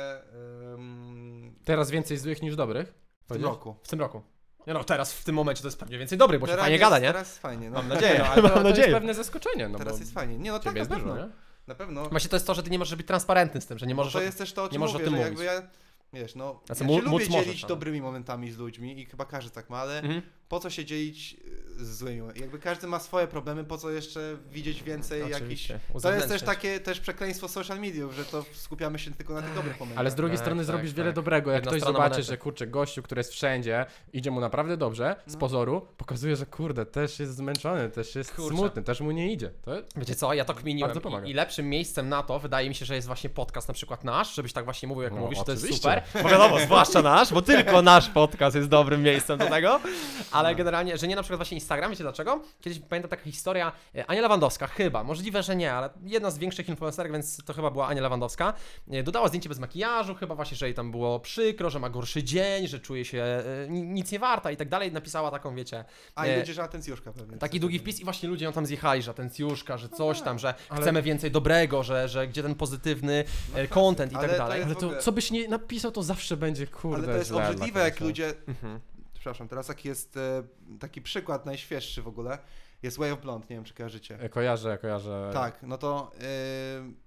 ym, 0.74 1.56
Teraz 1.66 1.92
więcej 1.92 2.18
złych 2.18 2.42
niż 2.42 2.56
dobrych? 2.56 2.88
w 2.88 2.94
tym 2.94 3.28
Powiedziałeś? 3.28 3.56
roku. 3.58 3.76
W 3.84 3.88
tym 3.88 4.00
roku. 4.00 4.22
Nie 4.68 4.74
no, 4.74 4.84
teraz 4.84 5.14
w 5.14 5.24
tym 5.24 5.36
momencie 5.36 5.62
to 5.62 5.68
jest 5.68 5.80
pewnie 5.80 5.98
więcej 5.98 6.18
dobry, 6.18 6.40
bo 6.40 6.46
się 6.46 6.52
Teraz 6.52 6.64
fajnie 6.64 6.78
jest, 6.78 6.84
gada, 6.84 7.00
nie? 7.00 7.08
Teraz 7.08 7.28
jest 7.28 7.40
fajnie, 7.42 7.70
no. 7.70 7.78
Mam 7.78 7.88
nadzieję, 7.88 8.20
No, 8.20 8.24
no, 8.26 8.32
ale 8.32 8.36
to, 8.36 8.42
mam 8.42 8.52
to 8.52 8.68
jest 8.68 8.78
nadzieję. 8.80 8.96
pewne 8.96 9.14
zaskoczenie, 9.14 9.70
no 9.70 9.78
Teraz 9.78 9.94
bo 9.94 10.00
jest 10.00 10.14
fajnie. 10.14 10.38
Nie, 10.38 10.52
no 10.52 10.60
tak, 10.60 10.64
ciebie 10.64 10.74
na 10.74 10.80
jest 10.80 10.92
pewno. 10.92 11.14
dużo, 11.14 11.26
nie? 11.28 11.34
Na 11.68 11.76
pewno. 11.76 12.10
Właśnie 12.10 12.30
to 12.30 12.36
jest 12.36 12.48
to, 12.48 12.54
że 12.54 12.64
ty 12.64 12.70
nie 12.70 12.80
możesz 12.80 12.96
być 12.96 13.08
transparentny 13.08 13.62
z 13.62 13.66
tym, 13.68 13.78
że 13.78 13.88
nie 13.88 13.96
Bo 13.96 14.00
możesz... 14.02 14.14
to 14.14 14.22
jest 14.22 14.38
też 14.38 14.54
to, 14.54 14.64
o 14.64 14.70
czym 14.70 14.80
możesz 14.80 14.96
o 14.96 15.00
mówię, 15.00 15.06
tym 15.12 15.14
że 15.20 15.24
mówić. 15.32 15.40
jakby 15.46 15.64
ja, 15.64 16.22
wiesz, 16.22 16.36
no, 16.36 16.62
Znaczy, 16.66 16.84
ja 16.84 16.90
się 16.90 16.96
lubię 16.96 17.10
możesz, 17.12 17.28
dzielić 17.46 17.64
ale- 17.64 17.68
dobrymi 17.70 18.02
momentami 18.02 18.52
z 18.52 18.58
ludźmi 18.58 19.00
i 19.02 19.06
chyba 19.06 19.26
każdy 19.26 19.52
tak 19.52 19.70
ma, 19.70 19.78
ale 19.78 20.00
Mhm. 20.00 20.22
Po 20.52 20.60
co 20.60 20.70
się 20.70 20.86
dzielić 20.86 21.36
y, 21.80 21.86
z 21.86 21.98
złymi? 21.98 22.22
Jakby 22.36 22.60
każdy 22.60 22.88
ma 22.88 23.00
swoje 23.00 23.28
problemy, 23.28 23.64
po 23.64 23.78
co 23.78 23.90
jeszcze 23.90 24.38
widzieć 24.52 24.84
więcej 24.84 25.20
jakichś... 25.22 25.38
Oczywiście. 25.38 25.68
To 25.74 25.80
jest 25.80 25.92
też 25.94 25.96
Uzewnętrzniać. 25.96 26.42
takie 26.44 26.80
też 26.80 27.00
przekleństwo 27.00 27.48
social 27.48 27.80
mediów, 27.80 28.14
że 28.16 28.26
to 28.26 28.46
skupiamy 28.54 29.00
się 29.00 29.12
tylko 29.12 29.34
na 29.34 29.42
tych 29.42 29.54
dobrych 29.56 29.80
momentach. 29.80 30.00
Ale 30.00 30.12
z 30.12 30.16
drugiej 30.16 30.38
Tak, 30.38 30.46
strony 30.46 30.60
tak, 30.62 30.66
zrobisz 30.66 30.90
tak. 30.92 30.98
wiele 30.98 31.14
dobrego. 31.14 31.52
Jak 31.52 31.58
Jedna 31.62 31.72
ktoś 31.72 31.82
strona 31.82 31.98
zobaczy, 31.98 32.12
monety. 32.14 32.28
że 32.32 32.38
kurczę, 32.38 32.68
gościu, 32.68 33.04
który 33.04 33.20
jest 33.20 33.32
wszędzie, 33.32 33.86
idzie 34.14 34.32
mu 34.32 34.40
naprawdę 34.42 34.78
dobrze, 34.78 35.16
z 35.26 35.34
No. 35.34 35.40
pozoru, 35.40 35.88
pokazuje, 35.98 36.36
że 36.36 36.46
kurde, 36.46 36.86
też 36.86 37.20
jest 37.20 37.36
zmęczony, 37.36 37.90
też 37.90 38.16
jest 38.16 38.36
Kurczę. 38.36 38.58
smutny, 38.58 38.82
też 38.84 39.02
mu 39.02 39.12
nie 39.12 39.34
idzie. 39.34 39.52
To 39.66 39.72
Wiecie 39.96 40.16
co, 40.16 40.34
ja 40.34 40.46
to 40.46 40.54
kminiłem 40.54 40.88
Bardzo 40.90 41.02
pomaga. 41.02 41.28
I, 41.28 41.30
i 41.30 41.34
lepszym 41.34 41.70
miejscem 41.70 42.10
na 42.10 42.24
to 42.24 42.40
wydaje 42.40 42.70
mi 42.70 42.76
się, 42.76 42.86
że 42.86 42.96
jest 42.96 43.08
właśnie 43.08 43.30
podcast 43.30 43.68
na 43.68 43.74
przykład 43.74 44.04
nasz, 44.04 44.36
żebyś 44.36 44.54
tak 44.54 44.66
właśnie 44.66 44.88
mówił 44.88 45.04
jak 45.04 45.14
No, 45.14 45.20
mówisz, 45.20 45.40
to 45.46 45.52
jest 45.52 45.64
oczywiście. 45.64 45.82
super. 45.82 46.04
Bo 46.24 46.30
wiadomo, 46.30 46.60
zwłaszcza 46.60 47.02
nasz, 47.02 47.34
bo 47.34 47.42
tylko 47.42 47.82
nasz 47.82 48.10
podcast 48.10 48.56
jest 48.56 48.70
dobrym 48.70 49.04
miejscem 49.04 49.40
do 49.40 49.46
tego, 49.46 49.80
ale 50.48 50.56
generalnie, 50.56 50.98
że 50.98 51.08
nie 51.08 51.16
na 51.16 51.22
przykład 51.22 51.38
właśnie 51.40 51.56
Instagram, 51.58 51.92
wiecie 51.92 52.04
dlaczego? 52.04 52.42
Kiedyś 52.62 52.80
pamiętam 52.80 53.10
taka 53.10 53.24
historia, 53.24 53.72
e, 53.96 54.06
Ania 54.06 54.22
Lewandowska, 54.22 54.68
chyba, 54.68 55.04
możliwe, 55.04 55.44
że 55.44 55.56
nie, 55.56 55.74
ale 55.74 55.90
jedna 56.04 56.32
z 56.32 56.38
większych 56.38 56.70
influencerek, 56.70 57.12
więc 57.12 57.44
to 57.46 57.54
chyba 57.54 57.72
była 57.72 57.88
Ania 57.88 58.02
Lewandowska, 58.02 58.54
e, 58.92 59.04
dodała 59.04 59.28
zdjęcie 59.28 59.50
bez 59.50 59.60
makijażu, 59.60 60.16
chyba 60.16 60.36
właśnie, 60.36 60.58
że 60.58 60.66
jej 60.66 60.76
tam 60.76 60.92
było 60.92 61.20
przykro, 61.20 61.70
że 61.70 61.80
ma 61.80 61.90
gorszy 61.90 62.24
dzień, 62.24 62.68
że 62.68 62.80
czuje 62.80 63.06
się 63.06 63.24
e, 63.24 63.44
ni- 63.70 63.84
nic 63.84 64.12
nie 64.12 64.20
warta 64.20 64.52
i 64.52 64.58
tak 64.58 64.70
dalej, 64.70 64.92
napisała 64.92 65.32
taką, 65.32 65.56
wiecie, 65.56 65.86
A 66.16 66.28
i 66.28 66.30
e, 66.30 66.36
będzie, 66.36 66.54
że 66.54 66.64
atencjuszka 66.64 67.12
pewnie. 67.14 67.38
Taki 67.38 67.60
długi 67.60 67.80
wpis 67.80 68.00
i 68.00 68.04
właśnie 68.04 68.30
ludzie 68.30 68.46
ją 68.46 68.52
tam 68.54 68.66
zjechali, 68.66 69.02
że 69.02 69.12
atencjuszka, 69.12 69.78
że 69.78 69.90
coś 69.90 70.22
tam, 70.22 70.40
że 70.40 70.54
ale- 70.70 70.82
chcemy 70.82 71.02
więcej 71.02 71.32
dobrego, 71.32 71.84
że, 71.84 72.10
że 72.10 72.28
gdzie 72.28 72.44
ten 72.44 72.56
pozytywny 72.56 73.24
e, 73.56 73.68
content 73.68 74.12
i 74.12 74.16
tak 74.16 74.38
dalej. 74.38 74.64
Ale 74.64 74.76
to, 74.76 74.86
ogóle- 74.86 75.02
co 75.02 75.12
byś 75.12 75.32
nie 75.32 75.48
napisał, 75.48 75.92
to 75.92 76.04
zawsze 76.04 76.38
będzie, 76.38 76.68
kurde, 76.68 76.98
Ale 76.98 77.08
to 77.14 77.20
jest 77.20 77.32
obrzydliwe, 77.32 77.80
jak 77.80 78.02
no. 78.02 78.08
ludzie... 78.08 78.34
Mhm. 78.48 78.80
Przepraszam, 79.22 79.48
teraz 79.48 79.68
taki 79.68 79.88
jest 79.88 80.18
e, 80.18 80.44
taki 80.80 81.02
przykład 81.02 81.46
najświeższy 81.46 82.02
w 82.02 82.08
ogóle. 82.08 82.38
Jest 82.84 82.98
Way 82.98 83.12
of 83.12 83.22
Blonde, 83.22 83.48
nie 83.50 83.56
wiem 83.56 83.64
czy 83.64 83.74
kojarzycie. 83.74 84.20
E, 84.20 84.30
Kojarzę, 84.30 84.78
kojarzę. 84.78 85.30
Tak, 85.34 85.64
no 85.64 85.78
to 85.78 86.12
e, 86.22 86.24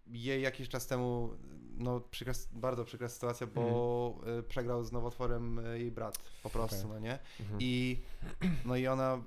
jej 0.06 0.42
jakiś 0.42 0.68
czas 0.68 0.86
temu, 0.86 1.30
no 1.78 2.00
przykra, 2.00 2.34
bardzo 2.52 2.84
przykra 2.84 3.08
sytuacja, 3.08 3.46
bo 3.46 4.14
e, 4.38 4.42
przegrał 4.42 4.84
z 4.84 4.92
nowotworem 4.92 5.60
jej 5.74 5.90
brat, 5.90 6.18
po 6.42 6.50
prostu, 6.50 6.76
Okej. 6.76 6.90
no 6.90 6.98
nie? 6.98 7.18
Mhm. 7.40 7.58
I, 7.60 8.02
no 8.64 8.76
i 8.76 8.86
ona 8.86 9.22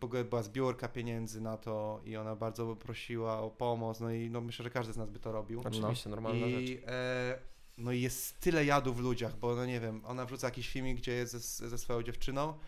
w 0.00 0.04
ogóle 0.04 0.24
była 0.24 0.42
zbiórka 0.42 0.88
pieniędzy 0.88 1.40
na 1.40 1.56
to 1.56 2.00
i 2.04 2.16
ona 2.16 2.36
bardzo 2.36 2.76
prosiła 2.76 3.40
o 3.40 3.50
pomoc, 3.50 4.00
no 4.00 4.10
i 4.10 4.30
no 4.30 4.40
myślę, 4.40 4.62
że 4.62 4.70
każdy 4.70 4.92
z 4.92 4.96
nas 4.96 5.10
by 5.10 5.18
to 5.18 5.32
robił. 5.32 5.62
Oczywiście, 5.64 6.10
normalna 6.10 6.48
rzecz. 6.48 6.70
I, 6.70 6.80
e, 6.86 7.38
no 7.76 7.92
i 7.92 8.00
jest 8.00 8.40
tyle 8.40 8.64
jadu 8.64 8.94
w 8.94 9.00
ludziach, 9.00 9.36
bo 9.36 9.54
no 9.54 9.66
nie 9.66 9.80
wiem, 9.80 10.04
ona 10.04 10.26
wrzuca 10.26 10.46
jakiś 10.46 10.68
filmik, 10.68 10.96
gdzie 10.96 11.12
jest 11.12 11.32
ze, 11.32 11.68
ze 11.68 11.78
swoją 11.78 12.02
dziewczyną 12.02 12.58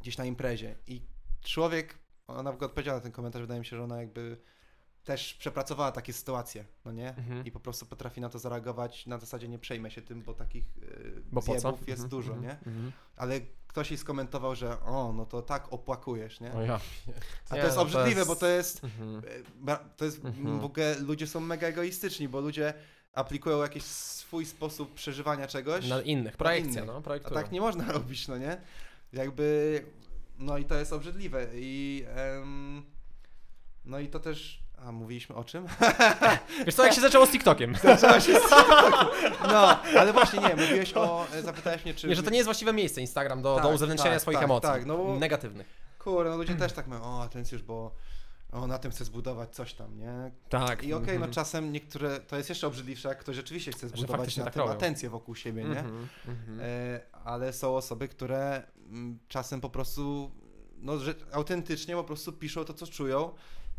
gdzieś 0.00 0.18
na 0.18 0.24
imprezie. 0.24 0.76
I 0.86 1.02
człowiek, 1.40 1.98
ona 2.26 2.52
w 2.52 2.54
ogóle 2.54 2.66
odpowiedziała 2.66 2.96
na 2.96 3.02
ten 3.02 3.12
komentarz, 3.12 3.42
wydaje 3.42 3.60
mi 3.60 3.66
się, 3.66 3.76
że 3.76 3.84
ona 3.84 4.00
jakby 4.00 4.36
też 5.04 5.34
przepracowała 5.34 5.92
takie 5.92 6.12
sytuacje, 6.12 6.64
no 6.84 6.92
nie? 6.92 7.08
Mhm. 7.08 7.44
I 7.46 7.50
po 7.50 7.60
prostu 7.60 7.86
potrafi 7.86 8.20
na 8.20 8.28
to 8.28 8.38
zareagować 8.38 9.06
na 9.06 9.18
zasadzie 9.18 9.48
nie 9.48 9.58
przejmę 9.58 9.90
się 9.90 10.02
tym, 10.02 10.22
bo 10.22 10.34
takich 10.34 10.64
y, 10.82 11.22
Bo 11.32 11.42
jest 11.54 11.64
Mhm, 11.66 12.08
dużo, 12.08 12.32
mhm, 12.34 12.42
nie? 12.42 12.72
mhm. 12.72 12.92
Ale 13.16 13.40
ktoś 13.66 13.90
jej 13.90 13.98
skomentował, 13.98 14.54
że 14.54 14.80
o, 14.80 15.12
no 15.12 15.26
to 15.26 15.42
tak 15.42 15.72
opłakujesz, 15.72 16.40
nie? 16.40 16.52
O 16.52 16.62
ja. 16.62 16.80
A 17.50 17.54
Nie, 17.54 17.60
to 17.60 17.66
jest 17.66 17.68
no 17.68 17.74
to 17.74 17.82
obrzydliwe, 17.82 18.18
jest- 18.20 18.28
bo 18.28 18.36
to 18.36 18.46
jest, 18.46 18.84
Mhm. 18.84 19.22
e, 19.68 19.78
to 19.96 20.04
jest 20.04 20.24
Mhm. 20.24 20.60
w 20.60 20.64
ogóle, 20.64 20.98
ludzie 20.98 21.26
są 21.26 21.40
mega 21.40 21.66
egoistyczni, 21.66 22.28
bo 22.28 22.40
ludzie 22.40 22.74
aplikują 23.12 23.62
jakiś 23.62 23.82
swój 23.82 24.46
sposób 24.46 24.94
przeżywania 24.94 25.46
czegoś, 25.46 25.88
Na 25.88 26.00
innych, 26.00 26.36
projekcja, 26.36 26.82
innych. 26.82 26.94
no, 27.06 27.14
a 27.24 27.30
tak 27.30 27.52
nie 27.52 27.60
można 27.60 27.92
robić, 27.92 28.28
no 28.28 28.38
nie? 28.38 28.60
Jakby, 29.12 29.84
no 30.38 30.58
i 30.58 30.64
to 30.64 30.74
jest 30.74 30.92
obrzydliwe 30.92 31.46
i 31.54 32.04
em, 32.08 32.82
no 33.84 33.98
i 33.98 34.08
to 34.08 34.20
też, 34.20 34.62
a 34.84 34.92
mówiliśmy 34.92 35.34
o 35.34 35.44
czym? 35.44 35.66
Wiesz 36.66 36.74
co, 36.74 36.84
jak 36.84 36.94
się 36.94 37.00
zaczęło 37.00 37.26
z 37.26 37.30
TikTokiem? 37.30 37.74
Zaczęła 37.82 38.20
się 38.20 38.40
z 38.40 38.50
No, 39.42 39.82
ale 39.98 40.12
właśnie 40.12 40.38
nie, 40.38 40.56
mówiłeś 40.56 40.94
o, 40.94 41.26
e, 41.34 41.42
zapytałeś 41.42 41.84
mnie, 41.84 41.94
czy... 41.94 42.08
Nie, 42.08 42.16
że 42.16 42.22
to 42.22 42.30
nie 42.30 42.36
jest 42.36 42.46
właściwe 42.46 42.72
miejsce 42.72 43.00
Instagram 43.00 43.42
do, 43.42 43.56
do 43.56 43.62
Tak, 43.62 43.74
uzewnętrzniania 43.74 44.16
tak, 44.16 44.22
swoich 44.22 44.38
tak, 44.38 44.44
emocji 44.44 44.70
tak, 44.70 44.86
no 44.86 45.16
negatywnych. 45.18 45.66
Kurde, 45.98 46.30
no 46.30 46.36
ludzie 46.36 46.54
też 46.54 46.72
tak 46.72 46.86
mówią, 46.86 47.02
o, 47.02 47.22
atencjusz, 47.22 47.62
bo 47.62 47.94
o, 48.52 48.66
na 48.66 48.78
tym 48.78 48.90
chce 48.90 49.04
zbudować 49.04 49.54
coś 49.54 49.74
tam, 49.74 49.98
nie? 49.98 50.30
Tak. 50.48 50.84
I 50.84 50.92
okej, 50.92 51.06
no 51.06 51.14
mhm. 51.14 51.32
czasem 51.32 51.72
niektóre, 51.72 52.20
to 52.20 52.36
jest 52.36 52.48
jeszcze 52.48 52.66
obrzydliwsze, 52.66 53.08
jak 53.08 53.18
ktoś 53.18 53.36
rzeczywiście 53.36 53.72
chce 53.72 53.88
zbudować 53.88 54.36
na 54.36 54.44
tak 54.44 54.54
tym 54.54 54.62
robią. 54.62 54.74
atencję 54.74 55.10
wokół 55.10 55.34
siebie, 55.34 55.64
nie? 55.64 55.80
Mhm, 55.80 56.08
mhm. 56.28 56.60
E, 56.60 57.00
ale 57.24 57.52
są 57.52 57.76
osoby, 57.76 58.08
które 58.08 58.62
mm, 58.76 59.18
czasem 59.28 59.60
po 59.60 59.70
prostu, 59.70 60.30
no, 60.76 60.98
że 60.98 61.14
autentycznie 61.32 61.94
po 61.94 62.04
prostu 62.04 62.32
piszą 62.32 62.64
to, 62.64 62.74
co 62.74 62.86
czują 62.86 63.30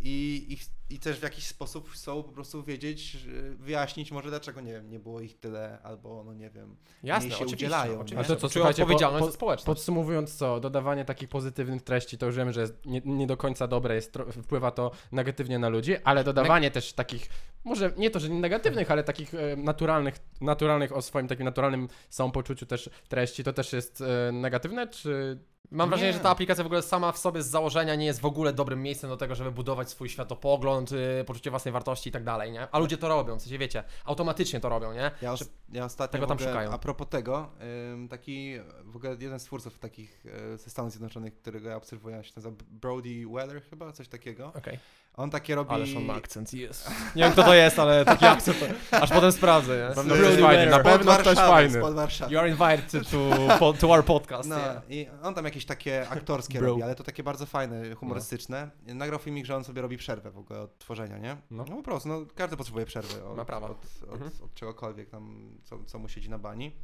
i, 0.02 0.46
i, 0.50 0.58
i 0.92 1.00
też 1.00 1.20
w 1.20 1.24
jakiś 1.24 1.48
sposób 1.48 1.90
chcą 1.90 2.24
po 2.24 2.32
prostu 2.32 2.64
wiedzieć, 2.64 3.02
że- 3.12 3.30
wyjaśnić 3.56 4.12
może 4.12 4.30
dlaczego, 4.30 4.62
nie 4.62 4.72
wiem, 4.72 4.90
nie 4.90 5.00
było 5.00 5.22
ich 5.22 5.40
tyle, 5.40 5.80
albo 5.84 6.24
no 6.24 6.34
nie 6.34 6.50
wiem, 6.50 6.76
Jasne, 7.04 7.30
się 7.30 7.36
oczywiście, 7.36 7.56
udzielają, 7.56 7.92
nie? 7.94 8.00
oczywiście. 8.00 8.34
A 8.34 8.36
to 8.36 8.42
co, 8.42 8.50
słuchajcie, 8.50 8.78
po- 8.78 8.84
odpowiedzialność 8.84 9.20
po- 9.26 9.32
za 9.32 9.32
społeczność. 9.32 9.66
Podsumowując 9.66 10.36
co, 10.36 10.60
dodawanie 10.60 11.06
takich 11.06 11.30
pozytywnych 11.30 11.82
treści, 11.82 12.18
to 12.18 12.26
już 12.26 12.36
wiemy, 12.36 12.54
że 12.54 12.62
jest 12.62 12.86
nie, 12.86 13.02
nie 13.06 13.28
do 13.28 13.38
końca 13.38 13.68
dobre, 13.68 13.96
jest, 13.96 14.14
tro- 14.16 14.32
wpływa 14.44 14.72
to 14.72 14.92
negatywnie 15.12 15.60
na 15.60 15.70
ludzi, 15.70 15.96
ale 16.04 16.24
dodawanie 16.24 16.72
też 16.72 16.94
takich, 16.94 17.30
może 17.64 17.94
nie 17.98 18.10
to, 18.10 18.20
że 18.20 18.30
negatywnych, 18.30 18.92
ale 18.92 19.04
takich 19.04 19.34
e, 19.34 19.56
naturalnych, 19.56 20.16
naturalnych 20.42 20.96
o 20.96 21.02
swoim 21.02 21.28
takim 21.28 21.46
naturalnym 21.46 21.88
samopoczuciu 22.10 22.66
też 22.66 22.90
treści, 23.10 23.44
to 23.44 23.54
też 23.54 23.74
jest 23.74 24.02
e, 24.02 24.32
negatywne, 24.32 24.88
czy... 24.88 25.40
Mam 25.72 25.90
wrażenie, 25.90 26.10
Nie. 26.12 26.14
że 26.18 26.20
ta 26.24 26.30
aplikacja 26.30 26.64
w 26.64 26.68
ogóle 26.68 26.82
sama 26.82 27.12
w 27.12 27.18
sobie 27.18 27.42
z 27.44 27.48
założenia 27.48 27.96
nie 27.96 28.06
jest 28.06 28.22
w 28.22 28.26
ogóle 28.26 28.54
dobrym 28.54 28.82
miejscem 28.84 29.10
do 29.10 29.18
tego, 29.18 29.36
żeby 29.36 29.52
budować 29.52 29.90
swój 29.90 30.10
światopogląd, 30.10 30.81
yy, 30.92 31.24
poczucie 31.28 31.50
własnej 31.50 31.72
wartości 31.72 32.10
i 32.10 32.12
tak 32.12 32.24
dalej, 32.24 32.52
nie? 32.52 32.68
A 32.72 32.80
ludzie 32.80 32.98
to 32.98 33.08
robią, 33.08 33.40
w 33.40 33.42
sensie 33.42 33.58
wiecie, 33.58 33.84
automatycznie 34.06 34.60
to 34.60 34.70
robią, 34.70 34.94
nie? 34.94 35.12
Ja, 35.22 35.32
os- 35.34 35.50
ja 35.72 35.86
ostatnio 35.86 36.12
tego 36.12 36.28
tam 36.28 36.38
w 36.38 36.42
ogóle, 36.42 36.52
szukają. 36.54 36.72
a 36.72 36.78
propos 36.78 37.08
tego, 37.10 37.50
ym, 37.94 38.08
taki 38.08 38.54
w 38.84 38.96
ogóle 38.96 39.16
jeden 39.20 39.40
z 39.40 39.44
twórców 39.44 39.80
takich 39.80 40.26
y, 40.26 40.58
ze 40.58 40.70
Stanów 40.70 40.92
Zjednoczonych, 40.92 41.36
którego 41.36 41.70
ja 41.70 41.76
obserwuję, 41.76 42.24
się 42.24 42.32
nazywa 42.36 42.56
Brody 42.70 43.24
Weller 43.34 43.64
chyba, 43.70 43.92
coś 43.92 44.08
takiego. 44.08 44.48
Okej. 44.56 44.80
On 45.18 45.30
takie 45.30 45.56
robi... 45.56 45.72
Ależ 45.72 45.96
on 45.96 46.06
ma 46.06 46.14
akcent, 46.14 46.54
jest. 46.54 46.90
Nie 47.16 47.24
wiem 47.24 47.32
kto 47.32 47.44
to 47.44 47.54
jest, 47.54 47.80
ale 47.80 48.06
taki 48.06 48.26
akcent, 48.26 48.58
to, 48.92 48.98
aż 49.02 49.10
potem 49.10 49.32
sprawdzę, 49.32 49.88
nie? 49.90 49.96
pewno 49.96 50.16
ktoś 50.16 50.40
fajny, 50.40 50.72
na 50.72 50.80
pewno 50.80 51.18
ktoś 51.18 51.38
fajny. 51.38 51.80
Spod 51.80 51.94
Warszawy. 51.96 52.34
You 52.34 52.40
are 52.40 52.50
invited 52.50 53.10
to, 53.12 53.58
to, 53.60 53.74
to 53.74 53.90
our 53.92 54.06
podcast. 54.06 54.50
No 54.50 54.56
nie? 54.90 55.02
i 55.02 55.08
on 55.24 55.34
tam 55.34 55.46
jakieś 55.46 55.66
takie 55.66 56.10
aktorskie 56.10 56.60
Bro. 56.60 56.68
robi, 56.68 56.84
ale 56.84 56.96
to 56.96 57.04
takie 57.04 57.24
bardzo 57.24 57.46
fajne, 57.46 57.96
humorystyczne. 57.96 58.70
Nagrał 58.86 59.20
filmik, 59.20 59.46
że 59.46 59.56
on 59.56 59.64
sobie 59.64 59.82
robi 59.82 59.98
przerwę 59.98 60.32
w 60.32 60.38
ogóle 60.38 60.60
od 60.62 60.78
tworzenia, 60.78 61.18
nie? 61.18 61.38
No. 61.52 61.66
No, 61.70 61.76
po 61.76 61.84
prostu, 61.84 62.10
no 62.10 62.26
każdy 62.36 62.58
potrzebuje 62.58 62.86
przerwy 62.86 63.24
od, 63.26 63.38
Ma 63.38 63.46
prawa. 63.46 63.70
od, 63.70 63.86
od, 64.04 64.14
Mhm. 64.14 64.32
od 64.44 64.54
czegokolwiek 64.54 65.10
tam, 65.10 65.52
co, 65.64 65.84
co 65.84 66.00
mu 66.00 66.10
siedzi 66.10 66.30
na 66.30 66.40
bani. 66.40 66.76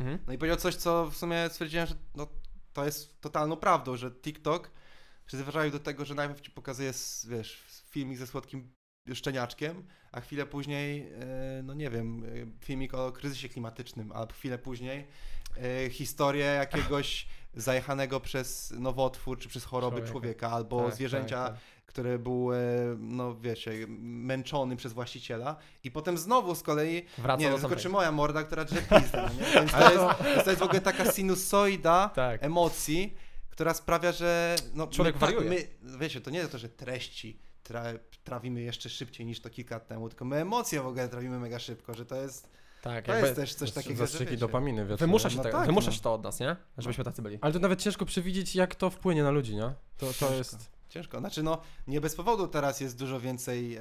Mhm. 0.00 0.18
No 0.26 0.32
i 0.32 0.38
powiedział 0.38 0.56
coś, 0.58 0.74
co 0.74 1.10
w 1.10 1.16
sumie 1.16 1.48
stwierdziłem, 1.50 1.86
że 1.86 1.94
no, 2.14 2.26
to 2.72 2.84
jest 2.84 3.20
totalną 3.20 3.56
prawdą, 3.56 3.96
że 3.96 4.10
TikTok 4.10 4.70
przyzwyczaił 5.26 5.70
do 5.72 5.78
tego, 5.80 6.04
że 6.04 6.14
najpierw 6.14 6.40
ci 6.40 6.50
pokazuje, 6.50 6.92
wiesz, 7.28 7.64
filmik 7.90 8.18
ze 8.18 8.26
słodkim 8.26 8.72
szczeniaczkiem, 9.14 9.84
a 10.12 10.20
chwilę 10.20 10.46
później, 10.46 11.08
e, 11.12 11.62
no 11.62 11.74
nie 11.74 11.90
wiem, 11.90 12.24
e, 12.24 12.64
filmik 12.66 12.94
o 12.94 13.12
kryzysie 13.12 13.48
klimatycznym, 13.48 14.12
a 14.14 14.26
chwilę 14.32 14.58
później 14.58 15.06
e, 15.86 15.90
historię 15.90 16.44
jakiegoś 16.44 17.26
zajechanego 17.54 18.20
przez 18.20 18.70
nowotwór 18.78 19.38
czy 19.38 19.48
przez 19.48 19.64
choroby 19.64 19.96
Człowieka. 19.96 20.10
człowieka, 20.12 20.50
albo 20.50 20.84
Tak, 20.84 20.94
zwierzęcia, 20.94 21.44
tak, 21.44 21.52
tak. 21.54 21.62
który 21.86 22.18
był, 22.18 22.52
e, 22.52 22.56
no 22.98 23.34
wiecie, 23.36 23.70
męczony 23.98 24.76
przez 24.76 24.92
właściciela 24.92 25.56
i 25.84 25.90
potem 25.90 26.18
znowu 26.18 26.54
z 26.54 26.62
kolei 26.62 27.02
Wraca 27.18 27.40
nie, 27.40 27.46
do 27.46 27.52
tylko 27.54 27.68
samego. 27.68 27.82
czy 27.82 27.88
moja 27.88 28.12
morda, 28.12 28.42
która 28.44 28.64
drze 28.64 28.82
pizdę, 28.82 29.30
no 29.38 29.44
nie? 29.44 29.52
Więc 29.54 29.72
to 29.72 29.92
jest, 29.92 30.44
to 30.44 30.50
jest 30.50 30.60
w 30.60 30.64
ogóle 30.64 30.80
taka 30.80 31.12
sinusoida 31.12 32.08
Tak. 32.14 32.42
emocji, 32.44 33.14
która 33.54 33.74
sprawia, 33.74 34.12
że 34.12 34.56
no, 34.74 34.86
Człowiek 34.86 35.14
my, 35.14 35.20
wariuje. 35.20 35.50
my, 35.50 35.98
wiecie, 35.98 36.20
to 36.20 36.30
nie 36.30 36.48
to, 36.48 36.58
że 36.58 36.68
treści 36.68 37.38
tra, 37.62 37.84
trawimy 38.24 38.60
jeszcze 38.62 38.88
szybciej 38.88 39.26
niż 39.26 39.40
to 39.40 39.50
kilka 39.50 39.74
lat 39.74 39.86
temu, 39.88 40.08
tylko 40.08 40.24
my 40.24 40.36
emocje 40.36 40.82
w 40.82 40.86
ogóle 40.86 41.08
trawimy 41.08 41.38
mega 41.38 41.58
szybko, 41.58 41.94
że 41.94 42.06
to 42.06 42.16
jest, 42.16 42.48
Tak, 42.82 43.04
to 43.04 43.12
jakby 43.12 43.26
jest 43.26 43.40
też 43.40 43.54
coś 43.54 43.70
takiego, 43.72 43.94
że 43.94 43.98
Zastrzyki 44.06 44.24
wiecie, 44.30 44.40
dopaminy, 44.40 44.86
wiesz. 44.86 45.00
wymusza 45.00 45.30
się, 45.30 45.36
No 45.36 45.42
tego, 45.42 45.58
tak, 45.58 45.66
wymusza 45.66 45.86
no. 45.90 45.92
się 45.96 46.00
to 46.00 46.14
od 46.14 46.22
nas, 46.22 46.40
nie? 46.40 46.56
Żebyśmy 46.78 47.04
tacy 47.04 47.22
byli. 47.22 47.38
Ale 47.40 47.52
to 47.52 47.58
nawet 47.58 47.82
ciężko 47.82 48.04
przewidzieć, 48.06 48.54
jak 48.54 48.74
to 48.74 48.90
wpłynie 48.90 49.22
na 49.22 49.30
ludzi, 49.30 49.54
nie? 49.56 49.62
To, 49.62 49.74
to 49.98 50.06
Ciężko. 50.12 50.34
jest... 50.34 50.70
Ciężko. 50.88 51.18
Znaczy, 51.18 51.42
no, 51.42 51.60
nie 51.86 52.00
bez 52.00 52.14
powodu 52.16 52.48
teraz 52.48 52.80
jest 52.80 52.98
dużo 52.98 53.20
więcej. 53.20 53.76
E, 53.76 53.80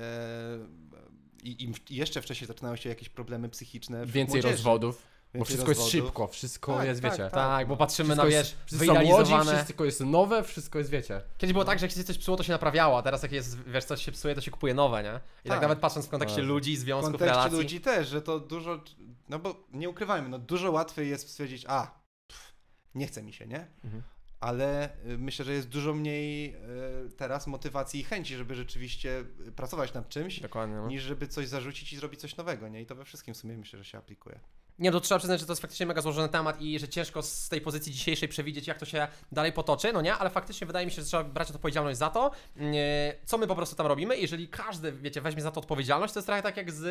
i, 1.43 1.73
jeszcze 1.89 2.21
wcześniej 2.21 2.47
zaczynają 2.47 2.75
się 2.75 2.89
jakieś 2.89 3.09
problemy 3.09 3.49
psychiczne. 3.49 4.05
Więcej 4.05 4.23
młodzieży. 4.35 4.47
rozwodów, 4.51 5.03
bo 5.39 5.45
wszystko 5.45 5.69
jest 5.71 5.81
rozwodów. 5.81 6.05
szybko, 6.07 6.27
wszystko 6.27 6.77
Tak, 6.77 6.85
jest, 6.87 7.01
tak, 7.01 7.11
wiecie. 7.11 7.23
tak. 7.23 7.33
Tak, 7.33 7.67
bo 7.67 7.77
patrzymy 7.77 8.07
Wszystko 8.07 8.23
na, 8.29 8.29
jest, 8.35 8.49
wiesz, 8.51 8.57
wszyscy 8.65 8.85
są 8.85 8.93
młodzi, 8.93 9.07
wyidealizowane... 9.07 9.55
wszystko 9.55 9.85
jest 9.85 9.99
nowe, 10.01 10.43
wszystko 10.43 10.77
jest, 10.79 10.89
wiecie. 10.91 11.21
Kiedyś 11.37 11.53
było 11.53 11.65
tak, 11.65 11.79
że 11.79 11.85
jak 11.85 11.95
się 11.95 12.03
coś 12.03 12.17
psuło, 12.17 12.37
to 12.37 12.43
się 12.43 12.51
naprawiało, 12.51 12.97
a 12.97 13.01
teraz 13.01 13.23
jak 13.23 13.31
jest, 13.31 13.63
wiesz, 13.63 13.85
coś 13.85 14.05
się 14.05 14.11
psuje, 14.11 14.35
to 14.35 14.41
się 14.41 14.51
kupuje 14.51 14.73
nowe, 14.73 15.03
nie? 15.03 15.09
I 15.45 15.49
tak, 15.49 15.57
Tak. 15.57 15.61
nawet 15.61 15.79
patrząc 15.79 16.05
w 16.05 16.09
kontekście 16.09 16.37
Tak. 16.37 16.45
ludzi, 16.47 16.75
W 16.77 16.79
związków, 16.79 17.11
kontekście 17.11 17.35
relacji. 17.35 17.57
ludzi 17.57 17.81
też, 17.81 18.07
że 18.07 18.21
to 18.21 18.39
dużo. 18.39 18.83
No 19.29 19.39
bo 19.39 19.67
nie 19.71 19.89
ukrywajmy, 19.89 20.29
no 20.29 20.39
dużo 20.39 20.71
łatwiej 20.71 21.09
jest 21.09 21.29
stwierdzić, 21.29 21.65
a 21.67 21.99
pff, 22.27 22.53
nie 22.95 23.07
chce 23.07 23.23
mi 23.23 23.33
się, 23.33 23.47
nie? 23.47 23.67
Mhm. 23.83 24.03
Ale 24.39 24.89
y, 25.05 25.17
myślę, 25.17 25.45
że 25.45 25.53
jest 25.53 25.67
dużo 25.67 25.93
mniej 25.93 26.55
y, 26.55 27.11
teraz 27.17 27.47
motywacji 27.47 27.99
i 27.99 28.03
chęci, 28.03 28.35
żeby 28.35 28.55
rzeczywiście 28.55 29.23
y, 29.47 29.51
pracować 29.51 29.93
nad 29.93 30.09
czymś, 30.09 30.39
Dokładnie. 30.39 30.75
No. 30.75 30.87
niż 30.87 31.03
żeby 31.03 31.27
coś 31.27 31.47
zarzucić 31.47 31.93
i 31.93 31.97
zrobić 31.97 32.19
coś 32.19 32.37
nowego, 32.37 32.67
nie? 32.67 32.81
I 32.81 32.85
to 32.85 32.95
we 32.95 33.05
wszystkim 33.05 33.33
w 33.33 33.37
sumie 33.37 33.57
myślę, 33.57 33.79
że 33.79 33.85
się 33.85 33.97
aplikuje. 33.97 34.39
Nie, 34.79 34.91
no 34.91 34.99
to 34.99 35.05
trzeba 35.05 35.19
przyznać, 35.19 35.39
że 35.39 35.45
to 35.45 35.51
jest 35.51 35.61
faktycznie 35.61 35.85
mega 35.85 36.01
złożony 36.01 36.29
temat 36.29 36.61
i 36.61 36.79
że 36.79 36.87
ciężko 36.87 37.21
z 37.21 37.49
tej 37.49 37.61
pozycji 37.61 37.91
dzisiejszej 37.91 38.29
przewidzieć, 38.29 38.67
jak 38.67 38.77
to 38.79 38.85
się 38.85 39.07
dalej 39.31 39.53
potoczy, 39.53 39.93
no 39.93 40.01
nie? 40.01 40.13
Ale 40.15 40.29
faktycznie 40.29 40.67
wydaje 40.67 40.85
mi 40.85 40.91
się, 40.91 41.01
że 41.01 41.07
trzeba 41.07 41.23
brać 41.23 41.51
odpowiedzialność 41.51 41.97
za 41.99 42.09
to, 42.09 42.31
nie, 42.55 43.15
co 43.25 43.37
my 43.37 43.47
po 43.47 43.55
prostu 43.55 43.75
tam 43.75 43.87
robimy. 43.87 44.17
Jeżeli 44.17 44.47
każdy, 44.47 44.91
wiecie, 44.91 45.21
weźmie 45.21 45.41
za 45.41 45.51
to 45.51 45.59
odpowiedzialność, 45.61 46.13
to 46.13 46.19
jest 46.19 46.27
trochę 46.27 46.41
tak 46.41 46.57
jak 46.57 46.71
z, 46.71 46.83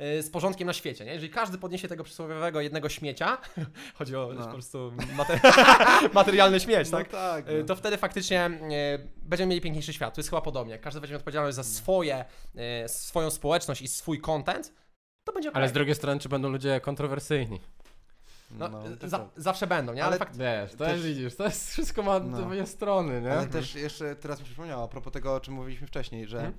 y, 0.00 0.22
z 0.22 0.30
porządkiem 0.30 0.66
na 0.66 0.72
świecie, 0.72 1.04
nie? 1.04 1.12
Jeżeli 1.12 1.30
każdy 1.32 1.58
podniesie 1.58 1.88
tego 1.88 2.04
przysłowiowego 2.04 2.60
jednego 2.60 2.88
śmiecia, 2.88 3.38
chodzi 3.98 4.16
o 4.16 4.30
No. 4.34 4.44
po 4.46 4.52
prostu 4.52 4.92
mater 5.16 5.40
materialny 6.12 6.60
śmieć, 6.60 6.90
No 6.90 6.98
tak? 6.98 7.08
tak. 7.08 7.48
Y, 7.48 7.58
no. 7.58 7.64
To 7.64 7.76
wtedy 7.76 7.96
faktycznie 7.96 8.50
będziemy 9.16 9.48
mieli 9.50 9.60
piękniejszy 9.60 9.92
świat. 9.92 10.14
To 10.14 10.18
jest 10.20 10.30
chyba 10.30 10.42
podobnie. 10.42 10.78
Każdy 10.78 11.00
weźmie 11.00 11.16
odpowiedzialność 11.16 11.56
za 11.56 11.64
swoje, 11.64 12.24
y, 12.84 12.88
swoją 12.88 13.30
społeczność 13.30 13.82
i 13.82 13.88
swój 13.88 14.20
content, 14.20 14.72
to 15.26 15.32
będzie 15.32 15.48
okej. 15.48 15.60
Ale 15.62 15.68
z 15.68 15.72
drugiej 15.72 15.94
strony, 15.94 16.20
czy 16.20 16.28
będą 16.28 16.48
ludzie 16.48 16.80
kontrowersyjni? 16.80 17.60
No, 18.50 18.68
No, 18.68 18.82
to 19.00 19.08
za, 19.08 19.18
tak. 19.18 19.28
zawsze 19.36 19.66
będą, 19.66 19.92
nie? 19.92 20.02
Ale, 20.04 20.08
Ale- 20.10 20.18
fakt... 20.18 20.36
Wiesz, 20.36 20.70
to 20.72 20.76
Też- 20.78 20.92
jest, 20.92 21.04
widzisz, 21.04 21.36
to 21.36 21.44
jest 21.44 21.70
wszystko 21.70 22.02
ma 22.02 22.18
No. 22.18 22.42
dwie 22.42 22.66
strony, 22.66 23.20
nie? 23.22 23.32
Ale 23.32 23.46
też 23.46 23.74
jeszcze 23.74 24.16
teraz 24.16 24.38
mi 24.40 24.44
się 24.44 24.50
przypomniało, 24.50 24.84
a 24.84 24.88
propos 24.88 25.12
tego, 25.12 25.34
o 25.34 25.40
czym 25.40 25.54
mówiliśmy 25.54 25.86
wcześniej, 25.86 26.26
że 26.26 26.38
Mhm. 26.38 26.54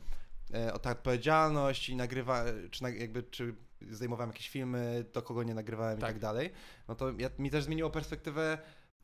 e, 0.70 0.74
o 0.74 0.80
ta 0.80 0.92
odpowiedzialność 0.92 1.90
i 1.90 1.96
nagrywa, 1.96 2.44
czy 2.72 2.84
na, 2.84 2.90
jakby, 2.90 3.24
czy 3.24 3.56
zdejmowałem 3.92 4.30
jakieś 4.30 4.50
filmy, 4.50 5.06
do 5.14 5.22
kogo 5.22 5.44
nie 5.44 5.54
nagrywałem 5.54 6.00
Tak. 6.00 6.10
i 6.10 6.14
tak 6.14 6.20
dalej, 6.22 6.52
no 6.88 6.96
to 6.96 7.12
ja, 7.18 7.30
mi 7.40 7.52
też 7.52 7.64
zmieniło 7.64 7.90
perspektywę 7.90 8.58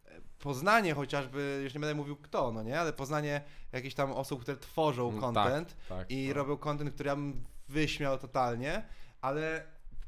e, 0.05 0.11
poznanie 0.39 0.93
chociażby, 0.93 1.61
już 1.63 1.73
nie 1.73 1.79
będę 1.79 1.95
mówił 1.95 2.15
kto, 2.15 2.51
no 2.51 2.63
nie, 2.63 2.79
ale 2.79 2.93
poznanie 2.93 3.41
jakichś 3.71 3.95
tam 3.95 4.11
osób, 4.11 4.41
które 4.41 4.57
tworzą 4.57 5.09
Mm, 5.09 5.21
content 5.21 5.75
Tak, 5.89 6.11
i 6.11 6.27
tak. 6.27 6.35
robią 6.35 6.57
content, 6.57 6.93
który 6.93 7.07
ja 7.07 7.15
bym 7.15 7.43
wyśmiał 7.69 8.17
totalnie, 8.17 8.83
ale 9.23 9.63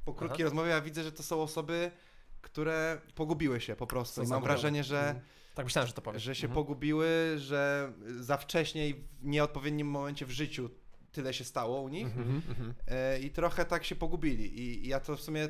po 0.05 0.13
krótkiej 0.13 0.43
Aha. 0.43 0.43
rozmowie 0.43 0.69
ja 0.69 0.81
widzę, 0.81 1.03
że 1.03 1.11
to 1.11 1.23
są 1.23 1.41
osoby, 1.41 1.91
które 2.41 3.01
pogubiły 3.15 3.61
się 3.61 3.75
po 3.75 3.87
prostu. 3.87 4.23
I 4.23 4.27
mam 4.27 4.43
wrażenie, 4.43 4.83
że 4.83 4.99
Mhm. 4.99 5.19
Tak 5.55 5.65
myślałem, 5.65 5.87
że 5.87 5.93
to 5.93 6.01
powiesz. 6.01 6.23
że 6.23 6.35
się 6.35 6.47
Mhm. 6.47 6.55
pogubiły, 6.55 7.07
że 7.37 7.91
za 8.19 8.37
wcześnie 8.37 8.89
i 8.89 8.93
w 8.93 9.25
nieodpowiednim 9.25 9.87
momencie 9.87 10.25
w 10.25 10.31
życiu 10.31 10.69
tyle 11.11 11.33
się 11.33 11.43
stało 11.43 11.81
u 11.81 11.89
nich 11.89 12.05
Mhm, 12.05 12.41
mhm. 12.49 12.73
e, 12.87 13.19
i 13.19 13.31
trochę 13.31 13.65
tak 13.65 13.83
się 13.85 13.95
pogubili. 13.95 14.59
I, 14.59 14.85
i 14.85 14.87
ja 14.87 14.99
to 14.99 15.15
w 15.15 15.21
sumie 15.21 15.49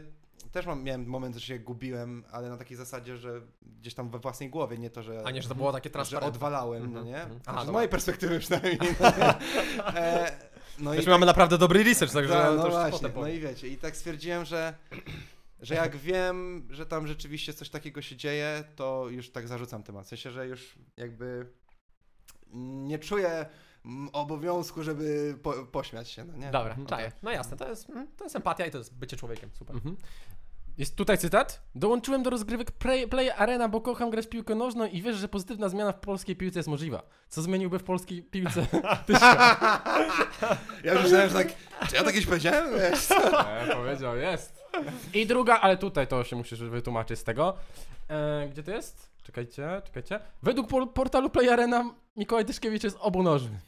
też 0.51 0.66
mam, 0.66 0.84
miałem 0.84 1.05
moment, 1.05 1.36
że 1.36 1.41
się 1.41 1.59
gubiłem, 1.59 2.24
ale 2.32 2.49
na 2.49 2.57
takiej 2.57 2.78
zasadzie, 2.78 3.18
że 3.18 3.41
gdzieś 3.80 3.93
tam 3.93 4.09
we 4.09 4.20
własnej 4.20 4.49
głowie, 4.49 4.78
nie 4.78 4.89
to, 4.89 5.03
że, 5.03 5.22
A 5.26 5.32
nie, 5.32 5.41
że 5.41 5.49
to 5.49 5.55
było 5.55 5.72
takie 5.72 5.89
że 5.89 5.93
transparentne. 5.93 6.28
odwalałem, 6.36 6.84
Mhm, 6.84 6.93
no 7.05 7.11
nie? 7.11 7.22
mhm. 7.24 7.32
Aha, 7.32 7.43
Znaczy, 7.43 7.57
z 7.59 7.66
dobra. 7.66 7.74
mojej 7.74 7.89
perspektywy 7.89 8.39
przynajmniej. 8.39 8.78
e, 9.95 10.32
no 10.80 10.93
Też 10.93 11.05
i 11.05 11.09
mamy 11.09 11.26
naprawdę 11.26 11.57
dobry 11.57 11.84
research, 11.84 12.13
także 12.13 12.34
tak, 12.34 12.45
to 12.45 12.55
no 12.55 12.65
już 12.65 12.73
właśnie, 12.73 12.91
potem 12.91 13.11
no 13.11 13.21
powiem. 13.21 13.36
i 13.36 13.39
wiecie, 13.39 13.67
i 13.67 13.78
tak 13.78 13.95
stwierdziłem, 13.95 14.45
że, 14.45 14.73
że 15.61 15.76
jak 15.76 15.97
wiem, 15.97 16.67
że 16.69 16.86
tam 16.86 17.07
rzeczywiście 17.07 17.53
coś 17.53 17.69
takiego 17.69 18.01
się 18.01 18.15
dzieje, 18.15 18.63
to 18.76 19.07
już 19.09 19.30
tak 19.30 19.47
zarzucam 19.47 19.84
temat. 19.84 20.05
W 20.05 20.09
sensie, 20.09 20.32
że 20.32 20.47
już 20.47 20.76
jakby 20.97 21.47
nie 22.53 22.99
czuję 22.99 23.45
mm, 23.86 24.09
obowiązku, 24.13 24.84
żeby 24.84 25.38
po, 25.43 25.53
pośmiać 25.53 26.09
się, 26.09 26.26
no 26.26 26.38
nie? 26.38 26.51
Dobra, 26.51 26.76
no 26.78 26.86
czaję. 26.86 27.11
No 27.23 27.32
jasne, 27.32 27.57
to 27.57 27.69
jest, 27.69 27.89
mm, 27.89 28.07
to 28.17 28.23
jest 28.23 28.36
empatia 28.36 28.65
i 28.65 28.71
to 28.71 28.78
jest 28.78 28.93
bycie 28.93 29.17
człowiekiem, 29.17 29.49
super. 29.53 29.76
Mhm. 29.76 29.97
Jest 30.78 30.95
tutaj 30.95 31.17
cytat. 31.17 31.61
Dołączyłem 31.76 32.23
do 32.23 32.30
rozgrywek 32.30 32.71
Play, 32.71 33.07
Play 33.07 33.32
Arena, 33.32 33.69
bo 33.69 33.82
kocham 33.82 34.09
grać 34.09 34.28
piłkę 34.28 34.55
nożną 34.55 34.86
i 34.86 35.01
wiesz, 35.01 35.15
że 35.15 35.28
pozytywna 35.28 35.69
zmiana 35.69 35.91
w 35.91 35.99
polskiej 35.99 36.36
piłce 36.36 36.59
jest 36.59 36.69
możliwa. 36.69 37.03
Co 37.30 37.41
zmieniłby 37.41 37.80
w 37.80 37.84
polskiej 37.84 38.23
piłce? 38.23 38.65
Ja 40.84 40.93
już 40.93 41.03
myślałem, 41.03 41.30
że 41.30 41.36
tak, 41.36 41.47
czy 41.89 41.95
ja 41.95 42.03
tak 42.03 42.13
kiedyś 42.13 42.26
powiedziałem? 42.26 42.73
Wiesz, 42.80 42.99
co? 42.99 43.49
E, 43.49 43.76
powiedział, 43.76 44.17
jest. 44.17 44.63
I 45.13 45.26
druga, 45.26 45.59
ale 45.59 45.78
tutaj 45.78 46.07
to 46.07 46.23
się 46.23 46.36
musisz 46.36 46.59
wytłumaczyć 46.59 47.19
z 47.19 47.23
tego. 47.23 47.53
E, 48.09 48.47
gdzie 48.51 48.63
to 48.63 48.71
jest? 48.71 49.09
Czekajcie, 49.23 49.82
czekajcie. 49.86 50.19
Według 50.43 50.67
por- 50.67 50.93
portalu 50.93 51.30
Play 51.30 51.49
Arena 51.49 51.93
Mikołaj 52.17 52.45
Tyszkiewicz 52.45 52.84
jest 52.84 52.97
obunożny. 52.99 53.59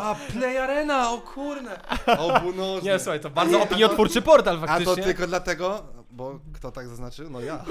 A, 0.00 0.14
Play 0.32 0.58
Arena, 0.58 1.10
o 1.10 1.18
kurne! 1.18 1.80
Obunożny. 2.18 2.90
Nie, 2.90 2.98
słuchaj, 2.98 3.20
to 3.20 3.30
bardzo 3.30 3.58
nie, 3.58 3.62
opiniotwórczy 3.64 4.22
portal 4.22 4.56
A 4.56 4.66
faktycznie. 4.66 4.96
to 4.96 5.02
tylko 5.02 5.26
dlatego, 5.26 5.82
bo 6.10 6.40
kto 6.54 6.72
tak 6.72 6.88
zaznaczył? 6.88 7.30
No 7.30 7.40
ja. 7.40 7.64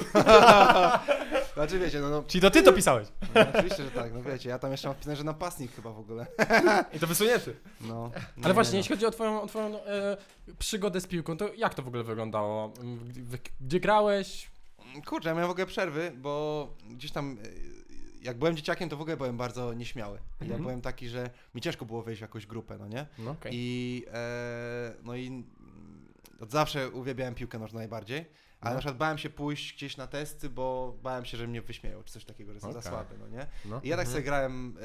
znaczy 1.53 1.79
wiecie, 1.79 1.99
no, 1.99 2.09
no 2.09 2.23
Czyli 2.27 2.41
to 2.41 2.51
ty 2.51 2.63
to 2.63 2.73
pisałeś. 2.73 3.07
No, 3.35 3.41
oczywiście, 3.53 3.83
że 3.83 3.91
tak, 3.91 4.13
no 4.13 4.21
wiecie, 4.21 4.49
ja 4.49 4.59
tam 4.59 4.71
jeszcze 4.71 4.87
mam 4.87 4.95
wpisane, 4.95 5.15
że 5.15 5.23
napastnik 5.23 5.75
chyba 5.75 5.91
w 5.91 5.99
ogóle. 5.99 6.25
I 6.93 6.99
to 6.99 7.07
wysunięty. 7.07 7.55
No. 7.81 8.11
Ale 8.37 8.47
Nie, 8.47 8.53
właśnie, 8.53 8.73
no. 8.73 8.77
jeśli 8.77 8.95
chodzi 8.95 9.05
o 9.05 9.11
twoją, 9.11 9.41
o 9.41 9.47
twoją 9.47 9.83
e, 9.83 10.17
przygodę 10.59 11.01
z 11.01 11.07
piłką, 11.07 11.37
to 11.37 11.53
jak 11.53 11.73
to 11.73 11.81
w 11.81 11.87
ogóle 11.87 12.03
wyglądało? 12.03 12.73
Gdzie 13.61 13.79
grałeś? 13.79 14.51
Kurczę, 15.05 15.29
ja 15.29 15.35
miałem 15.35 15.47
w 15.47 15.51
ogóle 15.51 15.65
przerwy, 15.65 16.11
bo 16.15 16.67
gdzieś 16.89 17.11
tam, 17.11 17.37
y, 17.45 17.82
jak 18.23 18.37
byłem 18.37 18.55
dzieciakiem, 18.55 18.89
to 18.89 18.97
w 18.97 19.01
ogóle 19.01 19.17
byłem 19.17 19.37
bardzo 19.37 19.73
nieśmiały. 19.73 20.17
Ja 20.41 20.45
Mhm. 20.45 20.61
byłem 20.61 20.81
taki, 20.81 21.09
że 21.09 21.29
mi 21.55 21.61
ciężko 21.61 21.85
było 21.85 22.03
wejść 22.03 22.19
w 22.19 22.21
jakąś 22.21 22.45
grupę, 22.45 22.77
no 22.77 22.87
nie? 22.87 23.05
No, 23.19 23.35
I, 23.51 24.05
e, 24.13 24.93
no 25.03 25.15
i 25.15 25.43
od 26.39 26.51
zawsze 26.51 26.89
uwielbiałem 26.89 27.35
piłkę 27.35 27.59
nożną 27.59 27.79
najbardziej, 27.79 28.17
ale 28.61 28.69
No. 28.71 28.73
na 28.73 28.79
przykład 28.79 28.97
bałem 28.97 29.17
się 29.17 29.29
pójść 29.29 29.73
gdzieś 29.75 29.97
na 29.97 30.07
testy, 30.07 30.49
bo 30.49 30.95
bałem 31.03 31.25
się, 31.25 31.37
że 31.37 31.47
mnie 31.47 31.61
wyśmieją, 31.61 32.03
czy 32.03 32.13
coś 32.13 32.25
takiego, 32.25 32.51
że 32.51 32.55
jestem 32.55 32.73
za 32.73 32.79
Okej. 32.79 32.91
słaby, 32.91 33.15
no 33.19 33.27
nie? 33.27 33.47
no. 33.65 33.81
I 33.83 33.87
ja 33.87 33.95
tak 33.97 34.05
Mhm. 34.05 34.07
sobie 34.07 34.23
grałem 34.23 34.77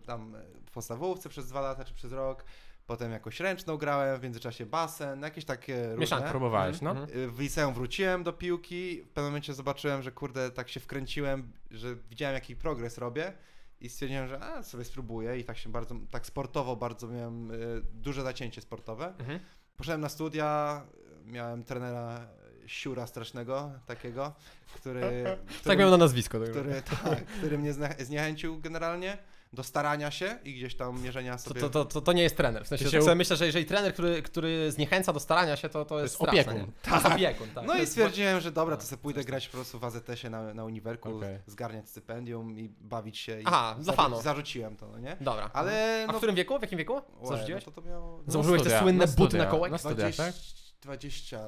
e, 0.00 0.06
tam 0.06 0.34
w 0.66 0.70
podstawówce 0.70 1.28
przez 1.28 1.48
dwa 1.48 1.60
lata, 1.60 1.84
czy 1.84 1.94
przez 1.94 2.12
rok, 2.12 2.44
potem 2.86 3.12
jakoś 3.12 3.40
ręczną 3.40 3.76
grałem, 3.76 4.20
w 4.20 4.22
międzyczasie 4.22 4.66
basen, 4.66 5.22
jakieś 5.22 5.44
takie 5.44 5.94
różne. 5.94 6.22
Próbowałeś, 6.30 6.80
no. 6.80 6.90
Mhm. 6.90 7.18
Y, 7.18 7.28
W 7.30 7.40
liceum 7.40 7.74
wróciłem 7.74 8.22
do 8.22 8.32
piłki, 8.32 9.02
w 9.02 9.08
pewnym 9.08 9.24
momencie 9.24 9.54
zobaczyłem, 9.54 10.02
że 10.02 10.12
kurde, 10.12 10.50
tak 10.50 10.68
się 10.68 10.80
wkręciłem, 10.80 11.52
że 11.70 11.96
widziałem 12.10 12.34
jaki 12.34 12.56
progres 12.56 12.98
robię 12.98 13.32
i 13.80 13.88
stwierdziłem, 13.88 14.28
że 14.28 14.40
a, 14.40 14.62
sobie 14.62 14.84
spróbuję 14.84 15.38
i 15.38 15.44
tak 15.44 15.58
się 15.58 15.70
bardzo, 15.72 15.94
tak 16.10 16.26
sportowo 16.26 16.76
bardzo 16.76 17.08
miałem 17.08 17.50
y, 17.50 17.82
duże 17.94 18.22
zacięcie 18.22 18.60
sportowe. 18.60 19.14
Mhm. 19.18 19.40
Poszedłem 19.76 20.00
na 20.00 20.08
studia, 20.08 20.82
miałem 21.24 21.64
trenera 21.64 22.28
siura 22.66 23.06
strasznego 23.06 23.70
takiego, 23.86 24.34
który, 24.74 25.24
Tak 25.46 25.60
który, 25.60 25.76
miał 25.76 25.90
na 25.90 25.96
nazwisko. 25.96 26.40
tak. 26.40 26.50
który, 26.50 26.82
tak, 26.82 27.24
który 27.26 27.58
mnie 27.58 27.72
zniechęcił 27.98 28.60
generalnie 28.60 29.18
do 29.52 29.62
starania 29.62 30.10
się 30.10 30.38
i 30.44 30.54
gdzieś 30.54 30.74
tam 30.74 31.02
mierzenia 31.02 31.36
To, 31.36 31.42
sobie... 31.42 31.60
to, 31.60 31.70
to, 31.70 31.84
to, 31.84 32.00
to 32.00 32.12
nie 32.12 32.22
jest 32.22 32.36
trener. 32.36 32.64
W 32.64 32.68
sensie, 32.68 32.90
tak 32.90 33.02
się 33.02 33.14
myślę, 33.14 33.36
że 33.36 33.46
jeżeli 33.46 33.64
trener, 33.64 33.92
który, 33.92 34.22
który 34.22 34.72
zniechęca 34.72 35.12
do 35.12 35.20
starania 35.20 35.56
się, 35.56 35.68
to, 35.68 35.84
to 35.84 36.00
jest, 36.00 36.04
jest 36.20 36.30
straszne, 36.30 36.52
opiekun. 36.52 36.72
To 36.82 36.94
jest 36.94 37.06
opiekun, 37.06 37.48
tak. 37.54 37.64
No 37.66 37.72
To 37.72 37.76
i 37.76 37.80
jest- 37.80 37.92
stwierdziłem, 37.92 38.40
że 38.40 38.52
dobra, 38.52 38.76
to 38.76 38.82
tak, 38.82 38.88
sobie 38.90 39.02
pójdę 39.02 39.24
grać 39.24 39.48
po 39.48 39.52
prostu 39.56 39.78
w 39.78 39.84
AZS-ie 39.84 40.30
na, 40.30 40.54
na 40.54 40.64
uniwerku, 40.64 41.16
Okej. 41.16 41.38
zgarniać 41.46 41.88
stypendium 41.88 42.58
i 42.58 42.68
bawić 42.68 43.18
się. 43.18 43.40
I 43.40 43.42
Aha, 43.46 43.76
dla 43.80 43.92
fanów. 43.92 44.22
Zarzuciłem 44.22 44.76
to, 44.76 44.88
no 44.88 44.98
nie? 44.98 45.16
Dobra. 45.20 45.50
Ale 45.52 46.04
A 46.04 46.06
no, 46.06 46.12
w 46.12 46.16
którym 46.16 46.34
wieku? 46.36 46.58
W 46.58 46.62
jakim 46.62 46.78
wieku? 46.78 46.94
Łe, 46.94 47.02
Zarzuciłeś? 47.28 47.66
No 47.66 47.72
to 47.72 47.82
to 47.82 47.88
miało 47.88 48.22
No 48.26 48.32
Założyłeś 48.32 48.62
te 48.62 48.80
słynne 48.80 49.06
no 49.06 49.12
buty 49.12 49.26
studia, 49.28 49.44
na 49.44 49.50
kołek? 49.50 49.72
Na 49.72 49.78
studiach, 49.78 49.96
20, 50.14 50.24
tak? 50.24 50.34
20, 50.82 51.40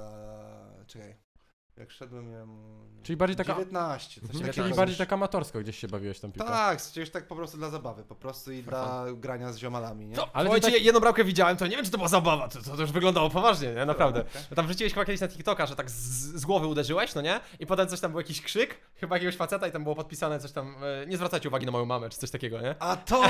czekaj, 0.87 1.17
jak 1.77 1.91
szedłem 1.91 2.31
miałem 2.31 2.51
Czyli 3.03 3.17
bardziej 3.17 3.37
taka- 3.37 3.53
19, 3.55 4.21
coś 4.21 4.31
Mhm. 4.31 4.41
takiego. 4.41 4.53
Czyli 4.55 4.69
tak. 4.69 4.77
bardziej 4.77 4.97
tak 4.99 5.13
amatorsko 5.13 5.61
gdzieś 5.61 5.79
się 5.79 5.89
bawiłeś 5.89 6.21
tą 6.21 6.33
piłką. 6.33 6.49
Tak, 6.49 6.79
przecież 6.79 7.11
tak 7.11 7.27
po 7.29 7.37
prostu 7.37 7.57
dla 7.59 7.71
zabawy, 7.71 8.05
po 8.05 8.15
prostu 8.15 8.53
i 8.53 8.63
dla 8.63 9.05
grania 9.17 9.53
z 9.53 9.59
ziomalami, 9.59 10.07
nie? 10.07 10.17
No, 10.17 10.23
Ale 10.23 10.31
ale 10.35 10.45
Słuchajcie, 10.45 10.71
tak- 10.73 10.83
jedną 10.87 11.01
bramkę 11.01 11.25
widziałem, 11.25 11.57
to 11.57 11.67
nie 11.67 11.77
wiem, 11.77 11.85
czy 11.85 11.91
to 11.91 11.97
była 11.99 12.09
zabawa, 12.09 12.49
to, 12.49 12.63
to, 12.63 12.77
to 12.77 12.81
już 12.83 12.93
wyglądało 12.93 13.31
poważnie, 13.31 13.75
nie? 13.75 13.87
Naprawdę. 13.87 14.21
Okej. 14.21 14.43
No 14.51 14.57
Tam 14.57 14.67
wrzuciłeś 14.67 14.93
chyba 14.95 15.05
kiedyś 15.05 15.21
na 15.21 15.29
TikToka, 15.29 15.67
że 15.67 15.77
tak 15.77 15.91
z, 15.91 15.95
z 16.41 16.45
głowy 16.45 16.67
uderzyłeś, 16.67 17.15
no 17.15 17.21
nie? 17.23 17.41
I 17.61 17.67
potem 17.67 17.89
coś 17.89 18.01
tam 18.01 18.11
był 18.11 18.21
jakiś 18.21 18.43
krzyk, 18.43 18.81
chyba 19.05 19.17
jakiegoś 19.17 19.37
faceta 19.37 19.67
i 19.67 19.73
tam 19.73 19.83
było 19.83 19.95
podpisane 19.95 20.39
coś 20.41 20.53
tam, 20.53 20.77
e, 21.03 21.07
nie 21.07 21.17
zwracajcie 21.17 21.49
uwagi 21.49 21.67
na 21.67 21.73
moją 21.73 21.85
mamę, 21.87 22.11
czy 22.11 22.19
coś 22.19 22.31
takiego, 22.31 22.61
nie? 22.61 22.75
A 22.79 22.97
to! 22.97 23.23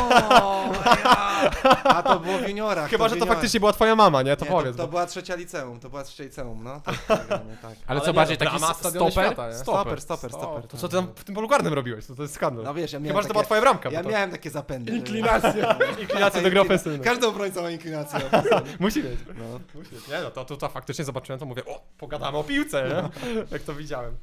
Ja! 1.04 1.50
A 1.84 2.02
to 2.02 2.20
było 2.20 2.38
w 2.38 2.48
juniorach. 2.48 2.90
Chyba, 2.90 3.04
że 3.04 3.10
to 3.10 3.16
juniorach. 3.16 3.34
faktycznie 3.34 3.60
była 3.60 3.72
twoja 3.72 3.96
mama, 3.96 4.22
nie? 4.22 4.36
To 4.36 4.44
Nie, 4.44 4.50
powiedz. 4.50 4.76
To, 4.76 4.82
to 4.82 4.86
bo- 4.86 4.90
była 4.90 5.06
trzecia 5.06 5.34
liceum, 5.34 5.80
to 5.80 5.90
była 5.90 6.04
trzecia 6.04 6.24
liceum, 6.24 6.64
no. 6.64 6.80
Tak, 6.80 6.94
tak, 7.28 7.28
no, 7.28 7.56
tak. 7.62 7.74
Ale, 7.86 8.00
co 8.00 8.06
nie, 8.06 8.12
bardziej 8.12 8.36
no, 8.40 8.44
taki 8.46 8.58
brama, 8.58 8.74
stoper? 8.74 9.12
świata, 9.12 9.48
nie? 9.48 9.54
Stoper, 9.54 10.00
stoper, 10.00 10.30
stoper. 10.30 10.66
To 10.68 10.76
co 10.76 10.88
ty 10.88 10.96
tam 10.96 11.06
w 11.16 11.24
tym 11.24 11.34
polu 11.34 11.48
karnym 11.48 11.72
robiłeś? 11.72 12.06
To, 12.06 12.14
to 12.14 12.22
jest 12.22 12.34
skandal. 12.34 12.64
No 12.64 12.74
wiesz, 12.74 12.92
ja 12.92 12.98
miałem 13.00 13.12
Chyba, 13.12 13.22
że 13.22 13.28
to 13.28 13.28
takie, 13.28 13.32
była 13.34 13.44
twoja 13.44 13.60
bramka. 13.60 13.90
Ja 13.90 13.98
bo 14.02 14.08
to... 14.08 14.12
miałem 14.12 14.30
takie 14.30 14.50
zapędy. 14.50 14.92
że- 14.92 14.98
Inklinacja. 15.04 15.76
Inklinacja 16.00 16.42
do 16.42 16.50
gry 16.50 16.60
ofensywnej. 16.60 17.00
Każdy 17.00 17.26
obrońca 17.26 17.62
ma 17.62 17.70
inklinację. 17.70 18.20
Musi 18.80 19.02
mieć. 19.02 19.18
No. 19.38 19.60
Musi 19.74 19.94
mieć. 19.94 20.08
Nie 20.08 20.20
no, 20.22 20.30
to, 20.30 20.44
to, 20.44 20.56
to 20.56 20.68
faktycznie 20.68 21.04
zobaczyłem, 21.04 21.40
to 21.40 21.46
mówię, 21.46 21.64
o, 21.64 21.80
pogadamy 21.98 22.38
o 22.38 22.44
piłce, 22.44 22.88
nie? 22.88 23.30
Jak 23.50 23.62
to 23.62 23.74
widziałem. 23.74 24.16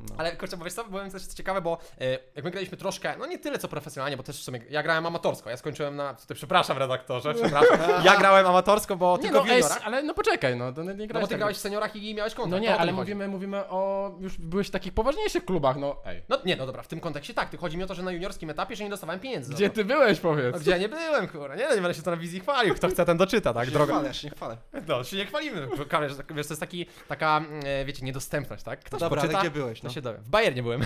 No. 0.00 0.14
Ale 0.18 0.36
kurczę, 0.36 0.56
bo 0.56 0.64
wiesz 0.64 0.74
co, 0.74 0.84
byłem 0.84 1.10
też 1.10 1.26
ciekawe, 1.26 1.60
bo 1.60 1.78
e, 2.00 2.10
jak 2.34 2.44
my 2.44 2.50
graliśmy 2.50 2.76
troszkę, 2.76 3.14
no 3.18 3.26
nie 3.26 3.38
tyle 3.38 3.58
co 3.58 3.68
profesjonalnie, 3.68 4.16
bo 4.16 4.22
też 4.22 4.40
w 4.40 4.42
sumie, 4.44 4.60
ja 4.70 4.82
grałem 4.82 5.06
amatorsko, 5.06 5.50
ja 5.50 5.56
skończyłem 5.56 5.96
na, 5.96 6.14
tutaj 6.14 6.36
przepraszam 6.36 6.78
redaktorze, 6.78 7.34
przepraszam, 7.34 7.78
ja 8.04 8.16
grałem 8.16 8.46
amatorsko, 8.46 8.96
bo 8.96 9.16
Nie 9.16 9.22
tylko 9.22 9.38
no, 9.38 9.44
w 9.44 9.48
juniorach. 9.48 9.80
ale 9.84 10.02
no 10.02 10.14
poczekaj, 10.14 10.56
no 10.56 10.72
to 10.72 10.82
nie 10.82 10.94
No 10.94 11.06
grałeś 11.06 11.22
bo 11.22 11.26
ty 11.26 11.30
tak- 11.30 11.38
grałeś 11.38 11.56
w 11.56 11.60
seniorach 11.60 11.96
i 11.96 12.14
miałeś 12.14 12.34
kontrakt. 12.34 12.62
No 12.64 12.68
nie, 12.70 12.76
ale 12.78 12.92
chodzi. 12.92 12.94
mówimy, 12.94 13.28
mówimy 13.28 13.68
o... 13.68 14.10
Już 14.20 14.38
byłeś 14.38 14.68
w 14.68 14.70
takich 14.70 14.92
poważniejszych 14.92 15.44
klubach, 15.44 15.76
no 15.76 15.96
ej. 16.04 16.22
No 16.28 16.38
nie, 16.44 16.56
no 16.56 16.66
dobra, 16.66 16.82
w 16.82 16.88
tym 16.88 17.00
kontekście 17.00 17.34
tak, 17.34 17.50
tylko 17.50 17.66
chodzi 17.66 17.76
mi 17.78 17.84
o 17.84 17.86
to, 17.86 17.94
że 17.94 18.02
na 18.02 18.12
juniorskim 18.12 18.50
etapie, 18.50 18.76
że 18.76 18.84
nie 18.84 18.90
dostawałem 18.90 19.20
pieniędzy. 19.20 19.52
Gdzie 19.54 19.70
ty 19.70 19.84
byłeś, 19.84 20.20
powiedz? 20.20 20.54
No, 20.54 20.60
gdzie 20.60 20.70
ja 20.70 20.78
nie 20.78 20.88
byłem, 20.88 21.28
kurwa, 21.28 21.56
nie, 21.56 21.64
no 21.68 21.74
nie 21.74 21.80
będę 21.80 21.94
się 21.94 22.02
to 22.02 22.10
na 22.10 22.16
wizji 22.16 22.40
chwalił, 22.40 22.74
kto 22.74 22.88
chce 22.88 23.04
ten 23.04 23.16
doczyta, 23.16 23.54
tak, 23.54 23.66
Nie 23.66 23.72
droga. 23.72 23.92
chwalę, 23.92 24.08
ja 24.08 24.14
się 24.20 24.28
nie 24.28 24.34
chwalę. 24.34 24.56
No, 24.88 25.04
się 25.04 25.16
nie 25.16 25.26
chwalimy, 25.26 25.68
że- 25.76 26.24
wiesz, 26.34 26.46
to 26.46 26.52
jest 26.52 26.60
taki, 26.60 26.86
taka, 27.08 27.40
e, 27.64 27.84
wiecie, 27.84 28.04
niedostępność, 28.06 28.62
tak? 28.62 28.80
Ktoś 28.84 29.00
Dobra, 29.00 29.22
poczyta, 29.22 29.40
gdzie 29.40 29.50
byłeś, 29.50 29.82
to 29.88 29.90
no? 29.90 29.94
się 29.94 30.02
dowie. 30.02 30.18
W 30.18 30.28
Bayernie 30.28 30.62
byłem. 30.62 30.80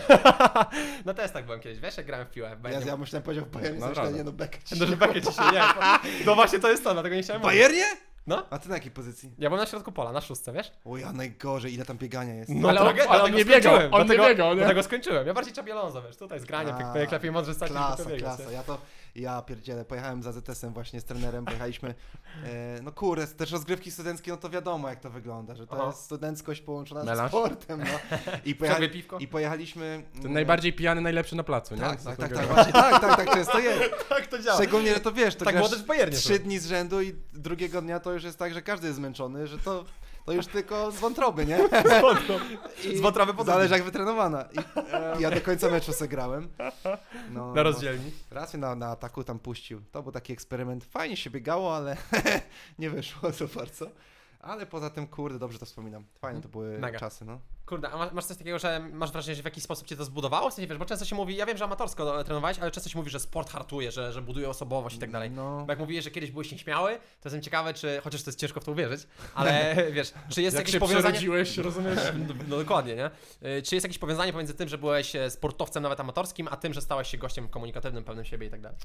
na 1.04 1.14
testach 1.14 1.44
byłem 1.44 1.60
kiedyś, 1.60 1.78
wiesz, 1.78 1.96
jak 1.96 2.06
grałem 2.06 2.26
w 2.26 2.30
piłę 2.30 2.56
w 2.56 2.70
Ja, 2.70 2.80
ja 2.80 2.96
myślałem, 2.96 3.22
powiedział 3.22 3.44
w 3.44 3.48
Bayernie, 3.50 3.80
No, 3.80 3.88
prawda. 3.88 4.16
nie 4.16 4.24
no, 4.24 4.32
bekę 4.32 4.58
ci 4.64 4.80
No, 4.80 4.86
że 4.86 4.96
bekę 4.96 5.22
ci 5.22 5.32
się 5.32 5.42
nie. 5.52 5.62
No 6.26 6.34
właśnie 6.34 6.58
to 6.58 6.70
jest 6.70 6.84
to, 6.84 6.92
dlatego 6.92 7.14
nie 7.16 7.22
W 7.22 7.24
chciałem 7.24 7.42
mówić. 7.42 7.56
Bayernie? 7.58 7.84
No, 8.26 8.46
A 8.50 8.58
ty 8.58 8.68
na 8.68 8.74
jakiej 8.74 8.90
pozycji? 8.90 9.30
ja 9.38 9.48
byłem 9.50 9.64
na 9.64 9.70
środku 9.70 9.92
pola, 9.92 10.12
na 10.12 10.20
szóstce, 10.20 10.52
wiesz? 10.52 10.72
O 10.84 10.96
ja 10.96 11.12
najgorzej, 11.12 11.74
ile 11.74 11.84
tam 11.84 11.98
biegania 11.98 12.34
jest. 12.34 12.50
No, 12.50 12.68
Ale 12.68 12.80
on- 12.80 12.94
ale 13.08 13.22
on 13.22 13.34
nie 13.34 13.44
biegał, 13.44 13.74
on 13.74 13.82
nie 13.82 13.88
dlatego, 13.90 14.28
biegał, 14.28 14.50
nie? 14.50 14.56
Dlatego 14.56 14.82
skończyłem. 14.82 15.26
Ja 15.26 15.34
bardziej 15.34 15.54
Czabi 15.54 15.72
Alonso, 15.72 16.02
wiesz, 16.02 16.16
tutaj 16.16 16.40
zgranie, 16.40 16.74
jak 16.94 17.12
lepiej 17.12 17.32
mądrze 17.32 17.54
stać, 17.54 17.70
Klasa, 17.70 18.10
klasa. 18.18 18.50
Ja 18.52 18.62
to, 18.62 18.78
ja 19.14 19.42
pierdzielę, 19.42 19.84
pojechałem 19.84 20.22
za 20.22 20.32
ZS-em 20.32 20.72
właśnie 20.72 21.00
z 21.00 21.04
trenerem, 21.04 21.44
pojechaliśmy, 21.44 21.94
e, 22.44 22.82
no 22.82 22.92
kurde, 22.92 23.26
też 23.26 23.50
rozgrywki 23.50 23.90
studenckie, 23.90 24.30
no 24.30 24.36
to 24.36 24.50
wiadomo 24.50 24.88
jak 24.88 25.00
to 25.00 25.10
wygląda, 25.10 25.54
że 25.54 25.66
to 25.66 25.76
Aha. 25.76 25.86
jest 25.86 26.00
studenckość 26.00 26.60
połączona 26.60 27.04
Melanż? 27.04 27.32
z 27.32 27.34
sportem, 27.34 27.80
no. 27.80 28.18
I, 28.44 28.56
Ciągle 28.56 28.88
piwko? 28.88 29.18
i 29.18 29.28
pojechaliśmy... 29.28 30.04
Ten 30.12 30.20
mm, 30.20 30.32
najbardziej 30.32 30.72
pijany, 30.72 31.00
najlepszy 31.00 31.36
na 31.36 31.42
placu, 31.42 31.74
nie? 31.74 31.80
Tak, 31.80 32.02
tak, 32.02 32.16
tak, 32.16 32.34
tak, 32.34 32.46
właśnie, 32.46 32.72
tak, 32.72 33.00
tak, 33.00 33.16
tak, 33.16 33.34
często 33.34 33.58
jest. 33.58 33.82
Tak 34.08 34.26
to 34.26 34.38
działa. 34.38 34.56
Szczególnie, 34.56 34.94
że 34.94 35.00
to 35.00 35.12
wiesz, 35.12 35.36
to 35.36 35.44
Tak 35.44 35.54
grasz 35.54 35.70
trzy 36.12 36.38
dni 36.38 36.58
z 36.58 36.66
rzędu 36.66 37.02
i 37.02 37.14
drugiego 37.32 37.82
dnia 37.82 38.00
to 38.00 38.12
już 38.12 38.24
jest 38.24 38.38
tak, 38.38 38.54
że 38.54 38.62
każdy 38.62 38.86
jest 38.86 38.96
zmęczony, 38.96 39.46
że 39.46 39.58
to, 39.58 39.84
to 40.24 40.32
już 40.32 40.46
tylko 40.46 40.90
z 40.90 40.96
wątroby, 40.96 41.46
nie? 41.46 41.58
I 42.92 42.96
Z 42.96 43.00
wątroby 43.00 43.32
podobnie. 43.32 43.52
Zależy 43.54 43.74
jak 43.74 43.82
wytrenowana. 43.82 44.42
I, 44.52 44.58
I 45.18 45.22
ja 45.22 45.30
do 45.30 45.40
końca 45.40 45.70
meczu 45.70 45.92
se 45.92 46.08
grałem. 46.08 46.48
No, 47.30 47.54
Na 47.54 47.62
rozdzielni. 47.62 48.12
No, 48.30 48.34
raz 48.40 48.54
mnie 48.54 48.60
na, 48.60 48.74
na 48.74 48.86
ataku 48.90 49.24
tam 49.24 49.38
puścił. 49.38 49.80
To 49.92 50.02
był 50.02 50.12
taki 50.12 50.32
eksperyment. 50.32 50.84
Fajnie 50.84 51.16
się 51.16 51.30
biegało, 51.30 51.76
ale 51.76 51.96
nie 52.78 52.90
wyszło 52.90 53.30
za 53.32 53.46
bardzo. 53.46 53.86
Ale 54.42 54.66
poza 54.66 54.90
tym, 54.90 55.06
kurde, 55.06 55.38
dobrze 55.38 55.58
to 55.58 55.66
wspominam. 55.66 56.04
Fajne 56.18 56.40
to 56.40 56.48
były 56.48 56.78
Mega. 56.78 56.98
czasy, 56.98 57.24
no. 57.24 57.40
Kurde, 57.66 57.90
a 57.90 57.96
masz- 57.96 58.12
masz 58.12 58.24
coś 58.24 58.36
takiego, 58.36 58.58
że 58.58 58.80
masz 58.92 59.12
wrażenie, 59.12 59.36
że 59.36 59.42
w 59.42 59.44
jakiś 59.44 59.64
sposób 59.64 59.86
cię 59.86 59.96
to 59.96 60.04
zbudowało? 60.04 60.50
W 60.50 60.54
sensie, 60.54 60.68
wiesz, 60.68 60.78
bo 60.78 60.84
często 60.84 61.04
się 61.04 61.16
mówi, 61.16 61.36
ja 61.36 61.46
wiem, 61.46 61.56
że 61.56 61.64
amatorsko 61.64 62.24
trenowałeś, 62.24 62.58
ale 62.58 62.70
często 62.70 62.90
się 62.90 62.98
mówi, 62.98 63.10
że 63.10 63.20
sport 63.20 63.50
hartuje, 63.50 63.92
że, 63.92 64.12
że 64.12 64.22
buduje 64.22 64.48
osobowość 64.48 64.96
i 64.96 64.98
tak 64.98 65.10
dalej. 65.10 65.30
No, 65.30 65.64
Bo 65.66 65.72
jak 65.72 65.78
mówiłeś, 65.78 66.04
że 66.04 66.10
kiedyś 66.10 66.30
byłeś 66.30 66.52
nieśmiały, 66.52 66.94
to 66.96 67.28
jestem 67.28 67.42
ciekawy, 67.42 67.74
czy, 67.74 68.00
chociaż 68.04 68.22
to 68.22 68.30
jest 68.30 68.38
ciężko 68.40 68.60
w 68.60 68.64
to 68.64 68.72
uwierzyć, 68.72 69.06
ale 69.34 69.76
wiesz, 69.92 70.12
czy 70.28 70.42
jest 70.42 70.54
Jak 70.54 70.60
jakieś 70.60 70.72
się 70.72 70.80
powiązanie... 70.80 71.02
przerodziłeś, 71.02 71.58
rozumiesz? 71.58 71.98
No, 72.28 72.34
no 72.48 72.56
dokładnie, 72.56 72.94
nie? 72.96 73.06
Y, 73.58 73.62
Czy 73.62 73.74
jest 73.74 73.84
jakieś 73.84 73.98
powiązanie 73.98 74.32
pomiędzy 74.32 74.54
tym, 74.54 74.68
że 74.68 74.78
byłeś 74.78 75.16
e, 75.16 75.30
sportowcem 75.30 75.82
nawet 75.82 76.00
amatorskim, 76.00 76.48
a 76.50 76.56
tym, 76.56 76.74
że 76.74 76.80
stałeś 76.80 77.08
się 77.08 77.18
gościem 77.18 77.48
komunikatywnym, 77.48 78.04
pewnym 78.04 78.24
siebie 78.24 78.46
i 78.46 78.50
tak 78.50 78.60
dalej? 78.60 78.78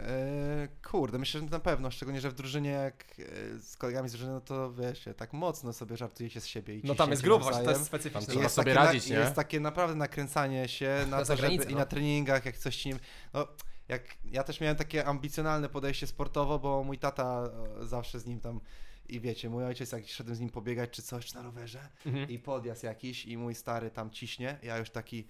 E, 0.00 0.68
kurde, 0.90 1.18
myślę, 1.18 1.40
że 1.40 1.46
na 1.46 1.58
pewno. 1.58 1.90
Szczególnie, 1.90 2.20
że 2.20 2.30
w 2.30 2.34
drużynie, 2.34 2.70
jak 2.70 3.04
e, 3.18 3.58
z 3.58 3.76
kolegami 3.76 4.08
z 4.08 4.12
drużyny, 4.12 4.32
no 4.32 4.40
to 4.40 4.72
wiesz, 4.72 5.08
tak 5.16 5.32
mocno 5.32 5.72
sobie 5.72 5.96
żartujecie 5.96 6.40
z 6.40 6.46
siebie 6.46 6.78
i 6.78 6.82
No 6.84 6.94
tam 6.94 7.10
jest 7.10 7.22
grubo, 7.22 7.44
właśnie 7.44 7.64
to 7.64 7.70
jest 7.70 7.84
specyficzne. 7.84 8.26
Trzeba 8.26 8.42
jest 8.42 8.54
sobie 8.54 8.74
radzić, 8.74 9.10
na, 9.10 9.16
nie? 9.16 9.20
Jest 9.22 9.34
takie 9.34 9.60
naprawdę 9.60 9.94
nakręcanie 9.94 10.68
się 10.68 11.06
na 11.10 11.24
to, 11.24 11.36
żeby, 11.36 11.54
i 11.54 11.72
no. 11.72 11.78
na 11.78 11.86
treningach, 11.86 12.44
jak 12.44 12.58
coś 12.58 12.84
nie... 12.84 12.94
No, 13.34 13.46
jak, 13.88 14.02
ja 14.24 14.44
też 14.44 14.60
miałem 14.60 14.76
takie 14.76 15.04
ambicjonalne 15.04 15.68
podejście 15.68 16.06
sportowo, 16.06 16.58
bo 16.58 16.84
mój 16.84 16.98
tata 16.98 17.50
zawsze 17.80 18.20
z 18.20 18.26
nim 18.26 18.40
tam 18.40 18.60
i 19.08 19.20
wiecie, 19.20 19.50
mój 19.50 19.64
ojciec 19.64 19.92
jak 19.92 20.08
szedłem 20.08 20.36
z 20.36 20.40
nim 20.40 20.50
pobiegać 20.50 20.90
czy 20.90 21.02
coś, 21.02 21.26
czy 21.26 21.34
na 21.34 21.42
rowerze 21.42 21.88
Mhm. 22.06 22.28
i 22.28 22.38
podjazd 22.38 22.82
jakiś 22.82 23.26
i 23.26 23.36
mój 23.36 23.54
stary 23.54 23.90
tam 23.90 24.10
ciśnie, 24.10 24.58
ja 24.62 24.78
już 24.78 24.90
taki 24.90 25.26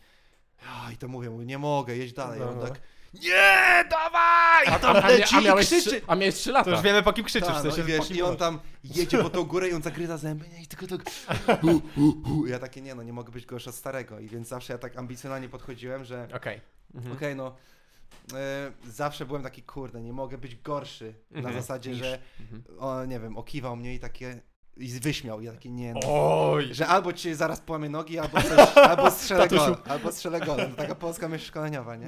i 0.93 0.97
to 0.97 1.09
mówię, 1.09 1.31
mówię, 1.31 1.47
nie 1.47 1.59
mogę, 1.59 1.97
jedź 1.97 2.13
dalej, 2.13 2.41
No, 2.41 2.51
on 2.51 2.59
no. 2.59 2.67
tak 2.67 2.81
nie, 3.15 3.85
dawaj! 3.91 4.67
A, 4.67 4.79
tam 4.79 4.97
a, 4.97 5.03
a, 5.03 5.09
leci 5.09 5.35
a, 5.37 5.41
miałeś 5.41 5.67
krzyczy. 5.67 5.91
trzy, 5.91 6.03
a 6.07 6.15
miałeś 6.15 6.35
3 6.35 6.53
lata. 6.53 6.65
To 6.65 6.71
już 6.71 6.81
wiemy, 6.83 7.03
po 7.03 7.13
kim 7.13 7.25
krzyczysz, 7.25 7.49
Ta, 7.49 7.61
w 7.61 7.65
no 7.65 7.71
sensie, 7.73 7.81
i 7.81 7.85
po 7.85 7.89
wiesz, 8.03 8.09
kim 8.09 8.17
i 8.17 8.23
on 8.23 8.37
tam 8.37 8.61
jedzie 8.85 9.19
po 9.19 9.31
tą 9.31 9.45
górę 9.45 9.69
i 9.69 9.73
on 9.73 9.83
zagryza 9.83 10.19
zęby, 10.19 10.49
nie, 10.49 10.63
i 10.63 10.67
tylko 10.67 10.87
tak 10.87 11.11
hu, 11.61 11.81
hu, 11.95 12.23
hu. 12.27 12.47
Ja 12.47 12.59
takie, 12.59 12.81
nie 12.81 12.95
no, 12.95 13.03
nie 13.03 13.13
mogę 13.13 13.33
być 13.33 13.47
gorszy 13.47 13.71
od 13.71 13.77
starego 13.77 14.19
i 14.21 14.29
więc 14.29 14.49
zawsze 14.49 14.73
ja 14.73 14.79
tak 14.79 14.97
ambicjonalnie 14.99 15.49
podchodziłem, 15.49 16.05
że 16.05 16.29
Okej. 16.35 16.61
Mhm. 16.95 17.17
okej, 17.17 17.37
no 17.37 17.57
e, 18.35 18.73
zawsze 18.87 19.27
byłem 19.27 19.43
taki, 19.43 19.63
kurde, 19.63 20.01
nie 20.01 20.13
mogę 20.13 20.39
być 20.39 20.57
gorszy 20.57 21.15
na 21.31 21.39
Mhm. 21.39 21.55
zasadzie, 21.55 21.91
Niż. 21.91 21.99
że 21.99 22.19
Mhm. 22.41 22.63
o, 22.79 23.05
nie 23.05 23.21
wiem, 23.21 23.37
okiwał 23.37 23.77
mnie 23.77 23.95
i 23.95 23.99
takie 23.99 24.41
i 24.77 24.89
wyśmiał, 24.89 25.41
ja 25.43 25.53
takie, 25.53 25.71
nie 25.71 25.95
no. 25.95 26.01
Oj! 26.07 26.75
Że 26.75 26.87
albo 26.87 27.13
ci 27.13 27.35
zaraz 27.35 27.61
połamie 27.61 27.89
nogi, 27.89 28.19
albo, 28.19 28.43
coś, 28.43 28.77
albo 28.91 29.11
strzelę 29.11 29.43
Tatusiu. 29.49 29.65
gol, 29.65 29.77
albo 29.89 30.13
strzelę 30.13 30.41
gol. 30.41 30.57
To 30.59 30.77
taka 30.77 30.95
polska 30.95 31.29
myśl 31.29 31.45
szkoleniowa, 31.47 31.97
nie? 31.97 32.07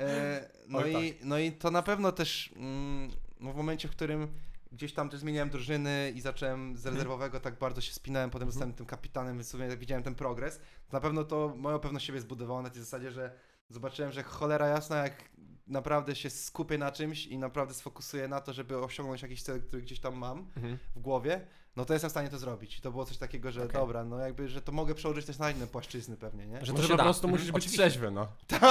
E, 0.00 0.48
no, 0.68 0.78
Oj, 0.78 0.94
i, 1.06 1.14
no 1.22 1.38
i 1.38 1.52
to 1.52 1.70
na 1.70 1.82
pewno 1.82 2.12
też 2.12 2.52
mm, 2.56 3.10
no 3.40 3.52
w 3.52 3.56
momencie, 3.56 3.88
w 3.88 3.90
którym 3.90 4.28
gdzieś 4.72 4.92
tam 4.94 5.08
też 5.08 5.20
zmieniałem 5.20 5.50
drużyny 5.50 6.12
i 6.14 6.20
zacząłem 6.20 6.76
z 6.76 6.86
rezerwowego 6.86 7.40
tak 7.40 7.58
bardzo 7.58 7.80
się 7.80 7.92
spinałem, 7.92 8.30
potem 8.30 8.50
zostałem 8.50 8.72
tym 8.74 8.86
kapitanem, 8.86 9.34
więc 9.34 9.46
w 9.48 9.50
sumie 9.50 9.76
widziałem 9.76 10.02
ten 10.02 10.14
progres, 10.14 10.60
na 10.92 11.00
pewno 11.00 11.24
to 11.24 11.54
moją 11.56 11.78
pewność 11.78 12.06
siebie 12.06 12.20
zbudowało 12.20 12.62
na 12.62 12.70
tej 12.70 12.82
zasadzie, 12.82 13.10
że 13.10 13.32
zobaczyłem, 13.68 14.12
że 14.12 14.22
cholera 14.22 14.68
jasna, 14.68 14.96
jak 14.96 15.30
naprawdę 15.66 16.14
się 16.16 16.30
skupię 16.30 16.78
na 16.78 16.92
czymś 16.92 17.26
i 17.26 17.38
naprawdę 17.38 17.74
sfokusuję 17.74 18.28
na 18.28 18.40
to, 18.40 18.52
żeby 18.52 18.78
osiągnąć 18.78 19.22
jakiś 19.22 19.42
cel, 19.42 19.62
który 19.62 19.82
gdzieś 19.82 20.00
tam 20.00 20.14
mam, 20.16 20.38
Mhm. 20.56 20.78
w 20.96 21.00
głowie, 21.00 21.46
no 21.76 21.84
to 21.84 21.92
jestem 21.92 22.08
w 22.08 22.12
stanie 22.12 22.28
to 22.28 22.38
zrobić. 22.38 22.78
I 22.78 22.80
to 22.80 22.90
było 22.90 23.04
coś 23.04 23.16
takiego, 23.18 23.52
że 23.52 23.60
Okej. 23.64 23.72
dobra, 23.72 24.04
no 24.04 24.18
jakby, 24.18 24.48
że 24.48 24.62
to 24.62 24.72
mogę 24.72 24.94
przełożyć 24.94 25.26
też 25.26 25.38
na 25.38 25.50
inne 25.50 25.66
płaszczyzny 25.66 26.16
pewnie, 26.16 26.46
nie? 26.46 26.64
Że 26.66 26.72
to 26.72 26.82
po 26.88 26.96
prostu 26.96 27.26
Mhm, 27.26 27.30
musisz 27.30 27.52
być 27.52 27.64
oczywiście. 27.64 27.82
trzeźwy, 27.82 28.10
no. 28.10 28.28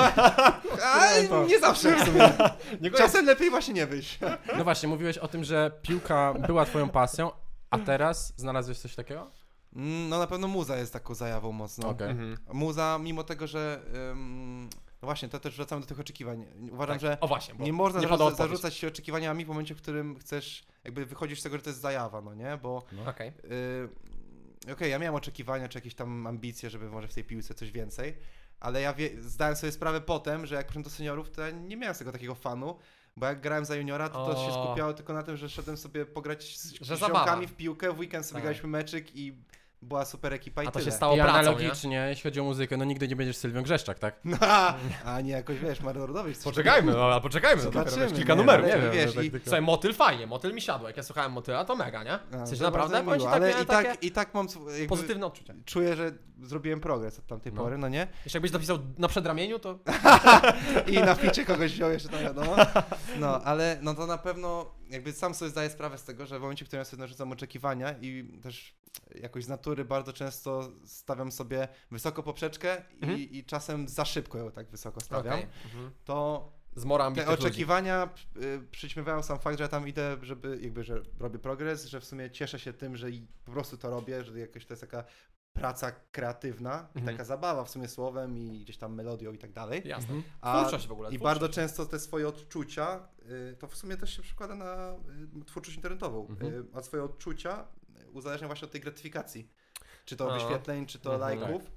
A, 0.84 1.44
nie 1.48 1.60
zawsze 1.60 1.96
w 1.96 2.06
sumie. 2.06 2.34
Nie 2.82 2.92
Czasem 2.92 3.26
lepiej 3.26 3.50
właśnie 3.50 3.74
nie 3.74 3.88
wyjść. 3.88 4.20
No 4.58 4.64
właśnie, 4.64 4.90
mówiłeś 4.90 5.18
o 5.18 5.28
tym, 5.28 5.44
że 5.44 5.72
piłka 5.82 6.34
była 6.34 6.66
twoją 6.66 6.90
pasją, 6.90 7.32
a 7.70 7.78
teraz 7.80 8.34
znalazłeś 8.38 8.80
coś 8.80 8.96
takiego? 8.96 9.28
Mm, 9.76 10.10
No 10.10 10.20
na 10.20 10.28
pewno 10.28 10.48
muza 10.48 10.78
jest 10.78 10.94
taką 10.94 11.14
zajawą 11.16 11.52
mocno. 11.52 11.90
Okej. 11.90 12.10
Mhm. 12.10 12.38
Muza, 12.54 12.98
mimo 13.02 13.24
tego, 13.24 13.48
że... 13.48 13.80
ym, 14.12 14.70
no 15.02 15.06
właśnie, 15.06 15.30
to 15.30 15.40
też 15.40 15.56
wracamy 15.56 15.82
do 15.82 15.88
tych 15.88 16.00
oczekiwań. 16.00 16.46
Uważam, 16.72 16.94
Tak. 16.96 17.02
że 17.02 17.20
O 17.20 17.28
właśnie, 17.28 17.54
nie 17.60 17.74
można 17.74 18.00
nie 18.00 18.06
zarzuca- 18.08 18.10
padła 18.10 18.26
odpowiedź. 18.28 18.50
zarzucać 18.52 18.74
się 18.76 18.88
oczekiwaniami 18.88 19.46
w 19.46 19.48
momencie, 19.48 19.76
w 19.76 19.82
którym 19.82 20.20
chcesz, 20.20 20.64
jakby 20.84 21.06
wychodzisz 21.06 21.40
z 21.40 21.44
tego, 21.44 21.58
że 21.58 21.64
to 21.64 21.70
jest 21.70 21.82
zajawa, 21.82 22.22
no 22.22 22.34
nie? 22.36 22.58
Bo 22.62 22.84
Okej. 23.08 23.32
Yy, 24.66 24.74
Okej, 24.74 24.92
ja 24.92 25.00
miałem 25.00 25.16
oczekiwania 25.16 25.68
czy 25.70 25.78
jakieś 25.78 25.96
tam 25.96 26.28
ambicje, 26.28 26.70
żeby 26.70 26.90
może 26.90 27.08
w 27.08 27.14
tej 27.14 27.24
piłce 27.24 27.54
coś 27.54 27.72
więcej, 27.72 28.18
ale 28.60 28.82
ja 28.82 28.94
wie, 28.94 29.10
zdałem 29.24 29.56
sobie 29.56 29.72
sprawę 29.72 30.02
potem, 30.02 30.46
że 30.46 30.56
jak 30.56 30.66
przyszedłem 30.66 30.84
do 30.84 30.90
seniorów, 30.90 31.30
to 31.30 31.42
ja 31.42 31.52
nie 31.52 31.78
miałem 31.78 31.96
z 31.96 32.00
tego 32.00 32.12
takiego 32.12 32.36
fanu, 32.36 32.78
bo 33.18 33.26
jak 33.26 33.42
grałem 33.42 33.66
za 33.66 33.76
juniora, 33.76 34.10
to 34.10 34.26
to 34.34 34.46
się 34.46 34.52
skupiało 34.54 34.94
tylko 34.94 35.14
na 35.14 35.24
tym, 35.24 35.38
że 35.38 35.50
szedłem 35.50 35.78
sobie 35.78 36.06
pograć 36.06 36.58
z 36.58 36.74
Że 36.82 36.98
zabawa. 36.98 37.20
ziomkami 37.20 37.48
w 37.48 37.54
piłkę, 37.56 37.94
w 37.94 38.00
weekend 38.00 38.26
sobie 38.26 38.34
Tak. 38.36 38.44
graliśmy 38.44 38.70
meczyk 38.70 39.16
i 39.16 39.36
była 39.82 40.06
super 40.06 40.34
ekipa 40.34 40.64
i 40.64 40.68
A 40.68 40.72
to 40.72 40.80
się 40.80 40.86
tyle. 40.86 40.96
stało 40.98 41.16
I 41.16 41.20
pracą, 41.20 41.34
nie? 41.34 41.40
analogicznie, 41.40 42.06
jeśli 42.10 42.24
chodzi 42.24 42.40
o 42.40 42.44
muzykę, 42.44 42.78
no 42.78 42.86
nigdy 42.86 43.08
nie 43.08 43.16
będziesz 43.16 43.38
Sylwią 43.38 43.62
Grzeszczak, 43.64 44.00
tak? 44.00 44.16
No, 44.26 44.38
a 45.06 45.22
nie 45.22 45.32
jakoś, 45.32 45.60
wiesz, 45.60 45.82
Marodowicz. 45.82 46.38
coś 46.38 46.44
Poczekajmy, 46.44 46.92
no, 46.92 47.04
ale 47.06 47.22
poczekajmy. 47.22 47.64
no, 47.64 47.72
Zobaczymy, 47.72 48.12
kilka 48.12 48.34
nie, 48.34 48.38
numerów. 48.40 48.66
ale 48.66 48.76
nie 48.76 48.82
wiem, 48.82 48.92
wiesz, 48.92 49.06
no 49.06 49.14
tak 49.16 49.26
i- 49.26 49.32
tylko- 49.32 49.44
Słuchaj, 49.46 49.62
motyl 49.62 49.94
fajnie, 49.94 50.28
motyl 50.28 50.54
mi 50.54 50.62
siadł. 50.62 50.88
Jak 50.88 50.98
ja 50.98 51.04
słuchałem 51.04 51.32
motyla, 51.32 51.66
to 51.66 51.76
mega, 51.76 52.04
nie? 52.04 52.14
A, 52.14 52.18
W 52.18 52.48
sensie 52.48 52.58
to 52.58 52.64
naprawdę, 52.64 52.94
bardzo 53.04 53.06
powiem 53.06 53.20
ci, 53.20 53.26
miło, 53.26 53.32
takie, 53.40 53.54
ale 53.56 53.64
i 53.64 53.66
takie 53.66 53.90
tak, 53.90 54.04
i 54.04 54.12
tak 54.12 54.34
mam 54.34 54.46
sw- 54.48 54.72
jakby, 54.72 54.88
pozytywne 54.88 55.26
odczucia. 55.26 55.54
czuję, 55.66 55.96
że 55.96 56.12
zrobiłem 56.42 56.80
progres 56.80 57.20
od 57.20 57.28
tamtej 57.28 57.54
No. 57.54 57.62
pory, 57.64 57.78
no 57.78 57.90
nie? 57.90 58.08
Jeszcze 58.26 58.38
jakbyś 58.38 58.52
dopisał 58.52 58.78
na 58.98 59.08
przedramieniu, 59.08 59.60
to... 59.60 59.80
I 60.94 61.00
na 61.00 61.16
ficie 61.16 61.46
kogoś 61.46 61.72
wziął 61.74 61.92
jeszcze, 61.92 62.10
no 62.12 62.20
wiadomo. 62.20 62.56
No, 63.20 63.42
ale 63.44 63.78
no 63.82 63.94
to 63.96 64.08
na 64.08 64.18
pewno 64.18 64.72
jakby 64.90 65.14
sam 65.14 65.34
sobie 65.34 65.52
zdaję 65.52 65.70
sprawę 65.70 65.98
z 65.98 66.04
tego, 66.04 66.26
że 66.26 66.40
w 66.40 66.42
momencie, 66.42 66.66
w 66.66 66.68
którym 66.68 66.80
ja 66.82 66.86
sobie 66.86 67.02
narzucam 67.02 67.32
oczekiwania 67.32 67.96
i 68.02 68.40
też 68.44 68.76
jakoś 69.16 69.44
z 69.44 69.48
natury 69.48 69.86
bardzo 69.86 70.14
często 70.14 70.72
stawiam 70.86 71.32
sobie 71.32 71.68
wysoko 71.92 72.24
poprzeczkę 72.24 72.78
Mhm. 73.02 73.20
i, 73.20 73.38
i 73.38 73.46
czasem 73.46 73.88
za 73.88 74.06
szybko 74.06 74.38
ją 74.38 74.52
tak 74.52 74.70
wysoko 74.70 75.02
stawiam, 75.02 75.34
Okej. 75.34 75.48
Mhm. 75.66 75.92
to 76.06 76.52
Zmora 76.76 77.04
te 77.04 77.08
ambitnych 77.08 77.30
ludzi. 77.30 77.48
oczekiwania 77.48 78.10
y, 78.38 78.68
przyćmiewają 78.72 79.24
sam 79.24 79.40
fakt, 79.40 79.58
że 79.58 79.64
ja 79.64 79.68
tam 79.68 79.88
idę, 79.88 80.18
żeby 80.22 80.60
jakby, 80.62 80.84
że 80.84 81.02
robię 81.20 81.40
progres, 81.40 81.86
że 81.86 82.00
w 82.00 82.06
sumie 82.06 82.30
cieszę 82.32 82.60
się 82.60 82.74
tym, 82.74 82.98
że 82.98 83.08
po 83.46 83.52
prostu 83.52 83.78
to 83.78 83.90
robię, 83.90 84.24
że 84.24 84.40
jakoś 84.40 84.66
to 84.66 84.74
jest 84.74 84.82
taka 84.82 85.04
praca 85.54 85.92
kreatywna 86.12 86.88
i 86.96 87.00
Mhm. 87.00 87.18
taka 87.18 87.26
zabawa 87.26 87.64
w 87.64 87.70
sumie 87.70 87.88
słowem 87.88 88.38
i 88.38 88.60
gdzieś 88.60 88.78
tam 88.78 88.96
melodią 88.96 89.32
i 89.34 89.38
tak 89.38 89.52
dalej. 89.52 89.82
Jasne. 89.86 90.14
Mhm. 90.16 90.24
A- 90.42 90.60
Twórczość 90.60 90.88
w 90.88 90.92
ogóle. 90.92 91.12
I 91.12 91.20
bardzo 91.20 91.50
często 91.50 91.86
te 91.86 92.00
swoje 92.00 92.28
odczucia, 92.28 93.08
y, 93.52 93.56
to 93.60 93.68
w 93.68 93.76
sumie 93.76 93.98
też 93.98 94.16
się 94.18 94.22
przekłada 94.22 94.56
na 94.56 94.94
y, 95.42 95.46
twórczość 95.46 95.78
internetową, 95.78 96.28
Mhm. 96.30 96.68
a 96.74 96.82
swoje 96.82 97.04
odczucia 97.04 97.68
uzależnia 98.14 98.48
właśnie 98.48 98.66
od 98.66 98.72
tej 98.72 98.82
gratyfikacji. 98.82 99.50
Czy 100.06 100.16
to 100.18 100.26
No. 100.28 100.34
wyświetleń, 100.34 100.86
czy 100.86 101.00
to 101.00 101.14
Mhm. 101.14 101.40
lajków. 101.40 101.72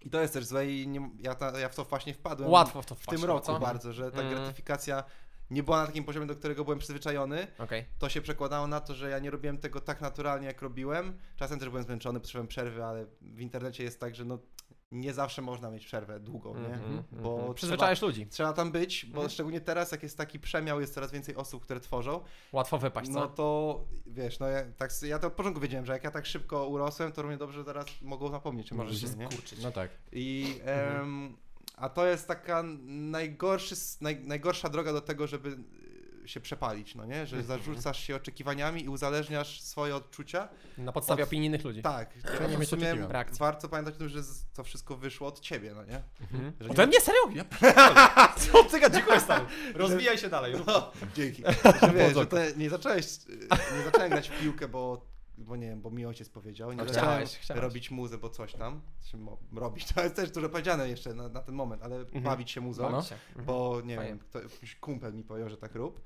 I 0.00 0.10
to 0.10 0.20
jest 0.20 0.32
też 0.34 0.44
złe 0.44 0.66
i 0.72 0.88
nie, 0.88 1.10
ja, 1.18 1.34
ta, 1.34 1.58
ja 1.58 1.68
w 1.68 1.74
to 1.74 1.84
właśnie 1.84 2.14
wpadłem. 2.14 2.50
Łatwo 2.50 2.82
w 2.82 2.86
to 2.86 2.94
w 2.94 2.98
wpaść, 2.98 3.20
tym 3.20 3.28
roku 3.28 3.46
co? 3.46 3.58
bardzo, 3.60 3.92
że 3.92 4.10
ta 4.12 4.20
Mm. 4.20 4.34
gratyfikacja 4.34 5.04
nie 5.50 5.62
była 5.62 5.80
na 5.80 5.86
takim 5.86 6.04
poziomie, 6.04 6.26
do 6.26 6.36
którego 6.36 6.64
byłem 6.64 6.78
przyzwyczajony. 6.78 7.46
Okej. 7.58 7.84
To 7.98 8.08
się 8.08 8.20
przekładało 8.20 8.66
na 8.66 8.80
to, 8.80 8.94
że 8.94 9.10
ja 9.10 9.18
nie 9.18 9.30
robiłem 9.30 9.58
tego 9.58 9.80
tak 9.80 10.00
naturalnie, 10.00 10.46
jak 10.46 10.62
robiłem. 10.62 11.18
Czasem 11.36 11.58
też 11.58 11.68
byłem 11.68 11.84
zmęczony, 11.84 12.20
potrzebowałem 12.20 12.48
przerwy, 12.48 12.84
ale 12.84 13.06
w 13.20 13.40
internecie 13.40 13.84
jest 13.84 14.00
tak, 14.00 14.14
że 14.14 14.24
no, 14.24 14.38
nie 14.92 15.14
zawsze 15.14 15.42
można 15.42 15.70
mieć 15.70 15.86
przerwę 15.86 16.20
długą, 16.20 16.54
nie? 16.54 16.74
Mhm, 16.74 17.02
Bo 17.12 17.18
mhm. 17.18 17.38
trzeba- 17.40 17.54
Przyzwyczajasz 17.54 18.02
ludzi. 18.02 18.26
Trzeba 18.26 18.52
tam 18.52 18.72
być, 18.72 19.04
bo 19.06 19.12
Mhm. 19.14 19.30
szczególnie 19.30 19.60
teraz, 19.60 19.92
jak 19.92 20.02
jest 20.02 20.18
taki 20.18 20.40
przemiał, 20.40 20.80
jest 20.80 20.94
coraz 20.94 21.12
więcej 21.12 21.36
osób, 21.36 21.62
które 21.62 21.80
tworzą, 21.80 22.20
Łatwo 22.52 22.78
wypaść, 22.78 23.10
no 23.10 23.20
co? 23.20 23.28
to 23.28 23.80
wiesz, 24.06 24.38
no 24.38 24.46
ja, 24.48 24.62
tak, 24.76 24.90
ja 25.02 25.18
to 25.18 25.26
od 25.26 25.32
początku 25.32 25.60
wiedziałem, 25.60 25.86
że 25.86 25.92
jak 25.92 26.04
ja 26.04 26.10
tak 26.10 26.26
szybko 26.26 26.66
urosłem, 26.68 27.12
to 27.12 27.22
równie 27.22 27.36
dobrze 27.38 27.64
zaraz 27.64 27.86
mogą 28.02 28.28
zapomnieć 28.30 28.72
Możesz 28.72 29.00
się 29.00 29.16
nie? 29.16 29.26
skurczyć. 29.30 29.62
No 29.62 29.72
tak. 29.72 29.90
I 30.12 30.60
em, 30.64 31.36
a 31.76 31.88
to 31.88 32.06
jest 32.06 32.28
taka 32.28 32.62
najgorszy, 32.86 33.74
naj, 34.00 34.20
najgorsza 34.24 34.68
droga 34.68 34.92
do 34.92 35.00
tego, 35.00 35.26
żeby 35.26 35.56
się 36.30 36.40
przepalić, 36.40 36.94
no 36.94 37.06
nie? 37.06 37.26
Że 37.26 37.42
zarzucasz 37.42 38.00
się 38.04 38.16
oczekiwaniami 38.16 38.84
i 38.84 38.88
uzależniasz 38.88 39.60
swoje 39.60 39.96
odczucia. 39.96 40.48
Na 40.78 40.92
podstawie 40.92 41.22
Od- 41.22 41.28
opinii 41.28 41.46
innych 41.46 41.64
ludzi. 41.64 41.82
Tak, 41.82 42.14
nie 42.40 42.48
nie 42.48 42.58
mieć 42.58 42.68
sumie 42.68 42.94
warto 43.38 43.68
pamiętać 43.68 43.94
o 43.94 43.98
tym, 43.98 44.08
że 44.08 44.20
to 44.54 44.64
wszystko 44.64 44.96
wyszło 44.96 45.28
od 45.28 45.40
ciebie, 45.40 45.72
no 45.74 45.84
nie? 45.84 46.02
Mhm. 46.20 46.52
Że 46.60 46.68
Ode 46.70 46.82
nie- 46.82 46.86
mnie 46.88 47.00
serio? 47.00 47.20
Ja 47.34 47.44
Co 48.52 48.64
ty 48.64 48.80
gadzikujesz 48.80 49.22
stary? 49.22 49.44
Rozwijaj 49.74 50.18
się 50.18 50.28
dalej. 50.28 50.54
No, 50.66 50.92
dzięki. 51.14 51.42
Że 51.82 51.92
wiesz, 51.94 52.14
że 52.14 52.52
nie 52.56 52.70
zacząłeś, 52.70 53.06
nie 53.76 53.82
zacząłem 53.84 54.10
grać 54.10 54.28
w 54.28 54.40
piłkę, 54.40 54.68
bo, 54.68 55.06
bo 55.40 55.56
nie 55.56 55.66
wiem, 55.68 55.80
bo 55.80 55.90
mi 55.90 56.06
ojciec 56.06 56.28
powiedział, 56.28 56.72
nie 56.72 56.80
Ale 56.80 56.92
zacząłem 56.94 57.14
chciałeś, 57.16 57.36
chciałeś. 57.38 57.62
robić 57.62 57.90
muzę, 57.90 58.18
bo 58.18 58.30
coś 58.30 58.52
tam, 58.54 58.80
mo- 59.14 59.38
robić, 59.54 59.86
to 59.92 60.02
jest 60.02 60.16
też 60.16 60.30
dużo 60.30 60.48
powiedziane 60.48 60.88
jeszcze 60.88 61.14
na, 61.14 61.28
na 61.28 61.40
ten 61.42 61.54
moment, 61.54 61.82
ale 61.82 61.96
Mhm. 61.96 62.22
bawić 62.24 62.50
się 62.50 62.60
muzą, 62.60 62.90
Bawić 62.92 63.06
się. 63.08 63.14
Mhm. 63.28 63.44
bo 63.46 63.80
nie 63.84 63.96
Fajnie. 63.96 64.10
wiem, 64.10 64.18
kto, 64.18 64.42
jakiś 64.42 64.76
kumpel 64.76 65.14
mi 65.14 65.24
powiedział, 65.24 65.50
że 65.50 65.56
tak 65.56 65.74
rób, 65.74 66.00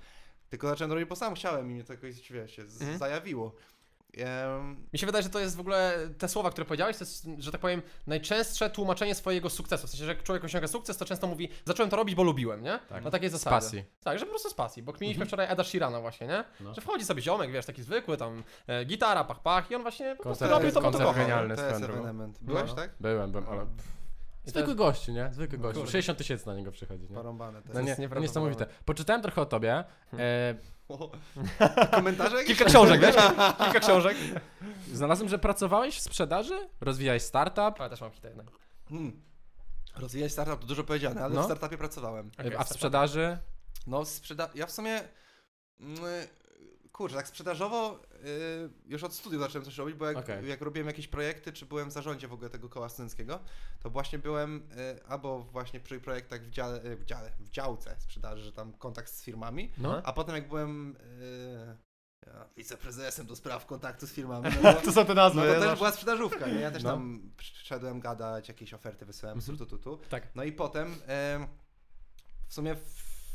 tylko 0.50 0.68
zacząłem 0.68 0.92
robić, 0.92 1.08
bo 1.08 1.16
sam 1.16 1.34
chciałem 1.34 1.70
i 1.70 1.74
mnie 1.74 1.84
to 1.84 1.92
jakoś, 1.92 2.32
wiesz, 2.32 2.56
się 2.56 2.66
z- 2.66 2.80
Mhm. 2.80 2.98
zajawiło. 2.98 3.54
Mi 4.92 4.98
się 4.98 5.06
wydaje, 5.06 5.22
że 5.22 5.28
to 5.30 5.40
jest 5.40 5.56
w 5.56 5.60
ogóle 5.60 5.94
te 6.18 6.28
słowa, 6.28 6.50
które 6.50 6.64
powiedziałeś, 6.64 6.96
to 6.96 7.04
jest, 7.04 7.26
że 7.38 7.52
tak 7.52 7.60
powiem, 7.60 7.82
najczęstsze 8.06 8.70
tłumaczenie 8.70 9.14
swojego 9.14 9.50
sukcesu. 9.50 9.86
W 9.86 9.90
sensie, 9.90 10.04
że 10.04 10.12
jak 10.14 10.22
człowiek 10.22 10.44
osiąga 10.44 10.68
sukces, 10.68 10.96
to 10.96 11.04
często 11.04 11.26
mówi, 11.26 11.48
zacząłem 11.64 11.90
to 11.90 11.96
robić, 11.96 12.14
bo 12.14 12.22
lubiłem, 12.22 12.62
nie? 12.62 12.78
Tak. 12.88 13.04
Na 13.04 13.10
takiej 13.10 13.28
Z 13.28 13.32
zasadzie. 13.32 13.50
pasji. 13.56 13.84
Tak, 14.04 14.18
że 14.18 14.24
po 14.26 14.30
prostu 14.30 14.50
z 14.50 14.54
pasji, 14.54 14.82
bo 14.82 14.92
kminiliśmy 14.92 15.26
wczoraj 15.26 15.46
Eda 15.52 15.64
Sheerana 15.64 16.00
właśnie, 16.00 16.26
nie? 16.26 16.44
No. 16.60 16.74
Że 16.74 16.80
wchodzi 16.80 17.04
sobie 17.04 17.22
ziomek, 17.22 17.50
wiesz, 17.50 17.66
taki 17.66 17.82
zwykły, 17.82 18.16
tam 18.16 18.42
e, 18.66 18.84
gitara, 18.84 19.24
pach, 19.24 19.42
pach 19.42 19.70
i 19.70 19.74
on 19.74 19.82
właśnie 19.82 20.16
po 20.16 20.22
prostu 20.22 20.44
Koncert- 20.44 20.50
robił 20.50 20.72
to, 20.72 20.80
bo 20.80 20.90
to 20.90 20.98
kocha. 20.98 21.12
genialny. 21.20 21.54
to 21.54 21.60
swoją 21.60 21.70
jest 21.70 21.82
drogą. 21.82 22.00
ewenement. 22.00 22.38
Byłeś, 22.42 22.68
No. 22.70 22.74
tak? 22.76 22.90
Byłem, 23.00 23.32
byłem, 23.32 23.48
ale... 23.48 23.66
Zwykły 24.46 24.74
gościu, 24.74 25.12
nie? 25.12 25.28
Zwykły 25.32 25.58
No 25.58 25.62
gościu. 25.62 25.78
kurde. 25.80 25.92
60 25.92 26.18
tysięcy 26.18 26.46
na 26.46 26.54
niego 26.54 26.72
przychodzi, 26.72 27.02
nie? 27.10 27.14
Porąbane 27.16 27.62
to 27.62 27.68
No 27.74 27.80
jest. 27.80 27.98
nie, 27.98 28.04
jest 28.04 28.20
niesamowite. 28.20 28.66
Poczytałem 28.84 29.22
trochę 29.22 29.40
o 29.40 29.46
tobie. 29.46 29.84
E, 30.18 30.54
O, 30.88 31.10
Komentarze? 31.96 32.44
Kilka 32.44 32.64
książek, 32.64 33.00
wiesz? 33.00 33.16
Kilka 33.64 33.80
książek. 33.80 34.16
znalazłem, 34.92 35.28
że 35.28 35.38
pracowałeś 35.38 35.96
w 35.98 36.00
sprzedaży, 36.00 36.68
rozwijałeś 36.80 37.22
startup, 37.22 37.80
Ale 37.80 37.90
też 37.90 38.00
mam 38.00 38.10
hita 38.10 38.28
jednak. 38.28 38.46
Hmm. 38.88 39.22
Rozwijać 39.96 40.32
startup 40.32 40.60
to 40.60 40.66
dużo 40.66 40.84
powiedziane, 40.84 41.24
ale 41.24 41.34
No. 41.34 41.42
w 41.42 41.44
startupie 41.44 41.78
pracowałem. 41.78 42.30
Okej, 42.38 42.56
a 42.56 42.64
w 42.64 42.68
sprzedaży 42.68 43.38
No, 43.86 44.04
sprzeda... 44.04 44.48
Ja 44.54 44.66
w 44.66 44.70
sumie. 44.70 45.00
mm, 45.80 45.98
Kurczę, 46.92 47.16
tak 47.16 47.28
sprzedażowo 47.28 48.00
już 48.86 49.04
od 49.04 49.14
studiów 49.14 49.42
zacząłem 49.42 49.64
coś 49.64 49.78
robić, 49.78 49.96
bo 49.96 50.06
jak, 50.06 50.16
Okej. 50.16 50.48
jak 50.48 50.60
robiłem 50.60 50.86
jakieś 50.86 51.08
projekty, 51.08 51.52
czy 51.52 51.66
byłem 51.66 51.88
w 51.90 51.92
zarządzie 51.92 52.28
w 52.28 52.32
ogóle 52.32 52.50
tego 52.50 52.68
koła 52.68 52.88
studenckiego, 52.88 53.40
to 53.82 53.90
właśnie 53.90 54.18
byłem 54.18 54.56
y, 54.96 55.04
albo 55.06 55.38
właśnie 55.42 55.80
przy 55.80 56.00
projektach 56.00 56.42
w 56.42 56.50
dziale, 56.50 56.84
y, 56.84 56.96
w 56.96 57.04
dziale, 57.04 57.30
w 57.40 57.50
działce 57.50 57.96
sprzedaży, 57.98 58.44
że 58.44 58.52
tam 58.52 58.72
kontakt 58.72 59.10
z 59.12 59.22
firmami, 59.22 59.72
No. 59.78 60.02
a 60.04 60.12
potem 60.12 60.34
jak 60.34 60.48
byłem 60.48 60.96
y, 60.96 61.76
ja, 62.26 62.48
wiceprezesem 62.56 63.26
do 63.26 63.36
spraw 63.36 63.66
kontaktu 63.66 64.06
z 64.06 64.12
firmami, 64.12 64.48
no 64.62 64.72
to, 64.74 64.80
To 64.80 64.92
są 64.92 65.06
te 65.06 65.14
nazwy. 65.14 65.40
no 65.40 65.46
to 65.46 65.48
ja 65.48 65.54
też 65.54 65.62
zawsze- 65.64 65.76
była 65.78 65.92
sprzedażówka, 65.92 66.46
nie? 66.46 66.60
Ja 66.60 66.70
też 66.70 66.82
No. 66.82 66.90
tam 66.90 67.30
przyszedłem 67.36 68.00
gadać, 68.00 68.48
jakieś 68.48 68.74
oferty 68.74 69.06
wysyłałem, 69.06 69.38
Mhm. 69.38 69.52
mhm. 69.54 69.68
tu, 69.70 69.78
tu, 69.78 69.96
tu. 69.98 70.08
Tak. 70.08 70.28
No 70.34 70.44
i 70.44 70.52
potem 70.52 70.94
em, 71.06 71.46
w 72.48 72.54
sumie 72.54 72.74
w, 72.74 72.80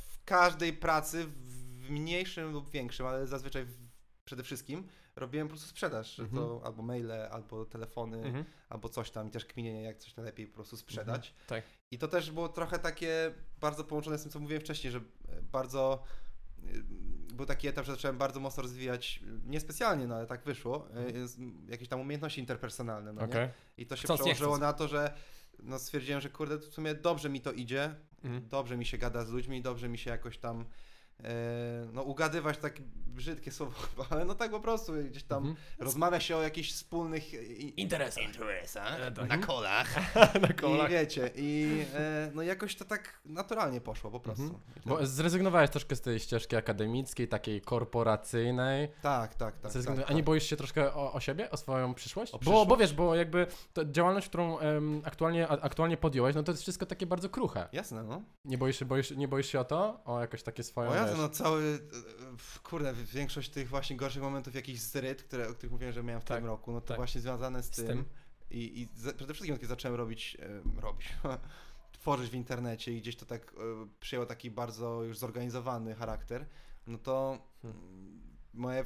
w 0.10 0.24
każdej 0.26 0.74
pracy, 0.74 1.26
w 1.26 1.90
mniejszym 1.90 2.52
lub 2.52 2.70
większym, 2.70 3.06
ale 3.06 3.28
zazwyczaj 3.28 3.66
w, 3.66 3.89
przede 4.30 4.43
wszystkim 4.43 4.88
robiłem 5.15 5.47
po 5.47 5.51
prostu 5.53 5.69
sprzedaż, 5.69 6.15
że 6.15 6.27
to 6.27 6.41
Mhm. 6.43 6.64
albo 6.64 6.84
maile, 6.84 7.11
albo 7.31 7.65
telefony, 7.65 8.18
Mhm. 8.23 8.45
albo 8.69 8.89
coś 8.89 9.11
tam 9.11 9.27
i 9.27 9.31
też 9.31 9.45
kminienie, 9.45 9.81
jak 9.84 9.97
coś 9.97 10.15
najlepiej 10.15 10.47
po 10.47 10.53
prostu 10.53 10.77
sprzedać. 10.77 11.34
Tak. 11.47 11.64
I 11.91 11.97
to 11.97 12.07
też 12.07 12.31
było 12.31 12.49
trochę 12.49 12.80
takie 12.80 13.31
bardzo 13.61 13.84
połączone 13.84 14.18
z 14.18 14.22
tym, 14.22 14.31
co 14.31 14.39
mówiłem 14.39 14.61
wcześniej, 14.61 14.91
że 14.91 14.99
e, 14.99 15.41
bardzo 15.41 16.03
e, 16.57 16.61
był 17.34 17.45
taki 17.45 17.68
etap, 17.68 17.85
że 17.85 17.91
zacząłem 17.91 18.18
bardzo 18.18 18.39
mocno 18.39 18.64
rozwijać, 18.64 19.19
e, 19.23 19.49
niespecjalnie, 19.49 20.07
no 20.07 20.15
ale 20.15 20.26
tak 20.27 20.43
wyszło, 20.43 20.88
z- 21.26 21.69
jakieś 21.69 21.88
tam 21.88 21.99
umiejętności 22.01 22.39
interpersonalne, 22.39 23.14
no? 23.14 23.22
Okej. 23.22 23.49
I 23.77 23.85
to 23.85 23.95
się 23.95 24.03
Chcąc, 24.03 24.19
przełożyło 24.22 24.57
na 24.57 24.73
to, 24.73 24.88
że 24.88 25.14
no 25.64 25.80
stwierdziłem, 25.80 26.22
że 26.22 26.30
kurde, 26.30 26.57
w 26.57 26.64
sumie 26.65 26.95
dobrze 26.95 27.30
mi 27.30 27.41
to 27.41 27.51
idzie, 27.51 27.95
Mhm. 28.23 28.47
dobrze 28.49 28.77
mi 28.77 28.85
się 28.85 28.97
gada 28.97 29.26
z 29.26 29.30
ludźmi, 29.30 29.61
dobrze 29.61 29.89
mi 29.89 29.97
się 29.97 30.11
jakoś 30.11 30.38
tam 30.38 30.65
no 31.94 32.02
ugadywać 32.04 32.58
takie 32.58 32.84
brzydkie 33.08 33.52
słowo, 33.52 33.74
ale 34.10 34.26
no 34.26 34.36
tak 34.36 34.52
po 34.52 34.60
prostu 34.60 34.94
gdzieś 35.10 35.24
tam 35.24 35.38
Mhm. 35.38 35.56
rozmawia 35.80 36.20
się 36.20 36.38
o 36.38 36.41
jakichś 36.41 36.72
wspólnych 36.74 37.34
i- 37.34 37.82
Interesach. 37.82 38.24
interesach 38.24 39.00
E, 39.02 39.12
tak. 39.12 39.30
na 39.30 39.38
kolach 39.38 39.96
Na 40.41 40.48
i 40.48 40.54
kolach. 40.54 40.90
wiecie, 40.91 41.30
i 41.36 41.82
e, 41.96 42.32
no 42.36 42.41
jakoś 42.41 42.76
to 42.76 42.86
tak 42.86 43.20
naturalnie 43.26 43.82
poszło 43.82 44.12
po 44.12 44.20
prostu. 44.20 44.44
Mhm. 44.44 44.62
I 44.86 44.90
Bo 44.90 45.06
zrezygnowałeś 45.06 45.70
troszkę 45.70 45.96
z 45.96 46.02
tej 46.02 46.20
ścieżki 46.20 46.56
akademickiej, 46.56 47.28
takiej 47.28 47.62
korporacyjnej. 47.62 48.91
tak, 49.02 49.36
tak, 49.36 49.60
tak. 49.60 49.72
Zrezygnu- 49.72 49.96
tak, 49.96 50.10
A 50.10 50.14
nie 50.14 50.20
tak. 50.20 50.26
boisz 50.26 50.44
się 50.44 50.56
troszkę 50.58 50.94
o, 50.94 51.14
o 51.14 51.20
siebie, 51.20 51.52
o 51.52 51.58
swoją 51.58 51.94
przyszłość? 51.94 52.34
O 52.34 52.38
Bo, 52.38 52.52
bo 52.52 52.58
przyszłość? 52.58 52.80
wiesz, 52.82 52.94
bo 52.94 53.16
jakby 53.16 53.48
to 53.74 53.86
działalność, 53.86 54.28
którą 54.30 54.60
em, 54.60 55.02
aktualnie, 55.06 55.48
a, 55.48 55.52
aktualnie 55.62 55.98
podjąłeś, 55.98 56.36
no 56.36 56.44
to 56.44 56.52
jest 56.52 56.62
wszystko 56.62 56.86
takie 56.86 57.06
bardzo 57.06 57.30
kruche. 57.30 57.68
Jasne, 57.72 58.04
no. 58.04 58.22
Nie 58.46 58.58
boisz 58.58 58.80
się, 58.80 58.86
boisz, 58.86 59.12
nie 59.12 59.28
boisz 59.28 59.48
się 59.48 59.60
o 59.60 59.64
to? 59.66 60.02
O 60.06 60.20
jakoś 60.22 60.44
takie 60.44 60.64
swoją, 60.64 60.91
Wiesz, 61.10 61.18
no 61.18 61.30
cały, 61.30 61.80
kurde, 62.64 62.94
większość 62.94 63.49
tych 63.49 63.69
właśnie 63.69 63.95
gorszych 63.95 64.22
momentów, 64.22 64.56
jakichś 64.56 64.80
zryt, 64.80 65.23
które, 65.23 65.49
o 65.49 65.53
których 65.53 65.72
mówiłem, 65.72 65.94
że 65.94 66.03
miałem 66.03 66.22
w 66.22 66.26
Tak, 66.26 66.38
tym 66.38 66.45
roku, 66.45 66.72
no 66.72 66.81
to 66.81 66.88
tak. 66.88 66.98
właśnie 66.98 67.22
związane 67.22 67.64
z, 67.64 67.65
Z 67.65 67.69
tym. 67.76 67.88
tym. 67.88 68.06
I, 68.52 68.81
i 68.81 68.90
za- 68.99 69.14
przede 69.14 69.34
wszystkim, 69.34 69.56
kiedy 69.56 69.68
zacząłem 69.68 69.98
robić, 69.98 70.38
e, 70.76 70.81
robić, 70.81 71.14
tworzyć 71.99 72.30
w 72.31 72.34
internecie 72.34 72.94
i 72.94 73.02
gdzieś 73.02 73.15
to 73.15 73.26
tak 73.26 73.53
e, 73.53 73.88
przyjęło 73.99 74.26
taki 74.26 74.52
bardzo 74.52 75.03
już 75.03 75.18
zorganizowany 75.18 75.95
charakter, 75.95 76.45
no 76.88 76.98
to 76.98 77.38
Hmm. 77.61 77.81
mm, 77.84 78.22
moje, 78.53 78.86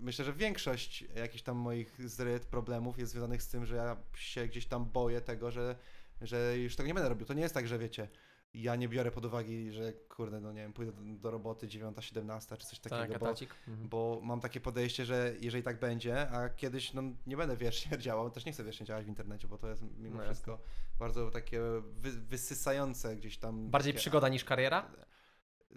myślę, 0.00 0.24
że 0.24 0.32
większość 0.32 1.04
jakichś 1.16 1.42
tam 1.42 1.56
moich 1.56 2.08
zryt, 2.10 2.44
problemów 2.46 2.98
jest 2.98 3.12
związanych 3.12 3.42
z 3.42 3.48
tym, 3.48 3.66
że 3.66 3.76
ja 3.76 3.96
się 4.14 4.46
gdzieś 4.46 4.66
tam 4.66 4.84
boję 4.84 5.20
tego, 5.20 5.50
że, 5.50 5.76
że 6.20 6.58
już 6.58 6.76
tego 6.76 6.86
nie 6.86 6.94
będę 6.94 7.08
robił. 7.08 7.26
To 7.26 7.34
nie 7.34 7.42
jest 7.42 7.54
tak, 7.54 7.68
że 7.68 7.78
wiecie, 7.78 8.08
ja 8.54 8.76
nie 8.76 8.88
biorę 8.88 9.10
pod 9.10 9.24
uwagę, 9.24 9.48
że 9.70 9.92
kurde, 9.92 10.40
no 10.40 10.52
nie 10.52 10.60
wiem, 10.62 10.72
pójdę 10.72 10.92
do, 10.92 11.02
do 11.02 11.30
roboty 11.30 11.66
9-17 11.68 12.56
czy 12.56 12.66
coś 12.66 12.78
takiego, 12.78 13.12
Tak, 13.12 13.18
bo. 13.18 13.28
Mhm. 13.68 13.88
bo 13.88 14.20
mam 14.22 14.40
takie 14.40 14.60
podejście, 14.60 15.04
że 15.04 15.34
jeżeli 15.40 15.62
tak 15.64 15.80
będzie, 15.80 16.30
a 16.30 16.48
kiedyś 16.48 16.92
no, 16.92 17.02
nie 17.26 17.36
będę 17.36 17.56
wiecznie 17.56 17.98
działał, 18.06 18.30
też 18.30 18.44
nie 18.44 18.52
chcę 18.52 18.64
wiecznie 18.64 18.86
działać 18.86 19.04
w 19.04 19.08
internecie, 19.08 19.48
bo 19.48 19.58
to 19.58 19.68
jest 19.68 19.82
mimo 19.98 20.16
No 20.16 20.24
wszystko 20.24 20.58
bardzo 20.98 21.30
takie 21.30 21.60
wy, 21.92 22.10
wysysające 22.12 23.16
gdzieś 23.16 23.38
tam. 23.38 23.70
Bardziej 23.70 23.92
takie- 23.92 24.00
przygoda 24.00 24.28
niż 24.28 24.44
kariera? 24.44 24.90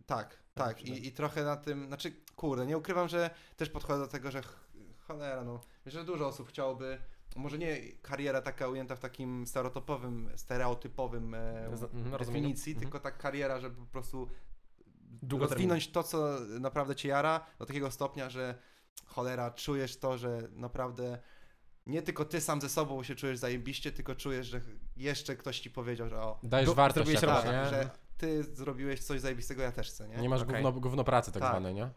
Tak, 0.05 0.37
tak. 0.53 0.81
I, 0.85 1.07
I 1.07 1.11
trochę 1.11 1.43
na 1.43 1.55
tym, 1.57 1.87
znaczy, 1.87 2.11
kurde, 2.35 2.65
nie 2.65 2.77
ukrywam, 2.77 3.07
że 3.07 3.29
też 3.57 3.69
podchodzę 3.69 3.99
do 3.99 4.07
tego, 4.07 4.31
że 4.31 4.41
ch- 4.41 4.67
cholera, 5.07 5.43
no, 5.43 5.61
myślę, 5.85 5.99
że 6.01 6.05
dużo 6.05 6.27
osób 6.27 6.49
chciałoby, 6.49 6.97
może 7.35 7.57
nie 7.57 7.77
kariera 8.01 8.41
taka 8.41 8.67
ujęta 8.67 8.95
w 8.95 8.99
takim 8.99 9.47
stereotypowym, 9.47 10.29
stereotypowym 10.35 11.33
e, 11.33 11.77
Z- 11.77 11.81
rozumiem. 11.81 12.17
definicji, 12.19 12.71
Mhm. 12.73 12.81
tylko 12.81 12.99
tak 12.99 13.17
kariera, 13.17 13.59
żeby 13.59 13.75
po 13.75 13.85
prostu 13.85 14.17
Długoterminowo. 15.21 15.47
rozwinąć 15.53 15.91
to, 15.91 16.03
co 16.03 16.39
naprawdę 16.59 16.95
cię 16.95 17.09
jara, 17.09 17.45
do 17.59 17.65
takiego 17.65 17.91
stopnia, 17.91 18.29
że 18.29 18.55
cholera, 19.05 19.51
czujesz 19.51 19.97
to, 19.97 20.17
że 20.17 20.47
naprawdę 20.51 21.19
nie 21.85 22.01
tylko 22.01 22.25
ty 22.25 22.41
sam 22.41 22.61
ze 22.61 22.69
sobą 22.69 23.03
się 23.03 23.15
czujesz 23.15 23.37
zajebiście, 23.37 23.91
tylko 23.91 24.15
czujesz, 24.15 24.47
że 24.47 24.61
jeszcze 24.97 25.35
ktoś 25.35 25.59
ci 25.59 25.69
powiedział, 25.71 26.09
że 26.09 26.21
o, 26.21 26.39
Dajesz 26.43 26.69
Do- 26.69 26.75
wartość 26.75 27.09
zrobiłeś 27.09 27.23
jakąś, 27.23 27.43
tak, 27.43 27.53
nie? 27.63 27.69
że 27.69 27.89
ty 28.17 28.43
zrobiłeś 28.43 29.03
coś 29.03 29.21
zajebistego, 29.21 29.61
ja 29.61 29.71
też 29.71 29.89
chcę, 29.89 30.07
nie? 30.07 30.17
Nie 30.17 30.29
masz 30.29 30.41
Okej. 30.41 30.55
gówno, 30.63 30.71
gówno 30.81 31.03
pracy 31.03 31.31
tak, 31.31 31.41
Tak. 31.41 31.51
zwanej, 31.51 31.73
nie? 31.73 31.89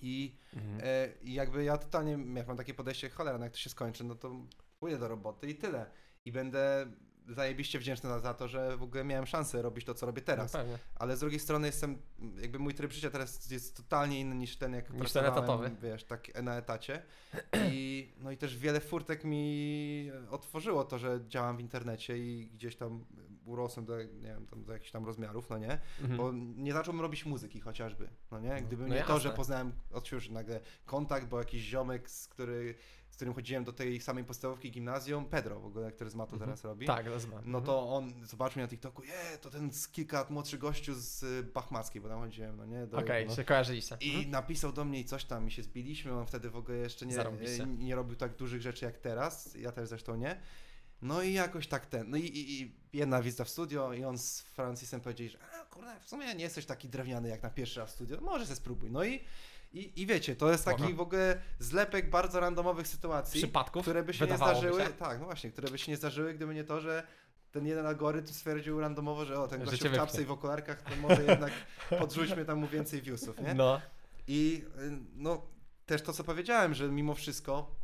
I, 0.00 0.36
Mhm. 0.56 0.80
e, 0.84 1.08
I 1.22 1.34
jakby 1.34 1.64
ja 1.64 1.76
totalnie, 1.78 2.18
jak 2.34 2.48
mam 2.48 2.56
takie 2.56 2.74
podejście, 2.74 3.10
cholera, 3.10 3.38
no 3.38 3.44
jak 3.44 3.52
to 3.52 3.58
się 3.58 3.70
skończy, 3.70 4.04
no 4.04 4.14
to 4.14 4.30
pójdę 4.78 4.98
do 4.98 5.08
roboty 5.08 5.48
i 5.50 5.54
tyle. 5.54 5.86
I 6.24 6.32
będę 6.32 6.86
zajebiście 7.28 7.78
wdzięczny 7.78 8.20
za, 8.20 8.34
to, 8.34 8.48
że 8.48 8.76
w 8.76 8.82
ogóle 8.82 9.04
miałem 9.04 9.26
szansę 9.26 9.62
robić 9.62 9.84
to, 9.84 9.94
co 9.94 10.06
robię 10.06 10.22
teraz. 10.22 10.52
No. 10.52 10.60
Ale 10.94 11.16
z 11.16 11.20
drugiej 11.20 11.40
strony 11.40 11.66
jestem, 11.66 11.98
jakby 12.40 12.58
mój 12.58 12.74
tryb 12.74 12.92
życia 12.92 13.10
teraz 13.10 13.50
jest 13.50 13.76
totalnie 13.76 14.20
inny 14.20 14.34
niż 14.34 14.56
ten, 14.56 14.74
jak 14.74 14.90
Niż 14.90 15.12
ten 15.12 15.24
etatowy. 15.24 15.70
wiesz, 15.82 16.04
tak 16.04 16.42
na 16.42 16.56
etacie. 16.56 17.02
I, 17.70 18.12
no 18.20 18.30
i 18.30 18.36
też 18.36 18.56
wiele 18.58 18.80
furtek 18.80 19.24
mi 19.24 20.10
otworzyło 20.30 20.84
to, 20.84 20.98
że 20.98 21.20
działam 21.28 21.56
w 21.56 21.60
internecie 21.60 22.18
i 22.18 22.50
gdzieś 22.54 22.76
tam 22.76 23.04
urosłem 23.44 23.86
do, 23.86 24.02
nie 24.02 24.08
wiem, 24.28 24.46
tam, 24.46 24.64
do 24.64 24.72
jakichś 24.72 24.90
tam 24.90 25.04
rozmiarów, 25.06 25.50
no 25.50 25.58
nie? 25.58 25.78
Mhm. 26.00 26.16
Bo 26.16 26.32
nie 26.56 26.72
zacząłbym 26.72 27.00
robić 27.02 27.26
muzyki 27.26 27.60
chociażby, 27.60 28.08
no 28.30 28.40
nie? 28.40 28.62
Gdyby 28.62 28.82
No 28.82 28.94
nie 28.94 29.02
to, 29.02 29.12
jasne. 29.12 29.30
że 29.30 29.36
poznałem, 29.36 29.72
odczułem 29.92 30.24
nagle 30.30 30.60
kontakt, 30.86 31.26
bo 31.26 31.38
jakiś 31.38 31.62
ziomek, 31.62 32.10
z, 32.10 32.28
który, 32.28 32.74
którym 33.18 33.34
chodziłem 33.34 33.64
do 33.64 33.72
tej 33.72 34.00
samej 34.00 34.24
podstawówki 34.24 34.70
gimnazjum, 34.70 35.24
Pedro 35.24 35.60
w 35.60 35.66
ogóle, 35.66 35.92
który 35.92 36.10
z 36.10 36.14
Matu 36.14 36.34
Mhm. 36.34 36.50
teraz 36.50 36.64
robi. 36.64 36.86
Tak, 36.86 37.06
ma. 37.06 37.42
No 37.44 37.60
to 37.60 37.90
on 37.94 38.12
zobaczył 38.26 38.58
mnie 38.58 38.64
na 38.64 38.68
TikToku, 38.68 39.02
je, 39.02 39.38
to 39.40 39.50
ten 39.50 39.72
z 39.72 39.88
kilka 39.88 40.16
lat 40.18 40.30
młodszy 40.30 40.58
gościu 40.58 40.94
z 40.94 41.22
y, 41.22 41.42
Bachmackiej, 41.42 42.02
bo 42.02 42.08
tam 42.08 42.20
chodziłem, 42.20 42.56
no 42.56 42.66
nie? 42.66 42.86
Do, 42.86 42.98
Okej, 42.98 43.26
no. 43.26 43.34
się 43.36 43.44
kojarzyliście. 43.44 43.96
I 44.00 44.10
Mhm. 44.10 44.30
napisał 44.30 44.72
do 44.72 44.84
mnie 44.84 45.00
i 45.00 45.04
coś 45.04 45.24
tam, 45.24 45.48
i 45.48 45.50
się 45.50 45.62
zbiliśmy, 45.62 46.12
on 46.12 46.26
wtedy 46.26 46.50
w 46.50 46.56
ogóle 46.56 46.78
jeszcze 46.78 47.06
nie, 47.06 47.20
y, 47.20 47.66
nie 47.66 47.94
robił 47.94 48.16
tak 48.16 48.36
dużych 48.36 48.60
rzeczy 48.62 48.84
jak 48.84 48.98
teraz, 48.98 49.54
ja 49.54 49.72
też 49.72 49.88
zresztą 49.88 50.16
nie. 50.16 50.40
No 51.02 51.22
i 51.22 51.32
jakoś 51.32 51.66
tak 51.66 51.86
ten, 51.86 52.10
no 52.10 52.16
i, 52.16 52.20
i, 52.24 52.62
i 52.62 52.74
jedna 52.92 53.22
wizyta 53.22 53.44
w 53.44 53.48
studio 53.48 53.92
i 53.92 54.04
on 54.04 54.18
z 54.18 54.40
Francisem 54.40 55.00
powiedzieli, 55.00 55.30
że 55.30 55.38
a 55.60 55.64
kurde, 55.64 56.00
w 56.00 56.08
sumie 56.08 56.34
nie 56.34 56.44
jesteś 56.44 56.66
taki 56.66 56.88
drewniany 56.88 57.28
jak 57.28 57.42
na 57.42 57.50
pierwszy 57.50 57.80
raz 57.80 57.90
w 57.90 57.94
studio, 57.94 58.20
może 58.20 58.46
se 58.46 58.56
spróbuj. 58.56 58.90
No 58.90 59.04
i, 59.04 59.20
i, 59.72 60.02
i 60.02 60.06
wiecie, 60.06 60.36
to 60.36 60.50
jest 60.52 60.64
taki 60.64 60.82
Spoko. 60.82 60.96
w 60.96 61.00
ogóle 61.00 61.40
zlepek 61.58 62.10
bardzo 62.10 62.40
randomowych 62.40 62.88
sytuacji, 62.88 63.40
Przypadków 63.40 63.82
które 63.82 64.02
by 64.02 64.14
się 64.14 64.24
nie 64.24 64.32
wydawałoby 64.32 64.58
zdarzyły, 64.60 64.84
się. 64.84 64.90
tak, 64.92 65.18
no 65.20 65.24
właśnie, 65.24 65.50
które 65.50 65.70
by 65.70 65.78
się 65.78 65.92
nie 65.92 65.96
zdarzyły, 65.96 66.34
gdyby 66.34 66.54
nie 66.54 66.64
to, 66.64 66.80
że 66.80 67.06
ten 67.50 67.66
jeden 67.66 67.86
algorytm 67.86 68.32
stwierdził 68.32 68.80
randomowo, 68.80 69.24
że 69.24 69.40
o, 69.40 69.48
ten 69.48 69.60
Że 69.60 69.66
gościu 69.66 69.84
cię 69.84 69.90
w 69.90 69.94
czapce 69.94 70.22
i 70.22 70.24
w 70.24 70.30
okularkach, 70.30 70.82
to 70.82 70.96
może 70.96 71.24
jednak 71.24 71.52
podrzućmy 72.00 72.44
tam 72.44 72.58
mu 72.58 72.68
więcej 72.68 73.02
viewsów, 73.02 73.40
nie? 73.40 73.54
No. 73.54 73.80
I 74.26 74.64
y, 74.78 74.98
no, 75.14 75.46
też 75.86 76.02
to, 76.02 76.12
co 76.12 76.24
powiedziałem, 76.24 76.74
że 76.74 76.88
mimo 76.88 77.14
wszystko, 77.14 77.76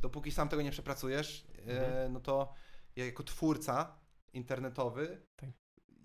dopóki 0.00 0.30
sam 0.32 0.48
tego 0.48 0.62
nie 0.62 0.70
przepracujesz, 0.70 1.46
e, 1.66 2.08
no 2.10 2.20
to 2.20 2.52
ja 2.96 3.06
jako 3.06 3.22
twórca 3.22 3.98
internetowy, 4.32 5.22
Tak. 5.36 5.50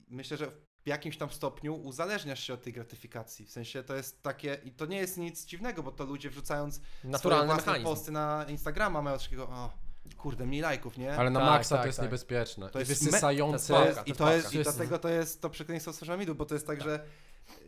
myślę, 0.07 0.37
że 0.37 0.51
w 0.85 0.87
jakimś 0.87 1.17
tam 1.17 1.29
stopniu 1.29 1.75
uzależniasz 1.75 2.39
się 2.43 2.53
od 2.53 2.61
tej 2.63 2.73
gratyfikacji. 2.73 3.45
W 3.45 3.51
sensie 3.51 3.83
to 3.83 3.95
jest 3.95 4.23
takie, 4.23 4.57
i 4.63 4.71
to 4.71 4.85
nie 4.85 4.97
jest 4.97 5.17
nic 5.17 5.45
dziwnego, 5.45 5.83
bo 5.83 5.91
to 5.91 6.03
ludzie 6.05 6.29
wrzucając 6.29 6.81
Naturalny 7.03 7.43
swoje 7.43 7.53
własne 7.55 7.71
mechanizm. 7.71 7.89
posty 7.95 8.11
na 8.11 8.45
Instagrama 8.49 9.01
mają 9.01 9.17
takiego, 9.17 9.43
o, 9.49 9.71
kurde, 10.17 10.45
mniej 10.45 10.61
lajków, 10.61 10.97
nie? 10.97 11.15
Ale 11.17 11.29
na 11.29 11.39
Tak, 11.39 11.49
maksa 11.49 11.75
tak, 11.75 11.83
to 11.83 11.87
jest 11.87 11.97
tak. 11.97 12.05
niebezpieczne. 12.05 12.65
To 12.65 12.71
To 12.73 12.79
jest 12.79 12.91
wysysające. 12.91 13.73
to 13.73 13.85
jest- 13.85 14.07
I 14.07 14.11
to 14.11 14.17
to 14.25 14.33
jest 14.33 14.53
i 14.53 14.63
dlatego 14.63 14.99
to 14.99 15.09
jest 15.09 15.41
to 15.41 15.49
przekleństwo 15.49 15.93
social 15.93 16.17
media, 16.17 16.33
bo 16.33 16.45
to 16.45 16.53
jest 16.55 16.67
tak, 16.67 16.81
że 16.81 17.05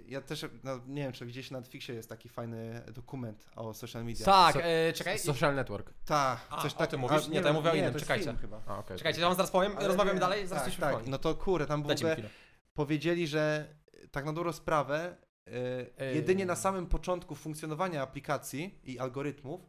ja 0.08 0.22
też, 0.22 0.46
no, 0.64 0.80
nie 0.88 1.02
wiem, 1.04 1.12
czy 1.12 1.26
gdzieś 1.26 1.52
na 1.52 1.60
Netflixie 1.60 1.96
jest 1.96 2.10
taki 2.10 2.30
fajny 2.30 2.82
dokument 2.94 3.46
o 3.56 3.74
social 3.74 4.06
media. 4.06 4.26
Tak, 4.26 4.56
So- 4.56 4.64
e, 4.64 4.94
czekaj. 4.94 5.20
Social 5.20 5.56
network. 5.56 5.94
Tak, 6.06 6.40
A, 6.50 6.62
coś 6.62 6.74
o 6.74 6.78
tak. 6.78 6.90
tym 6.90 7.00
mówisz? 7.00 7.28
Nie, 7.28 7.42
to 7.42 7.48
ja 7.48 7.54
mówię 7.54 7.72
o 7.72 7.76
innym, 7.76 7.92
to 7.92 7.98
jest 7.98 8.06
czekajcie. 8.08 8.26
Film 8.26 8.38
chyba. 8.38 8.62
A, 8.68 8.78
okej. 8.80 8.98
Czekajcie, 8.98 9.22
ja 9.22 9.28
wam 9.28 9.36
zaraz 9.36 9.52
powiem, 9.52 9.78
Ale 9.78 9.88
rozmawiamy 9.88 10.14
nie, 10.16 10.20
dalej, 10.20 10.48
zaraz 10.48 10.64
tak, 10.64 10.74
coś 10.74 10.82
tak. 10.82 11.08
No 11.08 11.18
to 11.18 11.36
kurde, 11.36 11.66
tam 11.66 11.84
w 11.84 11.88
Dajcie 11.88 12.06
mi 12.06 12.12
ogóle 12.12 12.16
chwilę. 12.28 12.47
Powiedzieli, 12.82 13.28
że 13.28 13.76
tak 14.12 14.26
na 14.26 14.34
dobrą 14.34 14.54
sprawę, 14.54 15.18
e, 15.48 15.52
Ej. 15.98 16.16
jedynie 16.16 16.46
na 16.46 16.56
samym 16.56 16.86
początku 16.88 17.36
funkcjonowania 17.36 18.02
aplikacji 18.02 18.80
i 18.84 19.00
algorytmów, 19.00 19.62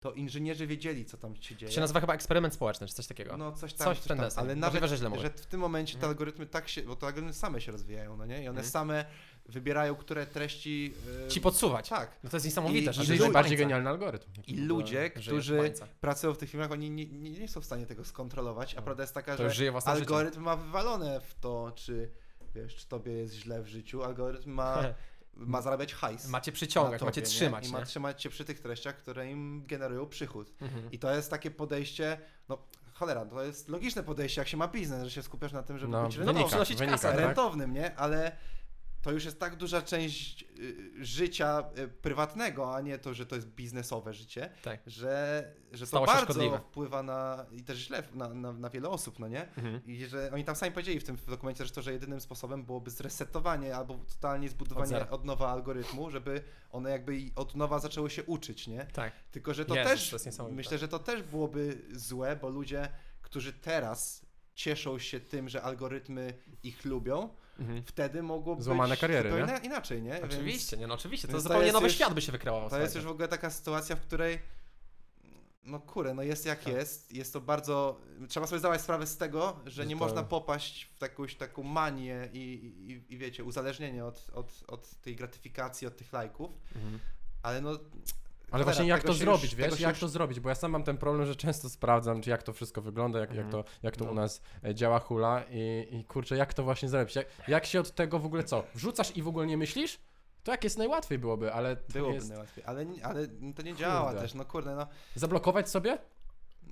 to 0.00 0.12
inżynierzy 0.12 0.66
wiedzieli, 0.66 1.04
co 1.04 1.16
tam 1.16 1.36
się 1.36 1.56
dzieje. 1.56 1.70
To 1.70 1.74
się 1.74 1.80
nazywa 1.80 2.00
chyba 2.00 2.14
eksperyment 2.14 2.54
społeczny, 2.54 2.86
czy 2.86 2.94
coś 2.94 3.06
takiego. 3.06 3.36
No 3.36 3.52
coś 3.52 3.74
tam, 3.74 3.84
Coś 3.86 4.00
ten 4.00 4.18
tam. 4.18 4.26
ale 4.36 4.56
Możliwe, 4.56 4.56
nawet, 4.80 4.84
że 4.90 4.96
źle 4.96 5.08
mówię. 5.08 5.22
że 5.22 5.30
w 5.30 5.46
tym 5.46 5.60
momencie 5.60 5.92
te 5.92 5.96
Mhm. 5.98 6.10
algorytmy 6.10 6.46
tak 6.46 6.68
się, 6.68 6.82
bo 6.82 6.96
te 6.96 7.06
algorytmy 7.06 7.32
same 7.34 7.60
się 7.60 7.72
rozwijają, 7.72 8.16
no 8.16 8.26
nie? 8.26 8.34
I 8.36 8.48
one 8.48 8.48
Mhm. 8.48 8.66
same 8.68 9.04
wybierają, 9.46 9.94
które 9.94 10.26
treści... 10.26 10.94
e, 11.26 11.28
Ci 11.28 11.40
podsuwać. 11.40 11.88
Tak. 11.88 12.18
No 12.24 12.30
to 12.30 12.36
jest 12.36 12.46
niesamowite, 12.46 12.90
I- 12.90 12.94
że 12.94 13.04
To 13.04 13.12
jest 13.12 13.22
najbardziej 13.22 13.58
genialny 13.58 13.90
algorytm. 13.90 14.30
I 14.46 14.56
ludzie, 14.56 15.10
którzy 15.10 15.72
pracują 16.00 16.34
w 16.34 16.38
tych 16.38 16.50
firmach, 16.50 16.72
oni 16.72 16.90
nie, 16.90 17.06
nie, 17.06 17.30
nie 17.30 17.48
są 17.48 17.60
w 17.60 17.64
stanie 17.64 17.86
tego 17.86 18.04
skontrolować, 18.04 18.74
a 18.74 18.76
No. 18.76 18.82
prawda 18.82 19.02
jest 19.02 19.14
taka, 19.14 19.36
To 19.36 19.42
że 19.42 19.50
życiem. 19.50 19.74
algorytm 19.84 20.40
ma 20.42 20.56
wywalone 20.56 21.20
w 21.20 21.34
to, 21.34 21.72
czy 21.74 22.10
wiesz, 22.54 22.76
czy 22.76 22.86
tobie 22.88 23.12
jest 23.12 23.34
źle 23.34 23.62
w 23.62 23.66
życiu. 23.66 24.02
Algorytm 24.04 24.50
ma, 24.50 24.82
ma 25.34 25.62
zarabiać 25.62 25.94
hajs. 25.94 26.28
Macie 26.28 26.52
przyciągać, 26.52 26.98
tobie, 27.00 27.08
macie 27.08 27.20
nie? 27.20 27.26
trzymać, 27.26 27.68
I 27.68 27.72
ma 27.72 27.78
nie? 27.78 27.86
trzymać 27.86 28.22
cię 28.22 28.30
przy 28.30 28.44
tych 28.44 28.60
treściach, 28.60 28.96
które 28.96 29.30
im 29.30 29.64
generują 29.66 30.06
przychód. 30.06 30.52
Mhm. 30.60 30.92
I 30.92 30.98
to 30.98 31.14
jest 31.14 31.30
takie 31.30 31.50
podejście, 31.50 32.18
no 32.48 32.58
cholera, 32.94 33.24
to 33.26 33.42
jest 33.42 33.68
logiczne 33.68 34.02
podejście, 34.02 34.40
jak 34.40 34.48
się 34.48 34.56
ma 34.56 34.68
biznes, 34.68 35.04
że 35.04 35.10
się 35.10 35.22
skupiasz 35.22 35.52
na 35.52 35.62
tym, 35.62 35.78
żeby 35.78 35.92
No, 35.92 36.04
być 36.06 36.16
wynika, 36.16 36.26
rentownym. 36.32 36.48
przynosić 36.48 36.78
wynika, 36.78 36.96
kasę, 36.96 37.08
tak? 37.08 37.18
rentownym, 37.20 37.72
nie? 37.72 37.96
Ale 37.96 38.36
to 39.02 39.12
już 39.12 39.24
jest 39.24 39.40
tak 39.40 39.56
duża 39.56 39.82
część 39.82 40.42
y, 40.58 41.04
życia 41.04 41.64
y, 41.78 41.88
prywatnego, 41.88 42.74
a 42.74 42.80
nie 42.80 42.98
to, 42.98 43.14
że 43.14 43.26
to 43.26 43.34
jest 43.36 43.48
biznesowe 43.48 44.14
życie, 44.14 44.50
Tak. 44.62 44.80
że, 44.86 45.44
że 45.72 45.80
to 45.80 45.86
Stało 45.86 46.06
bardzo 46.06 46.24
szkodliwe. 46.24 46.58
wpływa 46.58 47.02
na, 47.02 47.46
i 47.52 47.62
też 47.62 47.78
źle 47.78 48.02
na, 48.14 48.28
na, 48.28 48.52
na 48.52 48.70
wiele 48.70 48.88
osób, 48.88 49.18
no 49.18 49.28
nie? 49.28 49.42
Mhm. 49.56 49.80
I 49.86 50.06
że 50.06 50.30
oni 50.34 50.44
tam 50.44 50.56
sami 50.56 50.72
powiedzieli 50.72 51.00
w 51.00 51.04
tym 51.04 51.16
dokumencie 51.28 51.58
zresztą, 51.58 51.82
że 51.82 51.92
jedynym 51.92 52.20
sposobem 52.20 52.64
byłoby 52.64 52.90
zresetowanie 52.90 53.76
albo 53.76 53.94
totalnie 53.94 54.46
Od 54.46 54.52
zbudowanie 54.52 54.86
zera. 54.86 55.10
od, 55.10 55.24
nowa 55.24 55.50
algorytmu, 55.52 56.10
żeby 56.10 56.42
one 56.70 56.90
jakby 56.90 57.18
od 57.36 57.54
nowa 57.54 57.78
zaczęły 57.78 58.10
się 58.10 58.24
uczyć, 58.24 58.66
nie? 58.66 58.86
Tak. 58.92 59.12
Tylko, 59.30 59.54
że 59.54 59.64
to 59.64 59.74
też, 59.74 60.14
to 60.36 60.48
myślę, 60.48 60.78
że 60.78 60.88
to 60.88 60.98
też 60.98 61.22
byłoby 61.22 61.78
złe, 61.92 62.36
bo 62.36 62.48
ludzie, 62.48 62.88
którzy 63.22 63.52
teraz 63.52 64.26
cieszą 64.54 64.98
się 64.98 65.20
tym, 65.20 65.48
że 65.48 65.62
algorytmy 65.62 66.34
ich 66.62 66.84
lubią, 66.84 67.28
Mhm. 67.62 67.82
wtedy 67.86 68.22
mogło 68.22 68.56
Złamane 68.62 68.90
być 68.90 69.00
kariery, 69.00 69.30
zupełnie 69.30 69.52
nie? 69.52 69.58
inaczej, 69.66 70.02
nie? 70.02 70.22
Oczywiście, 70.24 70.76
nie 70.76 70.86
no 70.86 70.94
oczywiście, 70.94 71.28
to 71.28 71.32
więc 71.32 71.44
to 71.44 71.48
zupełnie 71.48 71.72
nowy 71.72 71.86
już- 71.86 71.94
świat 71.94 72.14
by 72.14 72.20
się 72.22 72.32
wykreował. 72.32 72.62
Więc 72.62 72.72
to 72.72 72.80
jest 72.80 72.94
już 72.94 73.04
w 73.04 73.08
ogóle 73.08 73.28
taka 73.28 73.50
sytuacja, 73.50 73.96
w 73.96 74.00
której 74.00 74.38
no 75.64 75.80
kurę, 75.80 76.14
no 76.14 76.22
jest 76.22 76.46
jak 76.46 76.64
Tak. 76.64 76.72
jest, 76.74 77.12
jest 77.12 77.32
to 77.32 77.40
bardzo, 77.40 78.00
trzeba 78.28 78.46
sobie 78.46 78.58
zdawać 78.58 78.80
sprawę 78.80 79.06
z 79.06 79.16
tego, 79.16 79.60
że 79.66 79.70
Że 79.70 79.86
nie 79.86 79.94
to- 79.94 79.98
można 79.98 80.22
popaść 80.22 80.90
w 80.98 81.02
jakąś 81.02 81.34
taką 81.36 81.62
manię 81.62 82.28
i, 82.32 82.38
i, 83.08 83.14
i 83.14 83.18
wiecie, 83.18 83.44
uzależnienie 83.44 84.04
od, 84.04 84.30
od, 84.34 84.64
od 84.68 84.90
tej 85.00 85.16
gratyfikacji, 85.16 85.86
od 85.86 85.96
tych 85.96 86.12
lajków, 86.12 86.50
Mhm. 86.76 86.98
ale 87.42 87.60
no... 87.60 87.78
Ale 88.52 88.64
właśnie 88.64 88.86
jak 88.86 89.02
to 89.02 89.12
zrobić, 89.12 89.42
już, 89.44 89.54
wiesz? 89.54 89.80
Jak 89.80 89.90
już- 89.90 90.00
to 90.00 90.08
zrobić? 90.08 90.40
Bo 90.40 90.48
ja 90.48 90.54
sam 90.54 90.70
mam 90.70 90.84
ten 90.84 90.96
problem, 90.96 91.26
że 91.26 91.36
często 91.36 91.70
sprawdzam, 91.70 92.22
czy 92.22 92.30
jak 92.30 92.42
to 92.42 92.52
wszystko 92.52 92.82
wygląda, 92.82 93.18
jak, 93.20 93.30
jak 93.34 93.44
Mhm. 93.46 93.64
to, 93.64 93.70
jak 93.82 93.96
to 93.96 94.04
No. 94.04 94.10
u 94.10 94.14
nas 94.14 94.42
e, 94.64 94.74
działa 94.74 94.98
hula 94.98 95.42
i, 95.50 95.86
i 95.90 96.04
kurczę, 96.04 96.36
jak 96.36 96.54
to 96.54 96.62
właśnie 96.64 96.88
zrobić? 96.88 97.16
Jak, 97.16 97.26
jak 97.48 97.66
się 97.66 97.80
od 97.80 97.90
tego 97.94 98.18
w 98.18 98.26
ogóle 98.26 98.44
co? 98.44 98.64
Wrzucasz 98.74 99.16
i 99.16 99.22
w 99.22 99.28
ogóle 99.28 99.46
nie 99.46 99.56
myślisz? 99.56 99.98
To 100.42 100.50
jak 100.50 100.64
jest 100.64 100.78
najłatwiej 100.78 101.18
byłoby, 101.18 101.52
ale 101.52 101.76
to 101.76 101.92
Byłoby 101.92 102.14
jest... 102.14 102.28
najłatwiej, 102.28 102.64
ale, 102.64 102.86
ale 103.02 103.28
to 103.56 103.62
nie 103.62 103.74
działa 103.74 104.04
Kurde. 104.06 104.20
też, 104.20 104.34
no 104.34 104.44
kurde, 104.44 104.74
no... 104.74 104.86
Zablokować 105.14 105.68
sobie? 105.70 105.98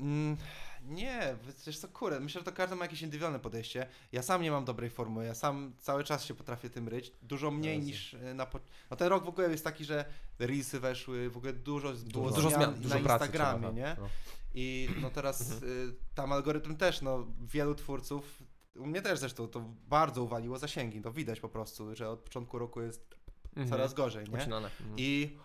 Mm, 0.00 0.36
nie, 0.84 1.36
wiesz 1.66 1.78
co, 1.78 1.88
kurde, 1.88 2.20
myślę, 2.20 2.40
że 2.40 2.44
to 2.44 2.52
każdy 2.52 2.76
ma 2.76 2.84
jakieś 2.84 3.02
indywidualne 3.02 3.40
podejście. 3.40 3.86
Ja 4.12 4.22
sam 4.22 4.42
nie 4.42 4.50
mam 4.50 4.64
dobrej 4.64 4.90
formuły, 4.90 5.24
ja 5.24 5.34
sam 5.34 5.72
cały 5.78 6.04
czas 6.04 6.24
się 6.24 6.34
potrafię 6.34 6.70
tym 6.70 6.88
ryć, 6.88 7.12
dużo 7.22 7.50
mniej 7.50 7.76
Jezu. 7.76 7.86
niż 7.86 8.14
e, 8.14 8.34
na... 8.34 8.46
Po... 8.46 8.60
No 8.90 8.96
ten 8.96 9.08
rok 9.08 9.24
w 9.24 9.28
ogóle 9.28 9.50
jest 9.50 9.64
taki, 9.64 9.84
że 9.84 10.04
reelsy 10.38 10.80
weszły, 10.80 11.30
w 11.30 11.36
ogóle 11.36 11.52
dużo, 11.52 11.92
było 11.92 12.30
Dużo 12.30 12.48
zmian, 12.48 12.60
zmian, 12.60 12.74
na 12.74 12.80
Dużo 12.80 12.98
pracy 13.00 13.24
Instagramie, 13.24 13.60
trzeba, 13.60 13.72
nie? 13.72 13.96
no. 14.00 14.08
I 14.54 14.88
no 15.02 15.10
teraz 15.10 15.50
y, 15.62 15.94
tam 16.14 16.32
algorytm 16.32 16.76
też, 16.76 17.02
no 17.02 17.26
wielu 17.40 17.74
twórców, 17.74 18.42
u 18.76 18.86
mnie 18.86 19.02
też 19.02 19.18
zresztą 19.18 19.48
to 19.48 19.60
bardzo 19.88 20.22
uwaliło 20.22 20.58
zasięgi, 20.58 21.00
to 21.02 21.12
widać 21.12 21.40
po 21.40 21.48
prostu, 21.48 21.94
że 21.94 22.08
od 22.10 22.20
początku 22.20 22.58
roku 22.58 22.80
jest 22.82 23.20
Mhm. 23.50 23.68
coraz 23.68 23.94
gorzej, 23.94 24.24
nie? 24.24 24.44
Mhm. 24.44 24.70
I 24.96 25.36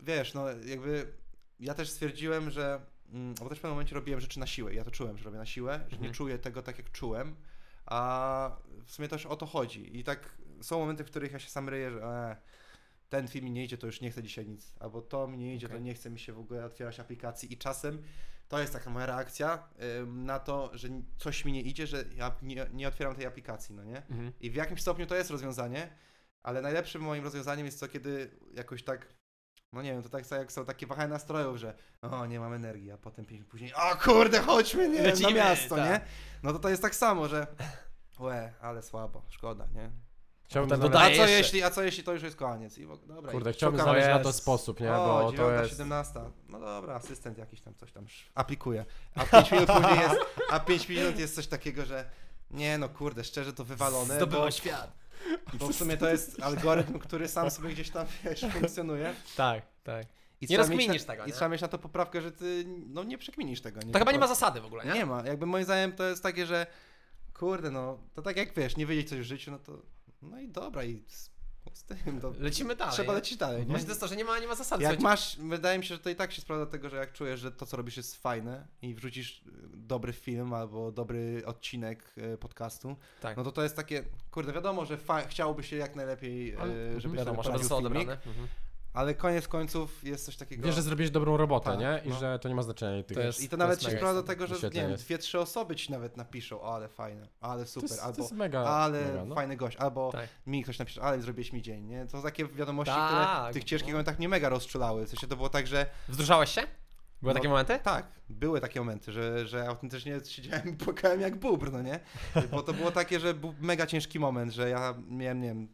wiesz, 0.00 0.34
no 0.34 0.48
jakby 0.48 1.12
ja 1.60 1.74
też 1.74 1.90
stwierdziłem, 1.90 2.50
że. 2.50 2.80
Mm, 3.12 3.34
Bo 3.34 3.48
też 3.48 3.58
w 3.58 3.60
pewnym 3.60 3.70
momencie 3.74 3.94
robiłem 3.94 4.20
rzeczy 4.20 4.40
na 4.40 4.46
siłę. 4.46 4.74
Ja 4.74 4.84
to 4.84 4.90
czułem, 4.90 5.18
że 5.18 5.24
robię 5.24 5.38
na 5.38 5.46
siłę, 5.46 5.78
że 5.82 5.96
nie 5.96 5.96
Mhm. 5.96 6.14
czuję 6.14 6.38
tego 6.38 6.62
tak, 6.62 6.78
jak 6.78 6.92
czułem. 6.92 7.36
A 7.86 8.56
w 8.84 8.92
sumie 8.92 9.08
też 9.08 9.26
o 9.26 9.36
to 9.36 9.46
chodzi. 9.46 9.98
I 9.98 10.04
tak 10.04 10.38
są 10.60 10.78
momenty, 10.78 11.04
w 11.04 11.06
których 11.06 11.32
ja 11.32 11.38
się 11.38 11.50
sam 11.50 11.68
ryję, 11.68 11.90
że 11.90 12.02
e, 12.02 12.36
ten 13.08 13.28
film 13.28 13.44
mi 13.44 13.50
nie 13.50 13.64
idzie, 13.64 13.78
to 13.78 13.86
już 13.86 14.00
nie 14.00 14.10
chcę 14.10 14.22
dzisiaj 14.22 14.46
nic. 14.46 14.74
Albo 14.80 15.02
to 15.02 15.28
mi 15.28 15.38
nie 15.38 15.54
idzie, 15.54 15.68
to 15.68 15.74
Okej. 15.74 15.84
nie 15.84 15.94
chce 15.94 16.10
mi 16.10 16.18
się 16.18 16.32
w 16.32 16.38
ogóle 16.38 16.64
otwierać 16.64 17.00
aplikacji. 17.00 17.52
I 17.52 17.58
czasem 17.58 18.02
to 18.48 18.58
jest 18.58 18.72
taka 18.72 18.90
moja 18.90 19.06
reakcja 19.06 19.68
ym, 20.00 20.24
na 20.24 20.38
to, 20.38 20.70
że 20.74 20.88
coś 21.18 21.44
mi 21.44 21.52
nie 21.52 21.62
idzie, 21.62 21.86
że 21.86 22.04
ja 22.16 22.36
nie, 22.42 22.66
nie 22.72 22.88
otwieram 22.88 23.14
tej 23.14 23.26
aplikacji, 23.26 23.74
no 23.74 23.84
nie? 23.84 23.96
Mhm. 23.96 24.32
I 24.40 24.50
w 24.50 24.54
jakimś 24.54 24.80
stopniu 24.80 25.06
to 25.06 25.14
jest 25.16 25.30
rozwiązanie, 25.30 25.88
ale 26.42 26.62
najlepszym 26.62 27.02
moim 27.02 27.24
rozwiązaniem 27.24 27.66
jest 27.66 27.80
to, 27.80 27.88
kiedy 27.88 28.30
jakoś 28.54 28.82
tak, 28.82 29.14
no 29.72 29.82
nie 29.82 29.92
wiem, 29.92 30.02
to 30.02 30.08
tak 30.08 30.30
jak 30.30 30.52
są 30.52 30.64
takie 30.64 30.86
wahania 30.86 31.08
nastrojów, 31.08 31.56
że 31.56 31.74
o, 32.02 32.26
nie 32.26 32.40
mam 32.40 32.52
energii, 32.52 32.90
a 32.92 32.96
potem 32.98 33.24
pięć 33.24 33.38
minut 33.38 33.48
później, 33.50 33.74
o 33.74 33.96
kurde, 34.04 34.40
chodźmy, 34.40 34.88
nie, 34.88 35.02
Lecimy, 35.02 35.28
na 35.30 35.36
miasto, 35.36 35.76
tak. 35.76 35.84
nie? 35.90 36.00
No 36.42 36.52
to 36.52 36.58
to 36.58 36.68
jest 36.68 36.82
tak 36.82 36.94
samo, 36.94 37.28
że 37.28 37.46
łe, 38.20 38.52
ale 38.60 38.82
słabo, 38.82 39.22
szkoda, 39.28 39.66
nie? 39.74 39.90
Chciałbym 40.44 40.68
Potem 40.70 40.80
znaleźć, 40.92 40.96
A 40.96 40.98
dodaję 40.98 41.16
co, 41.16 41.22
jeszcze. 41.22 41.36
jeśli, 41.38 41.62
a 41.62 41.70
co 41.70 41.82
jeśli 41.82 42.04
to 42.04 42.12
już 42.12 42.22
jest 42.22 42.36
koniec? 42.36 42.78
I 42.78 42.86
w 42.86 42.90
ogóle, 42.90 43.14
dobra, 43.14 43.32
kurde, 43.32 43.50
i 43.50 43.52
chciałbym 43.54 43.80
szukam- 43.80 43.84
znaleźć 43.84 44.08
na 44.08 44.18
to 44.18 44.32
sposób, 44.32 44.80
nie, 44.80 44.92
o, 44.94 45.22
bo 45.22 45.32
to 45.32 45.36
9, 45.36 45.60
jest... 45.60 45.70
17. 45.70 46.20
No 46.48 46.60
dobra, 46.60 46.94
asystent 46.94 47.38
jakiś 47.38 47.60
tam 47.60 47.74
coś 47.74 47.92
tam 47.92 48.04
sz- 48.04 48.30
aplikuje. 48.34 48.84
A 49.14 49.24
5 49.24 49.50
minut 49.52 49.66
później 49.70 49.98
jest, 49.98 50.16
a 50.50 50.60
5 50.60 50.88
minut 50.88 51.18
jest 51.18 51.34
coś 51.34 51.46
takiego, 51.46 51.84
że 51.84 52.10
nie 52.50 52.78
no 52.78 52.88
kurde, 52.88 53.24
szczerze 53.24 53.52
to 53.52 53.64
wywalone, 53.64 54.08
bo, 54.08 54.14
Zdobyło 54.14 54.50
świat. 54.50 54.92
Bo 55.54 55.68
w 55.68 55.74
sumie 55.74 55.96
to 55.96 56.08
jest 56.08 56.42
algorytm, 56.42 56.98
który 56.98 57.28
sam 57.28 57.50
sobie 57.50 57.68
gdzieś 57.68 57.90
tam 57.90 58.06
wiesz, 58.24 58.40
funkcjonuje. 58.52 59.14
Tak, 59.36 59.62
tak. 59.82 60.06
I 60.40 60.44
Nie 60.44 60.48
trzeba 60.48 60.62
mieć 60.62 60.70
rozkminisz 60.70 61.02
na, 61.02 61.12
tego, 61.12 61.24
I 61.24 61.26
nie? 61.26 61.32
trzeba 61.32 61.48
mieć 61.48 61.60
na 61.60 61.68
to 61.68 61.78
poprawkę, 61.78 62.20
że 62.22 62.32
ty 62.32 62.64
no 62.66 63.04
nie 63.04 63.18
przekminisz 63.18 63.60
tego. 63.60 63.80
To 63.92 63.98
chyba 63.98 64.12
nie 64.12 64.18
ma 64.18 64.26
zasady 64.26 64.60
w 64.60 64.66
ogóle, 64.66 64.84
nie? 64.84 64.92
Nie 64.92 65.06
ma. 65.06 65.22
Jakby 65.26 65.46
moim 65.46 65.64
zdaniem 65.64 65.92
to 65.92 66.04
jest 66.04 66.22
takie, 66.22 66.46
że 66.46 66.66
kurde 67.34 67.70
no, 67.70 67.98
to 68.14 68.22
tak 68.22 68.36
jak 68.36 68.54
wiesz, 68.54 68.76
nie 68.76 68.86
wiedzieć 68.86 69.08
coś 69.08 69.18
w 69.18 69.22
życiu, 69.22 69.50
no 69.50 69.58
to 69.58 69.82
no 70.22 70.40
i 70.40 70.48
dobra 70.48 70.84
i 70.84 71.02
z, 71.72 71.78
z 71.78 71.82
tym 71.84 72.20
to 72.20 72.32
Lecimy 72.38 72.76
dalej. 72.76 72.94
trzeba 72.94 73.12
lecieć 73.12 73.38
dalej, 73.38 73.60
nie? 73.60 73.66
Właśnie 73.66 73.84
to 73.86 73.90
jest 73.90 74.00
to, 74.00 74.08
że 74.08 74.16
nie 74.16 74.24
ma, 74.24 74.38
nie 74.38 74.46
ma 74.46 74.54
zasady. 74.54 74.82
Jak 74.82 74.92
Słuchajcie, 74.92 75.02
masz, 75.02 75.36
wydaje 75.36 75.78
mi 75.78 75.84
się, 75.84 75.94
że 75.94 76.00
to 76.00 76.10
i 76.10 76.14
tak 76.16 76.32
się 76.32 76.42
sprawdza 76.42 76.66
tego, 76.66 76.88
że 76.88 76.96
jak 76.96 77.12
czujesz, 77.12 77.40
że 77.40 77.52
to 77.52 77.66
co 77.66 77.76
robisz 77.76 77.96
jest 77.96 78.22
fajne 78.22 78.66
i 78.82 78.94
wrzucisz 78.94 79.38
y, 79.38 79.42
dobry 79.74 80.12
film 80.12 80.52
albo 80.54 80.92
dobry 80.92 81.42
odcinek 81.46 82.14
y, 82.34 82.38
podcastu, 82.38 82.96
Tak. 83.20 83.36
no 83.36 83.44
to 83.44 83.52
to 83.52 83.62
jest 83.62 83.76
takie, 83.76 84.04
kurde, 84.30 84.52
wiadomo, 84.52 84.84
że 84.86 84.96
fa- 84.96 85.22
chciałoby 85.26 85.62
się 85.62 85.76
jak 85.76 85.96
najlepiej, 85.96 86.56
Ale- 86.56 86.72
y, 86.96 87.00
żeby 87.00 87.16
Wiadomo, 87.16 87.36
sobie 87.36 87.44
poradził 87.44 87.68
zostało 87.68 87.80
filmik. 87.90 88.08
Mhm. 88.10 88.48
Ale 88.94 89.14
koniec 89.14 89.48
końców 89.48 90.04
jest 90.04 90.24
coś 90.24 90.36
takiego... 90.36 90.66
Wiesz, 90.66 90.74
że 90.74 90.82
zrobiłeś 90.82 91.10
dobrą 91.10 91.36
robotę, 91.36 91.70
Tak, 91.70 91.78
nie? 91.80 92.00
I 92.04 92.08
no. 92.08 92.18
że 92.18 92.38
to 92.38 92.48
nie 92.48 92.54
ma 92.54 92.62
znaczenia. 92.62 92.98
I 92.98 93.04
ty 93.04 93.14
To 93.14 93.20
jest- 93.20 93.40
I 93.42 93.48
to 93.48 93.56
nawet 93.56 93.72
jest 93.72 93.82
się 93.82 93.88
mega 93.88 93.98
sprawdza 93.98 94.22
do 94.22 94.26
tego, 94.26 94.46
że 94.46 94.54
nie 94.68 94.70
wiem, 94.70 94.90
jest. 94.90 95.04
dwie, 95.04 95.18
trzy 95.18 95.40
osoby 95.40 95.76
ci 95.76 95.92
nawet 95.92 96.16
napiszą, 96.16 96.60
o, 96.62 96.74
ale 96.74 96.88
fajne, 96.88 97.28
ale 97.40 97.62
To 97.64 97.70
super, 97.70 97.90
jest, 97.90 98.02
albo 98.02 98.16
to 98.16 98.22
jest 98.22 98.32
mega, 98.34 98.60
ale 98.60 99.04
mega, 99.04 99.24
no. 99.24 99.34
fajny 99.34 99.56
gość, 99.56 99.76
albo 99.76 100.12
Tak. 100.12 100.28
mi 100.46 100.62
ktoś 100.62 100.78
napisze, 100.78 101.02
ale 101.02 101.20
zrobiłeś 101.22 101.52
mi 101.52 101.62
dzień, 101.62 101.84
nie? 101.84 102.06
To 102.06 102.22
takie 102.22 102.46
wiadomości, 102.46 102.94
Tak. 102.94 103.08
które 103.40 103.50
w 103.50 103.54
tych 103.54 103.64
ciężkich 103.64 103.88
No. 103.92 103.94
momentach 103.96 104.18
mnie 104.18 104.28
mega 104.28 104.48
rozczulały. 104.48 105.06
W 105.06 105.08
sensie 105.08 105.26
to 105.26 105.36
było 105.36 105.48
tak, 105.48 105.66
że 105.66 105.86
Wzruszałeś 106.08 106.50
się? 106.50 106.60
Były 107.22 107.34
No, 107.34 107.40
takie 107.40 107.48
momenty? 107.48 107.78
tak, 107.82 108.06
były 108.28 108.60
takie 108.60 108.80
momenty, 108.80 109.12
że, 109.12 109.46
że 109.46 109.68
autentycznie 109.68 110.20
siedziałem 110.28 110.68
i 110.68 110.72
płakałem 110.72 111.20
jak 111.20 111.36
bubr, 111.36 111.72
no 111.72 111.82
nie? 111.82 112.00
Bo 112.50 112.62
to 112.62 112.72
było 112.72 112.90
takie, 112.90 113.20
że 113.20 113.34
był 113.34 113.54
mega 113.60 113.86
ciężki 113.86 114.18
moment, 114.20 114.52
że 114.52 114.68
ja 114.70 114.94
miałem, 115.08 115.40
nie 115.40 115.48
wiem, 115.48 115.68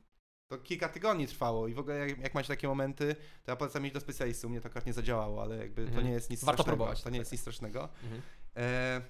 to 0.49 0.59
kilka 0.59 0.89
tygodni 0.89 1.27
trwało 1.27 1.69
i 1.69 1.75
w 1.75 1.79
ogóle 1.79 1.97
jak, 2.09 2.19
jak 2.19 2.35
macie 2.35 2.49
takie 2.49 2.69
momenty, 2.69 3.17
to 3.45 3.51
ja 3.53 3.57
polecam 3.57 3.85
iść 3.85 3.95
do 3.95 4.01
specjalisty, 4.01 4.47
u 4.47 4.51
mnie 4.51 4.61
to 4.61 4.67
akurat 4.67 4.87
nie 4.87 4.93
zadziałało, 4.93 5.43
ale 5.43 5.57
jakby 5.57 5.83
to 5.83 5.89
Mhm. 5.89 6.07
nie 6.07 6.13
jest 6.13 6.31
nic 6.31 6.45
Warto 6.45 6.63
strasznego. 6.63 6.77
próbować, 6.77 7.03
To 7.03 7.11
nie 7.11 7.15
tak. 7.15 7.19
jest 7.21 7.33
nic 7.33 7.41
strasznego. 7.41 7.89
Mhm. 8.05 8.23
E, 8.57 9.01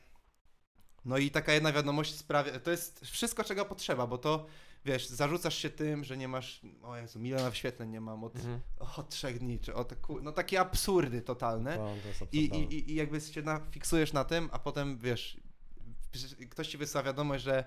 no 1.05 1.19
i 1.19 1.31
taka 1.31 1.53
jedna 1.53 1.73
wiadomość 1.73 2.15
sprawia, 2.15 2.61
to 2.61 2.71
jest 2.71 3.01
wszystko 3.07 3.45
czego 3.45 3.65
potrzeba, 3.65 4.07
bo 4.07 4.19
to 4.19 4.47
wiesz, 4.85 5.09
zarzucasz 5.09 5.55
się 5.59 5.71
tym, 5.71 6.05
że 6.05 6.17
nie 6.17 6.29
masz, 6.29 6.61
o 6.83 6.97
Jezu, 6.97 7.19
miliona 7.21 7.51
wyświetleń 7.51 7.91
nie 7.91 8.01
mam 8.01 8.25
od, 8.25 8.37
Mhm. 8.37 8.61
od 8.97 9.09
trzech 9.11 9.39
dni, 9.39 9.59
czy 9.61 9.75
od, 9.75 9.93
no 10.23 10.33
takie 10.33 10.61
absurdy 10.61 11.23
totalne. 11.23 11.77
To, 11.77 11.95
to 12.19 12.27
I, 12.33 12.39
i, 12.39 12.91
i- 12.91 12.95
jakby 12.95 13.21
się 13.21 13.43
na, 13.43 13.61
fiksujesz 13.71 14.13
na 14.13 14.25
tym, 14.25 14.49
a 14.53 14.59
potem 14.59 14.99
wiesz, 14.99 15.41
ktoś 16.51 16.69
ci 16.69 16.79
wysyła 16.79 17.03
wiadomość, 17.03 17.45
że 17.45 17.65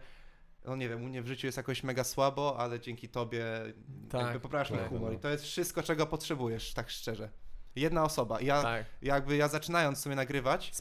no 0.65 0.75
nie 0.75 0.89
wiem, 0.89 1.03
u 1.03 1.05
mnie 1.07 1.21
w 1.21 1.27
życiu 1.27 1.47
jest 1.47 1.57
jakoś 1.57 1.83
mega 1.83 2.03
słabo, 2.03 2.55
ale 2.59 2.79
dzięki 2.79 3.09
tobie 3.09 3.45
Tak, 4.09 4.21
jakby 4.21 4.39
poprawiasz 4.39 4.69
mój 4.69 4.79
tak, 4.79 4.89
humor. 4.89 5.11
no. 5.11 5.17
I 5.17 5.19
to 5.19 5.29
jest 5.29 5.43
wszystko, 5.43 5.83
czego 5.83 6.05
potrzebujesz, 6.07 6.73
tak 6.73 6.89
szczerze. 6.89 7.29
Jedna 7.75 8.03
osoba. 8.03 8.41
Ja 8.41 8.61
Tak, 8.61 8.85
jakby 9.01 9.35
ja 9.38 9.47
zaczynając 9.47 9.99
sobie 9.99 10.15
nagrywać, 10.15 10.71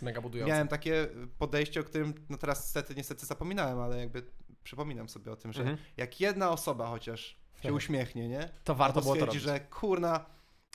miałem 0.47 0.69
takie 0.69 1.09
podejście, 1.39 1.81
o 1.81 1.85
którym 1.85 2.15
no 2.29 2.37
teraz 2.39 2.61
niestety, 2.65 2.95
niestety 2.95 3.27
zapominałem, 3.27 3.81
ale 3.81 3.99
jakby 3.99 4.23
przypominam 4.63 5.09
sobie 5.09 5.33
o 5.33 5.37
tym, 5.37 5.53
że 5.53 5.61
Mhm. 5.61 5.79
jak 5.97 6.21
jedna 6.21 6.51
osoba 6.51 6.87
chociaż 6.87 7.21
się 7.57 7.63
Tak. 7.63 7.73
uśmiechnie, 7.73 8.29
nie? 8.29 8.49
To 8.65 8.75
warto 8.75 8.95
to 9.01 9.03
było 9.05 9.17
to 9.17 9.27
robić. 9.27 9.43
że 9.43 9.61
kurna, 9.61 10.27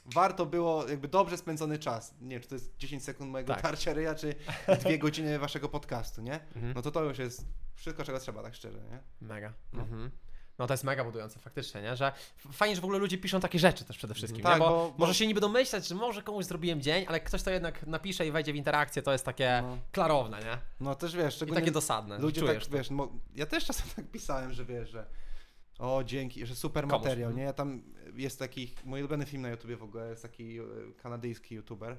warto 0.06 0.46
było 0.46 0.88
jakby 0.88 1.08
dobrze 1.08 1.38
spędzony 1.38 1.80
czas. 1.80 2.16
Nie 2.22 2.30
wiem, 2.30 2.42
czy 2.42 2.48
to 2.50 2.56
jest 2.56 2.78
10 2.78 3.04
sekund 3.04 3.32
mojego 3.32 3.54
Tak. 3.54 3.62
tarcia 3.62 3.94
ryja, 3.94 4.16
czy 4.16 4.36
dwie 4.82 5.00
godziny 5.00 5.40
waszego 5.40 5.70
podcastu, 5.70 6.22
nie? 6.22 6.40
Mhm. 6.56 6.74
No 6.76 6.82
to 6.82 6.92
to 6.92 7.04
już 7.04 7.18
jest 7.18 7.46
wszystko, 7.76 8.04
czego 8.04 8.20
trzeba, 8.20 8.44
tak 8.44 8.56
szczerze, 8.56 8.80
nie? 8.92 9.00
Mega. 9.22 9.54
No. 9.74 9.82
Mhm. 9.82 10.12
No 10.58 10.68
to 10.68 10.74
jest 10.74 10.84
mega 10.84 11.04
budujące 11.04 11.40
faktycznie, 11.40 11.82
nie? 11.82 11.96
Że 11.96 12.12
fajnie, 12.52 12.76
że 12.76 12.82
w 12.82 12.84
ogóle 12.84 13.00
ludzie 13.00 13.18
piszą 13.18 13.40
takie 13.40 13.60
rzeczy 13.60 13.86
też 13.86 13.98
przede 13.98 14.14
wszystkim, 14.14 14.44
Tak, 14.44 14.54
nie? 14.54 14.60
Bo, 14.60 14.70
bo- 14.70 14.94
może 14.98 15.14
się 15.16 15.28
niby 15.28 15.42
domyślać, 15.42 15.88
że 15.88 15.96
może 15.96 16.22
komuś 16.24 16.46
zrobiłem 16.46 16.82
dzień, 16.82 17.06
ale 17.08 17.20
ktoś 17.20 17.44
to 17.44 17.52
jednak 17.52 17.88
napisze 17.88 18.28
i 18.28 18.32
wejdzie 18.32 18.54
w 18.54 18.56
interakcję, 18.56 19.02
to 19.02 19.12
jest 19.12 19.26
takie 19.26 19.60
No, 19.64 19.78
klarowne, 19.92 20.40
nie? 20.40 20.58
no 20.80 20.96
też 20.96 21.16
wiesz, 21.16 21.42
I 21.42 21.52
takie 21.54 21.72
dosadne. 21.72 22.20
ludzie 22.20 22.42
tak, 22.42 22.64
to. 22.64 22.70
wiesz, 22.78 22.90
ja 23.36 23.46
też 23.46 23.66
czasem 23.66 23.86
tak 23.96 24.12
pisałem, 24.12 24.54
że 24.54 24.66
wiesz, 24.66 24.90
że 24.90 25.06
o, 25.80 26.04
dzięki, 26.04 26.46
że 26.46 26.56
super 26.56 26.88
Komuś, 26.88 27.04
materiał, 27.04 27.30
mhm. 27.30 27.38
nie? 27.38 27.44
Ja 27.44 27.54
tam 27.54 27.82
jest 28.16 28.40
taki, 28.40 28.74
mój 28.86 29.00
ulubiony 29.00 29.26
film 29.26 29.42
na 29.42 29.50
YouTubie 29.50 29.78
w 29.78 29.84
ogóle, 29.84 30.10
jest 30.10 30.22
taki 30.22 30.60
e, 30.60 30.64
kanadyjski 30.98 31.56
YouTuber. 31.56 31.98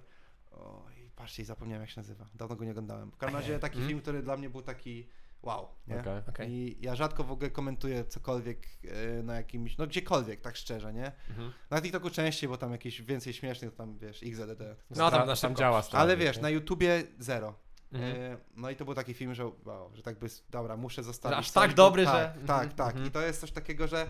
Oj, 0.53 1.11
patrzcie, 1.17 1.45
zapomniałem 1.45 1.81
jak 1.83 1.91
się 1.91 2.01
nazywa. 2.01 2.27
Dawno 2.35 2.57
go 2.57 2.65
nie 2.65 2.71
oglądałem. 2.71 3.11
W 3.11 3.17
każdym 3.17 3.41
razie 3.41 3.59
taki 3.59 3.75
Mhm. 3.75 3.89
film, 3.89 4.01
który 4.01 4.23
dla 4.23 4.37
mnie 4.37 4.51
był 4.51 4.63
taki 4.63 5.09
wow, 5.43 5.69
nie? 5.87 6.01
Okej. 6.01 6.23
Okej. 6.29 6.51
I 6.51 6.77
ja 6.81 6.95
rzadko 6.95 7.25
w 7.25 7.33
ogóle 7.33 7.51
komentuję 7.51 8.05
cokolwiek 8.05 8.67
e, 8.85 9.23
na 9.23 9.35
jakimś, 9.35 9.79
no 9.79 9.87
gdziekolwiek, 9.87 10.41
tak 10.41 10.57
szczerze, 10.57 10.93
nie? 10.93 11.13
Mhm. 11.31 11.53
Na 11.71 11.81
TikToku 11.81 12.11
częściej, 12.11 12.49
bo 12.49 12.57
tam 12.57 12.73
jakieś 12.73 13.03
więcej 13.03 13.33
śmiesznych, 13.33 13.71
to 13.71 13.77
tam 13.77 13.99
wiesz, 13.99 14.23
XDD. 14.23 14.63
No 14.91 15.11
tam 15.11 15.27
tam 15.27 15.37
szybko. 15.37 15.55
działa 15.55 15.83
Ale 15.93 16.17
wiesz, 16.17 16.37
nie? 16.37 16.43
na 16.43 16.51
YouTubie 16.51 17.03
zero. 17.19 17.66
Mhm. 17.97 18.33
E, 18.33 18.37
no 18.57 18.71
i 18.71 18.77
to 18.77 18.85
był 18.85 18.95
taki 18.95 19.15
film, 19.15 19.35
że 19.35 19.51
wow, 19.65 19.91
że 19.95 20.03
tak 20.03 20.19
by, 20.19 20.27
dobra, 20.51 20.77
muszę 20.77 21.03
zostawić. 21.03 21.39
aż 21.39 21.51
tak 21.51 21.75
dobry, 21.75 22.05
tak, 22.05 22.15
że- 22.15 22.47
Tak, 22.47 22.63
Mhm, 22.63 22.71
tak. 22.77 22.89
mhm. 22.89 23.07
I 23.07 23.11
to 23.11 23.21
jest 23.21 23.41
coś 23.41 23.53
takiego, 23.53 23.87
że, 23.89 24.07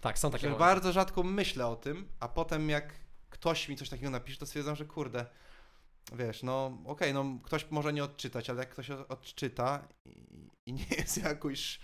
Tak, 0.00 0.18
są 0.18 0.30
takie 0.30 0.42
że 0.42 0.50
momenty. 0.50 0.64
bardzo 0.74 0.92
rzadko 0.92 1.22
myślę 1.22 1.66
o 1.66 1.76
tym, 1.76 2.08
a 2.20 2.28
potem 2.28 2.68
jak 2.70 2.92
ktoś 3.30 3.68
mi 3.68 3.76
coś 3.76 3.88
takiego 3.88 4.10
napisze, 4.10 4.38
to 4.38 4.46
stwierdzam, 4.46 4.76
że 4.76 4.84
kurde, 4.84 5.26
wiesz, 6.12 6.42
no 6.42 6.78
okej, 6.86 7.14
no 7.14 7.24
ktoś 7.42 7.70
może 7.70 7.92
nie 7.92 8.04
odczytać, 8.04 8.50
ale 8.50 8.58
jak 8.58 8.68
ktoś 8.70 8.90
odczyta 8.90 9.88
i, 10.04 10.10
i 10.66 10.72
nie 10.72 10.84
jest 10.98 11.16
jakoś 11.24 11.80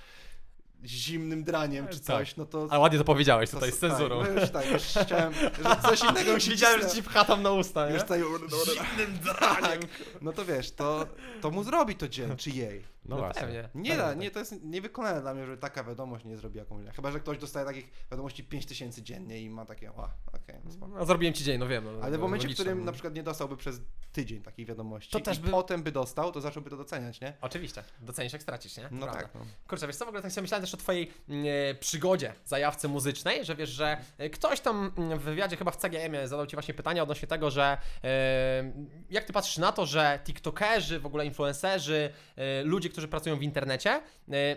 zimnym 0.90 1.44
draniem 1.44 1.88
czy 1.88 1.96
Tak. 2.00 2.06
coś, 2.06 2.36
no 2.36 2.44
to... 2.46 2.66
A 2.70 2.78
ładnie 2.78 2.98
to 2.98 3.04
powiedziałeś 3.04 3.50
to 3.50 3.56
tutaj 3.56 3.72
z 3.72 3.78
tak, 3.78 3.90
cenzurą. 3.90 4.22
no 4.22 4.40
już 4.40 4.50
tak, 4.50 4.70
już 4.70 4.82
chciałem, 4.82 5.32
że 5.34 5.76
coś 5.82 6.00
innego 6.10 6.40
się 6.40 6.50
Widziałem, 6.50 6.82
że 6.82 6.90
ci 6.90 7.02
pcha 7.02 7.24
tam 7.24 7.42
na 7.42 7.50
usta, 7.50 7.86
nie? 7.88 7.92
Już 7.94 8.02
tutaj, 8.02 8.20
Zimnym 8.74 9.18
draniem. 9.18 9.80
no 10.22 10.32
to 10.32 10.44
wiesz, 10.44 10.70
to, 10.72 11.06
to 11.40 11.50
mu 11.50 11.64
zrobi 11.64 11.96
to 11.96 12.08
dzień, 12.08 12.36
czy 12.36 12.50
jej. 12.50 12.96
No, 13.04 13.16
właśnie. 13.16 13.42
pewnie. 13.42 13.56
Nie 13.56 13.68
Pewnie 13.72 13.96
da, 13.96 14.08
tak. 14.08 14.18
nie, 14.18 14.30
to 14.30 14.38
jest 14.38 14.54
niewykonane 14.64 15.20
dla 15.20 15.34
mnie, 15.34 15.46
że 15.46 15.56
taka 15.56 15.84
wiadomość 15.84 16.24
nie 16.24 16.36
zrobi 16.36 16.58
jakąś. 16.58 16.96
Chyba, 16.96 17.10
że 17.12 17.20
ktoś 17.20 17.38
dostaje 17.38 17.66
takich 17.66 17.90
wiadomości 18.10 18.44
5000 18.44 19.02
dziennie 19.02 19.40
i 19.42 19.50
ma 19.50 19.64
takie, 19.64 19.92
o, 19.92 20.08
okej, 20.48 20.60
no 20.64 20.70
spoko. 20.72 20.92
No, 20.98 21.06
zrobiłem 21.06 21.34
ci 21.34 21.44
dzień, 21.44 21.58
no 21.58 21.66
wiem. 21.68 21.84
No, 21.84 21.90
Ale 22.02 22.18
w 22.18 22.20
momencie, 22.20 22.42
w 22.46 22.50
logiczne, 22.50 22.64
którym 22.64 22.78
no. 22.78 22.84
na 22.84 22.92
przykład 22.92 23.14
nie 23.14 23.22
dostałby 23.22 23.56
przez 23.56 23.80
tydzień 24.12 24.42
takich 24.42 24.66
wiadomości 24.66 25.10
To 25.12 25.20
też 25.20 25.38
i 25.38 25.40
by- 25.40 25.50
potem 25.50 25.82
by 25.82 25.92
dostał, 25.92 26.32
to 26.32 26.40
zacząłby 26.40 26.70
to 26.70 26.76
doceniać, 26.76 27.20
nie? 27.20 27.32
Oczywiście, 27.40 27.82
docenisz 28.00 28.32
jak 28.32 28.42
stracisz, 28.42 28.76
nie? 28.76 28.82
To 28.82 28.88
No 28.92 29.06
prawda. 29.06 29.22
tak. 29.22 29.34
No. 29.34 29.40
Kurczę, 29.68 29.86
wiesz 29.86 29.96
co, 29.96 30.04
w 30.04 30.08
ogóle 30.08 30.22
tak 30.22 30.32
sobie 30.32 30.42
myślałem 30.42 30.64
też 30.64 30.74
o 30.74 30.76
twojej 30.76 31.10
mm, 31.28 31.46
e, 31.70 31.74
przygodzie, 31.74 32.32
zajawce 32.44 32.88
muzycznej, 32.88 33.44
że 33.44 33.56
wiesz, 33.56 33.70
że 33.70 33.96
e, 34.18 34.30
ktoś 34.30 34.60
tam 34.60 34.92
mm, 34.98 35.18
w 35.18 35.22
wywiadzie 35.22 35.56
chyba 35.56 35.70
w 35.70 35.76
CGM 35.76 36.14
zadał 36.24 36.46
ci 36.46 36.56
właśnie 36.56 36.74
pytanie 36.74 37.02
odnośnie 37.02 37.28
tego, 37.28 37.50
że 37.50 37.78
e, 38.04 38.72
jak 39.10 39.24
ty 39.24 39.32
patrzysz 39.32 39.58
na 39.58 39.72
to, 39.72 39.86
że 39.86 40.20
tiktokerzy, 40.24 41.00
w 41.00 41.06
ogóle 41.06 41.26
influencerzy, 41.26 42.10
e, 42.36 42.62
ludzie, 42.62 42.88
którzy 42.88 43.08
pracują 43.08 43.36
w 43.36 43.42
internecie, 43.42 43.90
e, 43.90 44.02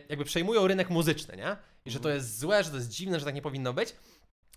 jakby 0.09 0.25
przejmują 0.25 0.67
rynek 0.67 0.89
muzyczny, 0.89 1.37
nie? 1.37 1.55
I 1.85 1.91
że 1.91 1.99
to 1.99 2.09
jest 2.09 2.39
złe, 2.39 2.63
że 2.63 2.69
to 2.69 2.75
jest 2.75 2.89
dziwne, 2.89 3.19
że 3.19 3.25
tak 3.25 3.35
nie 3.35 3.41
powinno 3.41 3.73
być. 3.73 3.95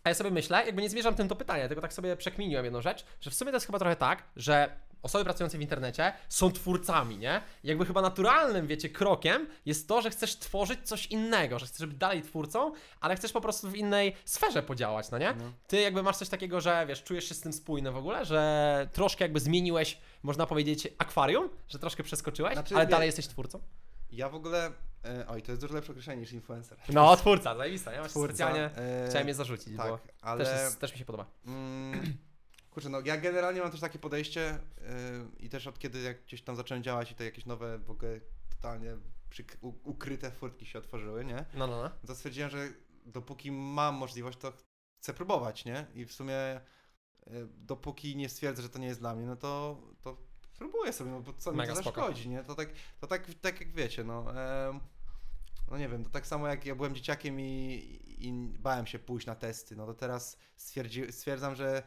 A 0.05 0.09
ja 0.09 0.15
sobie 0.15 0.31
myślę, 0.31 0.67
jakby 0.67 0.83
nie 0.83 0.91
zmierzam 0.91 1.15
tym 1.15 1.29
do 1.29 1.37
pytania, 1.37 1.69
tylko 1.69 1.83
tak 1.83 1.93
sobie 1.93 2.17
przekminiłem 2.17 2.65
jedną 2.65 2.83
rzecz, 2.83 3.05
że 3.21 3.31
w 3.31 3.35
sumie 3.35 3.51
to 3.51 3.57
jest 3.57 3.67
chyba 3.67 3.79
trochę 3.79 3.97
tak, 3.97 4.23
że 4.37 4.77
osoby 5.03 5.25
pracujące 5.25 5.59
w 5.59 5.61
internecie 5.61 6.13
są 6.29 6.53
twórcami, 6.53 7.19
nie? 7.19 7.43
I 7.65 7.69
jakby 7.69 7.87
chyba 7.87 8.03
naturalnym, 8.03 8.67
wiecie, 8.67 8.89
krokiem 8.89 9.47
jest 9.67 9.89
to, 9.89 10.03
że 10.03 10.11
chcesz 10.11 10.39
tworzyć 10.39 10.81
coś 10.83 11.07
innego, 11.07 11.59
że 11.59 11.67
chcesz 11.67 11.87
być 11.87 11.99
dalej 11.99 12.23
twórcą, 12.23 12.73
ale 13.01 13.17
chcesz 13.17 13.33
po 13.33 13.41
prostu 13.41 13.71
w 13.71 13.77
innej 13.77 14.17
sferze 14.25 14.63
podziałać, 14.63 15.11
no 15.11 15.19
nie? 15.19 15.35
No. 15.39 15.53
Ty 15.67 15.81
jakby 15.81 16.03
masz 16.03 16.17
coś 16.17 16.29
takiego, 16.29 16.61
że 16.61 16.87
wiesz, 16.89 17.03
czujesz 17.03 17.29
się 17.29 17.35
z 17.35 17.41
tym 17.41 17.53
spójny 17.53 17.93
w 17.93 17.97
ogóle, 17.97 18.25
że 18.25 18.89
troszkę 18.93 19.25
jakby 19.25 19.41
zmieniłeś, 19.41 19.99
można 20.23 20.47
powiedzieć, 20.47 20.89
akwarium, 20.99 21.49
że 21.69 21.79
troszkę 21.79 22.03
przeskoczyłeś, 22.03 22.53
Znaczy, 22.53 22.75
ale 22.75 22.87
dalej 22.87 23.07
jesteś 23.07 23.27
twórcą? 23.27 23.61
Ja 24.13 24.29
w 24.29 24.35
ogóle, 24.35 24.73
e, 25.05 25.27
oj, 25.29 25.43
to 25.43 25.53
jest 25.53 25.63
dużo 25.63 25.75
lepsze 25.75 25.93
określenie 25.93 26.21
niż 26.21 26.33
influencer. 26.33 26.79
No, 26.89 27.17
twórca, 27.17 27.57
zajebista, 27.57 27.91
nie? 27.91 27.97
Właśnie 27.99 28.11
Twórca, 28.11 28.35
specjalnie 28.35 28.71
e, 28.77 29.07
chciałem 29.11 29.29
je 29.29 29.35
zarzucić, 29.35 29.77
Tak, 29.77 29.89
bo 29.89 29.99
ale... 30.21 30.45
też, 30.45 30.61
jest, 30.63 30.81
też 30.81 30.93
mi 30.93 30.99
się 30.99 31.05
podoba. 31.05 31.27
Mm, 31.47 32.19
kurczę, 32.71 32.89
no 32.89 33.01
ja 33.05 33.17
generalnie 33.17 33.61
mam 33.61 33.71
też 33.71 33.81
takie 33.81 33.99
podejście 33.99 34.59
yy, 34.81 34.85
i 35.39 35.49
też 35.49 35.67
od 35.67 35.79
kiedy 35.79 36.01
jak 36.03 36.23
gdzieś 36.25 36.43
tam 36.43 36.57
zacząłem 36.57 36.83
działać 36.83 37.11
i 37.13 37.15
te 37.15 37.25
jakieś 37.25 37.47
nowe, 37.47 37.79
w 37.79 37.91
ogóle 37.91 38.21
totalnie 38.51 38.97
przyk- 39.31 39.57
u- 39.61 39.91
ukryte 39.91 40.31
furtki 40.31 40.67
się 40.67 40.79
otworzyły, 40.79 41.25
nie? 41.25 41.45
No, 41.55 41.67
no, 41.67 41.83
no. 41.83 41.91
to 42.07 42.15
stwierdziłem, 42.15 42.51
że 42.51 42.69
dopóki 43.07 43.53
mam 43.53 43.95
możliwość, 43.95 44.39
to 44.39 44.53
chcę 45.01 45.15
próbować, 45.15 45.65
nie? 45.65 45.87
I 45.95 46.05
w 46.05 46.13
sumie 46.13 46.35
e, 46.37 46.61
dopóki 47.57 48.17
nie 48.17 48.29
stwierdzę, 48.29 48.63
że 48.63 48.69
to 48.69 48.79
nie 48.79 48.87
jest 48.87 49.01
dla 49.01 49.15
mnie, 49.15 49.27
no 49.27 49.37
to, 49.37 49.81
to 50.03 50.17
spróbuję 50.55 50.93
sobie, 50.93 51.11
no 51.11 51.21
bo 51.21 51.33
co 51.33 51.53
mi 51.53 51.59
to 51.67 51.77
spoko. 51.77 51.83
zaszkodzi, 52.01 52.29
nie? 52.29 52.45
To 52.45 52.55
tak, 52.55 52.69
to 53.01 53.07
tak, 53.07 53.27
tak 53.41 53.61
jak 53.61 53.73
wiecie, 53.73 54.05
no... 54.05 54.31
em, 54.69 54.81
no 55.73 55.79
nie 55.79 55.89
wiem, 55.89 56.05
to 56.05 56.11
tak 56.11 56.27
samo 56.27 56.49
jak 56.49 56.67
ja 56.67 56.75
byłem 56.75 56.95
dzieciakiem 56.95 57.41
i, 57.41 57.45
i 58.19 58.33
bałem 58.59 58.87
się 58.87 58.99
pójść 58.99 59.27
na 59.27 59.35
testy. 59.35 59.77
No 59.77 59.87
to 59.87 59.95
teraz 59.95 60.37
stwierdzi, 60.57 61.13
stwierdzam, 61.13 61.55
że, 61.55 61.83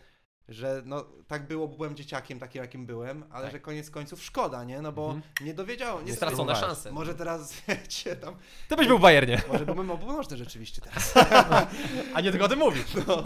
że 0.47 0.81
no, 0.85 1.05
tak 1.27 1.47
było, 1.47 1.67
bo 1.67 1.75
byłem 1.75 1.95
dzieciakiem 1.95 2.39
takim, 2.39 2.61
jakim 2.61 2.85
byłem, 2.85 3.23
ale 3.31 3.43
Tak. 3.43 3.51
że 3.51 3.59
koniec 3.59 3.89
końców 3.91 4.23
szkoda, 4.23 4.63
nie? 4.63 4.81
No 4.81 4.91
bo 4.91 5.05
Mhm. 5.05 5.21
nie 5.41 5.53
dowiedziało, 5.53 6.01
nie 6.01 6.13
Stracone 6.13 6.55
szanse. 6.55 6.91
Może 6.91 7.15
teraz, 7.15 7.53
wiecie, 7.67 8.15
tam, 8.15 8.35
Ty 8.69 8.75
byś 8.75 8.87
był 8.87 8.97
w 8.97 9.01
Bayernie. 9.01 9.41
może 9.51 9.65
byłbym 9.65 9.91
obunożny 9.91 10.37
rzeczywiście 10.37 10.81
teraz. 10.81 11.13
A 12.15 12.21
nie 12.21 12.31
tylko 12.31 12.45
o 12.45 12.49
tym 12.49 12.59
mówisz. 12.59 12.85
No. 13.07 13.23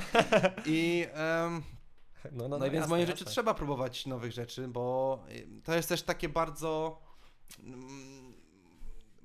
I, 0.65 1.07
em, 1.13 1.63
No, 2.31 2.47
no, 2.47 2.65
i 2.65 2.71
więc 2.71 2.87
moje 2.87 3.07
rzeczy 3.07 3.25
trzeba 3.25 3.53
próbować 3.53 4.05
nowych 4.05 4.31
rzeczy, 4.31 4.67
bo 4.67 5.19
to 5.63 5.75
jest 5.75 5.89
też 5.89 6.01
takie 6.03 6.29
bardzo. 6.29 7.01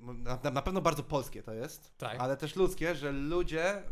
Mm, 0.09 0.23
Na, 0.43 0.51
na- 0.51 0.61
pewno 0.61 0.81
bardzo 0.81 1.03
polskie 1.03 1.43
to 1.43 1.53
jest, 1.53 1.97
Tak. 1.97 2.19
ale 2.19 2.37
też 2.37 2.55
ludzkie, 2.55 2.95
że 2.95 3.11
ludzie 3.11 3.77
y, 3.77 3.83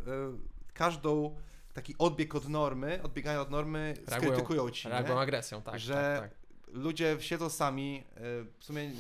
każdą 0.73 1.35
taki 1.73 1.95
odbieg 1.98 2.35
od 2.35 2.49
normy, 2.49 2.99
odbiegają 3.03 3.41
od 3.41 3.49
normy, 3.52 3.94
Reagują- 4.07 4.18
skrytykują 4.18 4.69
ci. 4.69 4.88
nie? 4.88 4.94
Reagują 4.94 5.19
agresją, 5.19 5.61
tak. 5.61 5.80
że 5.80 6.19
tak, 6.22 6.31
tak. 6.31 6.40
ludzie 6.68 7.18
siedzą 7.19 7.49
sami, 7.49 8.03
y, 8.18 8.45
w 8.60 8.64
sumie 8.65 8.91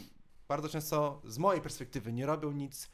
bardzo 0.47 0.69
często 0.69 1.21
z 1.25 1.37
mojej 1.37 1.61
perspektywy 1.61 2.13
nie 2.13 2.25
robią 2.25 2.51
nic 2.51 2.89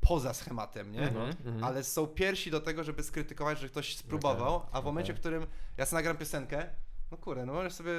poza 0.00 0.34
schematem, 0.34 0.92
nie? 0.92 1.02
Mhm, 1.02 1.28
mhm. 1.44 1.64
ale 1.64 1.84
są 1.84 2.06
pierwsi 2.06 2.50
do 2.50 2.60
tego, 2.60 2.84
żeby 2.84 3.02
skrytykować, 3.02 3.58
że 3.58 3.68
ktoś 3.68 3.96
spróbował, 3.96 4.66
a 4.72 4.80
w 4.80 4.84
momencie, 4.84 5.14
w 5.14 5.20
którym 5.20 5.46
ja 5.76 5.86
sobie 5.86 5.98
nagram 5.98 6.16
piosenkę, 6.16 6.68
no 7.12 7.18
kurde, 7.18 7.46
no 7.46 7.52
możesz 7.52 7.72
sobie 7.72 7.92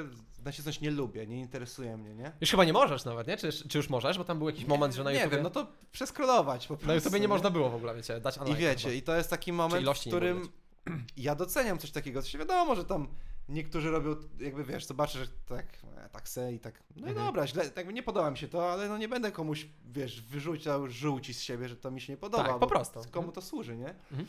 nacisnąć 0.46 0.82
nie 0.82 0.92
lubię, 0.92 1.28
nie 1.28 1.40
interesuje 1.40 1.98
mnie, 1.98 2.16
nie? 2.16 2.32
Już 2.42 2.52
chyba 2.52 2.66
nie 2.66 2.74
możesz 2.74 3.06
nawet, 3.06 3.28
nie? 3.28 3.38
Czy, 3.38 3.52
czy 3.70 3.78
już 3.78 3.90
możesz? 3.90 4.18
Bo 4.18 4.24
tam 4.24 4.38
był 4.38 4.50
jakiś 4.50 4.66
moment, 4.66 4.94
że 4.96 5.04
na 5.04 5.12
Nie 5.12 5.18
YouTubie... 5.18 5.36
wiem, 5.36 5.44
no 5.44 5.50
to 5.50 5.68
przeskrolować 5.92 6.68
po 6.68 6.74
prostu. 6.74 6.88
Na 6.88 6.94
YouTubie 6.94 7.20
nie 7.20 7.28
można 7.28 7.50
było 7.50 7.70
w 7.70 7.76
ogóle, 7.76 7.96
wiecie, 7.96 8.20
dać 8.22 8.38
I 8.46 8.56
wiecie, 8.56 8.84
chyba. 8.84 8.94
i 8.94 9.02
to 9.02 9.16
jest 9.16 9.30
taki 9.30 9.54
moment, 9.54 9.80
w 9.80 9.84
ilości 9.84 10.10
nie 10.10 10.12
którym 10.16 10.50
ja 11.18 11.36
doceniam 11.36 11.78
coś 11.78 11.92
takiego, 11.92 12.22
to 12.22 12.28
się 12.28 12.38
wiadomo, 12.38 12.76
że 12.76 12.86
tam 12.86 13.08
niektórzy 13.50 13.92
robią, 13.92 14.16
jakby 14.40 14.64
wiesz, 14.64 14.86
zobaczę, 14.86 15.20
że 15.20 15.26
tak, 15.50 15.66
e, 15.98 16.10
tak 16.10 16.30
se 16.30 16.54
i 16.54 16.60
tak, 16.60 16.84
no 16.96 17.08
i 17.08 17.10
Mhm. 17.10 17.28
dobra, 17.28 17.48
źle, 17.48 17.70
tak 17.70 17.94
nie 17.94 18.04
podoba 18.04 18.32
mi 18.32 18.38
się 18.38 18.48
to, 18.48 18.72
ale 18.72 18.90
no 18.90 18.98
nie 18.98 19.08
będę 19.08 19.32
komuś, 19.32 19.68
wiesz, 19.86 20.22
wyrzucał 20.22 20.88
żółci 20.88 21.34
z 21.34 21.42
siebie, 21.42 21.70
że 21.70 21.76
to 21.76 21.92
mi 21.92 22.02
się 22.02 22.14
nie 22.14 22.18
podoba. 22.18 22.44
Tak, 22.44 22.54
po 22.54 22.60
bo 22.60 22.68
prostu. 22.68 23.00
Komu 23.12 23.32
to 23.32 23.42
służy, 23.42 23.78
nie? 23.78 23.90
Mhm. 24.12 24.28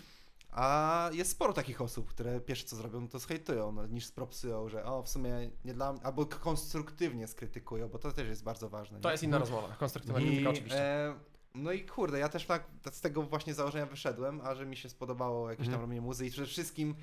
A 0.54 1.10
jest 1.12 1.30
sporo 1.30 1.52
takich 1.52 1.80
osób, 1.80 2.08
które 2.08 2.40
pierwsze 2.40 2.64
co 2.64 2.76
zrobią, 2.76 3.00
no 3.00 3.08
to 3.08 3.18
zhejtują, 3.18 3.72
no, 3.72 3.86
niż 3.86 4.06
spropsują, 4.06 4.68
że 4.68 4.84
o, 4.84 5.02
w 5.02 5.08
sumie 5.08 5.50
nie 5.64 5.74
dla 5.74 5.92
mnie, 5.92 6.02
albo 6.02 6.26
konstruktywnie 6.26 7.26
skrytykują, 7.26 7.88
bo 7.88 7.98
to 7.98 8.12
też 8.12 8.28
jest 8.28 8.44
bardzo 8.44 8.68
ważne. 8.68 9.00
To 9.00 9.08
nie? 9.08 9.12
jest 9.12 9.24
inna 9.24 9.38
rozmowa, 9.38 9.76
konstruktywna 9.78 10.20
I, 10.20 10.26
krytyka 10.26 10.50
oczywiście. 10.50 10.82
E, 10.82 11.14
no 11.54 11.72
i 11.72 11.84
kurde, 11.84 12.18
ja 12.18 12.28
też 12.28 12.46
tak 12.46 12.64
z 12.92 13.00
tego 13.00 13.22
właśnie 13.22 13.54
założenia 13.54 13.86
wyszedłem, 13.86 14.40
a 14.40 14.54
że 14.54 14.66
mi 14.66 14.76
się 14.76 14.88
spodobało 14.88 15.50
jakieś 15.50 15.66
Mhm. 15.66 15.74
tam 15.74 15.80
robienie 15.80 16.00
muzy 16.00 16.26
i 16.26 16.30
przede 16.30 16.46
wszystkim 16.46 16.94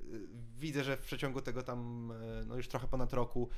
y, 0.00 0.28
widzę, 0.58 0.84
że 0.84 0.96
w 0.96 1.00
przeciągu 1.00 1.40
tego 1.40 1.62
tam, 1.62 2.12
e, 2.12 2.44
no 2.46 2.56
już 2.56 2.68
trochę 2.68 2.88
ponad 2.88 3.12
roku 3.12 3.48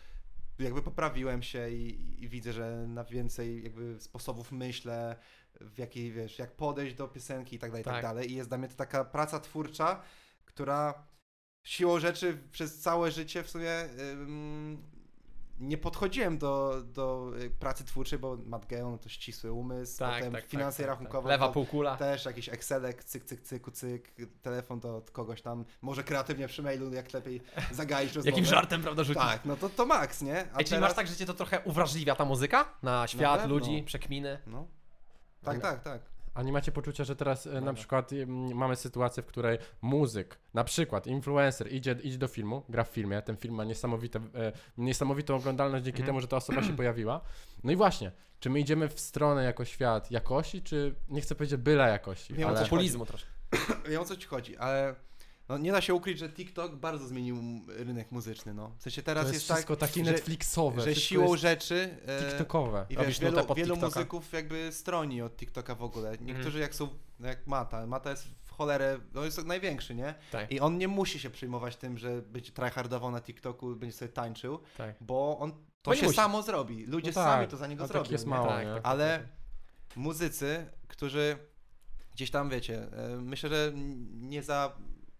jakby 0.58 0.82
poprawiłem 0.82 1.42
się 1.42 1.70
i, 1.70 2.24
i 2.24 2.28
widzę, 2.28 2.52
że 2.52 2.86
na 2.88 3.04
więcej 3.04 3.62
jakby 3.64 4.00
sposobów 4.00 4.52
myślę, 4.52 5.16
w 5.60 5.78
jakiej, 5.78 6.12
wiesz, 6.12 6.38
jak 6.38 6.56
podejść 6.56 6.94
do 6.96 7.08
piosenki 7.08 7.56
i 7.56 7.58
tak 7.58 7.70
dalej, 7.70 7.82
i 7.82 7.84
tak 7.84 7.94
Tak. 7.94 8.02
dalej. 8.02 8.30
I 8.32 8.34
jest 8.34 8.48
dla 8.50 8.58
mnie 8.58 8.68
to 8.68 8.74
taka 8.74 9.04
praca 9.04 9.40
twórcza, 9.40 10.02
która 10.44 10.94
siłą 11.66 11.98
rzeczy 12.00 12.38
przez 12.52 12.78
całe 12.80 13.10
życie 13.10 13.42
w 13.42 13.50
sumie 13.50 13.70
ym, 14.12 14.82
nie 15.60 15.78
podchodziłem 15.78 16.38
do, 16.38 16.82
do 16.82 17.32
y, 17.42 17.50
pracy 17.50 17.84
twórczej, 17.84 18.18
bo 18.18 18.36
Matt 18.46 18.66
Geon 18.66 18.98
to 18.98 19.08
ścisły 19.08 19.52
umysł, 19.52 19.98
Tak, 19.98 20.14
potem 20.14 20.32
tak, 20.32 20.42
tak, 20.42 20.50
finanse 20.50 20.76
tak, 20.76 20.86
tak. 20.86 20.88
rachunkowe, 20.90 21.28
Lewa 21.28 21.46
to 21.46 21.52
półkula. 21.52 21.96
też 21.96 22.24
jakiś 22.24 22.48
Excelek, 22.48 23.04
cyk, 23.04 23.24
cyk, 23.24 23.40
cyk, 23.42 23.70
cyk, 23.72 24.12
telefon 24.42 24.80
do 24.80 25.02
kogoś 25.12 25.42
tam, 25.42 25.64
może 25.82 26.04
kreatywnie 26.04 26.48
przy 26.48 26.62
mailu, 26.62 26.92
jak 26.92 27.12
lepiej 27.12 27.40
zagaić 27.72 28.06
rozmowę. 28.12 28.30
Jakim 28.30 28.44
żartem, 28.44 28.82
prawda, 28.82 29.04
rzucić? 29.04 29.22
Tak, 29.22 29.44
no 29.44 29.56
to, 29.56 29.68
to 29.68 29.86
max, 29.86 30.22
nie? 30.22 30.52
A 30.52 30.58
Ej, 30.58 30.64
czyli 30.64 30.80
masz 30.80 30.94
tak, 30.94 31.06
że 31.06 31.16
cię 31.16 31.26
to 31.26 31.34
trochę 31.34 31.60
uwrażliwia 31.60 32.14
ta 32.14 32.24
muzyka? 32.24 32.72
Na 32.82 33.06
świat, 33.06 33.48
ludzi, 33.48 33.82
przekminy? 33.82 34.38
No. 34.46 34.66
Tak, 35.42 35.60
tak, 35.60 35.82
tak. 35.82 36.00
A 36.34 36.42
nie 36.42 36.52
macie 36.52 36.72
poczucia, 36.72 37.04
że 37.04 37.16
teraz 37.16 37.46
e, 37.46 37.60
na 37.60 37.74
przykład 37.74 38.10
mamy 38.54 38.76
sytuację, 38.76 39.22
w 39.22 39.26
której 39.26 39.58
muzyk, 39.82 40.38
na 40.54 40.64
przykład 40.64 41.06
influencer 41.06 41.72
idzie, 41.72 41.96
idzie 42.02 42.18
do 42.18 42.28
filmu, 42.28 42.62
gra 42.68 42.84
w 42.84 42.88
filmie, 42.88 43.22
ten 43.22 43.36
film 43.36 43.54
ma 43.54 43.64
niesamowite, 43.64 44.18
e, 44.18 44.52
niesamowitą 44.78 45.36
oglądalność 45.36 45.84
dzięki 45.84 46.00
Mhm. 46.00 46.06
temu, 46.06 46.20
że 46.20 46.28
ta 46.28 46.36
osoba 46.36 46.62
się 46.62 46.76
pojawiła. 46.76 47.20
No 47.64 47.72
i 47.72 47.76
właśnie, 47.76 48.12
czy 48.40 48.50
my 48.50 48.60
idziemy 48.60 48.88
w 48.88 49.00
stronę 49.00 49.44
jako 49.44 49.64
świat 49.64 50.10
jakości, 50.10 50.62
czy 50.62 50.94
nie 51.08 51.20
chcę 51.20 51.34
powiedzieć 51.34 51.60
byle 51.60 51.88
jakości, 51.88 52.34
Wiem, 52.34 52.46
o 52.46 52.50
ale... 52.50 52.58
co 52.58 52.64
Populizmu 52.64 53.06
troszkę. 53.06 53.30
Wiem 53.88 54.02
o 54.02 54.04
co 54.04 54.16
ci 54.16 54.26
chodzi, 54.26 54.56
ale 54.56 54.94
no, 55.48 55.58
nie 55.58 55.72
da 55.72 55.80
się 55.80 55.94
ukryć, 55.94 56.18
że 56.18 56.28
TikTok 56.28 56.76
bardzo 56.76 57.06
zmienił 57.06 57.36
rynek 57.68 58.12
muzyczny, 58.12 58.54
no. 58.54 58.72
W 58.78 58.82
sensie 58.82 59.02
teraz 59.02 59.24
to 59.24 59.32
jest, 59.32 59.34
jest 59.34 59.52
wszystko 59.52 59.76
tak, 59.76 59.88
takie 59.88 60.04
że, 60.04 60.12
Netflixowe, 60.12 60.82
że 60.82 60.94
siłą 60.94 61.30
jest 61.30 61.42
rzeczy... 61.42 61.96
e, 62.06 62.30
TikTokowe. 62.30 62.86
I 62.90 62.96
wiesz, 62.96 63.20
wielu, 63.20 63.54
wielu 63.54 63.76
muzyków 63.76 64.32
jakby 64.32 64.72
stroni 64.72 65.22
od 65.22 65.36
TikToka 65.36 65.74
w 65.74 65.82
ogóle. 65.82 66.10
Mhm. 66.10 66.26
Niektórzy 66.26 66.58
jak 66.58 66.74
są, 66.74 66.88
no 67.20 67.28
jak 67.28 67.46
Mata, 67.46 67.86
Mata 67.86 68.10
jest 68.10 68.24
w 68.44 68.50
cholerę, 68.52 68.98
no 69.14 69.24
jest 69.24 69.44
największy, 69.46 69.94
nie? 69.94 70.14
Tak, 70.32 70.52
I 70.52 70.60
on 70.60 70.78
nie 70.78 70.88
musi 70.88 71.18
się 71.18 71.30
przejmować 71.30 71.76
tym, 71.76 71.98
że 71.98 72.22
będzie 72.22 72.52
tryhardował 72.52 73.10
na 73.10 73.20
TikToku, 73.20 73.76
będzie 73.76 73.96
sobie 73.96 74.12
tańczył, 74.12 74.58
tak. 74.76 74.94
bo 75.00 75.38
on 75.38 75.52
to 75.52 75.56
Bo 75.84 75.94
nie 75.94 76.00
się 76.00 76.06
musi. 76.06 76.16
samo 76.16 76.42
zrobi. 76.42 76.86
Ludzie 76.86 77.10
No 77.10 77.14
tak, 77.14 77.24
sami 77.24 77.48
to 77.48 77.56
za 77.56 77.66
niego 77.66 77.84
a 77.84 77.86
tak 77.88 77.92
zrobią. 77.92 78.10
jest 78.12 78.24
nie? 78.24 78.30
mało, 78.30 78.46
tak, 78.48 78.66
nie? 78.66 78.72
tak. 78.74 78.80
Ale 78.86 79.28
muzycy, 79.96 80.66
którzy 80.88 81.36
gdzieś 82.12 82.30
tam, 82.30 82.50
wiecie, 82.50 82.92
e, 82.92 83.16
myślę, 83.16 83.48
że 83.48 83.72
nie 84.12 84.42
za 84.42 84.72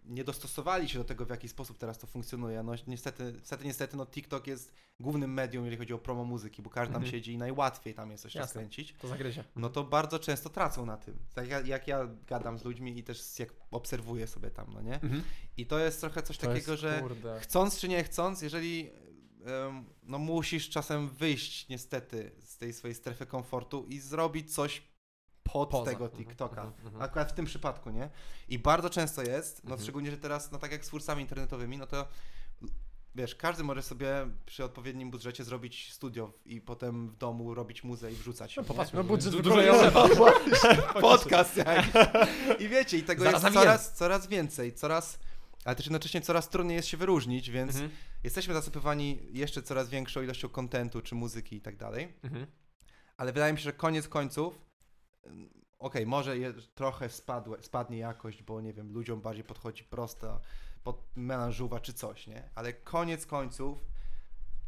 nie 0.09 0.25
dostosowali 0.25 0.89
się 0.89 0.99
do 0.99 1.05
tego, 1.05 1.27
w 1.27 1.31
jaki 1.31 1.49
sposób 1.49 1.79
teraz 1.79 1.99
to 1.99 2.07
funkcjonuje. 2.07 2.63
No 2.63 2.73
niestety, 2.87 3.33
niestety, 3.39 3.65
niestety 3.65 3.97
no 3.97 4.07
TikTok 4.07 4.47
jest 4.47 4.75
głównym 5.01 5.33
medium, 5.35 5.65
jeżeli 5.65 5.79
chodzi 5.79 5.93
o 5.93 5.99
promo 5.99 6.25
muzyki, 6.25 6.63
bo 6.63 6.71
każdy 6.71 6.93
tam 6.95 7.03
Mhm. 7.03 7.13
siedzi 7.13 7.33
i 7.33 7.39
najłatwiej 7.39 7.95
tam 7.95 8.11
jest 8.11 8.23
coś 8.23 8.35
Jasne. 8.35 8.61
rozkręcić. 8.61 8.95
To 9.01 9.09
zagryzie. 9.09 9.45
No 9.57 9.69
to 9.69 9.85
bardzo 9.85 10.19
często 10.19 10.51
tracą 10.51 10.87
na 10.87 10.97
tym. 10.97 11.19
Tak 11.35 11.49
jak, 11.49 11.67
jak 11.67 11.89
ja 11.89 12.09
gadam 12.27 12.59
z 12.59 12.65
ludźmi 12.65 12.99
i 12.99 13.03
też 13.05 13.39
jak 13.39 13.49
obserwuję 13.71 14.27
sobie 14.27 14.51
tam, 14.51 14.67
no 14.75 14.81
nie? 14.81 14.95
Mhm. 14.95 15.23
I 15.57 15.67
to 15.67 15.79
jest 15.79 16.01
trochę 16.01 16.23
coś 16.23 16.39
To 16.39 16.47
takiego, 16.47 16.71
jest, 16.73 16.83
że 16.83 17.01
Kurde. 17.01 17.41
chcąc 17.41 17.79
czy 17.81 17.89
nie 17.89 18.05
chcąc, 18.05 18.43
jeżeli 18.43 18.91
no 20.03 20.19
musisz 20.19 20.69
czasem 20.71 21.09
wyjść 21.09 21.69
niestety 21.69 22.31
z 22.45 22.57
tej 22.59 22.73
swojej 22.73 22.95
strefy 22.95 23.27
komfortu 23.27 23.85
i 23.89 23.99
zrobić 23.99 24.55
coś 24.55 24.83
pod 25.53 25.71
Poza. 25.71 25.91
tego 25.91 26.05
Mhm, 26.05 26.25
TikToka. 26.25 26.63
mhm, 26.63 26.87
mhm. 26.87 27.03
Akurat 27.03 27.33
w 27.33 27.35
tym 27.35 27.45
przypadku, 27.47 27.91
nie? 27.91 28.11
I 28.49 28.59
bardzo 28.59 28.91
często 28.91 29.23
jest, 29.23 29.65
no 29.65 29.71
Mhm. 29.71 29.83
szczególnie, 29.83 30.11
że 30.11 30.17
teraz, 30.19 30.53
no 30.53 30.59
tak 30.59 30.73
jak 30.73 30.85
z 30.85 30.89
twórcami 30.89 31.23
internetowymi, 31.23 31.79
no 31.79 31.87
to 31.87 32.07
wiesz, 33.15 33.35
każdy 33.35 33.63
może 33.65 33.83
sobie 33.83 34.09
przy 34.47 34.65
odpowiednim 34.65 35.11
budżecie 35.11 35.45
zrobić 35.45 35.93
studio 35.93 36.33
i 36.47 36.61
potem 36.61 37.09
w 37.11 37.17
domu 37.17 37.55
robić 37.55 37.85
muzę 37.85 38.13
i 38.13 38.15
wrzucać. 38.15 38.57
No 38.57 38.65
popatrz, 38.65 38.93
No 38.93 39.05
budżet 39.05 39.33
du- 39.33 39.43
dużo 39.43 39.57
podcast 41.01 41.57
jak. 41.57 41.87
I 42.59 42.69
wiecie, 42.69 42.99
i 42.99 43.03
tego 43.03 43.25
Zaraz 43.25 43.43
jest 43.43 43.55
coraz, 43.55 43.93
coraz 43.95 44.27
więcej, 44.27 44.75
coraz, 44.75 45.19
ale 45.65 45.77
też 45.77 45.87
jednocześnie 45.87 46.21
coraz 46.21 46.49
trudniej 46.49 46.77
jest 46.77 46.89
się 46.89 46.97
wyróżnić, 46.97 47.51
więc 47.51 47.71
Mhm. 47.75 47.91
jesteśmy 48.25 48.55
zasypywani 48.55 49.19
jeszcze 49.33 49.63
coraz 49.63 49.89
większą 49.89 50.23
ilością 50.23 50.49
kontentu, 50.49 51.01
czy 51.03 51.15
muzyki 51.15 51.57
i 51.57 51.61
tak 51.61 51.77
dalej, 51.77 52.15
Mhm. 52.23 52.47
ale 53.17 53.33
wydaje 53.33 53.53
mi 53.53 53.59
się, 53.59 53.65
że 53.65 53.73
koniec 53.73 54.09
końców, 54.09 54.59
okej, 55.79 56.07
może 56.07 56.39
je, 56.39 56.53
trochę 56.53 57.09
spadłe, 57.09 57.63
spadnie 57.63 57.99
jakość, 57.99 58.43
bo 58.43 58.61
nie 58.61 58.73
wiem, 58.73 58.93
ludziom 58.93 59.21
bardziej 59.21 59.45
podchodzi 59.45 59.85
prosta 59.85 60.41
pod 60.83 61.17
melanżuwa 61.17 61.81
czy 61.81 61.93
coś, 61.93 62.27
nie? 62.27 62.51
Ale 62.55 62.73
koniec 62.73 63.27
końców 63.27 63.85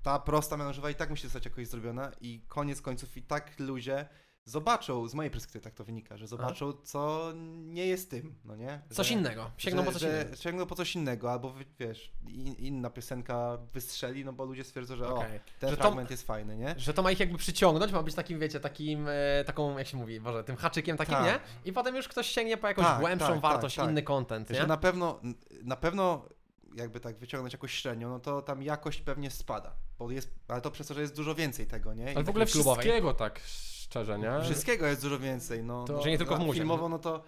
ta 0.03 0.19
prosta 0.19 0.57
melanżuwa 0.57 0.91
i 0.91 0.95
tak 0.95 1.11
musi 1.11 1.23
zostać 1.23 1.45
jakoś 1.45 1.69
zrobiona 1.69 2.13
i 2.21 2.43
koniec 2.49 2.83
końców 2.83 3.17
i 3.17 3.23
tak 3.23 3.59
ludzie 3.59 4.09
zobaczą, 4.45 5.09
z 5.09 5.15
mojej 5.15 5.31
perspektywy 5.31 5.63
tak 5.65 5.75
to 5.75 5.85
wynika, 5.85 6.17
że 6.17 6.27
zobaczą, 6.27 6.73
co 6.73 7.33
nie 7.57 7.87
jest 7.87 8.11
tym, 8.11 8.35
no 8.45 8.57
nie? 8.57 8.81
Coś 8.91 9.07
Że- 9.09 9.15
innego. 9.15 9.51
Sięgną 9.57 9.85
po 9.85 9.93
coś 9.93 10.01
że 10.03 10.09
innego. 10.09 10.37
Sięgną 10.37 10.67
po 10.67 10.75
coś 10.75 10.95
innego, 10.97 11.33
albo 11.33 11.55
wiesz, 11.79 12.13
in, 12.29 12.55
inna 12.55 12.91
piosenka 12.91 13.59
wystrzeli, 13.73 14.25
no 14.25 14.33
bo 14.33 14.45
ludzie 14.45 14.65
stwierdzą, 14.65 14.97
że 14.97 15.09
o, 15.09 15.17
Okej. 15.17 15.41
ten 15.59 15.71
Że 15.71 15.77
to- 15.77 15.83
fragment 15.83 16.11
jest 16.11 16.27
fajny, 16.27 16.57
nie? 16.57 16.75
Że 16.79 16.95
to 16.95 17.03
ma 17.03 17.11
ich 17.11 17.21
jakby 17.21 17.39
przyciągnąć, 17.39 17.93
ma 17.93 18.03
być 18.03 18.15
takim, 18.15 18.39
wiecie, 18.41 18.61
takim, 18.61 19.07
e, 19.09 19.45
taką, 19.47 19.79
jak 19.79 19.87
się 19.87 19.97
mówi, 19.97 20.21
może 20.21 20.45
tym 20.45 20.57
haczykiem 20.57 20.97
takim, 20.97 21.15
Tak. 21.15 21.25
nie? 21.25 21.41
I 21.65 21.73
potem 21.73 21.97
już 21.97 22.09
ktoś 22.09 22.27
sięgnie 22.27 22.57
po 22.57 22.69
jakąś 22.69 22.85
Tak, 22.85 23.01
głębszą 23.01 23.27
tak, 23.29 23.41
wartość, 23.41 23.77
tak, 23.77 23.85
tak. 23.85 23.93
inny 23.93 24.03
content, 24.03 24.51
nie? 24.51 24.57
Że 24.57 24.67
na 24.67 24.77
pewno, 24.77 25.21
na 25.63 25.77
pewno 25.77 26.25
jakby 26.75 27.01
tak 27.01 27.19
wyciągnąć 27.19 27.53
jakąś 27.53 27.73
średnią, 27.75 28.09
no 28.11 28.21
to 28.21 28.43
tam 28.43 28.63
jakość 28.63 29.01
pewnie 29.01 29.31
spada, 29.31 29.75
bo 29.99 30.11
jest, 30.11 30.31
ale 30.49 30.61
to 30.61 30.71
przez 30.71 30.87
to, 30.87 30.95
że 30.95 31.01
jest 31.01 31.17
dużo 31.17 31.35
więcej 31.35 31.67
tego, 31.67 31.95
nie? 31.95 32.13
I 32.13 32.15
Ale 32.17 32.25
w 32.25 32.29
ogóle 32.29 32.47
wszystkiego 32.47 33.15
tak 33.15 33.41
szczerze, 33.91 34.19
nie? 34.19 34.41
Wszystkiego 34.43 34.87
jest 34.87 35.03
dużo 35.03 35.19
więcej, 35.19 35.65
no. 35.65 35.85
To- 35.85 36.03
Że 36.03 36.11
nie 36.11 36.19
tylko 36.19 36.37
w 36.37 36.41
muzie. 36.41 36.59
Filmowo, 36.61 36.89
no 36.89 36.99
to 36.99 37.23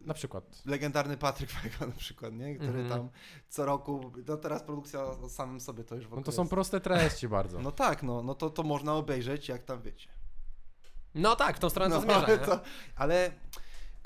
Na 0.00 0.14
przykład. 0.14 0.62
legendarny 0.66 1.16
Patryk 1.16 1.50
Wega 1.50 1.86
na 1.86 1.92
przykład, 1.98 2.32
nie? 2.34 2.54
Który 2.56 2.80
Mhm. 2.80 2.88
tam 2.88 3.08
co 3.48 3.64
roku, 3.66 4.12
no 4.28 4.36
teraz 4.36 4.62
produkcja 4.62 5.04
o 5.04 5.28
samym 5.28 5.60
sobie 5.60 5.84
to 5.84 5.94
już 5.94 6.04
w 6.04 6.06
ogóle 6.06 6.20
No 6.20 6.24
to 6.24 6.32
są 6.32 6.42
jest. 6.42 6.50
proste 6.50 6.80
treści 6.80 7.28
bardzo. 7.38 7.60
No 7.60 7.72
tak, 7.72 8.02
no, 8.02 8.22
no 8.22 8.34
to, 8.34 8.50
to 8.50 8.62
można 8.62 8.94
obejrzeć, 8.94 9.48
jak 9.48 9.64
tam 9.64 9.82
wiecie. 9.82 10.08
No 11.14 11.36
tak, 11.36 11.56
w 11.56 11.60
tą 11.60 11.70
stronę 11.70 11.90
to 11.90 11.96
No, 11.96 12.02
zmierza, 12.02 12.26
ale, 12.26 12.38
to, 12.38 12.60
ale 12.96 13.30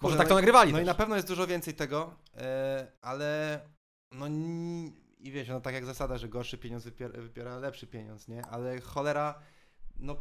Może 0.02 0.16
tak 0.16 0.28
to 0.28 0.34
no 0.34 0.40
nagrywali 0.40 0.72
No 0.72 0.80
i 0.80 0.84
na 0.84 0.94
pewno 0.94 1.16
jest 1.16 1.28
dużo 1.28 1.46
więcej 1.46 1.74
tego, 1.74 2.14
e, 2.36 2.86
ale 3.02 3.60
no 4.12 4.26
n- 4.26 4.92
i 5.18 5.32
wiecie, 5.32 5.52
no 5.52 5.60
tak 5.60 5.74
jak 5.74 5.84
zasada, 5.84 6.18
że 6.18 6.28
gorszy 6.28 6.58
pieniądz 6.58 6.84
wypiera, 6.84 7.20
wypiera 7.22 7.56
lepszy 7.58 7.86
pieniądz, 7.86 8.28
nie? 8.28 8.46
Ale 8.46 8.80
cholera, 8.80 9.34
no 9.98 10.16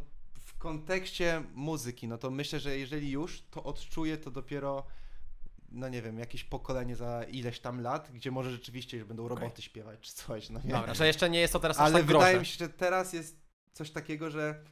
kontekście 0.62 1.42
muzyki, 1.54 2.08
no 2.08 2.18
to 2.18 2.30
myślę, 2.30 2.60
że 2.60 2.78
jeżeli 2.78 3.10
już, 3.10 3.42
to 3.50 3.62
odczuję 3.62 4.18
to 4.18 4.30
dopiero 4.30 4.86
no 5.72 5.88
nie 5.88 6.02
wiem, 6.02 6.18
jakieś 6.18 6.44
pokolenie 6.44 6.96
za 6.96 7.22
ileś 7.24 7.60
tam 7.60 7.80
lat, 7.80 8.10
gdzie 8.12 8.30
może 8.30 8.50
rzeczywiście 8.50 8.96
już 8.96 9.06
będą 9.06 9.28
roboty 9.28 9.62
śpiewać 9.62 10.00
czy 10.00 10.12
coś, 10.12 10.50
no 10.50 10.60
nie? 10.64 10.70
Dobra, 10.70 10.94
że 10.94 11.06
jeszcze 11.06 11.30
nie 11.30 11.40
jest 11.40 11.52
to 11.52 11.60
teraz 11.60 11.76
aż 11.76 11.84
Ale 11.84 11.92
tak 11.94 12.04
wydaje 12.04 12.22
groźne. 12.24 12.40
mi 12.40 12.46
się, 12.46 12.58
że 12.58 12.68
teraz 12.68 13.12
jest 13.12 13.36
coś 13.72 13.90
takiego, 13.90 14.30
że 14.30 14.64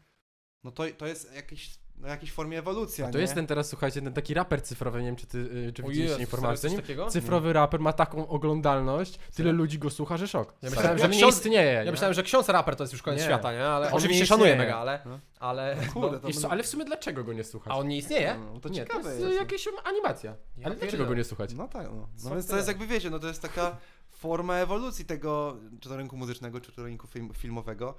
no 0.65 0.71
to, 0.71 0.85
to 0.99 1.07
jest 1.07 1.35
jakieś, 1.35 1.79
no 2.01 2.09
jakiejś 2.09 2.33
formie 2.33 2.59
ewolucja, 2.59 3.07
A 3.07 3.11
to 3.11 3.19
nie? 3.19 3.23
jest 3.23 3.35
ten 3.35 3.47
teraz, 3.47 3.69
słuchajcie, 3.69 4.03
ten 4.03 4.13
taki 4.13 4.35
raper 4.35 4.63
cyfrowy, 4.63 4.99
nie 5.01 5.07
wiem 5.07 5.17
czy 5.17 5.27
ty 5.27 5.39
y, 5.39 5.73
czy 5.73 5.83
widzieliście 5.83 6.21
informację. 6.21 6.57
serio, 6.57 6.71
Nie? 6.71 6.77
coś 6.77 6.87
takiego? 6.87 7.11
Cyfrowy 7.11 7.53
raper 7.53 7.81
ma 7.81 7.93
taką 7.93 8.29
oglądalność, 8.29 9.19
tyle 9.35 9.53
ludzi 9.53 9.79
go 9.79 9.91
słucha, 9.91 10.17
że 10.17 10.29
szok. 10.29 10.55
Ja 10.63 10.71
Serio? 10.71 10.77
myślałem, 10.95 10.99
że 10.99 11.21
nie 11.23 11.29
istnieje. 11.29 11.73
Ja 11.73 11.85
nie? 11.85 11.91
myślałem, 11.91 12.15
że 12.15 12.23
ksiądz 12.23 12.49
raper 12.49 12.77
to 12.77 12.83
jest 12.83 12.93
już 12.93 13.03
koniec 13.03 13.21
Nie. 13.21 13.27
świata, 13.27 13.53
nie? 13.53 13.65
Ale 13.67 13.87
On 13.91 13.95
oczywiście 13.99 14.23
nie 14.23 14.27
szanuję 14.27 14.57
mega, 14.57 14.77
ale... 14.77 15.01
No. 15.07 15.19
ale 15.41 15.77
Kurde, 15.93 16.21
to 16.21 16.27
Wiesz 16.27 16.37
co, 16.37 16.41
będą- 16.43 16.53
ale 16.53 16.63
w 16.63 16.67
sumie 16.67 16.85
dlaczego 16.85 17.25
go 17.25 17.33
nie 17.33 17.45
słuchać? 17.45 17.73
A 17.73 17.77
on 17.77 17.89
nie 17.89 17.97
istnieje? 17.97 18.37
No, 18.55 18.61
to 18.61 18.69
nie, 18.69 18.85
to 18.85 18.93
ciekawe 18.93 19.09
jest 19.11 19.21
jest. 19.27 19.39
jakaś 19.39 19.69
animacja. 19.85 20.35
Ja 20.57 20.67
ale 20.67 20.77
dlaczego 20.77 21.07
go 21.07 21.15
nie 21.15 21.25
słuchać? 21.25 21.53
No 21.55 21.69
tak, 21.69 21.87
no. 21.87 22.09
No 22.25 22.31
więc 22.31 22.47
to 22.47 22.57
jest 22.57 22.69
jakby 22.69 22.87
wiecie, 22.87 23.11
no 23.11 23.19
to 23.19 23.27
jest 23.27 23.43
taka 23.43 23.77
forma 24.11 24.55
ewolucji 24.57 25.05
tego, 25.05 25.57
czy 25.81 25.89
to 25.89 25.97
rynku 25.97 26.17
muzycznego, 26.17 26.61
czy 26.61 26.73
to 26.73 26.83
rynku 26.85 27.07
film, 27.07 27.31
filmowego. 27.35 27.95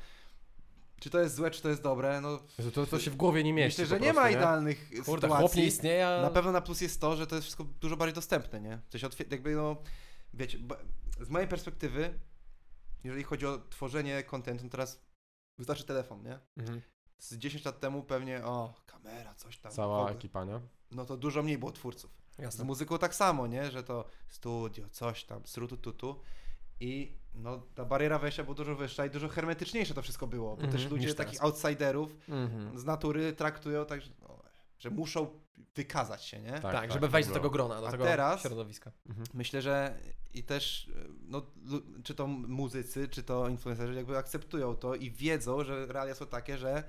Czy 1.01 1.09
to 1.09 1.19
jest 1.19 1.35
złe, 1.35 1.51
czy 1.51 1.61
to 1.61 1.69
jest 1.69 1.81
dobre, 1.81 2.21
no 2.21 2.39
Jezu, 2.57 2.71
To, 2.71 2.85
to 2.85 2.99
się 2.99 3.11
w 3.11 3.15
głowie 3.15 3.43
nie 3.43 3.53
mieści 3.53 3.81
myślę, 3.81 3.95
że 3.95 3.99
po 3.99 4.05
nie 4.05 4.13
prostu, 4.13 4.31
ma 4.31 4.37
idealnych 4.37 4.89
Kurde, 5.05 5.21
sytuacji. 5.27 5.37
chłop 5.37 5.55
nie 5.55 5.65
istnieje, 5.65 6.07
a... 6.07 6.21
Na 6.21 6.29
pewno 6.29 6.51
na 6.51 6.61
plus 6.61 6.81
jest 6.81 7.01
to, 7.01 7.15
że 7.15 7.27
to 7.27 7.35
jest 7.35 7.43
wszystko 7.43 7.63
dużo 7.63 7.97
bardziej 7.97 8.13
dostępne, 8.15 8.61
nie? 8.61 8.79
Coś 8.89 9.03
otwier- 9.03 9.31
jakby 9.31 9.55
no, 9.55 9.75
wiecie, 10.33 10.57
bo 10.59 10.75
z 11.21 11.29
mojej 11.29 11.47
perspektywy, 11.47 12.19
jeżeli 13.03 13.23
chodzi 13.23 13.45
o 13.47 13.57
tworzenie 13.69 14.23
kontentu, 14.23 14.69
teraz 14.69 15.01
wystarczy 15.57 15.83
telefon, 15.83 16.23
nie? 16.23 16.39
Mhm. 16.57 16.81
Z 17.17 17.37
10 17.37 17.65
lat 17.65 17.79
temu 17.79 18.03
pewnie, 18.03 18.45
o, 18.45 18.73
kamera, 18.85 19.33
coś 19.35 19.57
tam. 19.57 19.71
w 19.71 19.75
Cała 19.75 19.97
ogóle. 19.99 20.15
ekipa, 20.15 20.45
nie? 20.45 20.59
No 20.91 21.05
to 21.05 21.17
dużo 21.17 21.43
mniej 21.43 21.57
było 21.57 21.71
twórców. 21.71 22.11
Z 22.31 22.39
Jasne. 22.39 22.63
muzyką 22.65 22.97
tak 22.97 23.15
samo, 23.15 23.47
nie? 23.47 23.71
Że 23.71 23.83
to 23.83 24.05
studio, 24.29 24.89
coś 24.89 25.23
tam, 25.23 25.41
srutututu. 25.45 26.21
I 26.79 27.17
no, 27.35 27.61
ta 27.75 27.85
bariera 27.85 28.19
wejścia 28.19 28.43
była 28.43 28.55
dużo 28.55 28.75
wyższa 28.75 29.05
i 29.05 29.09
dużo 29.09 29.29
hermetyczniejsze 29.29 29.93
to 29.93 30.01
wszystko 30.01 30.27
było, 30.27 30.55
bo 30.55 30.63
Mhm, 30.63 30.71
też 30.71 30.91
ludzie 30.91 31.05
niż 31.05 31.15
takich 31.15 31.39
teraz. 31.39 31.53
outsiderów 31.63 32.15
Mhm. 32.29 32.79
z 32.79 32.85
natury 32.85 33.33
traktują 33.33 33.85
tak, 33.85 34.01
że, 34.01 34.11
no, 34.21 34.39
że 34.79 34.89
muszą 34.89 35.27
wykazać 35.75 36.25
się, 36.25 36.41
nie? 36.41 36.51
Tak, 36.51 36.61
Tak, 36.61 36.91
żeby 36.91 37.07
wejść 37.07 37.29
do 37.29 37.33
było. 37.33 37.43
tego 37.43 37.49
grona, 37.53 37.81
do 37.81 37.87
A 37.87 37.91
tego 37.91 38.03
teraz- 38.03 38.41
środowiska. 38.41 38.91
Mhm. 39.09 39.27
Myślę, 39.33 39.61
że 39.61 39.97
i 40.33 40.43
też, 40.43 40.91
no, 41.21 41.41
czy 42.03 42.15
to 42.15 42.27
muzycy, 42.27 43.07
czy 43.07 43.23
to 43.23 43.49
influencerzy 43.49 43.93
jakby 43.93 44.17
akceptują 44.17 44.75
to 44.75 44.95
i 44.95 45.11
wiedzą, 45.11 45.63
że 45.63 45.85
realia 45.85 46.15
są 46.15 46.25
takie, 46.25 46.57
że 46.57 46.83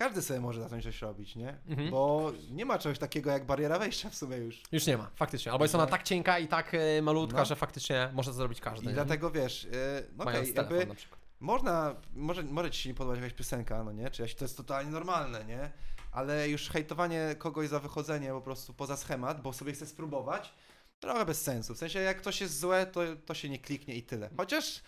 każdy 0.00 0.22
sobie 0.22 0.40
może 0.40 0.62
zacząć 0.62 0.84
coś 0.84 1.02
robić, 1.02 1.36
nie? 1.36 1.56
Mhm. 1.68 1.90
Bo 1.90 2.32
nie 2.50 2.64
ma 2.64 2.78
czegoś 2.78 2.98
takiego 2.98 3.30
jak 3.30 3.46
bariera 3.46 3.78
wejścia 3.78 4.10
w 4.10 4.14
sumie 4.14 4.36
już. 4.36 4.62
Już 4.72 4.86
nie 4.86 4.96
ma, 4.96 5.10
faktycznie. 5.16 5.52
Albo 5.52 5.64
jest 5.64 5.74
ona 5.74 5.86
tak 5.86 6.02
cienka 6.02 6.38
i 6.38 6.48
tak 6.48 6.74
e, 6.74 7.02
malutka, 7.02 7.38
No. 7.38 7.44
że 7.44 7.56
faktycznie 7.56 8.10
może 8.12 8.30
to 8.30 8.34
zrobić 8.36 8.60
każdy. 8.60 8.84
I 8.84 8.88
nie? 8.88 8.94
dlatego 8.94 9.30
wiesz, 9.30 9.64
yy, 9.64 9.70
no 10.16 10.24
okej, 10.24 10.52
telefon 10.52 10.76
jakby 10.76 10.86
na 10.86 10.94
przykład. 10.94 11.20
można, 11.40 11.94
może, 12.14 12.42
może 12.42 12.70
ci 12.70 12.82
się 12.82 12.88
nie 12.88 12.94
podobać 12.94 13.20
jakaś 13.20 13.34
piosenka, 13.38 13.84
no 13.84 13.92
nie? 13.92 14.10
Czy 14.10 14.22
jaś- 14.22 14.34
to 14.34 14.44
jest 14.44 14.56
totalnie 14.56 14.90
normalne, 14.90 15.44
nie? 15.44 15.70
Ale 16.12 16.48
już 16.48 16.68
hejtowanie 16.68 17.34
kogoś 17.38 17.68
za 17.68 17.80
wychodzenie 17.80 18.28
po 18.30 18.40
prostu 18.40 18.74
poza 18.74 18.96
schemat, 18.96 19.42
bo 19.42 19.52
sobie 19.52 19.72
chce 19.72 19.86
spróbować, 19.86 20.54
trochę 21.00 21.24
bez 21.24 21.42
sensu. 21.42 21.74
W 21.74 21.78
sensie 21.78 21.98
jak 22.00 22.18
ktoś 22.18 22.40
jest 22.40 22.60
złe, 22.60 22.86
to, 22.86 23.00
to 23.26 23.34
się 23.34 23.48
nie 23.48 23.58
kliknie 23.58 23.94
i 23.94 24.02
tyle. 24.02 24.30
Chociaż 24.36 24.82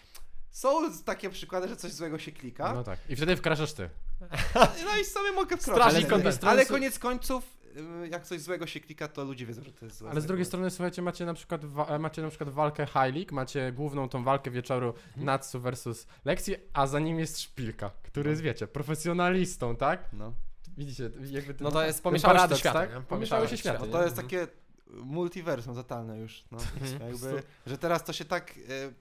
są 0.51 0.93
takie 1.05 1.31
przykłady, 1.31 1.69
że 1.69 1.77
coś 1.77 1.93
złego 1.93 2.19
się 2.19 2.33
klika. 2.33 2.75
No 2.75 2.85
tak. 2.85 2.99
I 3.09 3.17
wtedy 3.17 3.37
wkraczasz 3.37 3.73
ty. 3.73 3.91
No 4.85 4.99
i 5.01 5.05
sobie 5.05 5.33
mogę 5.33 5.57
wkroczyć. 5.57 5.83
Strażnik 5.83 6.13
Ale, 6.13 6.33
ale 6.43 6.67
koniec 6.67 6.99
końców, 6.99 7.45
y, 8.05 8.09
jak 8.09 8.27
coś 8.27 8.41
złego 8.41 8.67
się 8.67 8.81
klika, 8.81 9.09
to 9.09 9.25
ludzie 9.25 9.47
wiedzą, 9.47 9.63
że 9.63 9.73
to 9.73 9.85
jest 9.85 9.99
złe. 9.99 10.11
Ale 10.11 10.21
z 10.21 10.27
drugiej 10.27 10.45
strony, 10.45 10.71
słuchajcie, 10.71 11.03
macie 11.03 11.27
na 11.27 11.35
przykład, 11.35 11.65
wa- 11.65 11.87
e, 11.87 11.99
macie 11.99 12.23
na 12.23 12.29
przykład 12.29 12.51
walkę 12.51 12.87
High 12.87 13.15
League, 13.15 13.35
macie 13.35 13.73
główną 13.73 14.09
tą 14.09 14.25
walkę 14.25 14.51
wieczoru 14.51 14.89
Mhm. 14.89 15.27
Natsu 15.27 15.61
versus 15.61 16.07
Lexi, 16.25 16.55
a 16.73 16.87
za 16.87 16.99
nim 17.01 17.19
jest 17.19 17.41
Szpilka, 17.41 17.91
który 18.03 18.31
jest, 18.31 18.43
wiecie, 18.43 18.67
profesjonalistą, 18.67 19.77
tak? 19.77 20.09
No. 20.13 20.33
Widzicie, 20.77 21.11
jakby 21.31 21.55
ten, 21.55 21.65
No 21.65 21.71
to 21.71 21.85
jest 21.85 22.05
się 22.05 22.21
paradoks, 22.21 22.61
światy, 22.61 22.79
tak? 22.79 22.89
Pomieszały 22.89 23.07
Pomieszały 23.07 23.49
się 23.49 23.57
światy. 23.57 23.79
No 23.79 23.85
światy. 23.85 23.93
to 23.99 24.03
jest 24.05 24.19
Mhm. 24.19 24.29
takie 24.29 24.63
multiversum 24.89 25.75
totalne 25.75 26.19
już. 26.19 26.45
No. 26.51 26.59
Mhm. 26.83 27.11
Jakby, 27.11 27.43
że 27.67 27.79
teraz 27.79 28.05
to 28.05 28.13
się 28.13 28.25
tak 28.25 28.57
y, 28.59 28.95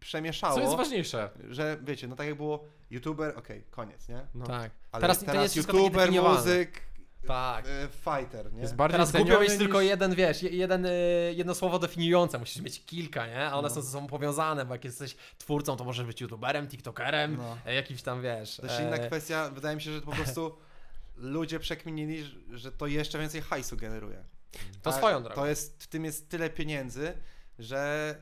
przemieszało. 0.00 0.54
Co 0.54 0.60
jest 0.60 0.76
ważniejsze? 0.76 1.30
że 1.50 1.78
wiecie, 1.82 2.08
no 2.08 2.16
tak 2.16 2.26
jak 2.26 2.36
było 2.36 2.64
youtuber, 2.90 3.38
okej, 3.38 3.64
koniec, 3.70 4.08
nie? 4.08 4.26
No. 4.34 4.46
Tak. 4.46 4.70
Ale 4.92 5.00
Teraz 5.00 5.18
teraz, 5.18 5.36
to 5.36 5.42
jest 5.42 5.56
youtuber, 5.56 6.12
muzyk, 6.12 6.80
Tak. 7.26 7.64
e, 7.66 7.88
fighter, 7.88 8.52
nie? 8.52 8.60
Jest 8.60 8.74
bardziej 8.74 8.92
Teraz 8.94 9.12
głupio 9.12 9.40
mieć 9.40 9.56
tylko 9.58 9.80
niż- 9.80 9.90
jeden, 9.90 10.14
wiesz, 10.14 10.42
je- 10.42 10.50
jeden, 10.50 10.86
y, 10.86 10.90
jedno 11.36 11.54
słowo 11.54 11.78
definiujące, 11.78 12.38
musisz 12.38 12.62
mieć 12.62 12.84
kilka, 12.84 13.26
nie? 13.26 13.46
A 13.46 13.52
one 13.58 13.68
No. 13.68 13.74
są 13.74 13.82
ze 13.82 13.90
sobą 13.92 14.06
powiązane, 14.06 14.64
bo 14.66 14.74
jak 14.74 14.84
jesteś 14.84 15.16
twórcą, 15.38 15.76
to 15.76 15.84
możesz 15.84 16.06
być 16.06 16.20
youtuberem, 16.20 16.66
tiktokerem, 16.68 17.36
No. 17.36 17.56
e, 17.66 17.74
jakimś 17.74 18.02
tam, 18.02 18.22
wiesz... 18.22 18.56
Też 18.56 18.80
inna 18.80 18.96
e, 18.96 19.06
kwestia, 19.06 19.50
wydaje 19.50 19.76
mi 19.76 19.82
się, 19.82 19.92
że 19.92 20.00
po 20.00 20.12
prostu 20.22 20.56
ludzie 21.16 21.60
przekminili, 21.60 22.24
że- 22.24 22.58
że 22.58 22.72
to 22.72 22.86
jeszcze 22.86 23.18
więcej 23.18 23.40
hajsu 23.42 23.76
generuje. 23.76 24.24
To 24.82 24.90
A 24.90 24.92
swoją 24.92 25.22
drogą. 25.22 25.34
To 25.40 25.46
jest, 25.46 25.82
w 25.82 25.86
tym 25.86 26.04
jest 26.04 26.28
tyle 26.28 26.50
pieniędzy, 26.50 27.12
że 27.58 28.14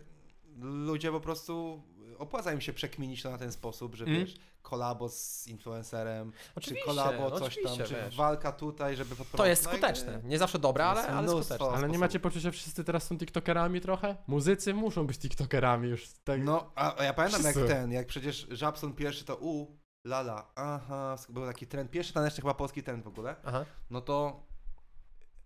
ludzie 0.60 1.12
po 1.12 1.20
prostu 1.20 1.82
opłaca 2.18 2.52
im 2.52 2.60
się 2.60 2.72
przekminić 2.72 3.22
to 3.22 3.30
na 3.30 3.38
ten 3.38 3.52
sposób, 3.52 3.94
że 3.94 4.04
Mm. 4.04 4.18
wiesz, 4.20 4.36
kolabo 4.62 5.08
z 5.08 5.46
influencerem, 5.46 6.32
Oczywiście, 6.56 6.80
czy 6.90 6.96
kolabo 6.96 7.38
coś 7.38 7.58
tam, 7.64 7.76
czy 7.86 7.94
wiesz. 7.94 8.16
walka 8.16 8.52
tutaj, 8.52 8.96
żeby 8.96 9.08
podprowadzić. 9.16 9.36
To 9.38 9.46
jest 9.46 9.64
No 9.64 9.70
skuteczne. 9.70 10.20
Nie 10.24 10.38
zawsze 10.38 10.58
dobre, 10.58 10.84
ale, 10.86 11.06
ale 11.06 11.28
skuteczne. 11.28 11.66
Ale 11.66 11.88
nie 11.88 11.98
macie 11.98 12.20
poczucia, 12.20 12.40
że 12.40 12.52
wszyscy 12.52 12.84
teraz 12.84 13.02
są 13.04 13.18
tiktokerami 13.18 13.80
trochę? 13.80 14.16
Muzycy 14.26 14.74
muszą 14.74 15.06
być 15.06 15.18
tiktokerami 15.18 15.88
już. 15.88 16.08
Tak. 16.24 16.40
No, 16.44 16.70
a, 16.74 17.00
a 17.00 17.04
ja 17.04 17.14
pamiętam 17.14 17.42
jak 17.42 17.54
Wszyscy. 17.54 17.74
ten, 17.74 17.92
jak 17.92 18.06
przecież 18.06 18.46
Żabson 18.50 18.92
pierwszy 18.92 19.24
to 19.24 19.36
u, 19.36 19.78
lala, 20.04 20.50
aha, 20.54 21.16
był 21.28 21.46
taki 21.46 21.66
trend, 21.66 21.90
pierwszy 21.90 22.12
ten 22.12 22.24
jeszcze 22.24 22.42
chyba 22.42 22.54
polski 22.54 22.82
trend 22.82 23.04
w 23.04 23.08
ogóle, 23.08 23.36
Aha. 23.44 23.64
no 23.90 24.00
to 24.00 24.42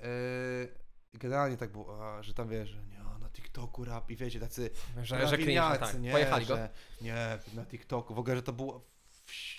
yy, 0.00 0.06
generalnie 1.14 1.56
tak 1.56 1.72
było, 1.72 2.06
a, 2.16 2.22
że 2.22 2.34
tam 2.34 2.48
wiesz, 2.48 2.68
że 2.68 2.84
nie, 2.86 3.01
TikToku 3.32 3.84
rap 3.84 4.10
i 4.10 4.16
wiecie, 4.16 4.40
tacy 4.40 4.70
Że, 4.96 5.04
że 5.04 5.16
cringe, 5.16 5.28
prawilniacy, 5.28 5.78
tak. 5.80 6.00
nie, 6.00 6.10
Pojechali 6.12 6.46
go. 6.46 6.56
że 6.56 6.68
nie, 7.00 7.38
na 7.54 7.64
TikToku, 7.66 8.14
w 8.14 8.18
ogóle, 8.18 8.36
że 8.36 8.42
to 8.42 8.52
było, 8.52 8.84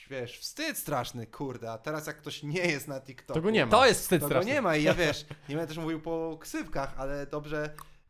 wiesz, 0.10 0.40
wstyd 0.40 0.78
straszny, 0.78 1.28
kurde, 1.28 1.72
a 1.72 1.78
teraz 1.78 2.08
jak 2.08 2.18
ktoś 2.18 2.44
nie 2.44 2.62
jest 2.68 2.88
na 2.88 3.02
TikToku, 3.02 3.40
To 3.40 3.42
go 3.44 3.50
nie 3.52 3.66
ma. 3.66 3.72
To 3.72 3.86
jest 3.86 4.02
wstyd 4.02 4.22
to 4.22 4.26
go 4.28 4.32
straszny. 4.32 4.52
nie 4.52 4.62
ma 4.62 4.76
i 4.76 4.84
ja 4.84 4.94
wiesz, 4.94 5.26
nie 5.50 5.56
będę 5.56 5.68
też 5.68 5.78
mówił 5.78 6.02
po 6.02 6.38
ksywkach, 6.42 6.94
ale 6.98 7.28
dobrze 7.28 7.70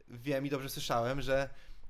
wiem 0.10 0.46
i 0.46 0.50
dobrze 0.50 0.70
słyszałem, 0.70 1.22
że 1.22 1.50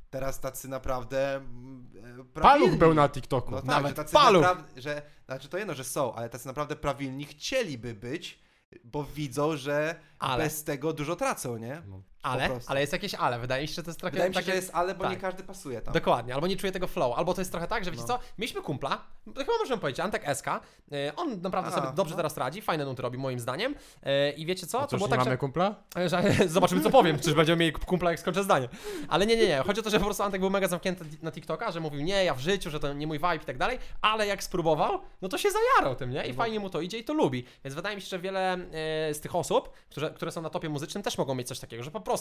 teraz 0.09 0.39
tacy 0.39 0.67
naprawdę 0.67 1.35
mm, 1.35 1.89
e, 2.21 2.41
Paluch 2.41 2.69
prawilni- 2.69 2.77
był 2.77 2.93
na 2.93 3.09
TikToku. 3.09 3.51
no 3.51 3.57
tak, 3.57 3.65
Nawet 3.65 3.89
że 3.89 3.95
tacy 3.95 4.13
paluch. 4.13 4.41
naprawdę, 4.43 4.81
że, 4.81 5.01
znaczy 5.25 5.49
to 5.49 5.57
jedno, 5.57 5.73
że 5.73 5.83
są, 5.83 6.15
ale 6.15 6.29
tacy 6.29 6.47
naprawdę 6.47 6.75
prawilni 6.75 7.25
chcieliby 7.25 7.93
być, 7.93 8.39
bo 8.83 9.03
widzą, 9.03 9.57
że 9.57 9.95
Ale. 10.19 10.43
bez 10.43 10.63
tego 10.63 10.93
dużo 10.93 11.15
tracą, 11.15 11.57
nie? 11.57 11.81
Ale, 12.23 12.49
ale 12.67 12.81
jest 12.81 12.93
jakieś 12.93 13.15
ale. 13.15 13.39
Wydaje 13.39 13.61
mi 13.61 13.67
się, 13.67 13.73
że 13.73 13.83
to 13.83 13.89
jest 13.89 13.99
trochę 13.99 14.11
Wydaje 14.11 14.29
mi 14.29 14.35
się, 14.35 14.39
takie... 14.39 14.51
że 14.51 14.55
jest 14.55 14.71
ale, 14.73 14.95
bo 14.95 15.03
tak. 15.03 15.11
nie 15.11 15.17
każdy 15.17 15.43
pasuje 15.43 15.81
tam. 15.81 15.93
Dokładnie, 15.93 16.33
albo 16.35 16.47
nie 16.47 16.57
czuje 16.57 16.71
tego 16.71 16.87
flow, 16.87 17.17
albo 17.17 17.33
to 17.33 17.41
jest 17.41 17.51
trochę 17.51 17.67
tak, 17.67 17.85
że 17.85 17.91
wiecie 17.91 18.03
No. 18.03 18.07
co, 18.07 18.19
mieliśmy 18.37 18.61
kumpla, 18.61 19.01
to 19.25 19.39
chyba 19.39 19.57
możemy 19.59 19.81
powiedzieć, 19.81 19.99
Antek 19.99 20.25
SK, 20.35 20.47
e, 20.47 21.15
on 21.15 21.41
naprawdę 21.41 21.71
A, 21.71 21.75
sobie 21.75 21.87
dobrze 21.95 22.11
no. 22.11 22.17
teraz 22.17 22.37
radzi, 22.37 22.61
fajne 22.61 22.85
nuty 22.85 23.01
robi 23.01 23.17
moim 23.17 23.39
zdaniem 23.39 23.75
e, 24.03 24.31
i 24.31 24.45
wiecie 24.45 24.67
co, 24.67 24.81
A 24.81 24.87
to 24.87 24.97
było 24.97 25.07
nie 25.07 25.09
tak, 25.09 25.19
mamy 25.19 25.31
że, 25.31 25.37
kumpla? 25.37 25.75
że 26.09 26.23
zobaczymy 26.47 26.81
co 26.81 26.89
powiem, 26.89 27.19
czyż 27.19 27.33
będziemy 27.33 27.59
mieli 27.59 27.71
kumpla 27.71 28.11
jak 28.11 28.19
skończę 28.19 28.43
zdanie, 28.43 28.69
ale 29.07 29.25
nie, 29.25 29.35
nie, 29.35 29.47
nie, 29.47 29.57
chodzi 29.57 29.79
o 29.79 29.83
to, 29.83 29.89
że 29.89 29.99
po 29.99 30.05
prostu 30.05 30.23
Antek 30.23 30.41
był 30.41 30.49
mega 30.49 30.67
zamknięty 30.67 31.05
na 31.21 31.31
TikToka, 31.31 31.71
że 31.71 31.79
mówił 31.79 32.01
nie, 32.01 32.23
ja 32.25 32.33
w 32.33 32.39
życiu, 32.39 32.69
że 32.69 32.79
to 32.79 32.93
nie 32.93 33.07
mój 33.07 33.17
vibe 33.17 33.35
i 33.35 33.39
tak 33.39 33.57
dalej, 33.57 33.79
ale 34.01 34.27
jak 34.27 34.43
spróbował, 34.43 34.99
no 35.21 35.29
to 35.29 35.37
się 35.37 35.49
zajarał 35.51 35.95
tym, 35.95 36.09
nie, 36.09 36.27
i 36.27 36.33
fajnie 36.33 36.59
mu 36.59 36.69
to 36.69 36.81
idzie 36.81 36.97
i 36.97 37.03
to 37.03 37.13
lubi, 37.13 37.45
więc 37.63 37.75
wydaje 37.75 37.95
mi 37.95 38.01
się, 38.01 38.07
że 38.07 38.19
wiele 38.19 38.53
e, 38.53 39.13
z 39.13 39.19
tych 39.19 39.35
osób, 39.35 39.69
które, 39.89 40.09
które 40.09 40.31
są 40.31 40.41
na 40.41 40.49
topie 40.49 40.69
muzycznym 40.69 41.03
też 41.03 41.17
mogą 41.17 41.35
mieć 41.35 41.47
coś 41.47 41.59
takiego, 41.59 41.83
że 41.83 41.91
po 41.91 42.01
prostu 42.01 42.12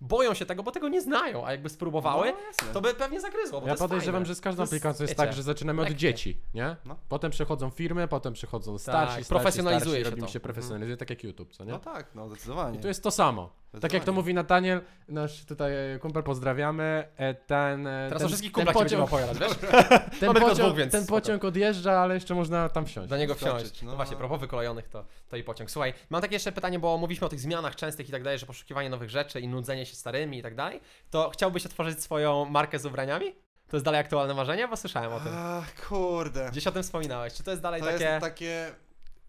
boją 0.00 0.34
się 0.34 0.46
tego, 0.46 0.62
bo 0.62 0.70
tego 0.72 0.88
nie 0.88 1.00
znają, 1.02 1.46
a 1.46 1.50
jakby 1.50 1.68
spróbowały, 1.68 2.32
No, 2.32 2.38
jasne. 2.46 2.72
to 2.72 2.80
by 2.80 2.94
pewnie 2.94 3.20
zagryzło, 3.20 3.52
bo 3.52 3.60
to 3.60 3.66
Ja 3.66 3.72
jest 3.72 3.82
podejrzewam, 3.82 4.14
fajne. 4.22 4.26
że 4.26 4.34
z 4.34 4.40
każdą 4.40 4.56
To 4.56 4.62
jest, 4.62 4.72
aplikacją 4.72 5.02
jest 5.04 5.12
wiecie, 5.14 5.26
tak, 5.26 5.36
że 5.36 5.42
zaczynamy 5.42 5.82
od 5.82 5.88
lekkie. 5.88 5.98
dzieci, 6.00 6.40
nie? 6.54 6.76
No. 6.84 6.96
Potem 7.08 7.30
przechodzą 7.30 7.70
firmy, 7.70 8.08
potem 8.08 8.32
przychodzą 8.32 8.78
starsi, 8.78 9.12
starsi, 9.12 9.28
profesjonalizuje 9.28 9.90
starsi, 9.90 10.04
się 10.04 10.10
robimy 10.10 10.26
to. 10.26 10.32
się 10.32 10.40
profesjonalizuje, 10.40 10.96
tak 10.96 11.10
jak 11.10 11.24
YouTube, 11.24 11.52
co 11.52 11.64
nie? 11.64 11.72
No 11.72 11.78
tak, 11.78 12.14
no 12.14 12.28
zdecydowanie. 12.28 12.78
I 12.78 12.80
to 12.82 12.88
jest 12.88 13.02
to 13.02 13.10
samo. 13.10 13.50
Tak 13.80 13.92
jak 13.92 14.04
to 14.04 14.12
mówi 14.12 14.34
Nataniel, 14.34 14.80
nasz 15.08 15.44
tutaj 15.44 15.94
e, 15.94 15.98
kumpel, 15.98 16.22
pozdrawiamy, 16.22 17.08
e, 17.16 17.34
ten... 17.34 17.86
e, 17.86 18.06
Teraz 18.08 18.18
ten, 18.18 18.26
o 18.26 18.28
wszystkich 18.28 18.52
ten 18.52 18.64
kumplach 18.64 18.88
cię 18.88 18.96
będziemy 18.96 19.02
pociąg, 19.06 19.32
opowiadać, 19.32 19.58
wiesz? 19.58 19.70
ten, 20.20 20.26
Mamy 20.26 20.40
tylko 20.40 20.50
pociąg, 20.50 20.68
dwóch, 20.68 20.78
więc 20.78 20.92
ten 20.92 21.04
spoko. 21.04 21.20
pociąg 21.20 21.44
odjeżdża, 21.44 21.92
ale 22.00 22.14
jeszcze 22.14 22.34
można 22.34 22.68
tam 22.68 22.86
wsiąść. 22.86 23.08
Do 23.10 23.16
niego 23.16 23.34
Wskoczyć, 23.34 23.66
wsiąść. 23.66 23.82
no. 23.82 23.90
No 23.90 23.96
właśnie, 23.96 24.16
propos 24.16 24.40
wykolejonych 24.40 24.88
to, 24.88 25.04
to 25.28 25.36
i 25.36 25.42
pociąg. 25.44 25.70
Słuchaj, 25.70 25.94
mam 26.10 26.20
takie 26.22 26.34
jeszcze 26.34 26.52
pytanie, 26.52 26.78
bo 26.78 26.98
mówiliśmy 26.98 27.26
o 27.26 27.30
tych 27.30 27.40
zmianach 27.40 27.76
częstych 27.76 28.08
i 28.08 28.12
tak 28.12 28.22
dalej, 28.22 28.38
że 28.38 28.46
poszukiwanie 28.46 28.90
nowych 28.90 29.10
rzeczy 29.10 29.40
i 29.40 29.48
nudzenie 29.48 29.86
się 29.86 29.96
starymi 29.96 30.38
i 30.38 30.42
tak 30.42 30.54
dalej. 30.54 30.80
To 31.10 31.30
chciałbyś 31.30 31.66
otworzyć 31.66 32.02
swoją 32.02 32.44
markę 32.44 32.78
z 32.78 32.86
ubraniami? 32.86 33.34
To 33.68 33.76
jest 33.76 33.84
dalej 33.84 34.00
aktualne 34.00 34.34
marzenie? 34.34 34.68
Bo 34.68 34.76
słyszałem 34.76 35.12
o 35.12 35.20
tym. 35.20 35.32
Ach, 35.36 35.86
kurde. 35.88 36.48
Gdzieś 36.50 36.66
o 36.66 36.72
tym 36.72 36.82
wspominałeś. 36.82 37.34
Czy 37.34 37.42
to 37.42 37.50
jest 37.50 37.62
dalej 37.62 37.80
To 37.80 37.86
takie... 37.86 38.04
jest 38.04 38.20
takie, 38.20 38.72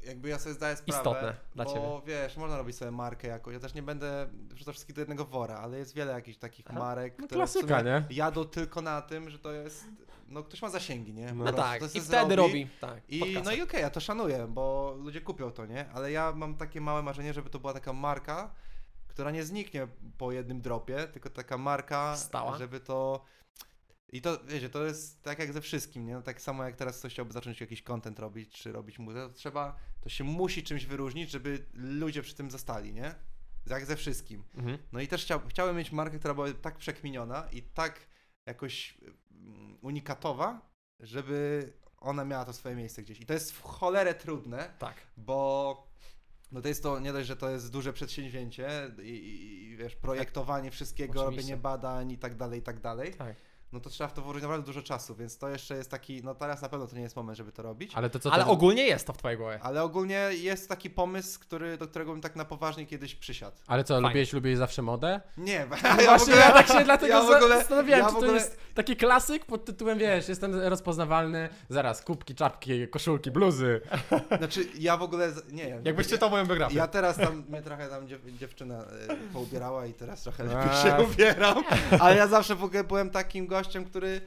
jakby 0.06 0.30
ja 0.30 0.40
sobie 0.40 0.56
zdaję 0.56 0.76
sprawę, 0.76 1.00
Istotne 1.00 1.36
dla 1.56 1.66
bo 1.66 1.74
ciebie. 1.74 1.88
wiesz, 2.06 2.38
można 2.38 2.58
robić 2.58 2.76
sobie 2.78 2.92
markę 2.92 3.28
jakoś, 3.28 3.54
ja 3.54 3.60
też 3.60 3.74
nie 3.74 3.84
będę 3.84 4.28
wrzucał 4.32 4.74
wszystkich 4.74 4.96
do 4.96 5.02
jednego 5.02 5.26
wora, 5.26 5.56
ale 5.58 5.78
jest 5.78 5.96
wiele 5.96 6.12
jakichś 6.14 6.38
takich 6.38 6.66
Aha. 6.70 6.80
marek, 6.80 7.14
No 7.20 7.26
które 7.28 7.38
klasyka, 7.40 7.82
nie? 7.82 8.04
jadą 8.10 8.46
tylko 8.46 8.82
na 8.82 9.02
tym, 9.02 9.30
że 9.30 9.40
to 9.40 9.52
jest, 9.52 9.86
no 10.28 10.44
ktoś 10.44 10.62
ma 10.62 10.70
zasięgi, 10.70 11.14
nie? 11.14 11.34
No 11.34 11.44
prostu 11.44 11.62
tak, 11.62 11.80
to 11.80 11.86
i 11.94 12.02
wtedy 12.02 12.36
robi. 12.36 12.68
Tak, 12.82 13.02
I, 13.10 13.20
podcasty. 13.20 13.42
no 13.46 13.52
i 13.52 13.62
okej, 13.62 13.82
ja 13.82 13.90
to 13.90 14.00
szanuję, 14.00 14.48
bo 14.50 14.96
ludzie 15.00 15.22
kupią 15.22 15.52
to, 15.52 15.66
nie? 15.66 15.90
Ale 15.94 16.12
ja 16.12 16.32
mam 16.36 16.56
takie 16.56 16.82
małe 16.82 17.02
marzenie, 17.02 17.34
żeby 17.34 17.50
to 17.50 17.60
była 17.60 17.74
taka 17.74 17.94
marka, 17.94 18.54
która 19.08 19.32
nie 19.32 19.44
zniknie 19.44 19.88
po 20.18 20.32
jednym 20.32 20.62
dropie, 20.62 21.08
tylko 21.08 21.30
taka 21.30 21.58
marka, 21.58 22.16
Stała? 22.18 22.58
żeby 22.58 22.80
to... 22.80 23.22
I 24.12 24.22
to, 24.22 24.40
wiecie, 24.46 24.70
to 24.70 24.86
jest 24.86 25.24
tak 25.24 25.40
jak 25.40 25.54
ze 25.54 25.62
wszystkim, 25.62 26.06
nie? 26.06 26.14
No, 26.14 26.22
tak 26.22 26.42
samo 26.42 26.64
jak 26.64 26.76
teraz 26.76 27.00
ktoś 27.00 27.14
chciałby 27.14 27.34
zacząć 27.34 27.62
jakiś 27.62 27.84
content 27.84 28.20
robić, 28.20 28.54
czy 28.54 28.72
robić 28.72 29.00
muzykę, 29.00 29.28
to 29.28 29.34
trzeba, 29.34 29.78
to 30.02 30.10
się 30.10 30.24
musi 30.24 30.64
czymś 30.64 30.86
wyróżnić, 30.86 31.32
żeby 31.32 31.66
ludzie 31.74 32.22
przy 32.22 32.36
tym 32.36 32.52
zostali, 32.52 32.94
nie? 32.94 33.16
Jak 33.66 33.86
ze 33.86 33.96
wszystkim. 33.96 34.44
Mhm. 34.56 34.78
No 34.92 35.02
i 35.02 35.08
też 35.08 35.24
chciał, 35.24 35.40
chciałem 35.48 35.76
mieć 35.78 35.92
markę, 35.92 36.20
która 36.20 36.34
była 36.34 36.54
tak 36.54 36.78
przekminiona 36.78 37.48
i 37.52 37.62
tak 37.62 38.08
jakoś 38.46 38.98
mm, 39.32 39.78
unikatowa, 39.82 40.72
żeby 41.00 41.74
ona 41.98 42.26
miała 42.26 42.46
to 42.46 42.54
swoje 42.54 42.76
miejsce 42.76 43.02
gdzieś. 43.02 43.20
I 43.20 43.26
to 43.26 43.34
jest 43.34 43.52
w 43.52 43.62
cholerę 43.62 44.14
trudne, 44.14 44.74
Tak. 44.80 44.96
bo 45.18 45.88
no 46.52 46.62
to 46.62 46.68
jest 46.68 46.84
to 46.84 47.00
nie 47.00 47.14
dość, 47.14 47.28
że 47.28 47.36
to 47.36 47.50
jest 47.50 47.72
duże 47.72 47.94
przedsięwzięcie 47.94 48.92
i, 49.02 49.12
i, 49.72 49.78
wiesz, 49.78 49.96
projektowanie 49.96 50.72
wszystkiego, 50.72 51.22
Oczywiście. 51.22 51.42
robienie 51.42 51.62
badań 51.62 52.12
i 52.12 52.18
tak 52.18 52.36
dalej, 52.36 52.60
i 52.60 52.64
tak 52.64 52.80
dalej. 52.80 53.14
Tak. 53.14 53.36
No 53.74 53.80
to 53.80 53.90
trzeba 53.90 54.08
w 54.08 54.14
to 54.14 54.22
włożyć 54.22 54.44
naprawdę 54.44 54.66
dużo 54.66 54.82
czasu, 54.82 55.16
więc 55.16 55.38
to 55.38 55.50
jeszcze 55.50 55.76
jest 55.76 55.92
taki, 55.92 56.24
no 56.24 56.36
teraz 56.36 56.62
na 56.62 56.70
pewno 56.70 56.88
to 56.88 56.96
nie 56.96 57.02
jest 57.02 57.16
moment, 57.16 57.38
żeby 57.38 57.52
to 57.52 57.62
robić. 57.64 57.92
Ale 57.96 58.10
to 58.10 58.20
co 58.20 58.34
Ale 58.34 58.44
to... 58.44 58.50
ogólnie 58.50 58.84
jest 58.88 59.08
to 59.08 59.14
w 59.14 59.18
twojej 59.18 59.38
głowie. 59.38 59.60
Ale 59.64 59.84
ogólnie 59.84 60.30
jest 60.34 60.70
taki 60.70 60.90
pomysł, 60.90 61.40
który, 61.40 61.78
do 61.78 61.88
którego 61.88 62.12
bym 62.12 62.22
tak 62.22 62.36
na 62.36 62.46
poważnie 62.46 62.86
kiedyś 62.86 63.16
przysiadł. 63.16 63.58
Ale 63.68 63.84
co, 63.84 63.94
Fajnie. 63.94 64.08
lubiłeś, 64.10 64.34
lubiłeś 64.34 64.58
zawsze 64.58 64.82
modę? 64.82 65.22
Nie, 65.38 65.66
No 65.84 65.88
ja 65.88 65.96
w 65.96 66.06
właśnie, 66.06 66.34
ogóle, 66.34 66.38
ja 66.48 66.52
tak 66.52 66.68
się 66.68 66.84
dlatego 66.84 67.14
ja 67.14 67.22
w 67.22 67.30
ogóle, 67.32 67.58
zastanawiałem, 67.58 68.00
ja 68.00 68.06
czy 68.06 68.12
w 68.12 68.14
to 68.14 68.20
ogóle, 68.20 68.34
jest 68.34 68.58
taki 68.74 68.96
klasyk 68.96 69.46
pod 69.46 69.66
tytułem, 69.66 69.98
wiesz, 70.00 70.30
jestem 70.30 70.56
rozpoznawalny, 70.60 71.50
zaraz, 71.70 72.02
kubki, 72.02 72.36
czapki, 72.36 72.88
koszulki, 72.88 73.32
bluzy. 73.32 73.82
Znaczy, 74.38 74.68
ja 74.80 74.98
w 74.98 75.02
ogóle. 75.02 75.32
Nie, 75.52 75.70
Jakbyś 75.84 76.06
ja, 76.06 76.12
czytał 76.12 76.30
moją 76.30 76.46
biografię. 76.46 76.76
ja 76.76 76.88
teraz 76.88 77.18
tam 77.18 77.44
mnie 77.50 77.62
trochę 77.62 77.90
tam 77.90 78.08
dziew, 78.08 78.22
dziewczyna 78.40 78.82
y, 78.82 79.34
poubierała 79.34 79.86
i 79.86 79.94
teraz 79.94 80.24
trochę 80.24 80.44
lepiej 80.44 80.78
się 80.84 81.04
ubieram. 81.14 81.64
Ale 82.00 82.16
ja 82.18 82.28
zawsze 82.28 82.56
w 82.56 82.64
ogóle 82.64 82.84
byłem 82.84 83.10
takim 83.10 83.48
gościem, 83.58 83.86
który. 83.86 84.22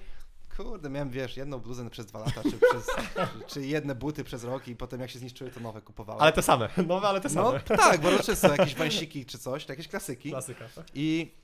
Kurde, 0.57 0.91
miałem 0.91 1.11
wiesz, 1.11 1.37
jedną 1.37 1.59
bluzę 1.59 1.91
przez 1.91 2.07
dwa 2.07 2.19
lata, 2.19 2.43
czy, 2.43 2.59
przez, 2.59 2.87
czy 3.55 3.67
jedne 3.67 3.95
buty 3.95 4.25
przez 4.25 4.45
rok 4.45 4.69
i 4.69 4.77
potem 4.77 5.01
jak 5.01 5.11
się 5.11 5.19
zniszczyły, 5.19 5.51
to 5.51 5.61
nowe 5.61 5.83
kupowałem. 5.83 6.23
Ale 6.23 6.33
te 6.33 6.43
same. 6.43 6.69
Nowe, 6.87 7.09
ale 7.09 7.21
te 7.21 7.29
no 7.29 7.45
same. 7.45 7.61
tak, 7.61 8.01
bardzo 8.01 8.23
często 8.33 8.49
jakieś 8.49 8.75
wansiki 8.75 9.27
czy 9.27 9.39
coś, 9.39 9.69
jakieś 9.69 9.89
klasyki. 9.89 10.31
Klasyka. 10.31 10.65
tak? 10.75 10.87
I 10.95 11.35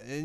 y, 0.00 0.24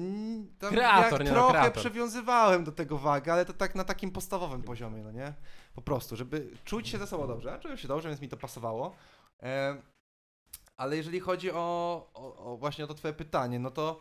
tam 0.60 0.70
Kreator, 0.70 1.24
nie 1.24 1.32
no, 1.32 1.36
trochę 1.36 1.52
kreator. 1.52 1.84
przywiązywałem 1.84 2.64
do 2.64 2.72
tego 2.72 2.98
wagę, 2.98 3.34
ale 3.34 3.46
to 3.46 3.54
tak 3.54 3.76
na 3.76 3.84
takim 3.84 4.12
podstawowym 4.12 4.64
poziomie, 4.64 5.04
no 5.04 5.12
nie? 5.12 5.34
Po 5.74 5.82
prostu, 5.82 6.16
żeby 6.16 6.52
czuć 6.66 6.90
się 6.90 6.98
ze 6.98 7.08
sobą 7.08 7.28
dobrze. 7.28 7.50
Ja 7.50 7.60
czułem 7.60 7.78
się 7.78 7.88
dobrze, 7.88 8.10
więc 8.10 8.22
mi 8.22 8.30
to 8.30 8.38
pasowało. 8.38 8.96
E, 9.44 9.82
ale 10.78 10.98
jeżeli 10.98 11.20
chodzi 11.20 11.52
o, 11.52 11.58
o, 12.14 12.36
o 12.36 12.58
właśnie 12.58 12.84
o 12.84 12.88
to 12.88 12.94
twoje 12.94 13.14
pytanie, 13.14 13.60
no 13.60 13.72
to 13.72 14.00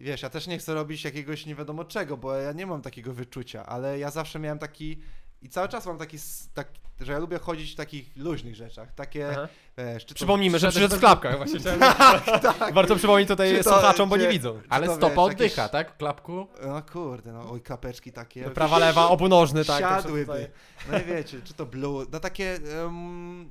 wiesz, 0.00 0.22
ja 0.22 0.30
też 0.30 0.46
nie 0.46 0.58
chcę 0.58 0.74
robić 0.74 1.04
jakiegoś 1.04 1.46
nie 1.46 1.54
wiadomo 1.54 1.84
czego, 1.84 2.16
bo 2.16 2.34
ja 2.34 2.52
nie 2.52 2.66
mam 2.66 2.82
takiego 2.82 3.12
wyczucia, 3.12 3.66
ale 3.66 3.98
ja 3.98 4.10
zawsze 4.10 4.38
miałem 4.38 4.58
taki 4.58 5.00
i 5.42 5.48
cały 5.48 5.68
czas 5.68 5.86
mam 5.86 5.98
taki, 5.98 6.16
tak, 6.54 6.68
że 7.00 7.12
ja 7.12 7.18
lubię 7.18 7.38
chodzić 7.38 7.72
w 7.72 7.76
takich 7.76 8.16
luźnych 8.16 8.54
rzeczach, 8.54 8.94
takie, 8.94 9.28
Aha. 9.30 9.48
wiesz, 9.78 10.04
to, 10.04 10.14
Przypomnijmy, 10.14 10.58
że 10.58 10.68
przyszedł 10.70 10.96
w 10.96 10.98
klapkach. 10.98 11.36
Właśnie 11.36 11.58
chciałem... 11.60 11.80
tak, 11.80 12.74
Warto 12.74 12.96
przypomnieć 12.96 13.28
tutaj 13.28 13.56
to- 13.56 13.62
słuchaczom, 13.62 14.08
bo 14.08 14.16
nie 14.16 14.28
widzą. 14.28 14.60
Ale 14.68 14.86
to, 14.86 14.96
stopa 14.96 15.14
wiesz, 15.14 15.32
oddycha, 15.32 15.62
jakieś- 15.62 15.72
tak? 15.72 15.94
W 15.94 15.96
klapku? 15.96 16.46
no 16.66 16.82
kurde, 16.82 17.32
no 17.32 17.50
oj, 17.50 17.60
klapeczki 17.60 18.12
takie. 18.12 18.50
Prawa, 18.50 18.78
lewa, 18.78 19.08
obu 19.08 19.28
nożny, 19.28 19.64
tak. 19.64 19.80
Siadłyby. 19.80 20.50
No 20.90 20.98
i 20.98 21.04
wiecie, 21.04 21.40
czy 21.44 21.54
to 21.54 21.66
blue, 21.66 22.06
no 22.12 22.20
takie, 22.20 22.58
um, 22.84 23.48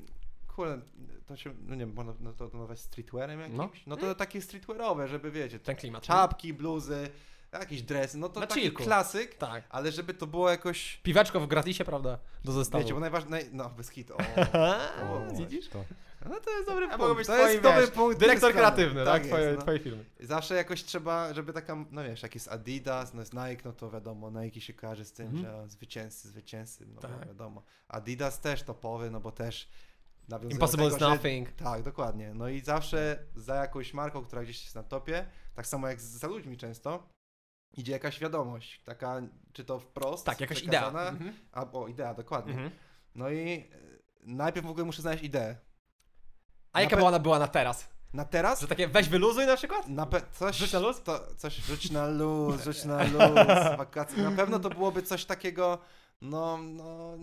to 1.28 1.36
się, 1.38 1.54
no 1.68 1.76
nie 1.76 1.80
wiem, 1.86 1.94
można 1.96 2.14
no 2.20 2.34
to 2.34 2.50
nazwać 2.58 2.80
streetwearem 2.80 3.40
jakimś? 3.40 3.58
No. 3.58 3.70
No, 3.88 3.98
to 3.98 4.16
takie 4.16 4.42
streetwearowe, 4.42 5.08
żeby 5.08 5.32
wiecie, 5.32 5.60
Ten 5.60 5.76
klimat. 5.76 6.04
czapki, 6.04 6.54
bluzy, 6.54 7.10
jakieś 7.54 7.82
dresy, 7.82 8.18
no 8.18 8.30
to 8.30 8.40
Na 8.40 8.48
taki 8.48 8.62
chillku. 8.62 8.84
klasyk, 8.84 9.36
Tak. 9.36 9.64
ale 9.70 9.92
żeby 9.92 10.14
to 10.14 10.28
było 10.28 10.50
jakoś, 10.50 10.98
Piweczko 11.04 11.40
w 11.40 11.48
gratisie, 11.48 11.86
prawda? 11.86 12.20
Do 12.46 12.52
zestawu. 12.52 12.84
wiecie, 12.84 12.94
bo 12.94 13.00
najważniejsze, 13.00 13.50
no 13.54 13.70
bez 13.70 13.90
hitu, 13.90 14.14
o, 14.14 14.18
O, 15.14 15.28
widzisz? 15.40 15.70
To. 15.70 15.84
no 16.30 16.40
to 16.40 16.52
jest 16.52 16.68
dobry 16.70 16.86
A 16.92 16.98
punkt, 16.98 17.16
być 17.18 17.28
to 17.28 17.34
twoim, 17.34 17.50
jest 17.50 17.64
dobry 17.64 17.82
wiesz, 17.82 17.92
punkt. 17.92 18.20
Dyrektor 18.20 18.54
kreatywny, 18.54 19.06
tak? 19.06 19.22
jest, 19.22 19.34
Twoje, 19.34 19.54
no. 19.56 19.62
twoje 19.62 19.80
filmy. 19.80 20.06
Zawsze 20.20 20.56
jakoś 20.56 20.84
trzeba, 20.84 21.34
żeby 21.34 21.54
taka, 21.54 21.76
no 21.92 22.04
wiesz, 22.04 22.24
jak 22.24 22.36
jest 22.36 22.48
Adidas, 22.48 23.14
no 23.14 23.20
jest 23.20 23.34
Nike, 23.34 23.62
no 23.66 23.74
to 23.74 23.92
wiadomo, 23.92 24.32
Nike 24.32 24.62
się 24.62 24.74
kojarzy 24.74 25.06
z 25.06 25.12
tym, 25.12 25.28
Mhm. 25.28 25.46
że 25.46 25.70
zwycięzcy, 25.70 26.28
zwycięzcy, 26.30 26.86
no 26.96 27.02
Tak. 27.02 27.28
wiadomo. 27.28 27.64
Adidas 27.88 28.40
też 28.42 28.64
topowy, 28.64 29.12
no 29.12 29.20
bo 29.20 29.32
też 29.32 29.70
Impossible 30.50 30.84
do 30.84 30.88
is 30.90 30.94
tego, 30.94 31.10
że- 31.10 31.16
nothing. 31.16 31.52
Tak, 31.52 31.84
dokładnie. 31.84 32.34
No 32.34 32.50
i 32.50 32.62
zawsze 32.62 33.20
za 33.36 33.56
jakąś 33.56 33.94
marką, 33.94 34.26
która 34.26 34.44
gdzieś 34.44 34.64
jest 34.64 34.76
na 34.76 34.84
topie, 34.84 35.26
tak 35.56 35.68
samo 35.68 35.88
jak 35.88 36.02
za 36.02 36.28
ludźmi 36.28 36.58
często, 36.58 37.10
idzie 37.78 37.92
jakaś 37.92 38.20
wiadomość, 38.20 38.82
taka, 38.84 39.22
czy 39.54 39.66
to 39.66 39.80
wprost 39.80 40.26
Tak, 40.26 40.42
jakaś 40.42 40.64
idea. 40.64 40.82
przekazana, 40.82 41.10
Mhm. 41.10 41.34
albo 41.52 41.88
idea, 41.88 42.14
dokładnie. 42.14 42.54
Mhm. 42.54 42.72
No 43.16 43.30
i 43.30 43.50
e, 43.52 43.68
najpierw 44.22 44.68
w 44.68 44.70
ogóle 44.70 44.86
muszę 44.86 45.02
znaleźć 45.02 45.24
ideę. 45.24 45.56
A 46.74 46.82
jaka 46.82 46.96
pe- 46.96 46.98
była 47.00 47.10
ona 47.10 47.20
była 47.20 47.40
na 47.40 47.48
teraz? 47.48 47.90
Na 48.14 48.26
teraz? 48.26 48.62
Że 48.62 48.68
takie 48.68 48.88
weź 48.88 49.10
wyluzuj 49.10 49.46
na 49.46 49.56
przykład? 49.58 49.88
Na 49.88 50.06
pe- 50.06 50.22
coś, 50.32 50.56
Rzuć 50.58 50.74
na 50.74 50.80
luz? 50.80 51.04
To, 51.04 51.36
coś 51.38 51.56
rzuć 51.58 51.92
na 51.92 52.08
luz, 52.08 52.64
rzuć 52.64 52.86
na 52.86 53.04
luz, 53.04 53.48
wakacje. 53.78 54.24
Na 54.24 54.32
pewno 54.32 54.60
to 54.60 54.70
byłoby 54.70 55.04
coś 55.04 55.26
takiego, 55.26 55.78
no, 56.22 56.58
no, 56.58 57.18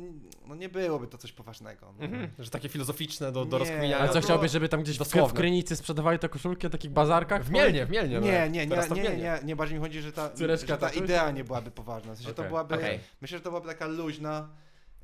no 0.47 0.55
nie 0.55 0.69
byłoby 0.69 1.07
to 1.07 1.19
coś 1.19 1.33
poważnego. 1.33 1.95
No. 1.99 2.05
Mhm. 2.05 2.31
Że 2.39 2.51
takie 2.51 2.69
filozoficzne 2.69 3.33
do, 3.33 3.45
do 3.45 3.57
Nie, 3.59 3.65
rozkminiania. 3.65 3.99
Ale 3.99 4.09
co, 4.09 4.21
chciałbyś, 4.21 4.51
żeby 4.53 4.69
tam 4.69 4.83
gdzieś 4.83 4.97
w, 4.97 4.99
Dosłowne. 4.99 5.29
w 5.35 5.37
Krynicy 5.37 5.77
sprzedawali 5.77 6.19
te 6.19 6.29
koszulki 6.29 6.67
o 6.67 6.71
takich 6.71 6.91
bazarkach? 6.91 7.45
W 7.45 7.51
Mielnie, 7.51 7.87
w 7.87 7.91
Mielnie. 7.91 8.19
Nie, 8.21 8.49
nie, 8.51 8.51
nie, 8.51 8.67
Teraz 8.69 8.89
to 8.89 8.95
w 8.95 8.97
nie, 8.99 9.03
nie, 9.03 9.09
Mielnie. 9.09 9.39
nie, 9.41 9.47
nie, 9.47 9.57
bardziej 9.57 9.79
mi 9.79 9.85
chodzi, 9.85 10.01
że 10.01 10.13
ta, 10.13 10.31
Córeczka 10.31 10.67
że 10.67 10.79
ta 10.79 10.87
tatuś? 10.87 11.03
idea 11.03 11.31
nie 11.31 11.45
byłaby 11.45 11.71
poważna. 11.71 12.13
W 12.15 12.17
sensie 12.17 12.35
to 12.35 12.43
Okej. 12.43 12.49
byłaby, 12.51 12.75
Okej. 12.75 13.01
myślę, 13.21 13.39
że 13.39 13.45
to 13.45 13.51
byłaby 13.51 13.69
taka 13.69 13.87
luźna. 13.87 14.49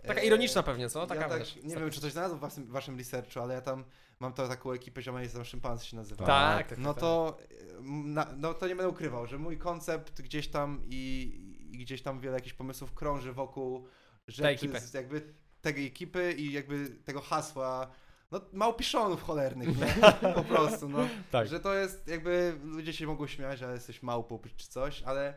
Taka 0.06 0.20
e, 0.20 0.24
ironiczna 0.26 0.62
pewnie, 0.62 0.88
co? 0.88 1.06
Taka 1.06 1.20
ja 1.20 1.28
tak, 1.28 1.38
wiesz, 1.38 1.58
nie 1.64 1.76
wiem, 1.76 1.90
czy 1.90 2.00
coś 2.00 2.12
znalazł 2.12 2.36
w 2.36 2.40
waszym, 2.40 2.66
waszym 2.66 2.98
researchu, 2.98 3.40
ale 3.40 3.54
ja 3.54 3.60
tam 3.60 3.84
mam 4.20 4.32
to 4.32 4.48
taką 4.48 4.72
ekipę 4.72 5.02
ziomej, 5.02 5.28
tam 5.28 5.44
szympans 5.44 5.84
się 5.84 5.96
nazywa. 5.96 6.26
Tak, 6.26 6.68
tak, 6.68 6.78
No 6.78 6.94
tak, 6.94 7.00
to, 7.00 7.38
m, 7.78 8.14
na, 8.14 8.26
no 8.36 8.54
to 8.54 8.68
nie 8.68 8.76
będę 8.76 8.88
ukrywał, 8.88 9.26
że 9.26 9.38
mój 9.38 9.58
koncept 9.58 10.22
gdzieś 10.22 10.48
tam 10.48 10.80
i, 10.86 11.51
i 11.72 11.78
gdzieś 11.78 12.02
tam 12.02 12.20
wiele 12.20 12.34
jakichś 12.34 12.54
pomysłów 12.54 12.92
krąży 12.92 13.32
wokół 13.32 13.86
rzeczy, 14.28 14.80
z 14.80 14.94
jakby 14.94 15.34
tej 15.62 15.86
ekipy 15.86 16.32
i 16.32 16.52
jakby 16.52 16.88
tego 16.88 17.20
hasła, 17.20 17.90
no 18.30 18.40
małpiszonów 18.52 19.22
cholernych, 19.22 19.68
nie? 19.78 19.94
Po 20.34 20.44
prostu, 20.44 20.88
no. 20.88 21.08
Tak. 21.30 21.48
Że 21.48 21.60
to 21.60 21.74
jest 21.74 22.08
jakby, 22.08 22.58
ludzie 22.64 22.92
się 22.92 23.06
mogą 23.06 23.26
śmiać, 23.26 23.58
że 23.58 23.72
jesteś 23.72 24.02
małpą 24.02 24.38
czy 24.56 24.68
coś, 24.68 25.02
ale 25.02 25.36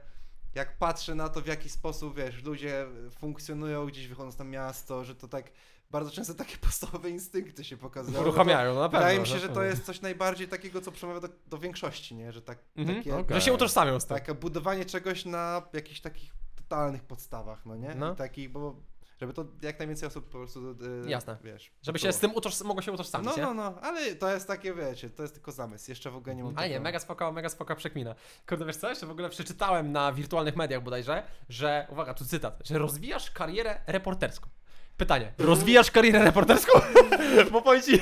jak 0.56 0.78
patrzę 0.78 1.16
na 1.16 1.30
to, 1.30 1.41
w 1.41 1.48
jaki 1.48 1.70
sposób, 1.70 2.18
wiesz, 2.18 2.44
ludzie 2.44 2.86
funkcjonują 3.12 3.86
gdzieś 3.86 4.07
wychodząc 4.07 4.38
na 4.38 4.45
miasto, 4.45 5.03
że 5.03 5.16
to 5.16 5.28
tak, 5.28 5.52
bardzo 5.91 6.12
często 6.12 6.34
takie 6.34 6.57
podstawowe 6.68 7.10
instynkty 7.10 7.64
się 7.64 7.78
pokazują. 7.78 8.22
Uruchamiają, 8.22 8.74
no 8.74 8.80
na 8.82 8.90
pewno. 8.90 8.99
Wydaje 8.99 9.20
mi 9.20 9.28
się, 9.28 9.40
że 9.40 9.49
to 9.49 9.64
jest 9.64 9.86
coś 9.86 10.02
najbardziej 10.02 10.48
takiego, 10.48 10.82
co 10.82 10.91
przemawia 10.91 11.20
do, 11.20 11.28
do 11.48 11.57
większości, 11.57 12.16
nie? 12.16 12.32
Że 12.32 12.41
tak, 12.41 12.60
Mhm, 12.76 12.98
takie, 12.98 13.18
okej. 13.18 13.36
Że 13.36 13.41
się 13.41 13.53
utożsamią 13.53 13.99
z 13.99 14.06
tym. 14.06 14.18
takie 14.18 14.34
budowanie 14.34 14.86
czegoś 14.86 15.26
na 15.26 15.62
jakichś 15.74 16.02
takich 16.02 16.34
totalnych 16.56 17.03
podstawach, 17.03 17.66
no 17.66 17.76
nie? 17.76 17.95
No. 17.95 18.14
I 18.14 18.16
takich, 18.16 18.52
bo 18.52 18.76
żeby 19.22 19.34
to 19.34 19.45
jak 19.62 19.80
najwięcej 19.80 20.07
osób 20.07 20.26
po 20.26 20.38
prostu, 20.38 20.72
y, 20.72 21.10
Jasne. 21.10 21.38
wiesz. 21.44 21.72
Żeby 21.82 21.99
było. 21.99 22.12
się 22.12 22.18
z 22.18 22.20
tym 22.20 22.36
utoż... 22.36 22.62
mogło 22.62 22.82
się 22.82 22.91
utożsamić, 22.91 23.28
No, 23.30 23.36
nie? 23.38 23.41
no, 23.41 23.53
no, 23.53 23.82
ale 23.82 24.16
to 24.16 24.30
jest 24.34 24.48
takie, 24.48 24.74
wiecie, 24.74 25.10
to 25.10 25.22
jest 25.24 25.34
tylko 25.36 25.52
zamysł, 25.52 25.91
jeszcze 25.91 26.12
w 26.12 26.16
ogóle 26.16 26.36
nie 26.36 26.44
mam 26.44 26.53
Ale 26.57 26.70
nie, 26.70 26.80
mega 26.80 26.99
spoko, 26.99 27.32
mega 27.32 27.49
spoko 27.49 27.76
przekmina. 27.76 28.16
Kurde, 28.49 28.66
wiesz 28.66 28.78
co, 28.78 28.90
jeszcze 28.90 29.06
w 29.06 29.12
ogóle 29.12 29.30
przeczytałem 29.30 29.91
na 29.91 30.14
wirtualnych 30.14 30.56
mediach 30.56 30.84
bodajże, 30.84 31.24
że, 31.49 31.88
uwaga, 31.90 32.14
tu 32.14 32.26
cytat, 32.26 32.60
że 32.66 32.78
rozwijasz 32.78 33.32
karierę 33.32 33.82
reporterską. 33.88 34.49
Pytanie. 34.97 35.34
Rozwijasz 35.38 35.91
karierę 35.91 36.23
reporterską? 36.23 36.72
Bo 37.51 37.61
powiem 37.61 37.81
ci, 37.81 38.01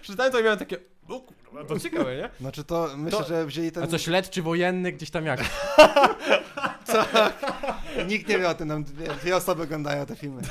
przeczytałem 0.00 0.32
to 0.32 0.40
i 0.40 0.42
miałem 0.42 0.58
takie, 0.58 0.76
no 1.08 1.20
kurwa, 1.20 1.64
to 1.64 1.80
ciekawe, 1.80 2.16
nie? 2.16 2.30
Znaczy 2.40 2.64
to 2.64 2.88
myślę, 2.96 3.18
To- 3.18 3.28
że 3.28 3.46
wzięli 3.46 3.72
ten... 3.72 3.82
A 3.82 3.86
co, 3.86 3.98
śledczy 3.98 4.42
wojenny 4.42 4.92
gdzieś 4.92 5.10
tam 5.10 5.26
jak? 5.26 5.40
Nikt 8.08 8.28
nie 8.28 8.38
wie 8.38 8.48
o 8.48 8.54
tym, 8.54 8.68
nam 8.68 8.84
dwie, 8.84 9.06
dwie 9.08 9.36
osoby 9.36 9.62
oglądają 9.62 10.06
te 10.06 10.16
filmy. 10.16 10.42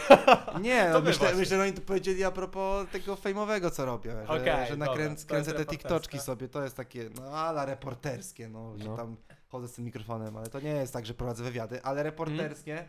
Nie, 0.61 0.89
no 0.93 0.99
my 0.99 1.05
myślę, 1.05 1.19
właśnie. 1.19 1.39
myślę, 1.39 1.57
że 1.57 1.63
oni 1.63 1.73
to 1.73 1.81
powiedzieli 1.81 2.23
a 2.23 2.31
propos 2.31 2.87
tego 2.91 3.15
fejmowego, 3.15 3.71
co 3.71 3.85
robię, 3.85 4.11
że, 4.11 4.27
Okej, 4.27 4.67
że 4.69 4.77
dobra, 4.77 4.85
nakręc, 4.87 5.09
to 5.09 5.11
jest 5.19 5.27
kręcę 5.27 5.51
te 5.51 5.57
reporterska. 5.57 5.71
TikToczki 5.89 6.19
sobie, 6.19 6.47
to 6.47 6.63
jest 6.63 6.77
takie, 6.77 7.09
no 7.15 7.23
ala 7.23 7.65
reporterskie, 7.65 8.49
no, 8.49 8.77
że 8.77 8.85
No. 8.89 8.97
tam 8.97 9.15
chodzę 9.49 9.67
z 9.67 9.73
tym 9.73 9.85
mikrofonem, 9.85 10.37
ale 10.37 10.47
to 10.47 10.59
nie 10.59 10.69
jest 10.69 10.93
tak, 10.93 11.05
że 11.05 11.13
prowadzę 11.13 11.43
wywiady, 11.43 11.83
ale 11.83 12.03
reporterskie, 12.03 12.85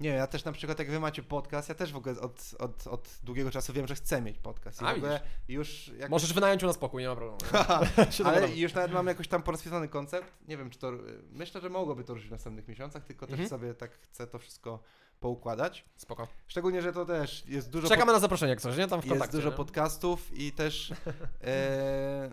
nie 0.00 0.08
ja 0.08 0.26
też 0.26 0.44
na 0.44 0.52
przykład 0.52 0.78
jak 0.78 0.90
wy 0.90 1.00
macie 1.00 1.22
podcast, 1.22 1.68
ja 1.68 1.74
też 1.74 1.92
w 1.92 1.96
ogóle 1.96 2.20
od, 2.20 2.54
od, 2.58 2.86
od 2.86 3.08
długiego 3.22 3.50
czasu 3.50 3.72
wiem, 3.72 3.86
że 3.86 3.94
chcę 3.94 4.22
mieć 4.22 4.38
podcast 4.38 4.82
i 4.82 4.84
A, 4.84 4.92
w 4.94 4.96
ogóle 4.96 5.20
już 5.48 5.88
jak 5.98 6.10
Możesz 6.10 6.32
wynająć 6.32 6.62
u 6.62 6.66
nas 6.66 6.78
pokój, 6.78 7.02
nie 7.02 7.08
ma 7.08 7.16
problemu. 7.16 7.38
Ale 8.24 8.48
już 8.56 8.74
nawet 8.74 8.92
mam 8.92 9.06
jakoś 9.06 9.28
tam 9.28 9.42
porozpisany 9.42 9.88
koncept. 9.88 10.32
Nie 10.48 10.56
wiem, 10.56 10.70
czy 10.70 10.78
to. 10.78 10.92
Myślę, 11.32 11.60
że 11.60 11.68
mogłoby 11.70 12.04
to 12.04 12.14
ruszyć 12.14 12.28
w 12.28 12.32
następnych 12.32 12.68
miesiącach, 12.68 13.04
tylko 13.04 13.26
też 13.26 13.32
Mhm. 13.32 13.48
sobie 13.48 13.74
tak 13.74 13.98
chcę 13.98 14.26
to 14.26 14.38
wszystko 14.38 14.82
poukładać. 15.20 15.84
Spoko. 15.96 16.28
Szczególnie, 16.46 16.82
że 16.82 16.92
to 16.92 17.04
też 17.04 17.46
jest 17.46 17.70
dużo. 17.70 17.88
Czekamy 17.88 18.12
na 18.12 18.18
zaproszenie 18.18 18.50
jak 18.50 18.60
coś, 18.60 18.76
nie? 18.76 18.88
Tam 18.88 19.00
w 19.00 19.02
pod, 19.02 19.04
jest 19.04 19.08
kontakcie. 19.10 19.36
dużo 19.36 19.50
nie? 19.50 19.56
podcastów 19.56 20.38
i 20.38 20.52
też. 20.52 20.92
E, 21.44 22.30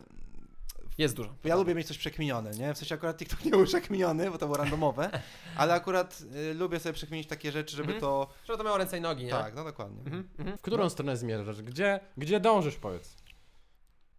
Jest 0.98 1.16
dużo. 1.16 1.36
ja 1.44 1.56
lubię 1.56 1.76
mieć 1.76 1.88
coś 1.88 1.98
przekminione, 1.98 2.52
nie? 2.52 2.74
W 2.74 2.78
sensie 2.78 2.96
akurat 2.96 3.18
TikTok 3.18 3.46
nie 3.46 3.52
był 3.52 3.66
przekminiony, 3.66 4.32
bo 4.32 4.38
to 4.38 4.46
było 4.46 4.58
randomowe, 4.58 5.22
ale 5.58 5.74
akurat 5.74 6.24
e, 6.52 6.54
lubię 6.54 6.80
sobie 6.80 6.94
przekminić 6.94 7.28
takie 7.28 7.52
rzeczy, 7.52 7.76
żeby 7.76 7.94
Mhm. 7.94 8.02
to. 8.02 8.28
Żeby 8.46 8.58
to 8.58 8.64
miało 8.64 8.78
ręce 8.78 8.98
i 8.98 9.02
nogi, 9.02 9.24
nie? 9.24 9.32
Tak, 9.32 9.56
no 9.56 9.64
dokładnie. 9.64 10.00
Mhm, 10.00 10.30
mhm. 10.40 10.58
W 10.58 10.62
którą 10.62 10.90
stronę 10.90 11.18
zmierzasz? 11.18 11.62
Gdzie, 11.62 12.00
gdzie 12.18 12.40
dążysz, 12.40 12.76
powiedz? 12.76 13.16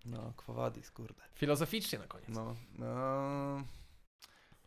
No, 0.04 0.32
kwowadis, 0.36 0.90
kurde. 0.90 1.22
Filozoficznie 1.34 1.98
na 1.98 2.06
koniec. 2.06 2.28
No, 2.28 2.56
no. 2.78 3.64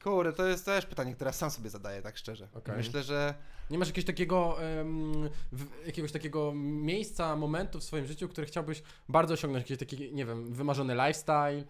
Kurde, 0.03 0.33
to 0.33 0.45
jest 0.45 0.65
też 0.65 0.85
pytanie, 0.85 1.15
które 1.15 1.33
sam 1.33 1.51
sobie 1.51 1.69
zadaję, 1.69 2.01
tak 2.01 2.17
szczerze. 2.17 2.47
Okej. 2.53 2.77
Myślę, 2.77 3.03
że. 3.03 3.33
Nie 3.69 3.77
masz 3.77 3.87
jakiegoś 3.87 4.05
takiego, 4.05 4.63
em, 4.63 5.29
w, 5.51 5.85
jakiegoś 5.85 6.11
takiego 6.11 6.51
miejsca, 6.55 7.35
momentu 7.35 7.79
w 7.79 7.83
swoim 7.83 8.05
życiu, 8.05 8.29
który 8.29 8.47
chciałbyś 8.47 8.83
bardzo 9.09 9.33
osiągnąć? 9.33 9.69
Jakiś 9.69 9.87
taki, 9.89 10.13
nie 10.13 10.25
wiem, 10.25 10.53
wymarzony 10.53 10.95
lifestyle? 10.95 11.63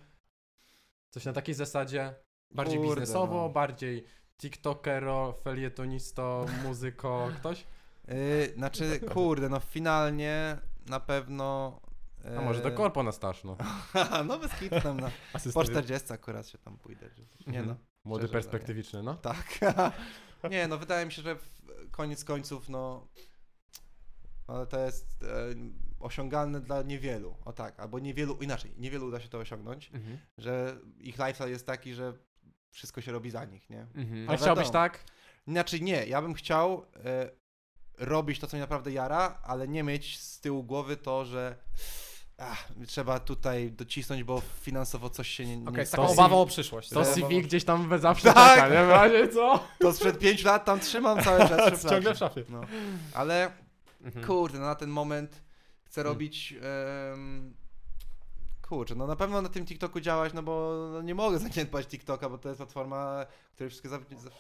Coś 1.10 1.26
na 1.26 1.34
takiej 1.34 1.56
zasadzie? 1.56 2.16
Bardziej 2.52 2.78
Kurde, 2.78 3.02
biznesowo, 3.02 3.42
no. 3.42 3.50
bardziej 3.50 4.06
tiktokero, 4.38 5.34
felietonisto, 5.44 6.46
muzyko, 6.64 7.30
ktoś? 7.40 7.66
Yy, 8.08 8.54
znaczy, 8.56 9.00
kurde, 9.00 9.50
no 9.50 9.60
finalnie 9.60 10.58
na 10.86 11.00
pewno. 11.00 11.80
A 12.38 12.42
może 12.42 12.62
do 12.62 12.72
korpo 12.72 13.04
na 13.04 13.12
staż, 13.12 13.44
no. 13.44 13.58
No 14.28 14.40
bez 14.40 14.56
kitu 14.60 14.82
tam 14.82 15.00
na. 15.06 15.08
Po 15.08 15.14
Asystent. 15.34 15.70
40 15.70 16.14
akurat 16.14 16.48
się 16.48 16.58
tam 16.58 16.78
pójdę. 16.78 17.10
Nie 17.48 17.62
no. 17.62 17.76
Młody, 18.04 18.22
Szczerze, 18.22 18.34
perspektywiczny, 18.34 19.04
no. 19.04 19.14
Tak. 19.16 19.60
nie, 20.50 20.68
no 20.68 20.78
wydaje 20.78 21.06
mi 21.06 21.12
się, 21.12 21.22
że 21.22 21.36
w 21.36 21.50
koniec 21.92 22.24
końców, 22.26 22.70
no. 22.70 23.08
Ale 24.48 24.68
to 24.68 24.80
jest 24.80 25.24
e, 25.24 25.28
osiągalne 26.00 26.62
dla 26.62 26.82
niewielu. 26.82 27.36
O 27.46 27.54
tak, 27.54 27.80
albo 27.80 28.00
niewielu, 28.00 28.36
inaczej, 28.42 28.72
niewielu 28.78 29.08
uda 29.08 29.20
się 29.20 29.30
to 29.30 29.38
osiągnąć, 29.38 29.92
Mhm. 29.94 30.18
że 30.38 30.78
ich 31.00 31.16
lifestyle 31.18 31.50
jest 31.50 31.66
taki, 31.66 31.94
że 31.94 32.14
wszystko 32.72 33.02
się 33.02 33.12
robi 33.12 33.32
za 33.32 33.46
nich, 33.46 33.70
nie? 33.70 33.82
Mhm. 33.96 34.30
A 34.30 34.32
No 34.32 34.38
chciałbyś 34.38 34.66
wiadomo. 34.66 34.72
tak? 34.72 35.04
Znaczy 35.48 35.80
nie, 35.80 36.06
ja 36.06 36.22
bym 36.22 36.34
chciał 36.34 36.86
e, 37.06 37.30
robić 37.98 38.40
to, 38.40 38.48
co 38.48 38.58
mnie 38.58 38.62
naprawdę 38.62 38.92
jara, 38.92 39.40
ale 39.44 39.68
nie 39.68 39.84
mieć 39.84 40.20
z 40.20 40.40
tyłu 40.40 40.64
głowy 40.64 40.98
to, 40.98 41.26
że 41.26 41.56
ach, 42.38 42.68
trzeba 42.88 43.20
tutaj 43.20 43.72
docisnąć, 43.72 44.24
bo 44.24 44.42
finansowo 44.62 45.10
coś 45.10 45.28
się 45.30 45.46
nie, 45.46 45.58
nie 45.58 45.70
Okej, 45.70 45.86
z 45.86 45.90
to 45.92 45.98
taką 45.98 46.10
obawą 46.14 46.42
o 46.42 46.46
przyszłość. 46.46 46.90
To 46.90 47.06
CV 47.06 47.42
gdzieś 47.42 47.64
tam 47.64 47.90
we- 47.90 48.00
zawsze 48.00 48.34
Tak. 48.34 48.56
czeka, 48.56 48.68
nie? 48.82 48.86
W 48.86 48.90
razie 48.90 49.28
co? 49.28 49.68
To 49.80 49.94
sprzed 49.94 50.20
5 50.20 50.44
lat 50.44 50.66
tam 50.66 50.80
trzymam 50.80 51.24
cały 51.24 51.40
czas. 51.50 51.86
Ciągle 51.90 52.14
w 52.16 52.18
szafie. 52.18 52.44
No. 52.50 52.62
Ale 53.14 53.52
Mhm. 54.06 54.26
kurde, 54.26 54.60
no 54.60 54.66
na 54.66 54.76
ten 54.76 54.90
moment 54.90 55.44
chcę 55.84 56.02
Hmm. 56.02 56.14
robić 56.14 56.56
em, 57.14 57.56
kurczę, 58.62 58.96
no 58.96 59.08
na 59.08 59.16
pewno 59.16 59.42
na 59.42 59.50
tym 59.50 59.66
TikToku 59.66 60.00
działać, 60.00 60.34
no 60.34 60.44
bo 60.44 60.88
no 60.92 61.02
nie 61.02 61.16
mogę 61.16 61.40
zaniedbać 61.40 61.88
TikToka, 61.88 62.30
bo 62.30 62.38
to 62.38 62.50
jest 62.50 62.58
platforma, 62.58 63.26
której 63.54 63.70
wszystko, 63.70 63.90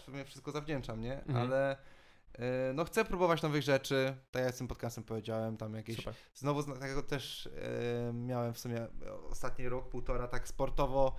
sumie 0.05 0.25
wszystko 0.25 0.51
zawdzięczam, 0.51 1.01
nie? 1.01 1.23
Mhm. 1.23 1.37
Ale 1.37 1.77
e, 2.33 2.73
no 2.73 2.85
chcę 2.85 3.05
próbować 3.05 3.41
nowych 3.41 3.61
rzeczy, 3.61 4.15
tak 4.31 4.43
jak 4.43 4.55
z 4.55 4.57
tym 4.57 4.67
podcastem 4.67 5.03
powiedziałem, 5.03 5.57
tam 5.57 5.73
jakieś 5.73 5.95
Super. 5.95 6.13
Znowu 6.33 6.63
takiego 6.63 7.03
też 7.03 7.49
e, 8.09 8.13
miałem 8.13 8.53
w 8.53 8.59
sumie 8.59 8.87
ostatni 9.29 9.69
rok, 9.69 9.89
półtora, 9.89 10.27
tak 10.27 10.47
sportowo 10.47 11.15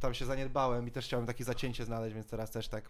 tam 0.00 0.14
się 0.14 0.24
zaniedbałem 0.24 0.88
i 0.88 0.90
też 0.90 1.04
chciałem 1.06 1.26
takie 1.26 1.44
zacięcie 1.44 1.84
znaleźć, 1.84 2.14
więc 2.14 2.26
teraz 2.26 2.50
też 2.50 2.68
tak 2.68 2.88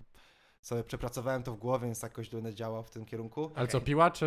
sobie 0.62 0.84
przepracowałem 0.84 1.42
to 1.42 1.52
w 1.52 1.56
głowie, 1.56 1.84
więc 1.86 2.02
jakoś 2.02 2.30
będę 2.30 2.54
działał 2.54 2.82
w 2.84 2.90
tym 2.90 3.04
kierunku. 3.04 3.50
Ale 3.54 3.68
co, 3.68 3.80
piła 3.80 4.10
czy... 4.10 4.26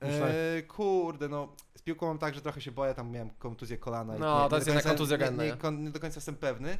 myślałeś- 0.00 0.34
E, 0.58 0.62
kurde, 0.62 1.28
no 1.28 1.56
z 1.76 1.82
piłką 1.82 2.06
mam 2.06 2.18
tak, 2.18 2.34
że 2.34 2.40
trochę 2.40 2.60
się 2.60 2.72
boję, 2.72 2.94
tam 2.94 3.10
miałem 3.10 3.30
kontuzję 3.30 3.78
kolana. 3.78 4.16
i 4.16 4.20
No, 4.20 4.44
nie- 4.44 4.50
to 4.50 4.56
jest 4.56 4.66
do 4.66 4.70
jednak 4.72 4.84
końca- 4.84 4.88
kontuzjogenne, 4.88 5.44
Nie, 5.44 5.56
nie? 5.62 5.70
nie, 5.70 5.84
nie 5.84 5.90
do 5.90 6.00
końca 6.00 6.16
jestem 6.16 6.36
pewny, 6.36 6.78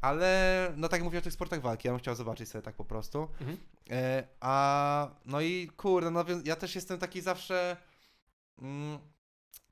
ale 0.00 0.72
no 0.76 0.88
tak 0.88 0.98
jak 1.00 1.04
mówię 1.04 1.18
o 1.18 1.22
tych 1.22 1.32
sportach 1.32 1.60
walki, 1.60 1.88
ja 1.88 1.92
bym 1.92 2.00
chciał 2.00 2.14
zobaczyć 2.14 2.48
sobie 2.48 2.62
tak 2.62 2.74
po 2.74 2.84
prostu. 2.84 3.28
Mhm. 3.40 3.56
E, 3.90 4.24
a 4.40 5.10
no 5.26 5.40
i 5.40 5.68
kurde, 5.76 6.10
no 6.10 6.24
więc 6.24 6.46
ja 6.46 6.56
też 6.56 6.74
jestem 6.74 6.98
taki 6.98 7.20
zawsze. 7.20 7.76
Mm, 8.62 8.98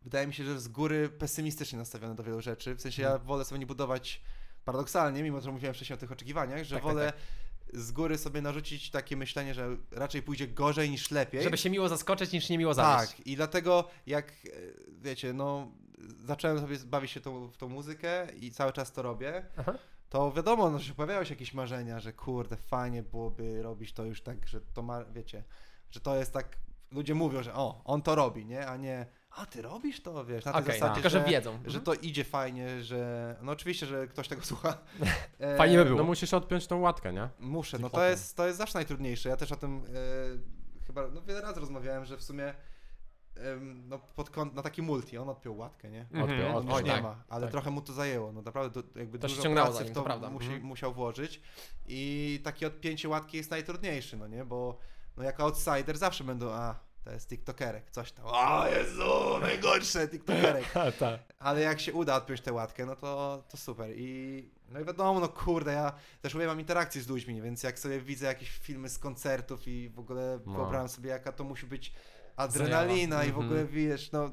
wydaje 0.02 0.26
mi 0.26 0.34
się, 0.34 0.44
że 0.44 0.60
z 0.60 0.68
góry 0.68 1.08
pesymistycznie 1.08 1.78
nastawiony 1.78 2.14
do 2.14 2.22
wielu 2.22 2.40
rzeczy. 2.40 2.74
W 2.74 2.80
sensie 2.80 3.02
ja 3.02 3.08
Mhm. 3.08 3.26
wolę 3.26 3.44
sobie 3.44 3.58
nie 3.58 3.66
budować 3.66 4.22
paradoksalnie, 4.64 5.22
mimo 5.22 5.40
że 5.40 5.52
mówiłem 5.52 5.74
wcześniej 5.74 5.94
o 5.96 6.00
tych 6.00 6.12
oczekiwaniach, 6.12 6.64
że 6.64 6.76
Tak, 6.76 6.84
tak, 6.84 6.92
wolę 6.94 7.12
z 7.72 7.92
góry 7.92 8.18
sobie 8.18 8.42
narzucić 8.42 8.90
takie 8.90 9.16
myślenie, 9.16 9.54
że 9.54 9.76
raczej 9.90 10.22
pójdzie 10.22 10.48
gorzej 10.48 10.90
niż 10.90 11.10
lepiej. 11.10 11.42
Żeby 11.42 11.58
się 11.58 11.70
miło 11.70 11.88
zaskoczyć 11.88 12.32
niż 12.32 12.48
niemiło 12.48 12.74
zawieść. 12.74 13.16
Tak, 13.16 13.26
i 13.26 13.36
dlatego 13.36 13.88
jak 14.06 14.28
e, 14.30 14.32
wiecie, 14.88 15.32
no 15.32 15.72
zacząłem 16.24 16.60
sobie 16.60 16.78
bawić 16.78 17.10
się 17.10 17.20
tą, 17.20 17.48
w 17.48 17.56
tą 17.56 17.68
muzykę 17.68 18.26
i 18.40 18.50
cały 18.50 18.72
czas 18.72 18.92
to 18.92 19.02
robię, 19.02 19.46
Aha. 19.56 19.74
to 20.08 20.32
wiadomo, 20.32 20.70
no, 20.70 20.78
że 20.78 20.94
pojawiają 20.94 21.24
się 21.24 21.34
jakieś 21.34 21.54
marzenia, 21.54 22.00
że 22.00 22.12
kurde, 22.12 22.56
fajnie 22.56 23.02
byłoby 23.02 23.62
robić 23.62 23.92
to 23.92 24.04
już 24.04 24.22
tak, 24.22 24.48
że 24.48 24.60
to 24.60 24.82
ma, 24.82 25.04
wiecie, 25.04 25.44
że 25.90 26.00
to 26.00 26.16
jest 26.16 26.32
tak, 26.32 26.58
ludzie 26.90 27.14
mówią, 27.14 27.42
że 27.42 27.54
o, 27.54 27.82
on 27.84 28.02
to 28.02 28.14
robi, 28.14 28.46
nie, 28.46 28.66
a 28.66 28.76
nie, 28.76 29.06
a 29.36 29.46
ty 29.46 29.62
robisz 29.62 30.02
to, 30.02 30.24
wiesz, 30.24 30.44
na 30.44 30.52
tej 30.52 30.62
Okej, 30.62 30.74
zasadzie, 30.74 30.94
tylko 30.94 31.08
że 31.10 31.18
że, 31.20 31.24
wiedzą. 31.24 31.52
że 31.52 31.78
Mhm. 31.78 31.84
to 31.84 31.94
idzie 31.94 32.24
fajnie, 32.24 32.82
że, 32.82 33.36
no 33.42 33.52
oczywiście, 33.52 33.86
że 33.86 34.06
ktoś 34.06 34.28
tego 34.28 34.42
słucha. 34.42 34.78
E, 35.40 35.56
Fajnie 35.56 35.76
by 35.78 35.84
było. 35.84 35.98
No 35.98 36.04
musisz 36.04 36.34
odpiąć 36.34 36.66
tą 36.66 36.80
łatkę, 36.80 37.12
nie? 37.12 37.28
Muszę, 37.38 37.78
no 37.78 37.90
to 37.90 38.04
jest, 38.04 38.36
to 38.36 38.46
jest 38.46 38.58
zawsze 38.58 38.78
najtrudniejsze. 38.78 39.28
Ja 39.28 39.36
też 39.36 39.52
o 39.52 39.56
tym 39.56 39.84
e, 40.80 40.86
chyba 40.86 41.08
no, 41.08 41.22
wiele 41.22 41.40
razy 41.40 41.60
rozmawiałem, 41.60 42.04
że 42.04 42.16
w 42.16 42.22
sumie 42.22 42.54
em, 43.36 43.88
no, 43.88 43.98
pod 43.98 44.30
kąt, 44.30 44.54
na 44.54 44.62
taki 44.62 44.82
multi, 44.82 45.18
on 45.18 45.28
odpiął 45.28 45.56
łatkę, 45.58 45.90
nie? 45.90 46.00
Mhm. 46.00 46.22
Odpiął, 46.54 46.74
już 46.76 46.84
nie 46.84 46.92
tak, 46.92 47.02
ma, 47.02 47.24
ale 47.28 47.42
tak. 47.42 47.50
trochę 47.52 47.70
mu 47.70 47.80
to 47.82 47.92
zajęło, 47.92 48.32
no 48.32 48.42
naprawdę 48.42 48.82
do, 48.82 48.98
jakby 48.98 49.18
To 49.18 49.28
się 49.28 49.32
dużo 49.34 49.42
ciągnęło 49.42 49.66
pracy 49.66 49.78
za 49.78 49.84
nim, 49.84 49.92
w 49.92 49.94
to 49.94 50.00
to 50.00 50.04
prawda. 50.04 50.30
musi, 50.30 50.46
Mhm. 50.46 50.64
musiał 50.66 50.92
włożyć 50.94 51.40
i 51.86 52.40
takie 52.44 52.66
odpięcie 52.66 53.08
łatki 53.08 53.36
jest 53.36 53.50
najtrudniejsze, 53.50 54.16
no 54.16 54.26
nie? 54.28 54.44
Bo 54.44 54.78
no, 55.16 55.22
jako 55.22 55.42
outsider 55.42 55.98
zawsze 55.98 56.24
będą, 56.24 56.50
a 56.50 56.74
to 57.04 57.10
jest 57.10 57.28
tiktokerek, 57.28 57.90
coś 57.90 58.12
tam, 58.12 58.24
o 58.26 58.66
Jezu, 58.66 59.38
najgorsze 59.40 60.08
tiktokerek. 60.08 60.64
tak. 60.98 61.20
Ale 61.38 61.60
jak 61.60 61.80
się 61.80 61.92
uda 61.92 62.16
odpiąć 62.16 62.40
tę 62.40 62.52
łatkę, 62.52 62.86
no 62.86 62.96
to, 62.96 63.42
to 63.48 63.56
super. 63.56 63.90
I 63.96 64.50
no 64.68 64.80
i 64.80 64.84
wiadomo, 64.84 65.20
no 65.20 65.28
kurde, 65.28 65.72
ja 65.72 65.92
też 66.20 66.34
uwielbiam 66.34 66.60
interakcje 66.60 67.02
z 67.02 67.08
ludźmi, 67.08 67.42
więc 67.42 67.62
jak 67.62 67.78
sobie 67.78 68.00
widzę 68.00 68.26
jakieś 68.26 68.50
filmy 68.50 68.88
z 68.88 68.98
koncertów 68.98 69.68
i 69.68 69.88
w 69.88 69.98
ogóle 69.98 70.38
No. 70.46 70.52
wyobrażam 70.52 70.88
sobie, 70.88 71.10
jaka 71.10 71.32
to 71.32 71.44
musi 71.44 71.66
być 71.66 71.92
adrenalina 72.36 73.24
i 73.24 73.32
w 73.32 73.38
ogóle 73.38 73.64
wiesz, 73.64 74.12
no 74.12 74.30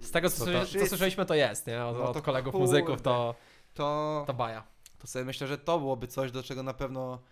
Z 0.00 0.10
tego, 0.10 0.30
co, 0.30 0.44
To 0.44 0.66
co 0.66 0.86
słyszeliśmy, 0.86 1.26
to 1.26 1.34
jest, 1.34 1.66
nie? 1.66 1.84
Od, 1.84 1.98
No 1.98 2.10
od 2.10 2.22
kolegów 2.22 2.52
kurde. 2.52 2.66
muzyków 2.66 3.02
to, 3.02 3.34
to, 3.74 4.24
to 4.26 4.34
baja. 4.34 4.64
to 4.98 5.06
sobie 5.06 5.24
myślę, 5.24 5.46
że 5.46 5.58
to 5.58 5.78
byłoby 5.78 6.06
coś, 6.06 6.32
do 6.32 6.42
czego 6.42 6.62
na 6.62 6.74
pewno 6.74 7.22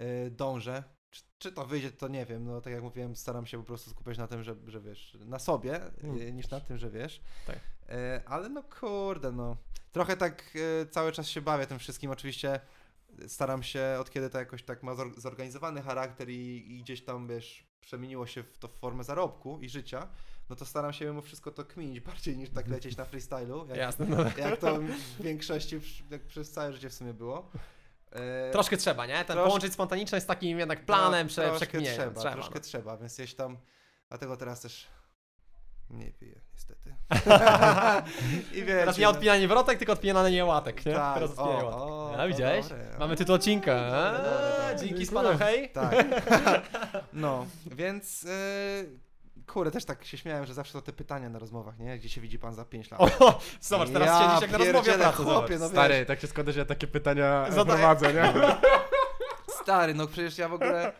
y, 0.00 0.30
dążę. 0.30 0.82
Czy, 1.12 1.22
czy 1.38 1.52
to 1.52 1.66
wyjdzie, 1.66 1.90
to 1.92 2.08
nie 2.08 2.26
wiem. 2.26 2.44
No 2.44 2.60
tak 2.60 2.72
jak 2.72 2.82
mówiłem, 2.82 3.16
staram 3.16 3.46
się 3.46 3.58
po 3.58 3.64
prostu 3.64 3.90
skupiać 3.90 4.18
na 4.18 4.26
tym, 4.28 4.42
że, 4.42 4.56
że 4.66 4.80
wiesz, 4.80 5.16
na 5.20 5.38
sobie, 5.38 5.80
Mm. 6.02 6.20
y, 6.20 6.32
niż 6.32 6.50
na 6.50 6.60
tym, 6.60 6.78
że 6.78 6.90
wiesz. 6.90 7.20
Tak. 7.46 7.56
Y, 7.56 7.60
ale 8.26 8.48
no 8.48 8.62
kurde, 8.80 9.32
no. 9.32 9.56
Trochę 9.92 10.16
tak 10.16 10.56
y, 10.56 10.86
cały 10.90 11.12
czas 11.12 11.28
się 11.28 11.40
bawię 11.40 11.66
tym 11.66 11.78
wszystkim. 11.78 12.10
Oczywiście 12.10 12.60
staram 13.26 13.62
się, 13.62 13.96
od 14.00 14.10
kiedy 14.10 14.30
to 14.30 14.38
jakoś 14.38 14.62
tak 14.62 14.82
ma 14.82 14.92
zor- 14.94 15.20
zorganizowany 15.20 15.82
charakter 15.82 16.30
i, 16.30 16.64
i 16.76 16.82
gdzieś 16.82 17.04
tam, 17.04 17.28
wiesz, 17.28 17.66
przemieniło 17.80 18.26
się 18.26 18.42
w 18.42 18.58
to 18.58 18.68
w 18.68 18.72
formę 18.72 19.04
zarobku 19.04 19.58
i 19.60 19.68
życia, 19.68 20.08
no 20.50 20.56
to 20.56 20.64
staram 20.64 20.92
się 20.92 21.04
mimo 21.04 21.22
wszystko 21.22 21.50
to 21.50 21.64
kminić 21.64 22.00
bardziej 22.10 22.36
niż 22.36 22.50
tak 22.50 22.68
lecieć 22.68 22.96
na 22.96 23.04
freestylu. 23.04 23.66
Jak, 23.68 23.76
Jasne. 23.78 24.06
No. 24.06 24.24
jak 24.38 24.60
to 24.60 24.78
w 24.80 25.22
większości, 25.22 25.80
jak 26.10 26.22
przez 26.22 26.50
całe 26.50 26.72
życie 26.72 26.90
w 26.90 26.94
sumie 26.94 27.14
było. 27.14 27.50
E, 28.12 28.50
Troszkę 28.50 28.76
trzeba, 28.76 29.06
nie? 29.06 29.24
Ten 29.24 29.36
Trosz- 29.36 29.46
połączyć 29.46 29.72
spontaniczność 29.72 30.24
z 30.24 30.26
takim 30.28 30.58
jednak 30.58 30.84
planem, 30.86 31.26
no, 31.26 31.28
prze, 31.28 31.42
troszkę 31.42 31.56
przekminieniem. 31.56 31.96
trzeba, 32.00 32.20
Trzeba, 32.20 32.34
troszkę 32.34 32.54
no. 32.54 32.60
trzeba, 32.60 32.96
więc 32.96 33.14
gdzieś 33.14 33.34
tam, 33.34 33.58
dlatego 34.08 34.36
teraz 34.36 34.60
też 34.60 34.86
Nie 35.90 36.12
piję, 36.12 36.40
niestety. 36.52 36.94
I 38.52 38.54
wiecie, 38.54 38.66
Teraz 38.66 38.98
nie 38.98 39.04
no- 39.04 39.10
odpinanie 39.10 39.48
wrotek, 39.48 39.78
tylko 39.78 39.92
odpinanie 39.92 40.44
łatek, 40.44 40.86
nie? 40.86 40.92
Tak, 40.94 41.14
Teraz 41.14 41.30
odpinanie 41.30 41.62
o, 41.62 41.66
łatek. 41.66 41.80
o, 41.82 42.12
A 42.14 42.16
to 42.22 42.28
widziałeś? 42.28 42.68
dobre, 42.68 42.96
Mamy 42.98 43.16
tytuł 43.16 43.34
odcinka. 43.34 43.74
Dobre, 43.74 44.18
dobre, 44.30 44.50
dobre. 44.58 44.76
Dzięki 44.88 45.06
z 45.06 45.10
panem, 45.12 45.38
hej. 45.38 45.70
Tak. 45.70 45.94
No, 47.12 47.46
więc 47.66 48.22
yy, 48.22 48.30
kurde, 49.46 49.70
też 49.70 49.84
tak 49.84 50.04
się 50.04 50.18
śmiałem, 50.18 50.46
że 50.46 50.54
zawsze 50.54 50.72
to 50.72 50.82
te 50.82 50.92
pytania 50.92 51.28
na 51.28 51.38
rozmowach, 51.38 51.78
nie? 51.78 51.98
Gdzie 51.98 52.08
się 52.08 52.20
widzi 52.20 52.38
pan 52.38 52.54
za 52.54 52.64
5 52.64 52.90
lat? 52.90 53.00
O, 53.20 53.40
zobacz, 53.60 53.88
teraz 53.90 54.08
Ja 54.08 54.28
siedzisz 54.28 54.42
jak 54.42 54.50
na 54.50 54.58
rozmowie 54.58 54.92
pracy, 54.98 55.22
chłopie, 55.22 55.58
no 55.58 55.68
Stary, 55.68 56.06
tak 56.06 56.20
się 56.20 56.26
składa, 56.26 56.52
że 56.52 56.58
ja 56.58 56.64
takie 56.66 56.86
pytania 56.86 57.46
Zadaję. 57.50 57.78
prowadzę, 57.78 58.14
nie? 58.14 58.32
Stary, 59.62 59.94
no 59.94 60.06
przecież 60.06 60.38
ja 60.38 60.48
w 60.48 60.52
ogóle 60.52 60.92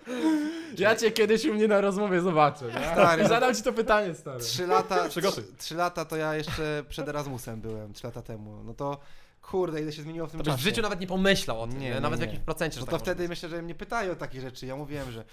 Ja 0.78 0.96
cię 0.96 1.10
kiedyś 1.10 1.44
u 1.44 1.54
mnie 1.54 1.68
na 1.68 1.80
rozmowie 1.80 2.20
zobaczę, 2.20 2.64
nie? 2.66 2.72
Stary, 2.92 3.22
no- 3.22 3.28
zadam 3.28 3.54
ci 3.54 3.62
to 3.62 3.72
pytanie, 3.72 4.14
stary. 4.14 4.40
3 4.40 4.66
lata, 4.66 5.08
Przygotuj. 5.08 5.44
3 5.58 5.74
lata 5.74 6.04
to 6.04 6.16
ja 6.16 6.34
jeszcze 6.34 6.84
przed 6.88 7.08
Erasmusem 7.08 7.60
byłem, 7.60 7.92
3 7.92 8.06
lata 8.06 8.22
temu. 8.22 8.62
No 8.64 8.74
to 8.74 9.00
kurde, 9.42 9.80
ile 9.82 9.92
się 9.92 10.02
zmieniło 10.02 10.26
w 10.26 10.30
tym 10.30 10.38
To 10.40 10.44
byś 10.44 10.52
w 10.52 10.56
czasie. 10.56 10.64
życiu 10.70 10.82
nawet 10.82 11.00
nie 11.00 11.06
pomyślał 11.06 11.62
o 11.62 11.66
tym, 11.66 11.78
Nie, 11.78 11.88
nie, 11.88 11.94
nie, 11.94 12.00
nawet 12.00 12.18
w 12.18 12.22
nie. 12.22 12.26
jakimś 12.26 12.44
procencie, 12.44 12.76
No 12.76 12.80
że 12.80 12.86
to 12.86 12.92
tak 12.92 13.00
wtedy 13.00 13.22
może 13.22 13.28
być. 13.28 13.30
myślę, 13.42 13.48
że 13.48 13.62
mnie 13.62 13.74
pytają 13.74 14.12
o 14.12 14.16
takie 14.16 14.40
rzeczy. 14.40 14.66
Ja 14.66 14.76
mówiłem, 14.76 15.12
że 15.12 15.24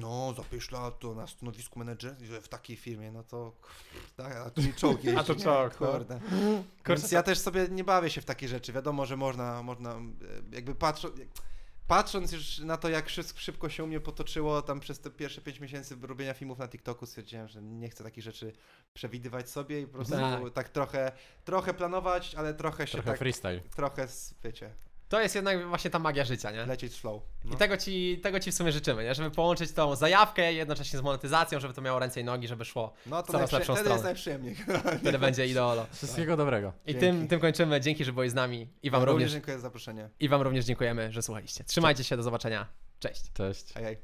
no 0.00 0.34
za 0.36 0.42
5 0.42 0.70
lat 0.70 0.98
to 0.98 1.14
na 1.14 1.26
stanowisku 1.26 1.78
menedżera 1.78 2.16
że 2.22 2.40
w 2.40 2.48
takiej 2.48 2.76
firmie, 2.76 3.12
no 3.12 3.22
to 3.22 3.52
tak, 4.16 4.36
a 4.36 4.50
tu 4.50 4.62
mi 4.62 4.74
czołg 4.74 5.04
jeździ, 5.04 5.18
A 5.20 5.24
to 5.24 5.34
nie? 5.34 5.44
no. 5.44 5.70
kurde. 5.70 6.20
Więc 6.86 7.12
ja 7.12 7.22
też 7.22 7.38
sobie 7.38 7.68
nie 7.70 7.84
bawię 7.84 8.10
się 8.10 8.20
w 8.20 8.24
takie 8.24 8.48
rzeczy. 8.48 8.72
Wiadomo, 8.72 9.06
że 9.06 9.16
można, 9.16 9.62
można 9.62 9.90
e, 9.94 9.98
jakby 10.52 10.74
patrząc, 10.74 11.14
patrząc 11.86 12.32
już 12.32 12.58
na 12.58 12.76
to, 12.76 12.88
jak 12.88 13.06
szyb- 13.06 13.38
szybko 13.38 13.68
się 13.68 13.84
u 13.84 13.86
mnie 13.86 14.00
potoczyło 14.00 14.62
tam 14.62 14.80
przez 14.80 15.00
te 15.00 15.10
pierwsze 15.10 15.40
5 15.40 15.60
miesięcy 15.60 15.96
robienia 16.02 16.34
filmów 16.34 16.58
na 16.58 16.68
TikToku, 16.68 17.06
stwierdziłem, 17.06 17.48
że 17.48 17.62
nie 17.62 17.88
chcę 17.88 18.04
takich 18.04 18.24
rzeczy 18.24 18.52
przewidywać 18.94 19.50
sobie 19.50 19.80
i 19.80 19.86
po 19.86 19.92
prostu 19.92 20.14
tak, 20.14 20.52
Tak. 20.54 20.68
trochę, 20.68 21.12
trochę 21.44 21.74
planować, 21.74 22.34
ale 22.34 22.54
trochę 22.54 22.86
się 22.86 22.92
Trochę 22.92 23.10
tak, 23.10 23.18
freestyle. 23.18 23.60
trochę, 23.60 24.08
wiecie, 24.44 24.74
To 25.08 25.20
jest 25.20 25.34
jednak 25.34 25.68
właśnie 25.68 25.90
ta 25.90 25.98
magia 25.98 26.24
życia, 26.24 26.50
nie? 26.50 26.66
lecieć 26.66 26.92
w 26.92 27.00
flow. 27.00 27.22
No. 27.44 27.54
I 27.54 27.56
tego 27.56 27.76
ci, 27.76 28.20
tego 28.22 28.40
ci 28.40 28.52
w 28.52 28.54
sumie 28.54 28.72
życzymy, 28.72 29.04
nie? 29.04 29.14
Żeby 29.14 29.30
połączyć 29.30 29.72
tą 29.72 29.96
zajawkę 29.96 30.52
jednocześnie 30.52 30.98
z 30.98 31.02
monetyzacją, 31.02 31.60
żeby 31.60 31.74
to 31.74 31.82
miało 31.82 31.98
ręce 31.98 32.20
i 32.20 32.24
nogi, 32.24 32.48
żeby 32.48 32.64
szło. 32.64 32.92
No 33.06 33.22
to 33.22 33.32
coraz 33.32 33.50
najprzy- 33.50 33.58
lepszą 33.58 33.74
wtedy 33.74 33.90
jest 33.90 34.04
najprzyjemniej. 34.04 34.56
Wtedy 35.00 35.18
będzie 35.18 35.46
ideolo. 35.46 35.86
Wszystkiego 35.92 36.36
dobrego. 36.36 36.72
I 36.86 36.92
Dzięki. 36.92 37.00
tym, 37.00 37.28
tym 37.28 37.40
kończymy. 37.40 37.80
Dzięki, 37.80 38.04
że 38.04 38.12
byłeś 38.12 38.30
z 38.30 38.34
nami. 38.34 38.68
I 38.82 38.90
wam, 38.90 39.00
Również 39.02 39.12
również, 39.12 39.32
dziękuję 39.32 39.56
za 39.56 39.62
zaproszenie. 39.62 40.10
I 40.20 40.28
wam 40.28 40.42
również 40.42 40.64
dziękujemy, 40.64 41.12
że 41.12 41.22
słuchaliście. 41.22 41.64
Trzymajcie 41.64 42.04
się, 42.04 42.16
do 42.16 42.22
zobaczenia. 42.22 42.66
Cześć. 43.00 43.32
Cześć. 43.32 43.72
Hej, 43.74 43.84
hej. 43.84 43.96